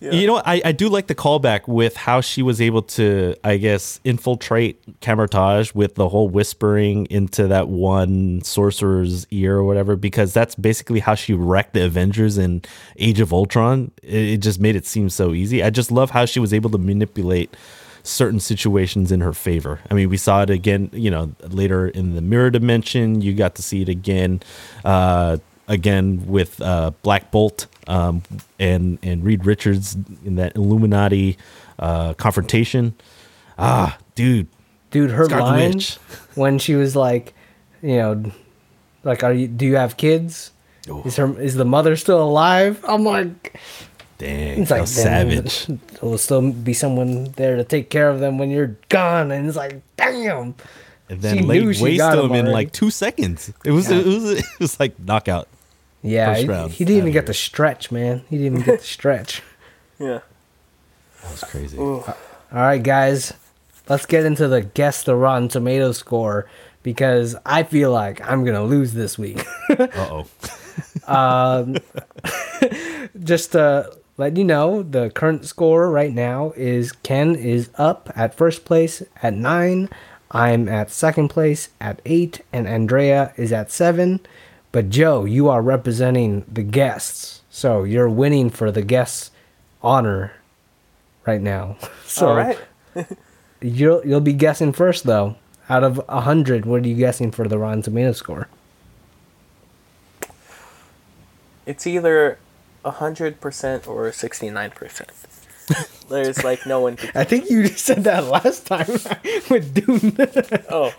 You 0.00 0.26
know? 0.26 0.42
I, 0.44 0.62
I 0.64 0.72
do 0.72 0.88
like 0.88 1.06
the 1.08 1.14
callback 1.14 1.66
with 1.66 1.96
how 1.96 2.20
she 2.20 2.42
was 2.42 2.60
able 2.60 2.82
to, 2.82 3.34
I 3.42 3.56
guess, 3.56 4.00
infiltrate 4.04 4.80
Kamar-Taj 5.00 5.74
with 5.74 5.96
the 5.96 6.08
whole 6.08 6.28
whispering 6.28 7.06
into 7.06 7.48
that 7.48 7.68
one 7.68 8.42
sorcerer's 8.42 9.26
ear 9.30 9.56
or 9.56 9.64
whatever, 9.64 9.96
because 9.96 10.32
that's 10.32 10.54
basically 10.54 11.00
how 11.00 11.14
she 11.14 11.32
wrecked 11.34 11.74
the 11.74 11.84
Avengers 11.84 12.38
in 12.38 12.62
Age 12.96 13.20
of 13.20 13.32
Ultron. 13.32 13.90
It, 14.02 14.14
it 14.14 14.36
just 14.38 14.60
made 14.60 14.76
it 14.76 14.86
seem 14.86 15.10
so 15.10 15.34
easy. 15.34 15.62
I 15.62 15.70
just 15.70 15.90
love 15.90 16.10
how 16.10 16.24
she 16.24 16.40
was 16.40 16.54
able 16.54 16.70
to 16.70 16.78
manipulate 16.78 17.56
certain 18.04 18.40
situations 18.40 19.12
in 19.12 19.20
her 19.20 19.32
favor. 19.32 19.80
I 19.90 19.94
mean, 19.94 20.08
we 20.08 20.16
saw 20.16 20.42
it 20.42 20.50
again, 20.50 20.88
you 20.92 21.10
know, 21.10 21.32
later 21.48 21.88
in 21.88 22.14
the 22.14 22.22
mirror 22.22 22.50
dimension. 22.50 23.20
You 23.20 23.34
got 23.34 23.56
to 23.56 23.62
see 23.62 23.82
it 23.82 23.88
again, 23.88 24.40
uh, 24.84 25.38
again 25.66 26.26
with 26.26 26.62
uh, 26.62 26.92
Black 27.02 27.30
Bolt 27.30 27.66
um, 27.88 28.22
and 28.60 28.98
and 29.02 29.24
Reed 29.24 29.44
Richards 29.44 29.96
in 30.24 30.36
that 30.36 30.54
Illuminati 30.54 31.36
uh, 31.78 32.14
confrontation. 32.14 32.94
Ah, 33.58 33.98
dude, 34.14 34.46
Dude, 34.90 35.10
her 35.10 35.24
Scarlet 35.24 35.44
line 35.44 35.72
Witch. 35.74 35.94
when 36.34 36.58
she 36.58 36.74
was 36.74 36.94
like, 36.94 37.34
you 37.82 37.96
know, 37.96 38.32
like, 39.04 39.24
are 39.24 39.32
you? 39.32 39.48
Do 39.48 39.66
you 39.66 39.76
have 39.76 39.96
kids? 39.96 40.52
Is 41.04 41.16
her 41.16 41.38
is 41.40 41.54
the 41.54 41.64
mother 41.66 41.96
still 41.96 42.22
alive? 42.22 42.82
I'm 42.88 43.04
like, 43.04 43.60
dang, 44.16 44.62
it's 44.62 44.70
like 44.70 44.86
savage. 44.86 45.66
There 45.66 45.78
will 46.00 46.16
still 46.18 46.50
be 46.52 46.72
someone 46.72 47.24
there 47.32 47.56
to 47.56 47.64
take 47.64 47.90
care 47.90 48.08
of 48.08 48.20
them 48.20 48.38
when 48.38 48.50
you're 48.50 48.76
gone, 48.88 49.30
and 49.30 49.46
it's 49.46 49.56
like, 49.56 49.82
damn. 49.96 50.54
And 51.10 51.20
then 51.22 51.38
She 51.38 51.42
laid 51.42 51.62
knew 51.64 51.72
she 51.72 51.82
waste 51.82 52.12
to 52.12 52.22
him 52.22 52.30
him 52.32 52.46
in 52.46 52.52
like 52.52 52.72
two 52.72 52.90
seconds. 52.90 53.52
It 53.64 53.72
was 53.72 53.90
it 53.90 54.06
was 54.06 54.30
it 54.38 54.44
was 54.58 54.78
like 54.80 54.98
knockout. 54.98 55.48
Yeah, 56.02 56.32
First 56.32 56.42
he, 56.42 56.48
round, 56.48 56.72
he 56.72 56.84
didn't 56.84 56.98
even 56.98 57.12
get 57.12 57.26
the 57.26 57.34
stretch, 57.34 57.90
man. 57.90 58.22
He 58.30 58.38
didn't 58.38 58.54
even 58.54 58.64
get 58.64 58.80
the 58.80 58.86
stretch. 58.86 59.42
Yeah. 59.98 60.20
That 61.22 61.30
was 61.30 61.44
crazy. 61.44 61.78
All 61.78 62.04
right, 62.52 62.82
guys, 62.82 63.34
let's 63.88 64.06
get 64.06 64.24
into 64.24 64.48
the 64.48 64.62
guess 64.62 65.02
the 65.02 65.16
Rotten 65.16 65.48
Tomato 65.48 65.92
score 65.92 66.48
because 66.82 67.36
I 67.44 67.64
feel 67.64 67.90
like 67.90 68.20
I'm 68.28 68.44
gonna 68.44 68.64
lose 68.64 68.92
this 68.94 69.18
week. 69.18 69.44
Uh 71.06 71.64
oh. 71.64 71.74
Just 73.24 73.52
to 73.52 73.90
let 74.16 74.36
you 74.36 74.44
know, 74.44 74.82
the 74.82 75.10
current 75.10 75.44
score 75.44 75.90
right 75.90 76.12
now 76.12 76.52
is 76.56 76.92
Ken 76.92 77.34
is 77.34 77.70
up 77.76 78.10
at 78.14 78.34
first 78.36 78.64
place 78.64 79.02
at 79.22 79.34
nine. 79.34 79.88
I'm 80.30 80.68
at 80.68 80.90
second 80.90 81.28
place 81.28 81.70
at 81.80 82.00
eight, 82.04 82.42
and 82.52 82.68
Andrea 82.68 83.32
is 83.36 83.52
at 83.52 83.72
seven. 83.72 84.20
But 84.72 84.90
Joe, 84.90 85.24
you 85.24 85.48
are 85.48 85.62
representing 85.62 86.44
the 86.50 86.62
guests, 86.62 87.42
so 87.50 87.84
you're 87.84 88.08
winning 88.08 88.50
for 88.50 88.70
the 88.70 88.82
guests' 88.82 89.30
honor 89.82 90.32
right 91.26 91.40
now. 91.40 91.76
So 92.08 92.28
All 92.30 92.36
right. 92.36 92.58
You'll 93.60 94.00
you'll 94.06 94.20
be 94.20 94.32
guessing 94.32 94.72
first 94.72 95.04
though. 95.04 95.36
Out 95.68 95.84
of 95.84 96.00
a 96.08 96.22
hundred, 96.22 96.64
what 96.64 96.84
are 96.84 96.88
you 96.88 96.94
guessing 96.94 97.30
for 97.30 97.46
the 97.46 97.58
Rotten 97.58 97.82
Tomato 97.82 98.12
score? 98.12 98.48
It's 101.66 101.86
either 101.86 102.38
hundred 102.84 103.40
percent 103.40 103.86
or 103.86 104.10
sixty 104.12 104.48
nine 104.48 104.70
percent. 104.70 105.10
There's 106.08 106.42
like 106.44 106.64
no 106.66 106.80
one. 106.80 106.96
I 107.14 107.24
think 107.24 107.50
you 107.50 107.68
just 107.68 107.84
said 107.84 108.04
that 108.04 108.24
last 108.24 108.66
time 108.66 108.86
with 109.50 109.74
Dune. 109.74 110.16
Oh, 110.70 110.92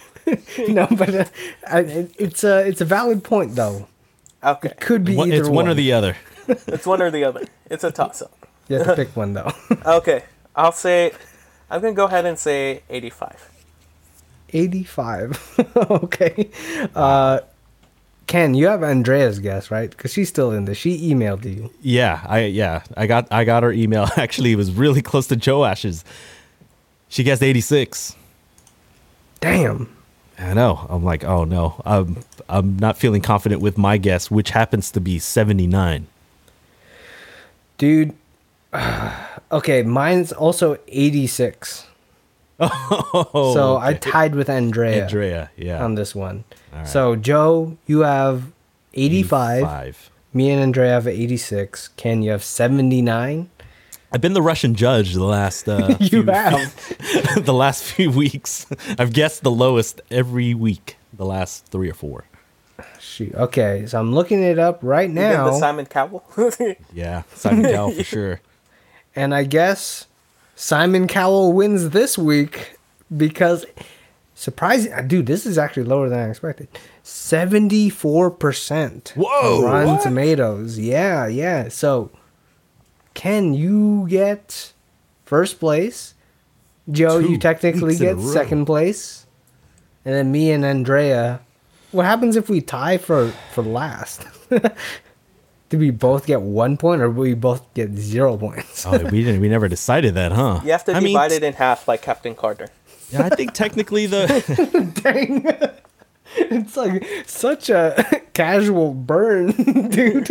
no, 0.68 0.88
but 0.92 1.16
uh, 1.16 1.26
I, 1.68 2.08
it's 2.18 2.44
a 2.44 2.68
it's 2.68 2.82
a 2.82 2.86
valid 2.86 3.24
point 3.24 3.56
though. 3.56 3.88
okay. 4.44 4.74
Could 4.80 5.04
be 5.04 5.16
One- 5.16 5.30
either 5.30 5.40
it's 5.42 5.50
one 5.50 5.68
or 5.68 5.74
the 5.74 5.92
other. 5.94 6.16
It's 6.48 6.86
one 6.86 7.02
or 7.02 7.12
the 7.12 7.24
other. 7.24 7.46
It's 7.70 7.84
a 7.84 7.92
toss 7.92 8.22
up. 8.22 8.32
You 8.68 8.78
have 8.78 8.88
to 8.88 8.96
pick 8.96 9.16
one 9.16 9.34
though. 9.34 9.52
Okay, 9.86 10.24
I'll 10.56 10.72
say. 10.72 11.12
I'm 11.72 11.82
gonna 11.82 11.94
go 11.94 12.06
ahead 12.06 12.26
and 12.26 12.38
say 12.38 12.82
eighty 12.90 13.10
five. 13.10 13.50
Eighty-five. 14.52 15.60
okay. 15.76 16.50
Uh, 16.96 17.40
Ken, 18.30 18.54
you 18.54 18.68
have 18.68 18.84
Andrea's 18.84 19.40
guess, 19.40 19.72
right? 19.72 19.90
Because 19.90 20.14
she's 20.14 20.30
still 20.30 20.52
in 20.52 20.66
this. 20.66 20.78
She 20.78 21.12
emailed 21.12 21.46
you. 21.46 21.72
Yeah, 21.82 22.24
I 22.28 22.42
yeah, 22.42 22.84
I 22.96 23.08
got 23.08 23.28
I 23.32 23.44
got 23.44 23.64
her 23.64 23.72
email. 23.72 24.08
Actually, 24.18 24.52
it 24.52 24.56
was 24.56 24.72
really 24.72 25.02
close 25.02 25.26
to 25.28 25.36
Joash's. 25.36 26.06
She 27.10 27.24
guessed 27.24 27.42
86. 27.42 28.16
Damn. 29.40 29.90
I 30.38 30.54
know. 30.54 30.86
I'm 30.92 31.04
like, 31.04 31.24
oh 31.24 31.44
no. 31.44 31.82
I'm 31.88 32.18
I'm 32.48 32.78
not 32.78 33.00
feeling 33.00 33.24
confident 33.24 33.62
with 33.62 33.80
my 33.80 33.98
guess, 33.98 34.30
which 34.30 34.52
happens 34.52 34.92
to 34.92 35.02
be 35.02 35.18
79. 35.18 36.06
Dude. 37.80 38.14
okay, 39.52 39.82
mine's 39.82 40.32
also 40.32 40.78
86. 40.88 41.88
Oh, 43.12 43.53
so 43.53 43.78
I 43.78 43.93
tied 43.93 44.36
with 44.36 44.49
Andrea, 44.49 45.03
Andrea, 45.03 45.51
yeah. 45.55 45.84
on 45.84 45.95
this 45.95 46.14
one. 46.14 46.43
All 46.74 46.80
right. 46.80 46.88
So, 46.88 47.16
Joe, 47.16 47.78
you 47.88 47.99
have 48.01 48.51
85. 48.93 49.57
85. 49.60 50.12
Me 50.34 50.49
and 50.51 50.62
Andrea 50.62 50.91
have 50.91 51.07
86. 51.07 51.89
Ken, 51.89 52.22
you 52.22 52.32
have 52.32 52.43
79. 52.43 53.49
I've 54.12 54.22
been 54.22 54.34
the 54.34 54.41
Russian 54.41 54.76
judge 54.76 55.14
the 55.14 55.24
last 55.24 55.68
uh, 55.70 55.95
You 55.99 56.10
few, 56.10 56.24
have. 56.32 57.45
the 57.45 57.53
last 57.53 57.84
few 57.84 58.12
weeks. 58.12 58.66
I've 58.97 59.14
guessed 59.14 59.43
the 59.43 59.51
lowest 59.51 60.01
every 60.12 60.53
week. 60.53 60.97
The 61.14 61.26
last 61.26 61.68
three 61.68 61.89
or 61.89 61.93
four. 61.93 62.26
Shoot. 62.99 63.34
Okay, 63.36 63.86
so 63.88 63.99
I'm 63.99 64.14
looking 64.14 64.41
it 64.41 64.57
up 64.60 64.80
right 64.82 65.10
You 65.10 65.16
the 65.16 65.22
now. 65.22 65.51
Simon 65.60 65.86
Cowell. 65.86 66.24
Yeah, 66.93 67.24
Simon 67.36 67.64
Cowell 67.72 67.91
for 67.91 68.03
sure. 68.03 68.41
And 69.16 69.34
I 69.34 69.43
guess 69.43 70.07
Simon 70.62 71.07
Cowell 71.07 71.53
wins 71.53 71.91
this 71.91 72.18
week 72.18 72.78
because 73.16 73.66
surprising 74.36 74.91
uh, 74.91 74.99
dude, 74.99 75.26
this 75.26 75.45
is 75.45 75.57
actually 75.57 75.86
lower 75.86 76.10
than 76.10 76.20
I 76.20 76.30
expected. 76.30 76.68
74% 77.05 79.16
Whoa, 79.16 79.64
Rotten 79.64 79.88
what? 79.88 80.01
Tomatoes. 80.01 80.78
Yeah, 80.78 81.28
yeah. 81.28 81.70
So 81.70 82.12
can 83.14 83.53
you 83.53 84.05
get 84.10 84.74
first 85.24 85.62
place. 85.62 86.14
Joe, 86.91 87.20
you 87.20 87.38
technically 87.38 87.89
weeks 87.89 88.01
in 88.01 88.07
a 88.07 88.16
get 88.16 88.22
second 88.22 88.66
place. 88.66 89.26
And 90.03 90.14
then 90.14 90.30
me 90.30 90.51
and 90.51 90.66
Andrea. 90.66 91.39
What 91.91 92.05
happens 92.05 92.36
if 92.36 92.49
we 92.49 92.60
tie 92.60 92.97
for 92.97 93.32
for 93.53 93.64
last? 93.64 94.28
Do 95.70 95.78
we 95.78 95.92
both 95.92 96.26
get 96.26 96.42
one 96.42 96.78
point, 96.78 97.02
or 97.02 97.10
we 97.12 97.36
both 97.36 97.74
get 97.76 97.96
zero 97.96 98.36
points? 98.38 98.86
Oh, 98.88 98.98
we 98.98 99.24
didn't. 99.24 99.40
We 99.40 99.50
never 99.50 99.68
decided 99.68 100.16
that, 100.16 100.32
huh? 100.32 100.62
you 100.64 100.72
have 100.72 100.84
to 100.86 100.94
I 100.94 101.00
mean, 101.00 101.14
divide 101.14 101.32
it 101.32 101.44
in 101.44 101.54
half 101.54 101.88
like 101.88 102.02
Captain 102.02 102.34
Carter. 102.34 102.70
Yeah, 103.12 103.26
I 103.26 103.30
think 103.30 103.54
technically 103.54 104.06
the 104.08 104.92
Dang. 105.04 105.46
It's 106.36 106.76
like 106.78 107.04
such 107.26 107.70
a 107.70 108.22
casual 108.34 108.94
burn, 108.94 109.52
dude. 109.90 110.30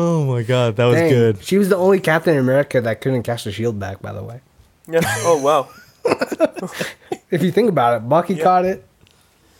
Oh 0.00 0.24
my 0.24 0.42
god, 0.44 0.76
that 0.76 0.84
was 0.84 0.94
Dang. 0.96 1.10
good. 1.10 1.42
She 1.42 1.58
was 1.58 1.68
the 1.68 1.76
only 1.76 1.98
Captain 1.98 2.36
America 2.38 2.80
that 2.80 3.00
couldn't 3.00 3.24
catch 3.24 3.42
the 3.42 3.50
shield 3.50 3.80
back, 3.80 4.00
by 4.00 4.12
the 4.12 4.22
way. 4.22 4.40
Yeah. 4.86 5.00
Oh 5.24 5.40
wow. 5.42 5.68
If 7.30 7.42
you 7.42 7.52
think 7.52 7.68
about 7.68 7.96
it, 7.96 8.08
Bucky 8.08 8.36
caught 8.36 8.64
it, 8.64 8.86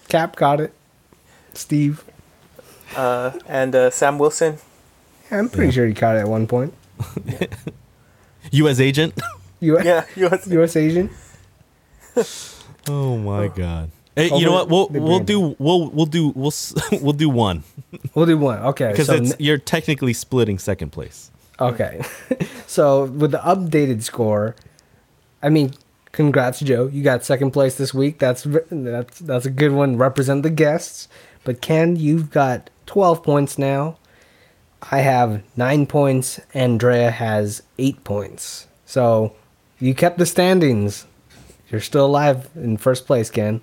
Cap 0.08 0.36
caught 0.36 0.60
it, 0.60 0.72
Steve. 1.52 2.02
Uh, 2.96 3.32
and 3.46 3.74
uh, 3.74 3.90
Sam 3.90 4.18
Wilson. 4.18 4.56
I'm 5.30 5.50
pretty 5.50 5.72
sure 5.72 5.86
he 5.86 5.92
caught 5.92 6.16
it 6.16 6.20
at 6.20 6.28
one 6.28 6.46
point. 6.46 6.72
U.S. 8.52 8.80
agent. 8.80 9.12
U.S. 9.60 9.84
Yeah, 9.84 10.04
US, 10.28 10.46
U.S. 10.46 10.76
Asian. 10.76 11.10
Oh 12.88 13.18
my 13.18 13.48
god. 13.48 13.90
Hey, 14.16 14.36
you 14.36 14.46
know 14.46 14.52
what? 14.52 14.68
We'll 14.68 14.88
the 14.88 15.00
we'll 15.00 15.20
do 15.20 15.54
we'll 15.58 15.90
we'll 15.90 16.06
do 16.06 16.32
we'll 16.34 16.52
we'll 17.00 17.12
do 17.12 17.28
one 17.28 17.62
We'll 18.14 18.26
do 18.26 18.38
one. 18.38 18.58
Okay. 18.60 18.90
because 18.90 19.06
so 19.06 19.14
it's 19.14 19.32
n- 19.32 19.36
you're 19.38 19.58
technically 19.58 20.12
splitting 20.12 20.58
second 20.58 20.90
place. 20.90 21.30
Okay. 21.60 22.02
so 22.66 23.04
with 23.04 23.32
the 23.32 23.38
updated 23.38 24.02
score, 24.02 24.56
I 25.42 25.50
mean, 25.50 25.74
congrats, 26.18 26.58
Joe. 26.58 26.88
You 26.88 27.04
got 27.04 27.24
second 27.24 27.52
place 27.52 27.76
this 27.76 27.94
week. 27.94 28.18
That's 28.18 28.42
that's 28.44 29.20
that's 29.20 29.46
a 29.46 29.50
good 29.50 29.70
one. 29.70 29.96
Represent 29.96 30.42
the 30.42 30.50
guests. 30.50 31.06
But 31.44 31.60
Ken, 31.60 31.94
you've 31.94 32.32
got 32.32 32.70
twelve 32.86 33.22
points 33.22 33.56
now. 33.56 33.98
I 34.90 34.98
have 34.98 35.44
nine 35.56 35.86
points. 35.86 36.40
Andrea 36.54 37.12
has 37.12 37.62
eight 37.78 38.02
points. 38.02 38.66
So 38.84 39.32
you 39.78 39.94
kept 39.94 40.18
the 40.18 40.26
standings. 40.26 41.06
You're 41.70 41.80
still 41.80 42.06
alive 42.06 42.48
in 42.56 42.78
first 42.78 43.06
place, 43.06 43.30
Ken. 43.30 43.60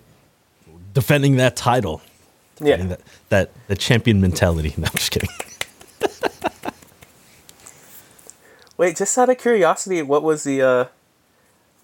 Defending 0.93 1.35
that 1.35 1.57
title. 1.57 2.01
yeah. 2.61 2.77
That 2.77 3.01
that 3.27 3.51
the 3.67 3.75
champion 3.75 4.21
mentality. 4.21 4.73
No, 4.77 4.85
I'm 4.85 4.93
just 4.95 5.11
kidding. 5.11 5.29
Wait, 8.77 8.95
just 8.95 9.17
out 9.17 9.27
of 9.29 9.37
curiosity, 9.37 10.01
what 10.01 10.23
was 10.23 10.45
the 10.45 10.61
uh, 10.61 10.85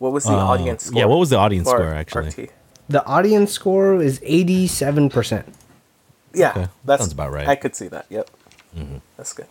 what 0.01 0.11
was 0.11 0.23
the 0.23 0.31
Uh, 0.31 0.35
audience 0.53 0.85
score? 0.85 0.99
yeah, 0.99 1.05
what 1.05 1.19
was 1.19 1.29
the 1.29 1.37
audience 1.37 1.67
score, 1.69 1.93
actually? 1.93 2.27
RT? 2.29 2.49
The 2.89 3.05
audience 3.05 3.51
score 3.51 4.01
is 4.01 4.19
eighty-seven 4.23 5.09
percent. 5.09 5.45
Yeah, 6.33 6.51
Okay, 6.51 6.67
that's 6.85 7.01
sounds 7.03 7.13
about 7.13 7.31
right. 7.31 7.47
I 7.47 7.55
could 7.55 7.75
see 7.75 7.87
that. 7.89 8.05
Yep, 8.09 8.29
that's 9.17 9.33
good. 9.33 9.47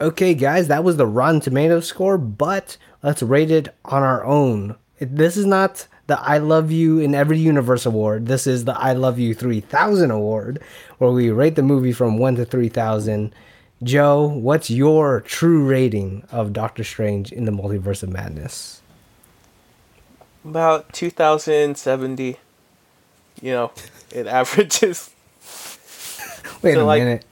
Okay, 0.00 0.34
guys, 0.34 0.68
that 0.68 0.82
was 0.82 0.96
the 0.96 1.06
Rotten 1.06 1.40
Tomatoes 1.40 1.86
score, 1.86 2.18
but 2.18 2.76
let's 3.02 3.22
rate 3.22 3.50
it 3.50 3.68
on 3.84 4.02
our 4.02 4.24
own. 4.24 4.76
This 5.00 5.36
is 5.36 5.46
not 5.46 5.86
the 6.06 6.18
I 6.20 6.38
Love 6.38 6.70
You 6.72 6.98
in 6.98 7.14
Every 7.14 7.38
Universe 7.38 7.86
award. 7.86 8.26
This 8.26 8.46
is 8.46 8.64
the 8.64 8.76
I 8.78 8.92
Love 8.92 9.18
You 9.18 9.34
3000 9.34 10.10
award, 10.10 10.60
where 10.98 11.10
we 11.10 11.30
rate 11.30 11.54
the 11.56 11.62
movie 11.62 11.92
from 11.92 12.18
1 12.18 12.36
to 12.36 12.44
3000. 12.44 13.32
Joe, 13.82 14.24
what's 14.26 14.70
your 14.70 15.20
true 15.20 15.64
rating 15.64 16.24
of 16.32 16.52
Doctor 16.52 16.84
Strange 16.84 17.30
in 17.32 17.44
the 17.44 17.52
Multiverse 17.52 18.02
of 18.02 18.08
Madness? 18.10 18.80
About 20.44 20.92
two 20.92 21.10
thousand 21.10 21.76
seventy. 21.78 22.36
You 23.40 23.52
know, 23.52 23.72
it 24.12 24.26
averages 24.40 25.10
Wait 26.62 26.76
a 26.76 26.84
like- 26.84 27.02
minute. 27.02 27.24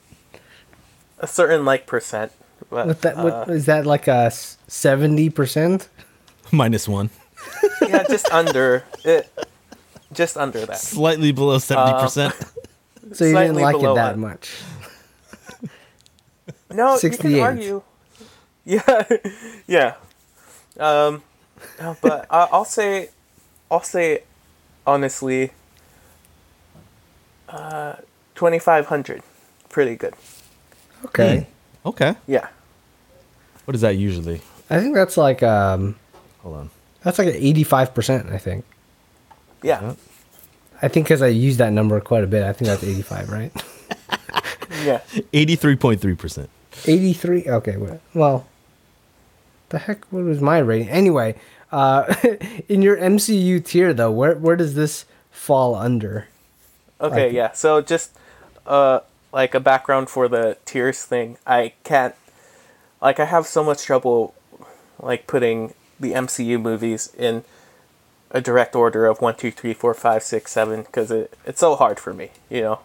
a 1.18 1.26
certain 1.26 1.64
like 1.64 1.86
percent. 1.86 2.32
But 2.70 2.86
What 2.86 3.02
that, 3.02 3.16
what, 3.16 3.48
uh, 3.48 3.52
is 3.52 3.66
that 3.66 3.84
like 3.86 4.06
a 4.08 4.30
70%? 4.68 5.88
Minus 6.52 6.88
one, 6.88 7.10
yeah, 7.82 8.04
just 8.08 8.30
under 8.30 8.84
it. 9.04 9.28
Just 10.12 10.36
under 10.36 10.64
that. 10.66 10.78
slightly 10.78 11.32
below 11.32 11.58
seventy 11.58 11.98
percent. 12.00 12.34
So 13.14 13.24
you 13.26 13.34
didn't 13.36 13.56
like 13.56 13.76
it 13.76 13.94
that 13.94 14.14
it. 14.14 14.16
much. 14.18 14.54
No, 16.70 16.92
you 16.94 16.98
68. 17.00 17.30
can 17.32 17.40
argue. 17.40 17.82
Yeah, 18.64 19.04
yeah. 19.66 19.94
Um, 20.78 21.22
no, 21.80 21.96
but 22.00 22.26
I, 22.30 22.48
I'll 22.52 22.64
say, 22.64 23.10
I'll 23.70 23.82
say, 23.82 24.22
honestly, 24.86 25.50
uh, 27.48 27.96
twenty 28.34 28.58
five 28.58 28.86
hundred, 28.86 29.22
pretty 29.68 29.96
good. 29.96 30.14
Okay. 31.06 31.46
Okay, 31.84 32.14
Yeah, 32.28 32.46
what 33.64 33.74
is 33.74 33.80
that 33.80 33.96
usually? 33.96 34.40
I 34.70 34.78
think 34.80 34.94
that's 34.94 35.16
like 35.16 35.42
um 35.42 35.96
Hold 36.42 36.56
on. 36.56 36.70
that's 37.02 37.18
like 37.18 37.26
85%, 37.28 38.32
I 38.32 38.38
think. 38.38 38.64
yeah, 39.64 39.94
I 40.80 40.86
think 40.86 41.06
because 41.06 41.22
I 41.22 41.26
use 41.26 41.56
that 41.56 41.72
number 41.72 42.00
quite 42.00 42.22
a 42.22 42.28
bit. 42.28 42.44
I 42.44 42.52
think 42.52 42.68
that's 42.68 42.84
85, 42.84 43.30
right? 43.30 43.64
yeah. 44.84 45.00
Eighty-three 45.32 45.74
point 45.74 46.00
three 46.00 46.14
percent. 46.14 46.48
83. 46.86 47.46
Okay, 47.48 47.76
well, 47.76 48.00
well, 48.14 48.46
the 49.72 49.78
heck, 49.80 50.04
what 50.12 50.22
was 50.24 50.40
my 50.40 50.58
rating? 50.58 50.88
Anyway, 50.88 51.34
uh, 51.72 52.14
in 52.68 52.80
your 52.82 52.96
MCU 52.96 53.64
tier 53.64 53.92
though, 53.92 54.10
where 54.12 54.36
where 54.36 54.56
does 54.56 54.74
this 54.74 55.04
fall 55.30 55.74
under? 55.74 56.28
Okay, 57.00 57.24
Like- 57.26 57.32
yeah. 57.32 57.52
So 57.52 57.80
just 57.82 58.12
uh 58.66 59.00
like 59.32 59.54
a 59.54 59.60
background 59.60 60.08
for 60.08 60.28
the 60.28 60.56
tiers 60.64 61.04
thing. 61.04 61.36
I 61.46 61.72
can't 61.84 62.14
like 63.00 63.18
I 63.18 63.24
have 63.24 63.46
so 63.46 63.64
much 63.64 63.82
trouble 63.84 64.34
like 65.00 65.26
putting 65.26 65.74
the 65.98 66.12
MCU 66.12 66.60
movies 66.60 67.10
in 67.18 67.42
a 68.30 68.40
direct 68.40 68.74
order 68.76 69.06
of 69.06 69.20
one, 69.20 69.34
two, 69.36 69.50
three, 69.50 69.74
four, 69.74 69.92
five, 69.94 70.22
six, 70.22 70.52
seven 70.52 70.82
because 70.82 71.10
it, 71.10 71.34
it's 71.44 71.60
so 71.60 71.74
hard 71.76 71.98
for 72.00 72.14
me, 72.14 72.30
you 72.48 72.60
know. 72.62 72.78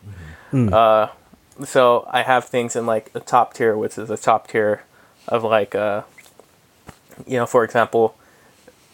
Uh, 0.74 1.08
so 1.64 2.08
I 2.12 2.24
have 2.24 2.46
things 2.46 2.76
in 2.76 2.86
like 2.86 3.14
the 3.14 3.20
top 3.20 3.54
tier, 3.54 3.76
which 3.78 3.98
is 3.98 4.10
a 4.10 4.18
top 4.18 4.48
tier 4.48 4.84
of 5.28 5.44
like 5.44 5.74
uh, 5.76 6.02
you 7.26 7.38
know, 7.38 7.46
for 7.46 7.64
example, 7.64 8.16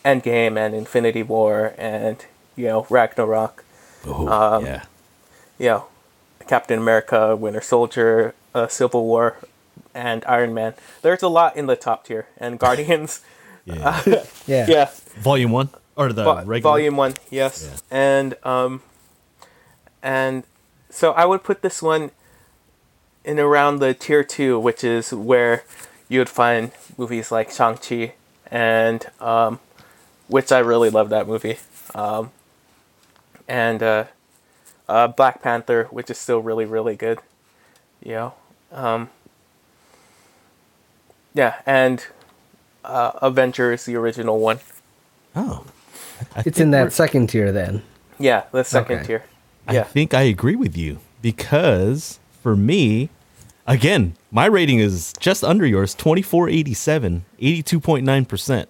Endgame 0.05 0.57
and 0.57 0.74
Infinity 0.76 1.24
War 1.24 1.74
and 1.78 2.17
you 2.55 2.65
know 2.67 2.86
Ragnarok 2.89 3.63
Oh, 4.05 4.28
Um, 4.28 4.65
yeah. 4.65 4.84
you 5.57 5.67
know, 5.69 5.86
Captain 6.47 6.78
America, 6.78 7.36
Winter 7.38 7.61
Soldier, 7.61 8.34
uh, 8.53 8.67
Civil 8.67 9.05
War, 9.05 9.38
and 9.93 10.26
Iron 10.28 10.53
Man. 10.53 10.74
There's 11.01 11.24
a 11.24 11.30
lot 11.30 11.55
in 11.55 11.67
the 11.67 11.76
top 11.78 12.05
tier, 12.05 12.28
and 12.38 12.59
Guardians. 12.59 13.21
Yeah. 13.65 14.01
Yeah. 14.45 14.65
yeah, 14.67 14.89
Volume 15.24 15.51
one 15.53 15.69
or 15.95 16.11
the 16.11 16.26
Vo- 16.26 16.43
regular 16.43 16.59
Volume 16.61 16.97
One. 16.97 17.13
Yes, 17.32 17.63
Yeah. 17.63 17.97
and 17.97 18.36
um, 18.43 18.82
and 20.01 20.43
so 20.89 21.13
I 21.13 21.26
would 21.26 21.43
put 21.43 21.61
this 21.61 21.82
one 21.82 22.11
in 23.24 23.39
around 23.39 23.80
the 23.80 23.93
tier 23.93 24.24
two, 24.24 24.59
which 24.59 24.84
is 24.84 25.13
where 25.13 25.63
you 26.14 26.20
would 26.20 26.30
find 26.30 26.72
movies 26.95 27.32
like 27.32 27.49
Shang 27.49 27.78
Chi, 27.78 28.14
and 28.51 29.05
um, 29.20 29.59
which 30.28 30.51
I 30.51 30.59
really 30.59 30.91
love 30.91 31.09
that 31.09 31.28
movie, 31.28 31.57
um, 31.95 32.30
and 33.47 33.82
uh, 33.82 34.03
uh, 34.88 35.07
Black 35.07 35.41
Panther, 35.41 35.88
which 35.89 36.09
is 36.11 36.18
still 36.20 36.39
really 36.39 36.66
really 36.66 36.95
good, 36.95 37.20
you 38.03 38.11
know, 38.14 38.34
um, 38.72 39.09
yeah, 41.34 41.55
and 41.66 42.05
uh, 42.86 43.11
Avengers, 43.22 43.86
the 43.86 43.95
original 43.95 44.39
one. 44.39 44.59
Oh, 45.36 45.66
I 46.36 46.39
It's 46.41 46.43
think 46.43 46.57
in 46.59 46.72
we're- 46.72 46.84
that 46.86 46.93
second 46.93 47.28
tier 47.28 47.51
then. 47.51 47.82
Yeah, 48.20 48.43
the 48.51 48.64
second 48.64 48.97
Okay. 48.97 49.05
tier. 49.07 49.24
I 49.68 49.82
think 49.82 50.14
I 50.14 50.22
agree 50.24 50.55
with 50.55 50.77
you 50.77 50.99
because 51.23 52.19
for 52.44 52.56
me, 52.56 53.10
again, 53.68 54.15
my 54.31 54.45
rating 54.45 54.80
is 54.80 55.14
just 55.19 55.44
under 55.44 55.65
yours 55.65 55.94
2487, 55.95 57.26
82.9%. 57.40 58.65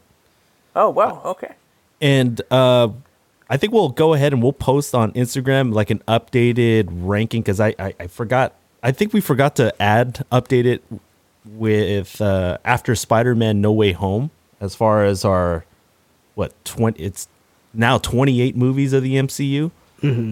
Oh 0.75 0.89
wow. 0.89 1.21
Okay. 1.25 1.53
And 2.01 2.41
uh, 2.51 2.89
I 3.49 3.57
think 3.57 3.73
we'll 3.73 3.89
go 3.89 4.13
ahead 4.13 4.33
and 4.33 4.41
we'll 4.41 4.53
post 4.53 4.95
on 4.95 5.11
Instagram 5.13 5.73
like 5.73 5.89
an 5.89 5.99
updated 6.07 6.87
ranking 6.89 7.41
because 7.41 7.59
I, 7.59 7.75
I, 7.79 7.93
I 7.99 8.07
forgot. 8.07 8.55
I 8.81 8.91
think 8.91 9.13
we 9.13 9.21
forgot 9.21 9.55
to 9.57 9.81
add 9.81 10.25
update 10.31 10.65
it 10.65 10.83
with 11.45 12.19
uh, 12.21 12.57
after 12.65 12.95
Spider 12.95 13.35
Man 13.35 13.61
No 13.61 13.71
Way 13.71 13.91
Home 13.91 14.31
as 14.59 14.75
far 14.75 15.05
as 15.05 15.23
our 15.23 15.65
what 16.35 16.53
20 16.65 17.01
it's 17.01 17.27
now 17.73 17.97
28 17.97 18.55
movies 18.55 18.93
of 18.93 19.03
the 19.03 19.15
MCU. 19.15 19.71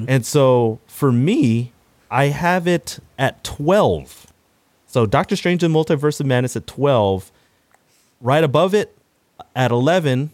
And 0.09 0.25
so 0.25 0.79
for 0.85 1.13
me, 1.13 1.71
I 2.09 2.25
have 2.25 2.67
it 2.67 2.99
at 3.17 3.41
12. 3.45 4.30
So 4.91 5.05
Doctor 5.05 5.37
Strange 5.37 5.63
and 5.63 5.73
Multiverse 5.73 6.19
of 6.19 6.25
Madness 6.25 6.57
at 6.57 6.67
12. 6.67 7.31
Right 8.19 8.43
above 8.43 8.73
it 8.73 8.93
at 9.55 9.71
11, 9.71 10.31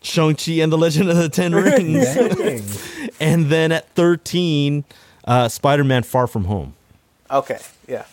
Shang-Chi 0.00 0.52
and 0.52 0.72
the 0.72 0.78
Legend 0.78 1.10
of 1.10 1.16
the 1.18 1.28
Ten 1.28 1.54
Rings. 1.54 2.96
And 3.20 3.50
then 3.50 3.70
at 3.70 3.86
13, 3.90 4.82
uh, 5.26 5.48
Spider-Man 5.50 6.04
Far 6.04 6.26
From 6.26 6.44
Home. 6.46 6.72
Okay. 7.30 7.58
Yeah. 7.86 8.06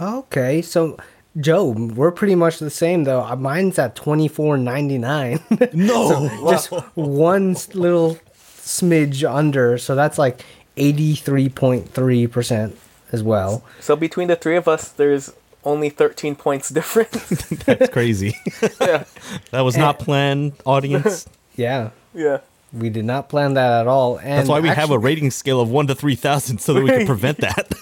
okay, 0.00 0.62
so 0.62 0.98
Joe, 1.38 1.66
we're 1.68 2.10
pretty 2.10 2.34
much 2.34 2.58
the 2.58 2.70
same 2.70 3.04
though. 3.04 3.22
Uh, 3.22 3.36
Mine's 3.36 3.78
at 3.78 3.94
twenty 3.94 4.26
four 4.26 4.56
ninety 4.56 4.98
nine. 4.98 5.38
No. 5.72 6.28
just 6.50 6.70
one 6.96 7.54
little 7.74 8.18
smidge 8.42 9.22
under. 9.32 9.78
So 9.78 9.94
that's 9.94 10.18
like 10.18 10.40
eighty 10.76 11.14
three 11.14 11.48
point 11.48 11.88
three 11.92 12.26
percent 12.26 12.76
as 13.12 13.22
well. 13.22 13.62
So 13.80 13.96
between 13.96 14.28
the 14.28 14.36
three 14.36 14.56
of 14.56 14.66
us, 14.68 14.88
there's 14.90 15.32
only 15.64 15.90
13 15.90 16.36
points 16.36 16.68
difference. 16.80 17.28
That's 17.64 17.90
crazy. 17.90 18.36
yeah. 18.80 19.04
that 19.50 19.60
was 19.62 19.76
not 19.76 19.98
planned, 19.98 20.52
audience. 20.64 21.28
Yeah, 21.56 21.90
Yeah. 22.14 22.38
we 22.72 22.90
did 22.90 23.04
not 23.04 23.28
plan 23.28 23.54
that 23.54 23.80
at 23.80 23.86
all. 23.86 24.18
And 24.18 24.38
That's 24.38 24.48
why 24.48 24.60
we 24.60 24.68
have 24.68 24.90
a 24.90 24.98
rating 24.98 25.30
scale 25.30 25.60
of 25.60 25.70
1 25.70 25.86
to 25.88 25.94
3,000 25.94 26.58
so 26.58 26.74
that 26.74 26.82
we 26.82 26.90
can 26.90 27.06
prevent 27.06 27.38
that. 27.38 27.72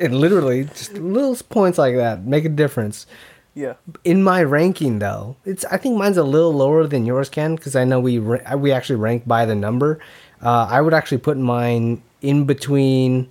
it 0.00 0.10
literally 0.10 0.64
just 0.64 0.92
little 0.94 1.36
points 1.48 1.78
like 1.78 1.94
that 1.96 2.24
make 2.24 2.44
a 2.44 2.48
difference. 2.48 3.06
Yeah. 3.54 3.74
In 4.04 4.22
my 4.22 4.42
ranking, 4.42 4.98
though, 5.00 5.36
it's 5.44 5.64
I 5.64 5.78
think 5.78 5.96
mine's 5.96 6.16
a 6.16 6.22
little 6.22 6.52
lower 6.52 6.86
than 6.86 7.04
yours, 7.06 7.28
Ken, 7.28 7.56
because 7.56 7.74
I 7.74 7.84
know 7.84 7.98
we 7.98 8.18
ra- 8.18 8.54
we 8.54 8.70
actually 8.70 8.96
rank 8.96 9.26
by 9.26 9.44
the 9.46 9.54
number. 9.56 9.98
Uh, 10.40 10.66
I 10.70 10.80
would 10.80 10.94
actually 10.94 11.18
put 11.18 11.36
mine 11.38 12.00
in 12.22 12.44
between 12.44 13.30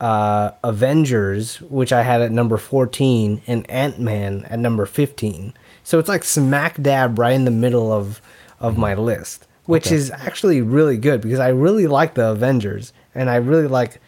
uh, 0.00 0.52
Avengers, 0.64 1.60
which 1.62 1.92
I 1.92 2.02
had 2.02 2.20
at 2.22 2.32
number 2.32 2.56
fourteen, 2.56 3.42
and 3.46 3.68
Ant 3.70 3.98
Man 4.00 4.44
at 4.48 4.58
number 4.58 4.86
fifteen. 4.86 5.52
So 5.84 5.98
it's 5.98 6.08
like 6.08 6.24
smack 6.24 6.80
dab 6.80 7.18
right 7.18 7.32
in 7.34 7.44
the 7.44 7.50
middle 7.50 7.92
of 7.92 8.20
of 8.60 8.76
my 8.78 8.94
list, 8.94 9.46
which 9.64 9.90
is 9.92 10.10
actually 10.10 10.60
really 10.62 10.96
good 10.96 11.20
because 11.20 11.38
I 11.38 11.48
really 11.48 11.86
like 11.86 12.14
the 12.14 12.28
Avengers 12.30 12.92
and 13.14 13.28
I 13.30 13.36
really 13.36 13.66
like 13.66 14.00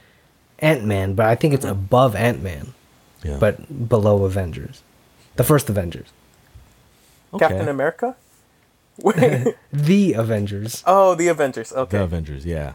Ant 0.60 0.84
Man, 0.84 1.14
but 1.14 1.26
I 1.26 1.34
think 1.34 1.54
it's 1.54 1.64
above 1.64 2.14
Ant 2.14 2.42
Man, 2.42 2.72
Yeah. 3.24 3.38
but 3.40 3.88
below 3.88 4.24
Avengers, 4.24 4.82
the 5.36 5.44
first 5.44 5.68
Avengers, 5.70 6.08
Okay. 7.34 7.48
Captain 7.48 7.68
America? 7.68 8.14
The 9.72 10.12
Avengers. 10.12 10.82
oh, 10.86 11.14
the 11.14 11.28
Avengers. 11.28 11.72
Okay. 11.72 11.96
The 11.96 12.04
Avengers, 12.04 12.44
yeah. 12.46 12.74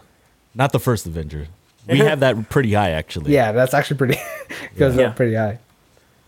Not 0.56 0.72
the 0.72 0.80
first 0.80 1.06
Avenger. 1.06 1.48
We 1.88 1.98
have 2.10 2.20
that 2.22 2.50
pretty 2.50 2.74
high, 2.74 2.92
actually. 2.92 3.34
Yeah, 3.34 3.52
that's 3.52 3.74
actually 3.74 3.98
pretty 3.98 4.20
goes 4.78 4.96
Yeah. 4.96 5.08
up 5.08 5.16
pretty 5.16 5.36
high. 5.36 5.60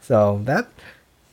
So 0.01 0.41
that 0.45 0.67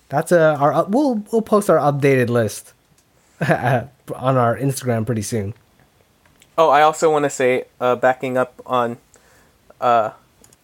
that's 0.08 0.32
a 0.32 0.54
our 0.56 0.84
we'll 0.84 1.22
we'll 1.32 1.42
post 1.42 1.68
our 1.70 1.78
updated 1.78 2.28
list 2.28 2.72
on 3.40 4.36
our 4.36 4.56
Instagram 4.56 5.04
pretty 5.06 5.22
soon. 5.22 5.54
Oh, 6.58 6.70
I 6.70 6.80
also 6.82 7.10
want 7.12 7.24
to 7.24 7.30
say, 7.30 7.64
uh, 7.80 7.96
backing 7.96 8.38
up 8.38 8.62
on 8.64 8.96
uh, 9.78 10.12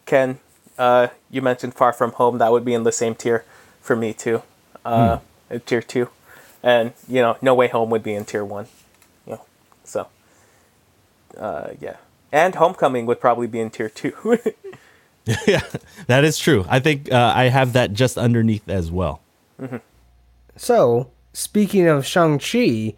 Ken, 0.07 0.39
uh, 0.79 1.09
you 1.31 1.43
mentioned 1.43 1.75
Far 1.75 1.93
From 1.93 2.13
Home. 2.13 2.39
That 2.39 2.51
would 2.51 2.65
be 2.65 2.73
in 2.73 2.85
the 2.85 2.93
same 2.93 3.15
tier 3.15 3.45
for 3.83 3.95
me, 3.95 4.15
too. 4.15 4.43
Uh, 4.87 5.19
uh, 5.51 5.59
Tier 5.67 5.83
2. 5.83 6.09
And, 6.63 6.95
you 7.07 7.21
know, 7.21 7.37
No 7.43 7.55
Way 7.55 7.69
Home 7.69 7.91
would 7.91 8.03
be 8.03 8.15
in 8.15 8.25
Tier 8.25 8.43
1. 8.43 8.67
You 9.27 9.33
know, 9.35 9.45
so, 9.85 10.07
uh, 11.37 11.69
yeah. 11.79 11.97
And 12.33 12.55
Homecoming 12.55 13.07
would 13.07 13.21
probably 13.21 13.47
be 13.47 13.61
in 13.61 13.71
Tier 13.71 13.91
2. 13.91 14.39
yeah, 15.47 15.63
that 16.09 16.25
is 16.25 16.39
true. 16.39 16.65
I 16.69 16.81
think 16.81 17.13
uh, 17.13 17.33
I 17.37 17.45
have 17.45 17.75
that 17.75 17.93
just 17.93 18.19
underneath 18.19 18.69
as 18.69 18.91
well. 18.91 19.21
So, 20.57 21.11
speaking 21.33 21.87
of 21.87 22.05
Shang-Chi, 22.05 22.95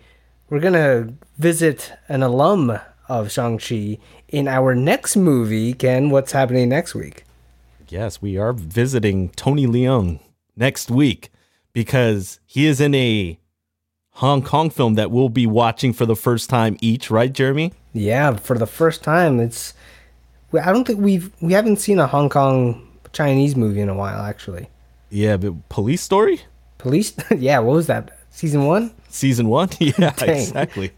we're 0.49 0.61
going 0.61 0.73
to 0.73 1.13
visit 1.37 1.93
an 2.09 2.23
alum 2.23 2.79
of 3.09 3.31
Shang-Chi 3.31 3.99
in 4.29 4.49
our 4.49 4.75
next 4.75 5.17
movie. 5.17 5.75
Ken, 5.75 6.09
what's 6.09 6.33
happening 6.33 6.71
next 6.71 6.95
week? 6.95 7.25
Yes, 7.89 8.23
we 8.23 8.39
are 8.39 8.53
visiting 8.53 9.29
Tony 9.31 9.67
Leung 9.67 10.21
next 10.57 10.91
week 10.91 11.31
because 11.73 12.41
he 12.47 12.67
is 12.67 12.81
in 12.81 12.95
a 12.95 13.39
Hong 14.15 14.43
Kong 14.43 14.71
film 14.71 14.95
that 14.95 15.11
we'll 15.11 15.29
be 15.29 15.47
watching 15.47 15.93
for 15.93 16.07
the 16.07 16.15
first 16.17 16.49
time 16.49 16.77
each, 16.81 17.11
right, 17.11 17.33
Jeremy? 17.33 17.73
Yeah, 17.93 18.37
for 18.37 18.57
the 18.57 18.67
first 18.67 19.03
time, 19.03 19.41
it's. 19.41 19.75
I 20.53 20.73
don't 20.73 20.87
think 20.87 21.01
we've 21.01 21.33
we 21.41 21.53
haven't 21.53 21.79
seen 21.79 21.99
a 21.99 22.07
Hong 22.07 22.29
Kong 22.29 22.89
Chinese 23.13 23.57
movie 23.57 23.81
in 23.81 23.89
a 23.89 23.95
while. 23.95 24.23
Actually, 24.23 24.69
Yeah, 25.11 25.37
but 25.37 25.69
Police 25.69 26.01
Story? 26.03 26.43
Police. 26.79 27.13
yeah, 27.37 27.59
what 27.59 27.75
was 27.75 27.87
that? 27.89 28.17
Season 28.31 28.65
one. 28.67 28.93
Season 29.09 29.49
one? 29.49 29.69
Yeah, 29.81 30.13
exactly. 30.23 30.93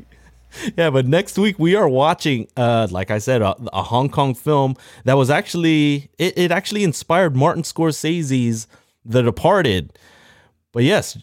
Yeah, 0.77 0.89
but 0.91 1.07
next 1.07 1.39
week 1.39 1.59
we 1.59 1.75
are 1.75 1.89
watching, 1.89 2.49
uh, 2.57 2.89
like 2.91 3.11
I 3.11 3.19
said, 3.19 3.43
a, 3.43 3.55
a 3.73 3.83
Hong 3.83 4.09
Kong 4.09 4.35
film 4.35 4.75
that 5.05 5.15
was 5.15 5.29
actually 5.31 6.11
it, 6.19 6.37
it 6.37 6.51
actually 6.51 6.85
inspired 6.85 7.35
Martin 7.37 7.63
Scorsese's 7.63 8.67
The 9.05 9.23
Departed. 9.23 9.99
But 10.73 10.85
yes, 10.85 11.19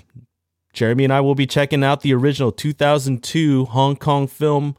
Jeremy 0.74 1.06
and 1.06 1.14
I 1.14 1.22
will 1.22 1.36
be 1.36 1.46
checking 1.46 1.84
out 1.84 2.02
the 2.02 2.14
original 2.14 2.52
2002 2.52 3.66
Hong 3.66 3.96
Kong 3.96 4.28
film 4.28 4.76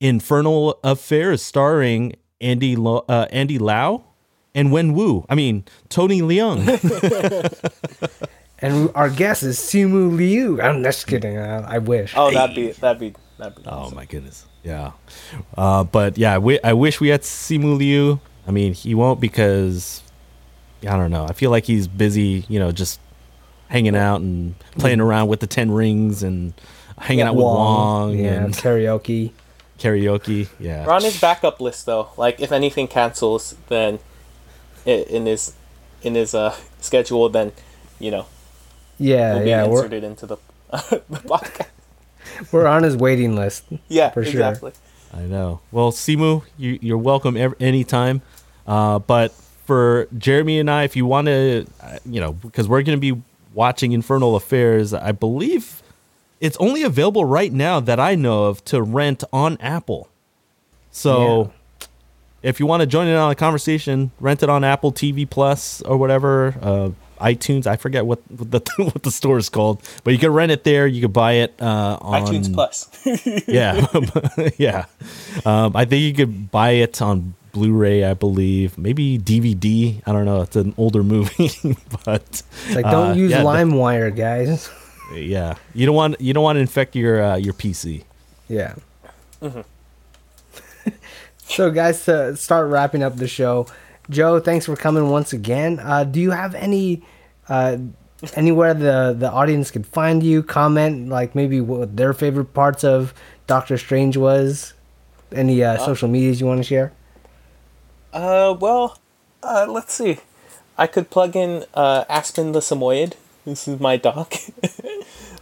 Infernal 0.00 0.78
Affairs, 0.84 1.40
starring 1.40 2.14
Andy 2.40 2.76
Lo, 2.76 3.04
uh, 3.08 3.26
Andy 3.30 3.58
Lau 3.58 4.04
and 4.54 4.70
Wen 4.70 4.92
Wu. 4.92 5.24
I 5.28 5.34
mean 5.34 5.64
Tony 5.88 6.20
Leung. 6.20 6.66
And 8.58 8.90
our 8.94 9.10
guest 9.10 9.42
is 9.42 9.58
Simu 9.58 10.16
Liu. 10.16 10.60
I'm 10.60 10.82
just 10.82 11.06
kidding. 11.06 11.36
Uh, 11.36 11.66
I 11.68 11.78
wish. 11.78 12.14
oh, 12.16 12.30
that'd 12.30 12.56
be, 12.56 12.72
that'd 12.72 12.98
be, 12.98 13.14
that'd 13.38 13.54
be. 13.54 13.62
Oh 13.66 13.90
my 13.90 14.06
goodness. 14.06 14.46
Yeah. 14.64 14.92
Uh, 15.56 15.84
but 15.84 16.16
yeah, 16.16 16.38
we, 16.38 16.58
I 16.62 16.72
wish 16.72 17.00
we 17.00 17.08
had 17.08 17.20
Simu 17.20 17.76
Liu. 17.76 18.18
I 18.48 18.52
mean, 18.52 18.72
he 18.72 18.94
won't 18.94 19.20
because 19.20 20.02
I 20.82 20.96
don't 20.96 21.10
know. 21.10 21.24
I 21.24 21.32
feel 21.32 21.50
like 21.50 21.64
he's 21.64 21.86
busy, 21.86 22.46
you 22.48 22.58
know, 22.58 22.72
just 22.72 22.98
hanging 23.68 23.96
out 23.96 24.20
and 24.20 24.54
playing 24.78 25.00
around 25.00 25.28
with 25.28 25.40
the 25.40 25.46
Ten 25.46 25.70
Rings 25.70 26.22
and 26.22 26.52
hanging 26.98 27.24
out 27.24 27.34
with 27.34 27.44
Wong 27.44 28.16
yeah, 28.18 28.44
and 28.44 28.54
karaoke. 28.54 29.32
karaoke. 29.78 30.48
Yeah. 30.58 30.86
We're 30.86 30.92
on 30.92 31.02
his 31.02 31.20
backup 31.20 31.60
list 31.60 31.86
though. 31.86 32.10
Like 32.16 32.40
if 32.40 32.52
anything 32.52 32.88
cancels, 32.88 33.56
then 33.68 33.98
i 34.86 34.90
in 34.90 35.26
his 35.26 35.54
in 36.02 36.14
his 36.14 36.34
uh, 36.34 36.54
schedule, 36.80 37.28
then 37.28 37.52
you 37.98 38.10
know 38.10 38.26
Yeah, 38.98 39.34
we'll 39.34 39.42
be 39.44 39.48
yeah, 39.50 39.66
we're 39.66 39.78
inserted 39.84 40.04
into 40.04 40.26
the, 40.26 40.36
the 40.70 41.20
podcast. 41.24 41.68
we're 42.52 42.66
on 42.66 42.82
his 42.84 42.96
waiting 42.96 43.34
list. 43.34 43.64
Yeah, 43.88 44.10
For 44.10 44.22
sure. 44.24 44.32
exactly. 44.32 44.72
I 45.12 45.22
know. 45.22 45.60
Well, 45.72 45.92
Simu, 45.92 46.44
you, 46.58 46.78
you're 46.82 46.98
welcome 46.98 47.36
ev- 47.36 47.54
anytime. 47.60 48.22
Uh, 48.66 48.98
but 48.98 49.32
for 49.64 50.08
Jeremy 50.18 50.58
and 50.60 50.70
I, 50.70 50.82
if 50.84 50.94
you 50.96 51.06
want 51.06 51.26
to, 51.26 51.66
uh, 51.82 51.98
you 52.04 52.20
know, 52.20 52.32
because 52.32 52.68
we're 52.68 52.82
going 52.82 53.00
to 53.00 53.14
be 53.14 53.20
watching 53.56 53.92
Infernal 53.92 54.36
Affairs, 54.36 54.92
I 54.94 55.12
believe 55.12 55.82
it's 56.40 56.56
only 56.58 56.82
available 56.82 57.24
right 57.24 57.52
now 57.52 57.80
that 57.80 57.98
I 57.98 58.14
know 58.14 58.44
of 58.44 58.64
to 58.66 58.82
rent 58.82 59.24
on 59.32 59.56
Apple. 59.60 60.08
So 60.90 61.52
if 62.42 62.60
you 62.60 62.66
want 62.66 62.82
to 62.82 62.86
join 62.86 63.06
in 63.06 63.16
on 63.16 63.30
the 63.30 63.34
conversation, 63.34 64.12
rent 64.20 64.42
it 64.42 64.48
on 64.48 64.62
Apple 64.62 64.92
TV 64.92 65.28
Plus 65.28 65.82
or 65.82 65.96
whatever, 65.96 66.54
uh, 66.60 66.90
iTunes. 67.20 67.66
I 67.66 67.76
forget 67.76 68.04
what 68.06 68.20
what 68.30 68.50
the 68.50 68.60
what 68.76 69.02
the 69.02 69.10
store 69.10 69.38
is 69.38 69.48
called, 69.48 69.82
but 70.04 70.12
you 70.12 70.18
can 70.18 70.32
rent 70.32 70.52
it 70.52 70.64
there. 70.64 70.86
You 70.86 71.00
can 71.00 71.12
buy 71.12 71.32
it 71.32 71.54
uh, 71.60 71.98
on 72.00 72.22
iTunes 72.22 72.52
Plus. 72.52 72.88
yeah, 73.48 73.86
yeah. 74.58 74.84
Um, 75.44 75.74
I 75.74 75.86
think 75.86 76.02
you 76.02 76.12
could 76.12 76.50
buy 76.50 76.70
it 76.70 77.00
on 77.00 77.34
Blu-ray, 77.56 78.04
I 78.04 78.12
believe, 78.12 78.76
maybe 78.76 79.18
DVD. 79.18 80.02
I 80.06 80.12
don't 80.12 80.26
know. 80.26 80.42
It's 80.42 80.56
an 80.56 80.74
older 80.76 81.02
movie, 81.14 81.50
but 82.04 82.42
It's 82.66 82.74
like 82.74 82.84
don't 82.84 83.12
uh, 83.12 83.14
use 83.14 83.30
yeah, 83.30 83.40
LimeWire, 83.40 84.14
guys. 84.14 84.68
yeah, 85.14 85.54
you 85.74 85.86
don't 85.86 85.94
want 85.94 86.20
you 86.20 86.34
don't 86.34 86.44
want 86.44 86.56
to 86.56 86.60
infect 86.60 86.94
your 86.94 87.22
uh, 87.22 87.36
your 87.36 87.54
PC. 87.54 88.04
Yeah. 88.46 88.74
so, 91.38 91.70
guys, 91.70 92.04
to 92.04 92.36
start 92.36 92.68
wrapping 92.68 93.02
up 93.02 93.16
the 93.16 93.26
show, 93.26 93.66
Joe, 94.10 94.38
thanks 94.38 94.66
for 94.66 94.76
coming 94.76 95.08
once 95.08 95.32
again. 95.32 95.78
Uh, 95.78 96.04
do 96.04 96.20
you 96.20 96.32
have 96.32 96.54
any 96.54 97.02
uh, 97.48 97.78
anywhere 98.34 98.74
the 98.74 99.16
the 99.18 99.30
audience 99.30 99.70
could 99.70 99.86
find 99.86 100.22
you? 100.22 100.42
Comment 100.42 101.08
like 101.08 101.34
maybe 101.34 101.62
what 101.62 101.96
their 101.96 102.12
favorite 102.12 102.52
parts 102.52 102.84
of 102.84 103.14
Doctor 103.46 103.78
Strange 103.78 104.18
was. 104.18 104.74
Any 105.32 105.64
uh, 105.64 105.78
social 105.78 106.08
medias 106.08 106.38
you 106.38 106.46
want 106.46 106.58
to 106.58 106.64
share? 106.64 106.92
Uh, 108.16 108.56
well, 108.58 108.98
uh, 109.42 109.66
let's 109.68 109.92
see. 109.92 110.18
I 110.78 110.86
could 110.86 111.10
plug 111.10 111.36
in 111.36 111.64
uh, 111.74 112.04
Aspen 112.08 112.52
the 112.52 112.60
Samoyed. 112.60 113.14
This 113.44 113.68
is 113.68 113.80
my 113.80 113.96
dog. 113.96 114.32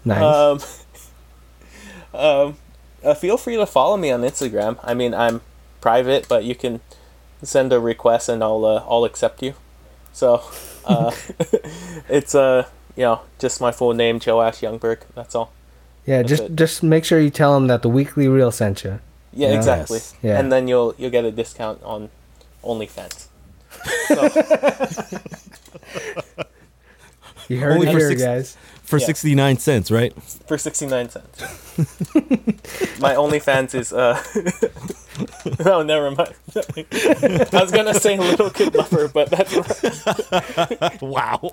Nice. 0.07 0.21
um, 0.21 0.61
um, 2.21 2.57
uh, 3.03 3.15
feel 3.15 3.39
free 3.39 3.57
to 3.57 3.65
follow 3.65 3.97
me 3.97 4.11
on 4.11 4.21
Instagram. 4.21 4.79
I 4.83 4.93
mean, 4.93 5.15
I'm 5.15 5.41
private, 5.81 6.29
but 6.29 6.45
you 6.45 6.55
can 6.55 6.83
send 7.43 7.73
a 7.73 7.81
request 7.81 8.29
and 8.29 8.45
I'll 8.45 8.67
uh, 8.67 8.85
I'll 8.87 9.07
accept 9.07 9.43
you. 9.43 9.55
So, 10.13 10.43
uh, 10.85 11.11
it's 12.11 12.35
uh 12.35 12.67
you 12.97 13.05
know 13.05 13.21
just 13.39 13.63
my 13.63 13.73
full 13.73 13.95
name, 13.95 14.17
Joash 14.21 14.61
Youngberg. 14.61 14.99
That's 15.15 15.35
all. 15.35 15.53
yeah, 16.05 16.19
that's 16.19 16.29
just 16.29 16.43
it. 16.43 16.57
just 16.57 16.83
make 16.83 17.07
sure 17.07 17.19
you 17.19 17.31
tell 17.31 17.55
them 17.55 17.67
that 17.69 17.81
the 17.81 17.89
weekly 17.89 18.29
reel 18.29 18.51
sent 18.51 18.85
you. 18.85 19.01
Yeah, 19.33 19.53
Yes. 19.53 19.57
exactly. 19.57 20.01
Yeah. 20.23 20.39
And 20.39 20.53
then 20.53 20.69
you'll 20.69 20.95
you'll 20.99 21.13
get 21.17 21.25
a 21.25 21.31
discount 21.33 21.83
on 21.83 22.11
OnlyFans. 22.65 23.27
So, 24.09 24.29
You 27.49 27.59
heard 27.61 27.73
Only 27.75 27.89
it 27.89 27.93
for 27.93 27.99
here, 27.99 28.09
six- 28.11 28.23
guys. 28.23 28.57
For 28.85 28.99
Yeah. 28.99 29.07
sixty 29.07 29.35
nine 29.35 29.59
cents, 29.59 29.91
right? 29.91 30.13
for 30.47 30.59
69 30.59 31.09
cents. 31.09 31.41
My 33.01 33.15
OnlyFans 33.15 33.75
is, 33.75 33.93
uh. 33.95 34.23
no, 35.65 35.83
never 35.93 36.11
mind. 36.11 36.35
I 37.53 37.61
was 37.63 37.71
gonna 37.73 37.95
say 37.95 38.19
Little 38.19 38.51
Kid 38.51 38.75
Lover, 38.75 39.09
but 39.09 39.31
that's, 39.31 39.55
wow! 41.03 41.51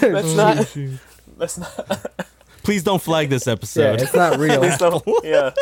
that's 0.00 0.34
not. 0.34 0.76
That's 1.38 1.56
not. 1.58 2.26
Please 2.64 2.82
don't 2.82 3.00
flag 3.00 3.28
this 3.30 3.46
Yeah, 3.46 3.52
episode. 3.52 4.02
it's 4.02 4.12
not 4.12 4.38
real. 4.40 4.64
Yeah. 5.22 5.52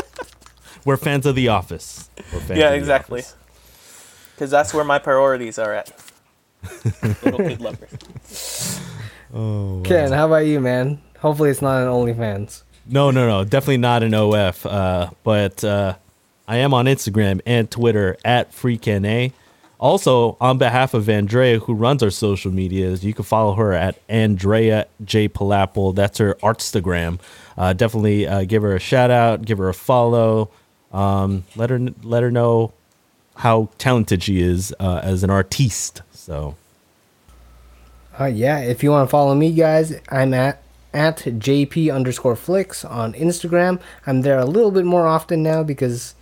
We're 0.86 0.96
fans 0.96 1.26
of 1.26 1.34
The 1.34 1.48
Office. 1.48 2.08
We're 2.32 2.40
fans 2.40 2.58
Yeah, 2.58 2.66
of 2.68 2.72
The 2.72 2.76
exactly. 2.78 3.20
Office. 3.20 3.36
Because 4.36 4.50
that's 4.50 4.74
where 4.74 4.84
my 4.84 4.98
priorities 4.98 5.58
are 5.58 5.72
at. 5.72 5.90
Little 7.24 7.38
kid 7.38 7.58
lovers. 7.58 8.80
Ken, 9.84 10.12
how 10.12 10.26
about 10.26 10.44
you, 10.44 10.60
man? 10.60 11.00
Hopefully, 11.20 11.48
it's 11.48 11.62
not 11.62 11.82
an 11.82 11.88
OnlyFans. 11.88 12.62
No, 12.86 13.10
no, 13.10 13.26
no, 13.26 13.44
definitely 13.44 13.78
not 13.78 14.02
an 14.02 14.12
OF. 14.12 14.66
Uh, 14.66 15.08
but 15.24 15.64
uh, 15.64 15.94
I 16.46 16.58
am 16.58 16.74
on 16.74 16.84
Instagram 16.84 17.40
and 17.46 17.70
Twitter 17.70 18.18
at 18.26 18.52
FreeKNA. 18.52 19.32
Also, 19.78 20.36
on 20.38 20.58
behalf 20.58 20.92
of 20.92 21.08
Andrea, 21.08 21.58
who 21.58 21.72
runs 21.72 22.02
our 22.02 22.10
social 22.10 22.52
medias, 22.52 23.02
you 23.04 23.14
can 23.14 23.24
follow 23.24 23.54
her 23.54 23.72
at 23.72 23.98
Andrea 24.10 24.86
J 25.02 25.30
Pilapil. 25.30 25.94
That's 25.94 26.18
her 26.18 26.34
Artstagram. 26.42 27.20
Uh, 27.56 27.72
definitely 27.72 28.26
uh, 28.26 28.44
give 28.44 28.62
her 28.62 28.74
a 28.74 28.80
shout 28.80 29.10
out, 29.10 29.46
give 29.46 29.56
her 29.56 29.70
a 29.70 29.74
follow. 29.74 30.50
Um, 30.92 31.44
let 31.56 31.70
her 31.70 31.78
let 32.02 32.22
her 32.22 32.30
know 32.30 32.72
how 33.36 33.68
talented 33.78 34.22
she 34.22 34.40
is 34.40 34.74
uh, 34.80 35.00
as 35.02 35.22
an 35.22 35.30
artiste. 35.30 36.02
So 36.12 36.56
Uh, 38.18 38.24
yeah, 38.26 38.58
if 38.60 38.82
you 38.82 38.90
want 38.90 39.06
to 39.08 39.10
follow 39.10 39.34
me, 39.34 39.52
guys, 39.52 39.94
I'm 40.08 40.32
at 40.34 40.62
at 40.94 41.18
jp 41.18 41.94
underscore 41.94 42.36
flicks 42.36 42.82
on 42.84 43.12
Instagram. 43.12 43.78
I'm 44.06 44.22
there 44.22 44.38
a 44.38 44.46
little 44.46 44.70
bit 44.70 44.86
more 44.86 45.06
often 45.06 45.42
now 45.42 45.62
because 45.62 46.14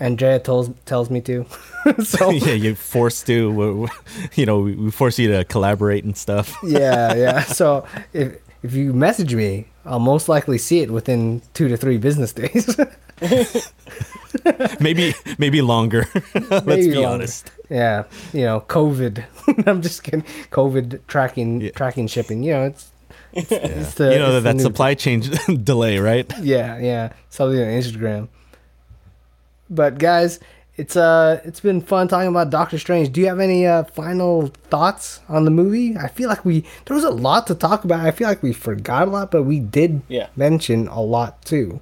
Andrea 0.00 0.38
tells 0.38 0.70
tells 0.86 1.10
me 1.10 1.20
to. 1.22 1.44
so 2.04 2.30
yeah, 2.46 2.52
you're 2.54 2.74
forced 2.74 3.26
to. 3.26 3.88
You 4.34 4.46
know, 4.46 4.60
we 4.60 4.74
we 4.74 4.90
force 4.90 5.18
you 5.18 5.28
to 5.32 5.44
collaborate 5.44 6.04
and 6.04 6.16
stuff. 6.16 6.56
yeah, 6.64 7.14
yeah. 7.14 7.42
So 7.42 7.84
if 8.12 8.36
if 8.62 8.72
you 8.74 8.92
message 8.94 9.34
me, 9.34 9.66
I'll 9.84 9.98
most 10.00 10.28
likely 10.28 10.58
see 10.58 10.80
it 10.80 10.90
within 10.90 11.42
two 11.54 11.68
to 11.68 11.76
three 11.76 11.98
business 11.98 12.32
days. 12.32 12.76
maybe 14.80 15.14
maybe 15.38 15.62
longer. 15.62 16.06
Let's 16.34 16.66
Maybe 16.66 16.88
be 16.88 16.94
longer. 16.94 17.08
honest. 17.08 17.50
yeah, 17.70 18.04
you 18.32 18.42
know, 18.42 18.60
COVID. 18.68 19.24
I'm 19.66 19.82
just 19.82 20.02
kidding. 20.02 20.22
COVID 20.50 21.06
tracking 21.06 21.60
Yeah. 21.60 21.70
tracking 21.70 22.06
shipping. 22.06 22.42
You 22.42 22.52
know, 22.52 22.64
it's 22.64 22.90
it's, 23.32 23.52
it's 23.52 23.94
the 23.94 24.12
you 24.12 24.18
know 24.18 24.36
it's 24.36 24.44
that, 24.44 24.52
the 24.52 24.58
that 24.58 24.60
supply 24.62 24.94
chain 24.94 25.22
delay, 25.64 25.98
right? 25.98 26.30
Yeah, 26.40 26.78
yeah. 26.78 27.12
Something 27.30 27.60
on 27.60 27.66
Instagram. 27.68 28.28
But 29.68 29.98
guys, 29.98 30.38
it's 30.76 30.94
uh 30.96 31.40
it's 31.44 31.60
been 31.60 31.80
fun 31.80 32.08
talking 32.08 32.28
about 32.28 32.50
Doctor 32.50 32.78
Strange. 32.78 33.10
Do 33.12 33.20
you 33.20 33.26
have 33.28 33.40
any 33.40 33.66
uh 33.66 33.84
final 33.84 34.48
thoughts 34.70 35.20
on 35.28 35.44
the 35.44 35.50
movie? 35.50 35.96
I 35.96 36.08
feel 36.08 36.28
like 36.28 36.44
we 36.44 36.64
there 36.84 36.94
was 36.94 37.04
a 37.04 37.10
lot 37.10 37.46
to 37.48 37.54
talk 37.54 37.84
about. 37.84 38.00
I 38.04 38.10
feel 38.10 38.28
like 38.28 38.42
we 38.42 38.52
forgot 38.52 39.08
a 39.08 39.10
lot, 39.10 39.30
but 39.30 39.44
we 39.44 39.58
did 39.60 40.02
Yeah. 40.08 40.28
mention 40.36 40.86
a 40.88 41.00
lot 41.00 41.42
too. 41.44 41.80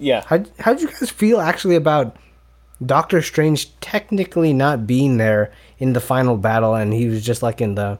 Yeah. 0.00 0.24
How 0.26 0.44
how'd 0.58 0.80
you 0.80 0.88
guys 0.88 1.10
feel 1.10 1.40
actually 1.40 1.76
about 1.76 2.16
Doctor 2.84 3.22
Strange 3.22 3.78
technically 3.80 4.52
not 4.52 4.86
being 4.86 5.18
there 5.18 5.52
in 5.78 5.92
the 5.92 6.00
final 6.00 6.36
battle 6.36 6.74
and 6.74 6.92
he 6.92 7.06
was 7.06 7.24
just 7.24 7.42
like 7.42 7.60
in 7.60 7.74
the 7.74 7.98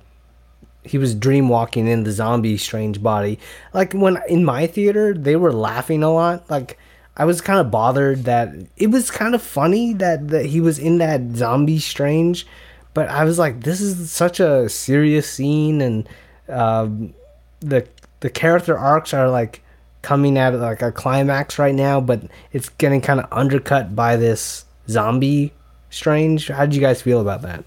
he 0.82 0.96
was 0.96 1.14
dream 1.14 1.48
walking 1.48 1.86
in 1.86 2.04
the 2.04 2.12
zombie 2.12 2.56
strange 2.56 3.02
body. 3.02 3.38
Like 3.74 3.92
when 3.92 4.18
in 4.28 4.44
my 4.44 4.66
theater 4.66 5.12
they 5.12 5.36
were 5.36 5.52
laughing 5.52 6.02
a 6.02 6.12
lot. 6.12 6.48
Like 6.48 6.78
I 7.16 7.26
was 7.26 7.42
kind 7.42 7.60
of 7.60 7.70
bothered 7.70 8.24
that 8.24 8.54
it 8.78 8.86
was 8.86 9.10
kind 9.10 9.34
of 9.34 9.42
funny 9.42 9.92
that, 9.94 10.28
that 10.28 10.46
he 10.46 10.60
was 10.60 10.78
in 10.78 10.98
that 10.98 11.36
zombie 11.36 11.78
strange, 11.78 12.46
but 12.94 13.08
I 13.10 13.24
was 13.24 13.38
like, 13.38 13.62
this 13.62 13.80
is 13.82 14.10
such 14.10 14.40
a 14.40 14.70
serious 14.70 15.30
scene 15.30 15.82
and 15.82 16.08
um, 16.48 17.14
the 17.60 17.86
the 18.20 18.30
character 18.30 18.78
arcs 18.78 19.12
are 19.12 19.28
like 19.28 19.62
coming 20.02 20.38
at 20.38 20.54
like 20.54 20.82
a 20.82 20.92
climax 20.92 21.58
right 21.58 21.74
now, 21.74 22.00
but 22.00 22.22
it's 22.52 22.68
getting 22.70 23.00
kind 23.00 23.20
of 23.20 23.26
undercut 23.30 23.94
by 23.94 24.16
this 24.16 24.64
zombie 24.88 25.52
strange. 25.90 26.48
How 26.48 26.66
did 26.66 26.74
you 26.74 26.80
guys 26.80 27.02
feel 27.02 27.20
about 27.20 27.42
that? 27.42 27.64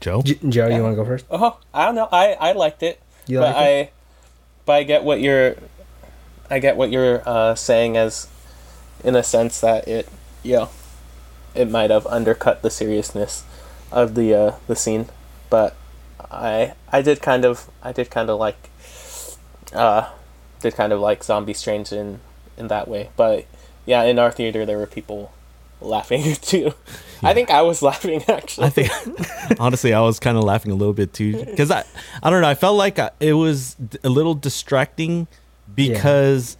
Joe. 0.00 0.22
J- 0.22 0.38
Joe, 0.48 0.68
you 0.68 0.82
want 0.82 0.92
to 0.92 0.96
go 0.96 1.04
first? 1.04 1.24
Oh, 1.30 1.58
I 1.72 1.86
don't 1.86 1.94
know. 1.94 2.08
I 2.10 2.32
I 2.32 2.52
liked 2.52 2.82
it. 2.82 3.00
You 3.26 3.38
but 3.38 3.54
liked 3.54 3.58
it? 3.58 3.62
I 3.62 3.90
but 4.66 4.72
I 4.72 4.82
get 4.82 5.04
what 5.04 5.20
you're 5.20 5.56
I 6.50 6.58
get 6.58 6.76
what 6.76 6.90
you're 6.90 7.22
uh, 7.26 7.54
saying 7.54 7.96
as 7.96 8.28
in 9.02 9.16
a 9.16 9.22
sense 9.22 9.60
that 9.60 9.88
it 9.88 10.08
you 10.42 10.56
know 10.56 10.68
it 11.54 11.70
might 11.70 11.90
have 11.90 12.06
undercut 12.06 12.62
the 12.62 12.70
seriousness 12.70 13.44
of 13.92 14.14
the 14.14 14.34
uh, 14.34 14.54
the 14.66 14.76
scene, 14.76 15.06
but 15.48 15.76
I 16.30 16.74
I 16.92 17.00
did 17.00 17.22
kind 17.22 17.44
of 17.44 17.70
I 17.82 17.92
did 17.92 18.10
kind 18.10 18.28
of 18.28 18.38
like 18.38 18.70
uh 19.72 20.10
did 20.64 20.74
kind 20.74 20.92
of 20.92 21.00
like 21.00 21.22
Zombie 21.22 21.54
Strange 21.54 21.92
in 21.92 22.20
in 22.56 22.68
that 22.68 22.88
way. 22.88 23.10
But 23.16 23.46
yeah, 23.86 24.02
in 24.02 24.18
our 24.18 24.32
theater 24.32 24.66
there 24.66 24.78
were 24.78 24.86
people 24.86 25.32
laughing 25.80 26.34
too. 26.40 26.72
I 27.22 27.34
think 27.34 27.50
I 27.50 27.62
was 27.62 27.82
laughing 27.90 28.22
actually. 28.28 28.66
I 28.66 28.70
think 28.70 28.90
honestly, 29.60 29.92
I 29.94 30.00
was 30.00 30.18
kind 30.18 30.36
of 30.36 30.44
laughing 30.44 30.72
a 30.72 30.74
little 30.74 30.94
bit 30.94 31.12
too 31.12 31.44
because 31.44 31.70
I, 31.70 31.84
I 32.22 32.30
don't 32.30 32.40
know. 32.42 32.48
I 32.48 32.54
felt 32.54 32.76
like 32.76 32.98
I, 32.98 33.10
it 33.20 33.34
was 33.34 33.76
a 34.02 34.08
little 34.08 34.34
distracting 34.34 35.28
because 35.74 36.56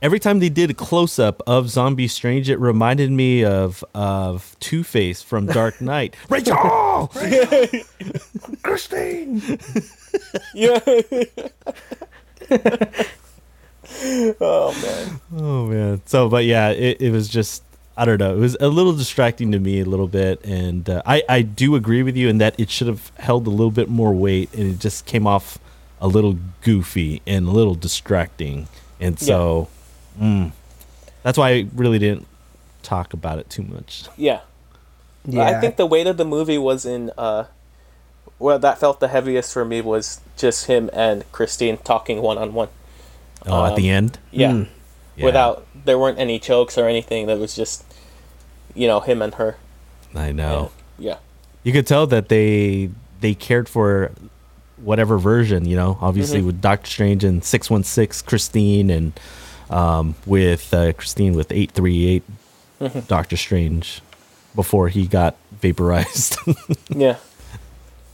every 0.00 0.20
time 0.20 0.38
they 0.38 0.48
did 0.48 0.70
a 0.70 0.74
close 0.74 1.18
up 1.18 1.42
of 1.46 1.68
Zombie 1.68 2.08
Strange, 2.08 2.48
it 2.48 2.58
reminded 2.60 3.10
me 3.10 3.44
of 3.44 3.84
of 3.94 4.56
Two 4.60 4.84
Face 4.84 5.20
from 5.22 5.46
Dark 5.46 5.80
Knight. 5.80 6.14
Rachel, 6.28 7.10
Christine. 8.62 9.42
yeah. 10.54 10.78
oh 14.40 14.80
man. 14.82 15.20
oh 15.42 15.66
man. 15.66 16.02
So, 16.06 16.28
but 16.28 16.44
yeah, 16.44 16.70
it, 16.70 17.00
it 17.00 17.10
was 17.10 17.28
just. 17.28 17.62
I 17.96 18.04
don't 18.04 18.18
know. 18.18 18.36
It 18.36 18.38
was 18.38 18.56
a 18.60 18.68
little 18.68 18.92
distracting 18.92 19.50
to 19.50 19.58
me 19.58 19.80
a 19.80 19.84
little 19.84 20.06
bit, 20.06 20.44
and 20.44 20.88
uh, 20.88 21.02
I 21.04 21.24
I 21.28 21.42
do 21.42 21.74
agree 21.74 22.04
with 22.04 22.16
you 22.16 22.28
in 22.28 22.38
that 22.38 22.54
it 22.58 22.70
should 22.70 22.86
have 22.86 23.10
held 23.16 23.46
a 23.48 23.50
little 23.50 23.72
bit 23.72 23.88
more 23.88 24.12
weight, 24.12 24.54
and 24.54 24.74
it 24.74 24.78
just 24.78 25.04
came 25.04 25.26
off 25.26 25.58
a 26.00 26.06
little 26.06 26.38
goofy 26.62 27.22
and 27.26 27.48
a 27.48 27.50
little 27.50 27.74
distracting, 27.74 28.68
and 29.00 29.18
so 29.18 29.68
mm, 30.16 30.52
that's 31.24 31.36
why 31.36 31.50
I 31.50 31.66
really 31.74 31.98
didn't 31.98 32.28
talk 32.82 33.12
about 33.12 33.38
it 33.38 33.50
too 33.50 33.62
much. 33.62 34.04
Yeah. 34.16 34.40
Yeah, 35.26 35.44
I 35.44 35.60
think 35.60 35.76
the 35.76 35.84
weight 35.84 36.06
of 36.06 36.16
the 36.16 36.24
movie 36.24 36.56
was 36.56 36.86
in 36.86 37.10
uh 37.18 37.44
well 38.38 38.58
that 38.60 38.78
felt 38.78 38.98
the 39.00 39.08
heaviest 39.08 39.52
for 39.52 39.62
me 39.64 39.82
was 39.82 40.22
just 40.38 40.66
him 40.66 40.88
and 40.94 41.30
Christine 41.32 41.76
talking 41.78 42.22
one 42.22 42.38
on 42.38 42.54
one. 42.54 42.68
Oh, 43.50 43.64
at 43.66 43.76
the 43.76 43.88
end, 43.88 44.18
Yeah. 44.30 44.52
Hmm. 44.52 44.62
Yeah. 45.16 45.24
Without 45.24 45.66
there 45.84 45.98
weren't 45.98 46.18
any 46.18 46.38
chokes 46.38 46.78
or 46.78 46.86
anything. 46.88 47.26
That 47.26 47.38
was 47.38 47.54
just 47.56 47.84
you 48.74 48.86
know, 48.86 49.00
him 49.00 49.20
and 49.22 49.34
her. 49.34 49.56
I 50.14 50.30
know. 50.32 50.70
Yeah. 50.98 51.16
You 51.64 51.72
could 51.72 51.86
tell 51.86 52.06
that 52.06 52.28
they 52.28 52.90
they 53.20 53.34
cared 53.34 53.68
for 53.68 54.12
whatever 54.76 55.18
version, 55.18 55.66
you 55.66 55.74
know. 55.76 55.98
Obviously, 56.00 56.40
with 56.40 56.60
Doctor 56.60 56.88
Strange 56.88 57.24
and 57.24 57.42
six 57.44 57.68
one 57.68 57.82
six, 57.82 58.22
Christine, 58.22 58.90
and 58.90 59.12
um, 59.70 60.14
with 60.24 60.72
uh, 60.72 60.92
Christine 60.92 61.34
with 61.34 61.50
eight 61.50 61.72
three 61.72 62.06
eight, 62.06 62.22
Doctor 63.08 63.36
Strange, 63.36 64.00
before 64.54 64.88
he 64.88 65.06
got 65.06 65.36
vaporized. 65.60 66.36
Yeah. 66.90 67.16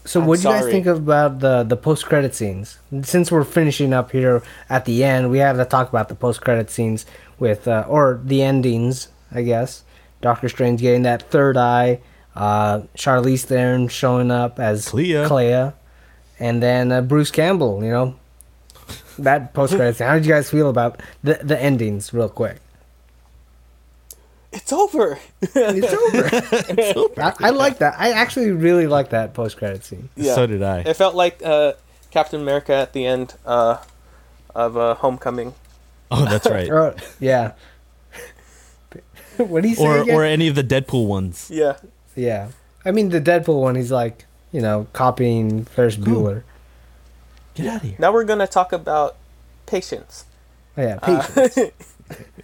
So, 0.06 0.20
I'm 0.20 0.26
what 0.26 0.40
do 0.40 0.42
you 0.42 0.54
guys 0.54 0.60
sorry. 0.60 0.72
think 0.72 0.86
about 0.86 1.40
the 1.40 1.62
the 1.62 1.76
post 1.76 2.04
credit 2.06 2.34
scenes? 2.34 2.78
Since 3.02 3.32
we're 3.32 3.44
finishing 3.44 3.92
up 3.92 4.12
here 4.12 4.42
at 4.68 4.84
the 4.84 5.02
end, 5.02 5.30
we 5.30 5.38
have 5.38 5.56
to 5.56 5.64
talk 5.64 5.88
about 5.88 6.08
the 6.08 6.14
post 6.14 6.42
credit 6.42 6.70
scenes 6.70 7.06
with, 7.38 7.66
uh, 7.66 7.84
or 7.88 8.20
the 8.22 8.42
endings, 8.42 9.08
I 9.32 9.42
guess. 9.42 9.82
Doctor 10.20 10.48
Strange 10.48 10.80
getting 10.80 11.02
that 11.02 11.30
third 11.30 11.56
eye, 11.56 12.00
uh, 12.34 12.82
Charlize 12.96 13.44
Theron 13.44 13.88
showing 13.88 14.30
up 14.30 14.60
as 14.60 14.88
Clea. 14.88 15.24
Clea, 15.26 15.72
and 16.38 16.62
then 16.62 16.92
uh, 16.92 17.00
Bruce 17.00 17.30
Campbell. 17.30 17.82
You 17.82 17.90
know, 17.90 18.14
that 19.18 19.54
post 19.54 19.74
credit 19.74 19.96
scene. 19.96 20.06
How 20.06 20.14
did 20.14 20.26
you 20.26 20.32
guys 20.32 20.50
feel 20.50 20.68
about 20.68 21.00
the 21.22 21.40
the 21.42 21.60
endings, 21.60 22.12
real 22.12 22.28
quick? 22.28 22.60
It's 24.54 24.72
over. 24.72 25.18
It's 25.42 25.92
over. 25.92 26.30
it's 26.78 27.18
I, 27.18 27.48
I 27.48 27.50
like 27.50 27.78
that. 27.78 27.94
I 27.98 28.12
actually 28.12 28.52
really 28.52 28.86
like 28.86 29.10
that 29.10 29.34
post 29.34 29.56
credit 29.56 29.84
scene. 29.84 30.08
Yeah. 30.16 30.34
So 30.34 30.46
did 30.46 30.62
I. 30.62 30.80
It 30.80 30.96
felt 30.96 31.14
like 31.14 31.42
uh 31.44 31.72
Captain 32.10 32.40
America 32.40 32.72
at 32.72 32.92
the 32.92 33.04
end 33.04 33.34
uh 33.44 33.78
of 34.54 34.76
uh, 34.76 34.94
Homecoming. 34.94 35.54
Oh, 36.10 36.24
that's 36.24 36.46
right. 36.46 36.68
Oh, 36.72 36.94
yeah. 37.18 37.52
what 39.36 39.62
do 39.62 39.68
you 39.68 39.74
say? 39.74 39.84
or 39.84 39.98
again? 39.98 40.14
or 40.14 40.22
any 40.22 40.46
of 40.46 40.54
the 40.54 40.62
Deadpool 40.62 41.06
ones. 41.06 41.50
Yeah. 41.52 41.76
Yeah. 42.14 42.50
I 42.84 42.92
mean, 42.92 43.08
the 43.08 43.20
Deadpool 43.20 43.60
one, 43.60 43.74
he's 43.74 43.90
like, 43.90 44.26
you 44.52 44.60
know, 44.60 44.86
copying 44.92 45.64
Ferris 45.64 45.96
Bueller. 45.96 46.44
Get 47.54 47.66
out 47.66 47.76
of 47.76 47.82
here. 47.82 47.96
Now 47.98 48.12
we're 48.12 48.24
gonna 48.24 48.46
talk 48.46 48.72
about 48.72 49.16
patience. 49.66 50.24
Oh, 50.76 50.82
yeah, 50.82 50.98
patience. 50.98 51.94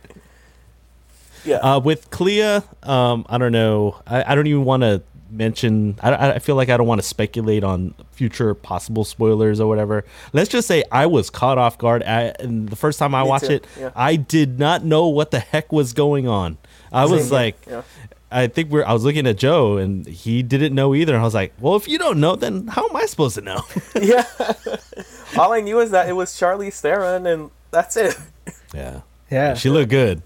Yeah. 1.45 1.57
Uh, 1.57 1.81
with 1.81 2.11
Clea, 2.11 2.61
um, 2.83 3.25
I 3.29 3.39
don't 3.39 3.53
know. 3.53 4.01
I, 4.07 4.33
I 4.33 4.35
don't 4.35 4.47
even 4.47 4.65
want 4.65 4.83
to 4.83 5.03
mention. 5.31 5.97
I, 6.03 6.33
I 6.33 6.39
feel 6.39 6.57
like 6.57 6.69
I 6.69 6.77
don't 6.77 6.87
want 6.87 7.01
to 7.01 7.07
speculate 7.07 7.63
on 7.65 7.95
future 8.13 8.53
possible 8.55 9.05
spoilers 9.05 9.61
or 9.61 9.69
whatever. 9.69 10.05
Let's 10.33 10.49
just 10.51 10.67
say 10.69 10.83
I 10.91 11.07
was 11.07 11.31
caught 11.31 11.57
off 11.59 11.79
guard. 11.79 12.03
I, 12.03 12.35
and 12.41 12.69
the 12.69 12.77
first 12.77 12.99
time 12.99 13.15
I 13.15 13.23
Me 13.23 13.29
watched 13.29 13.47
too, 13.47 13.53
it, 13.55 13.67
yeah. 13.79 13.91
I 13.95 14.17
did 14.17 14.59
not 14.59 14.85
know 14.85 15.07
what 15.09 15.31
the 15.31 15.41
heck 15.41 15.73
was 15.73 15.93
going 15.93 16.27
on. 16.29 16.59
I 16.93 17.05
was 17.07 17.27
here, 17.27 17.33
like, 17.33 17.57
yeah. 17.69 17.83
I 18.33 18.47
think 18.47 18.71
we're. 18.71 18.85
I 18.85 18.93
was 18.93 19.03
looking 19.05 19.27
at 19.27 19.37
Joe, 19.39 19.77
and 19.77 20.07
he 20.07 20.43
didn't 20.43 20.75
know 20.75 20.95
either. 20.95 21.15
And 21.15 21.21
I 21.21 21.25
was 21.25 21.35
like, 21.35 21.53
"Well, 21.59 21.75
if 21.77 21.89
you 21.89 21.99
don't 21.99 22.21
know, 22.21 22.37
then 22.37 22.69
how 22.69 22.89
am 22.89 22.95
I 22.95 23.07
supposed 23.07 23.35
to 23.37 23.41
know?" 23.41 23.61
yeah. 24.01 24.25
All 25.37 25.53
I 25.53 25.61
knew 25.61 25.81
is 25.81 25.91
that 25.91 26.09
it 26.09 26.13
was 26.13 26.31
Charlize 26.31 26.81
Theron, 26.81 27.27
and 27.27 27.51
that's 27.73 27.97
it. 27.97 28.17
yeah, 28.75 29.01
Yeah. 29.31 29.55
she 29.55 29.69
looked 29.69 29.91
good. 29.91 30.23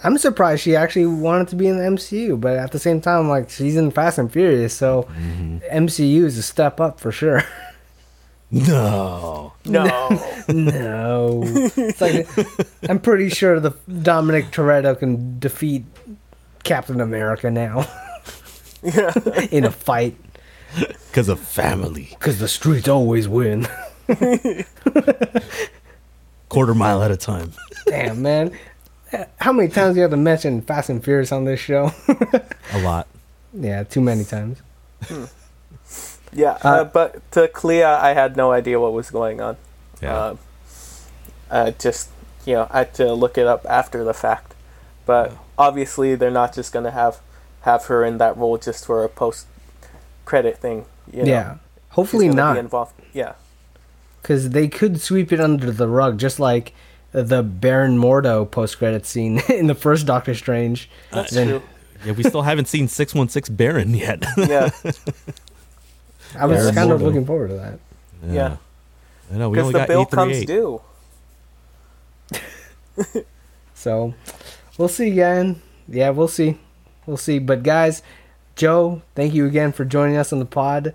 Yeah. 0.00 0.06
I'm 0.06 0.18
surprised 0.18 0.62
she 0.62 0.76
actually 0.76 1.06
wanted 1.06 1.48
to 1.48 1.56
be 1.56 1.68
in 1.68 1.76
the 1.76 1.84
MCU, 1.84 2.40
but 2.40 2.56
at 2.56 2.72
the 2.72 2.78
same 2.78 3.00
time, 3.00 3.28
like 3.28 3.50
she's 3.50 3.76
in 3.76 3.90
Fast 3.90 4.18
and 4.18 4.32
Furious, 4.32 4.74
so 4.74 5.04
mm-hmm. 5.04 5.58
MCU 5.70 6.24
is 6.24 6.38
a 6.38 6.42
step 6.42 6.80
up 6.80 7.00
for 7.00 7.12
sure. 7.12 7.42
No, 8.52 9.52
No. 9.64 10.08
no, 10.48 11.42
it's 11.44 12.00
like 12.00 12.28
I'm 12.88 12.98
pretty 12.98 13.28
sure 13.28 13.60
the 13.60 13.70
Dominic 14.02 14.46
Toretto 14.46 14.98
can 14.98 15.38
defeat 15.38 15.84
Captain 16.64 17.00
America 17.00 17.48
now 17.48 17.86
yeah. 18.82 19.12
in 19.52 19.64
a 19.64 19.70
fight 19.70 20.16
because 21.06 21.28
of 21.28 21.38
family. 21.38 22.08
because 22.18 22.40
the 22.40 22.48
streets 22.48 22.88
always 22.88 23.28
win. 23.28 23.68
Quarter 26.48 26.74
mile 26.74 27.04
at 27.04 27.12
a 27.12 27.16
time. 27.16 27.52
Damn, 27.86 28.22
man. 28.22 28.58
How 29.38 29.52
many 29.52 29.68
times 29.68 29.94
do 29.94 29.96
you 29.96 30.02
have 30.02 30.10
to 30.12 30.16
mention 30.16 30.62
Fast 30.62 30.88
and 30.88 31.02
Furious 31.02 31.32
on 31.32 31.44
this 31.44 31.60
show? 31.60 31.92
A 32.72 32.80
lot. 32.82 33.06
yeah, 33.52 33.82
too 33.82 34.00
many 34.00 34.24
times. 34.24 34.62
Yeah. 36.32 36.58
Uh, 36.62 36.84
but 36.84 37.28
to 37.32 37.48
Clea, 37.48 37.82
I 37.82 38.14
had 38.14 38.36
no 38.36 38.52
idea 38.52 38.78
what 38.78 38.92
was 38.92 39.10
going 39.10 39.40
on. 39.40 39.56
Yeah. 40.00 40.26
Um, 40.26 40.38
uh, 41.50 41.70
just 41.72 42.10
you 42.46 42.54
know, 42.54 42.68
I 42.70 42.78
had 42.78 42.94
to 42.94 43.12
look 43.12 43.36
it 43.36 43.46
up 43.46 43.66
after 43.68 44.04
the 44.04 44.14
fact. 44.14 44.54
But 45.06 45.36
obviously, 45.58 46.14
they're 46.14 46.30
not 46.30 46.54
just 46.54 46.72
gonna 46.72 46.92
have 46.92 47.20
have 47.62 47.86
her 47.86 48.04
in 48.04 48.18
that 48.18 48.36
role 48.36 48.58
just 48.58 48.86
for 48.86 49.02
a 49.04 49.08
post 49.08 49.46
credit 50.24 50.58
thing. 50.58 50.84
You 51.12 51.24
know? 51.24 51.28
yeah, 51.28 51.56
hopefully 51.90 52.26
gonna 52.28 52.36
not. 52.36 52.52
Be 52.54 52.60
involved. 52.60 52.92
Yeah. 53.12 53.32
because 54.22 54.50
they 54.50 54.68
could 54.68 55.00
sweep 55.00 55.32
it 55.32 55.40
under 55.40 55.72
the 55.72 55.88
rug, 55.88 56.18
just 56.18 56.38
like 56.38 56.72
the 57.12 57.42
Baron 57.42 57.98
Mordo 57.98 58.48
post 58.50 58.78
credit 58.78 59.04
scene 59.06 59.40
in 59.48 59.66
the 59.66 59.74
first 59.74 60.06
Doctor 60.06 60.34
Strange. 60.34 60.88
That's 61.10 61.32
Then- 61.32 61.48
true. 61.48 61.62
yeah, 62.04 62.12
we 62.12 62.22
still 62.22 62.42
haven't 62.42 62.66
seen 62.66 62.88
six 62.88 63.14
one 63.14 63.28
six 63.28 63.48
Baron 63.48 63.94
yet. 63.94 64.24
Yeah. 64.36 64.70
I 66.38 66.46
was 66.46 66.58
Baron 66.58 66.74
kind 66.74 66.92
of 66.92 67.02
looking 67.02 67.26
forward 67.26 67.48
to 67.48 67.54
that. 67.54 67.78
Yeah. 68.28 68.56
I 69.32 69.36
know 69.38 69.48
we 69.50 69.56
Because 69.56 69.66
only 69.66 69.72
the 69.72 69.78
got 69.80 69.88
bill 69.88 70.02
eight 70.02 70.10
comes 70.10 70.44
due. 70.44 70.80
So 73.74 74.12
we'll 74.76 74.88
see 74.88 75.10
again. 75.10 75.62
Yeah, 75.88 76.10
we'll 76.10 76.28
see. 76.28 76.58
We'll 77.06 77.16
see. 77.16 77.38
But 77.38 77.62
guys, 77.62 78.02
Joe, 78.54 79.00
thank 79.14 79.32
you 79.32 79.46
again 79.46 79.72
for 79.72 79.86
joining 79.86 80.16
us 80.18 80.34
on 80.34 80.38
the 80.38 80.44
pod. 80.44 80.92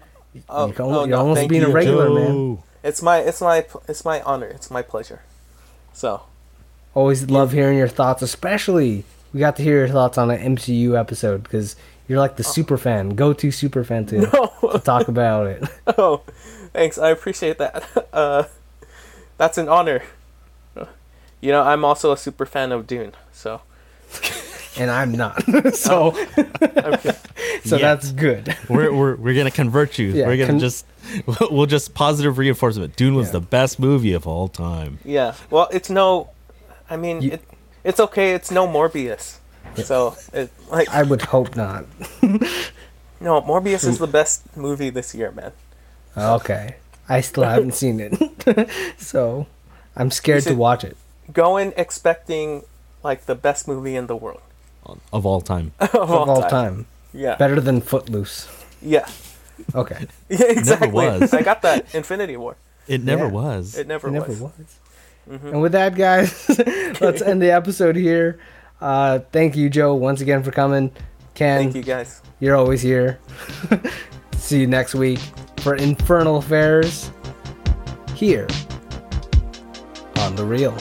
Oh, 0.47 0.67
you're 0.67 0.75
oh, 0.81 0.83
almost, 0.85 1.01
no, 1.01 1.05
you're 1.05 1.17
almost 1.17 1.39
thank 1.39 1.49
being 1.49 1.63
a 1.63 1.67
you. 1.69 1.73
regular, 1.73 2.09
man. 2.13 2.59
It's 2.83 3.01
my 3.01 3.17
it's 3.19 3.41
my 3.41 3.65
it's 3.87 4.05
my 4.05 4.21
honor. 4.21 4.45
It's 4.45 4.69
my 4.69 4.83
pleasure. 4.83 5.23
So 5.95 6.21
Always 6.93 7.29
love 7.29 7.51
hearing 7.51 7.77
your 7.77 7.87
thoughts, 7.89 8.21
especially 8.21 9.03
we 9.33 9.39
got 9.41 9.57
to 9.57 9.63
hear 9.63 9.79
your 9.79 9.89
thoughts 9.89 10.17
on 10.17 10.31
an 10.31 10.55
MCU 10.55 10.97
episode 10.97 11.43
because 11.43 11.75
you're 12.07 12.19
like 12.19 12.37
the 12.37 12.43
super 12.43 12.77
fan, 12.77 13.09
go 13.15 13.33
to 13.33 13.51
super 13.51 13.83
fan 13.83 14.05
to, 14.05 14.21
to 14.71 14.79
talk 14.79 15.09
about 15.09 15.47
it. 15.47 15.63
oh, 15.97 16.21
thanks. 16.71 16.97
I 16.97 17.09
appreciate 17.09 17.57
that. 17.57 17.83
Uh, 18.13 18.45
that's 19.37 19.57
an 19.57 19.67
honor. 19.67 20.03
You 21.41 21.51
know, 21.51 21.63
I'm 21.63 21.83
also 21.83 22.13
a 22.13 22.17
super 22.17 22.45
fan 22.45 22.71
of 22.71 22.87
Dune. 22.87 23.11
So 23.33 23.59
And 24.77 24.91
I'm 24.91 25.11
not. 25.13 25.41
so 25.73 26.13
oh, 26.15 26.27
okay. 26.61 27.15
so 27.65 27.75
Yet. 27.77 27.81
that's 27.81 28.11
good. 28.11 28.55
we're, 28.69 28.93
we're 28.93 29.15
we're 29.15 29.35
gonna 29.35 29.51
convert 29.51 29.97
you. 29.97 30.07
Yeah, 30.11 30.27
we're 30.27 30.37
gonna 30.37 30.51
con- 30.51 30.59
just 30.59 30.85
we'll 31.51 31.65
just 31.65 31.93
positive 31.93 32.37
reinforcement. 32.37 32.95
Dune 32.95 33.15
was 33.15 33.27
Yeah. 33.27 33.33
the 33.33 33.41
best 33.41 33.79
movie 33.79 34.13
of 34.13 34.27
all 34.27 34.47
time. 34.47 34.99
Yeah. 35.05 35.35
Well, 35.49 35.67
it's 35.71 35.89
no. 35.89 36.29
I 36.89 36.97
mean, 36.97 37.21
You- 37.21 37.31
it, 37.33 37.41
it's 37.83 37.99
okay. 37.99 38.33
It's 38.33 38.51
no 38.51 38.67
Morbius. 38.67 39.37
So 39.83 40.15
it 40.33 40.51
like 40.69 40.89
I 40.89 41.03
would 41.03 41.21
hope 41.21 41.55
not. 41.55 41.85
no 43.19 43.41
Morbius 43.41 43.85
is 43.87 43.97
the 43.97 44.07
best 44.07 44.55
movie 44.57 44.89
this 44.89 45.13
year, 45.15 45.31
man. 45.31 45.51
Okay. 46.17 46.75
I 47.09 47.21
still 47.21 47.43
haven't 47.43 47.73
seen 47.73 47.99
it. 47.99 48.69
so 48.97 49.47
I'm 49.95 50.11
scared 50.11 50.43
to 50.43 50.53
watch 50.55 50.83
it. 50.83 50.97
Go 51.31 51.57
in 51.57 51.73
expecting 51.77 52.63
like 53.03 53.25
the 53.25 53.35
best 53.35 53.67
movie 53.67 53.95
in 53.95 54.07
the 54.07 54.15
world 54.15 54.41
Of 55.13 55.25
all 55.25 55.41
time. 55.41 55.71
of, 55.79 55.95
Of 55.95 56.11
all 56.29 56.43
time. 56.49 56.85
Yeah. 57.13 57.35
Better 57.37 57.59
than 57.61 57.81
Footloose. 57.81 58.47
Yeah. 58.81 59.07
Okay. 59.73 60.05
Yeah. 60.29 60.43
Exactly. 60.49 60.87
Never 60.89 61.19
was. 61.19 61.33
I 61.33 61.41
got 61.41 61.61
that. 61.61 61.93
Infinity 61.95 62.35
War. 62.37 62.55
It 62.87 63.03
never 63.03 63.25
Yeah. 63.25 63.31
was. 63.31 63.77
It 63.77 63.87
never, 63.87 64.07
It 64.09 64.11
never 64.11 64.27
was. 64.27 64.41
was. 64.41 64.79
And 65.27 65.61
with 65.61 65.71
that, 65.71 65.95
guys, 65.95 66.47
let's 67.01 67.21
end 67.21 67.41
the 67.41 67.51
episode 67.51 67.95
here. 67.95 68.39
Uh, 68.79 69.19
thank 69.31 69.55
you, 69.55 69.69
Joe, 69.69 69.95
once 69.95 70.21
again 70.21 70.43
for 70.43 70.51
coming. 70.51 70.91
Ken, 71.33 71.63
Thank 71.63 71.75
you 71.75 71.81
guys. 71.83 72.21
you're 72.39 72.55
always 72.55 72.81
here. 72.81 73.19
See 74.37 74.59
you 74.59 74.67
next 74.67 74.93
week 74.93 75.19
for 75.61 75.75
Infernal 75.75 76.37
Affairs 76.37 77.09
here 78.13 78.47
on 80.17 80.35
The 80.35 80.45
Reel. 80.45 80.77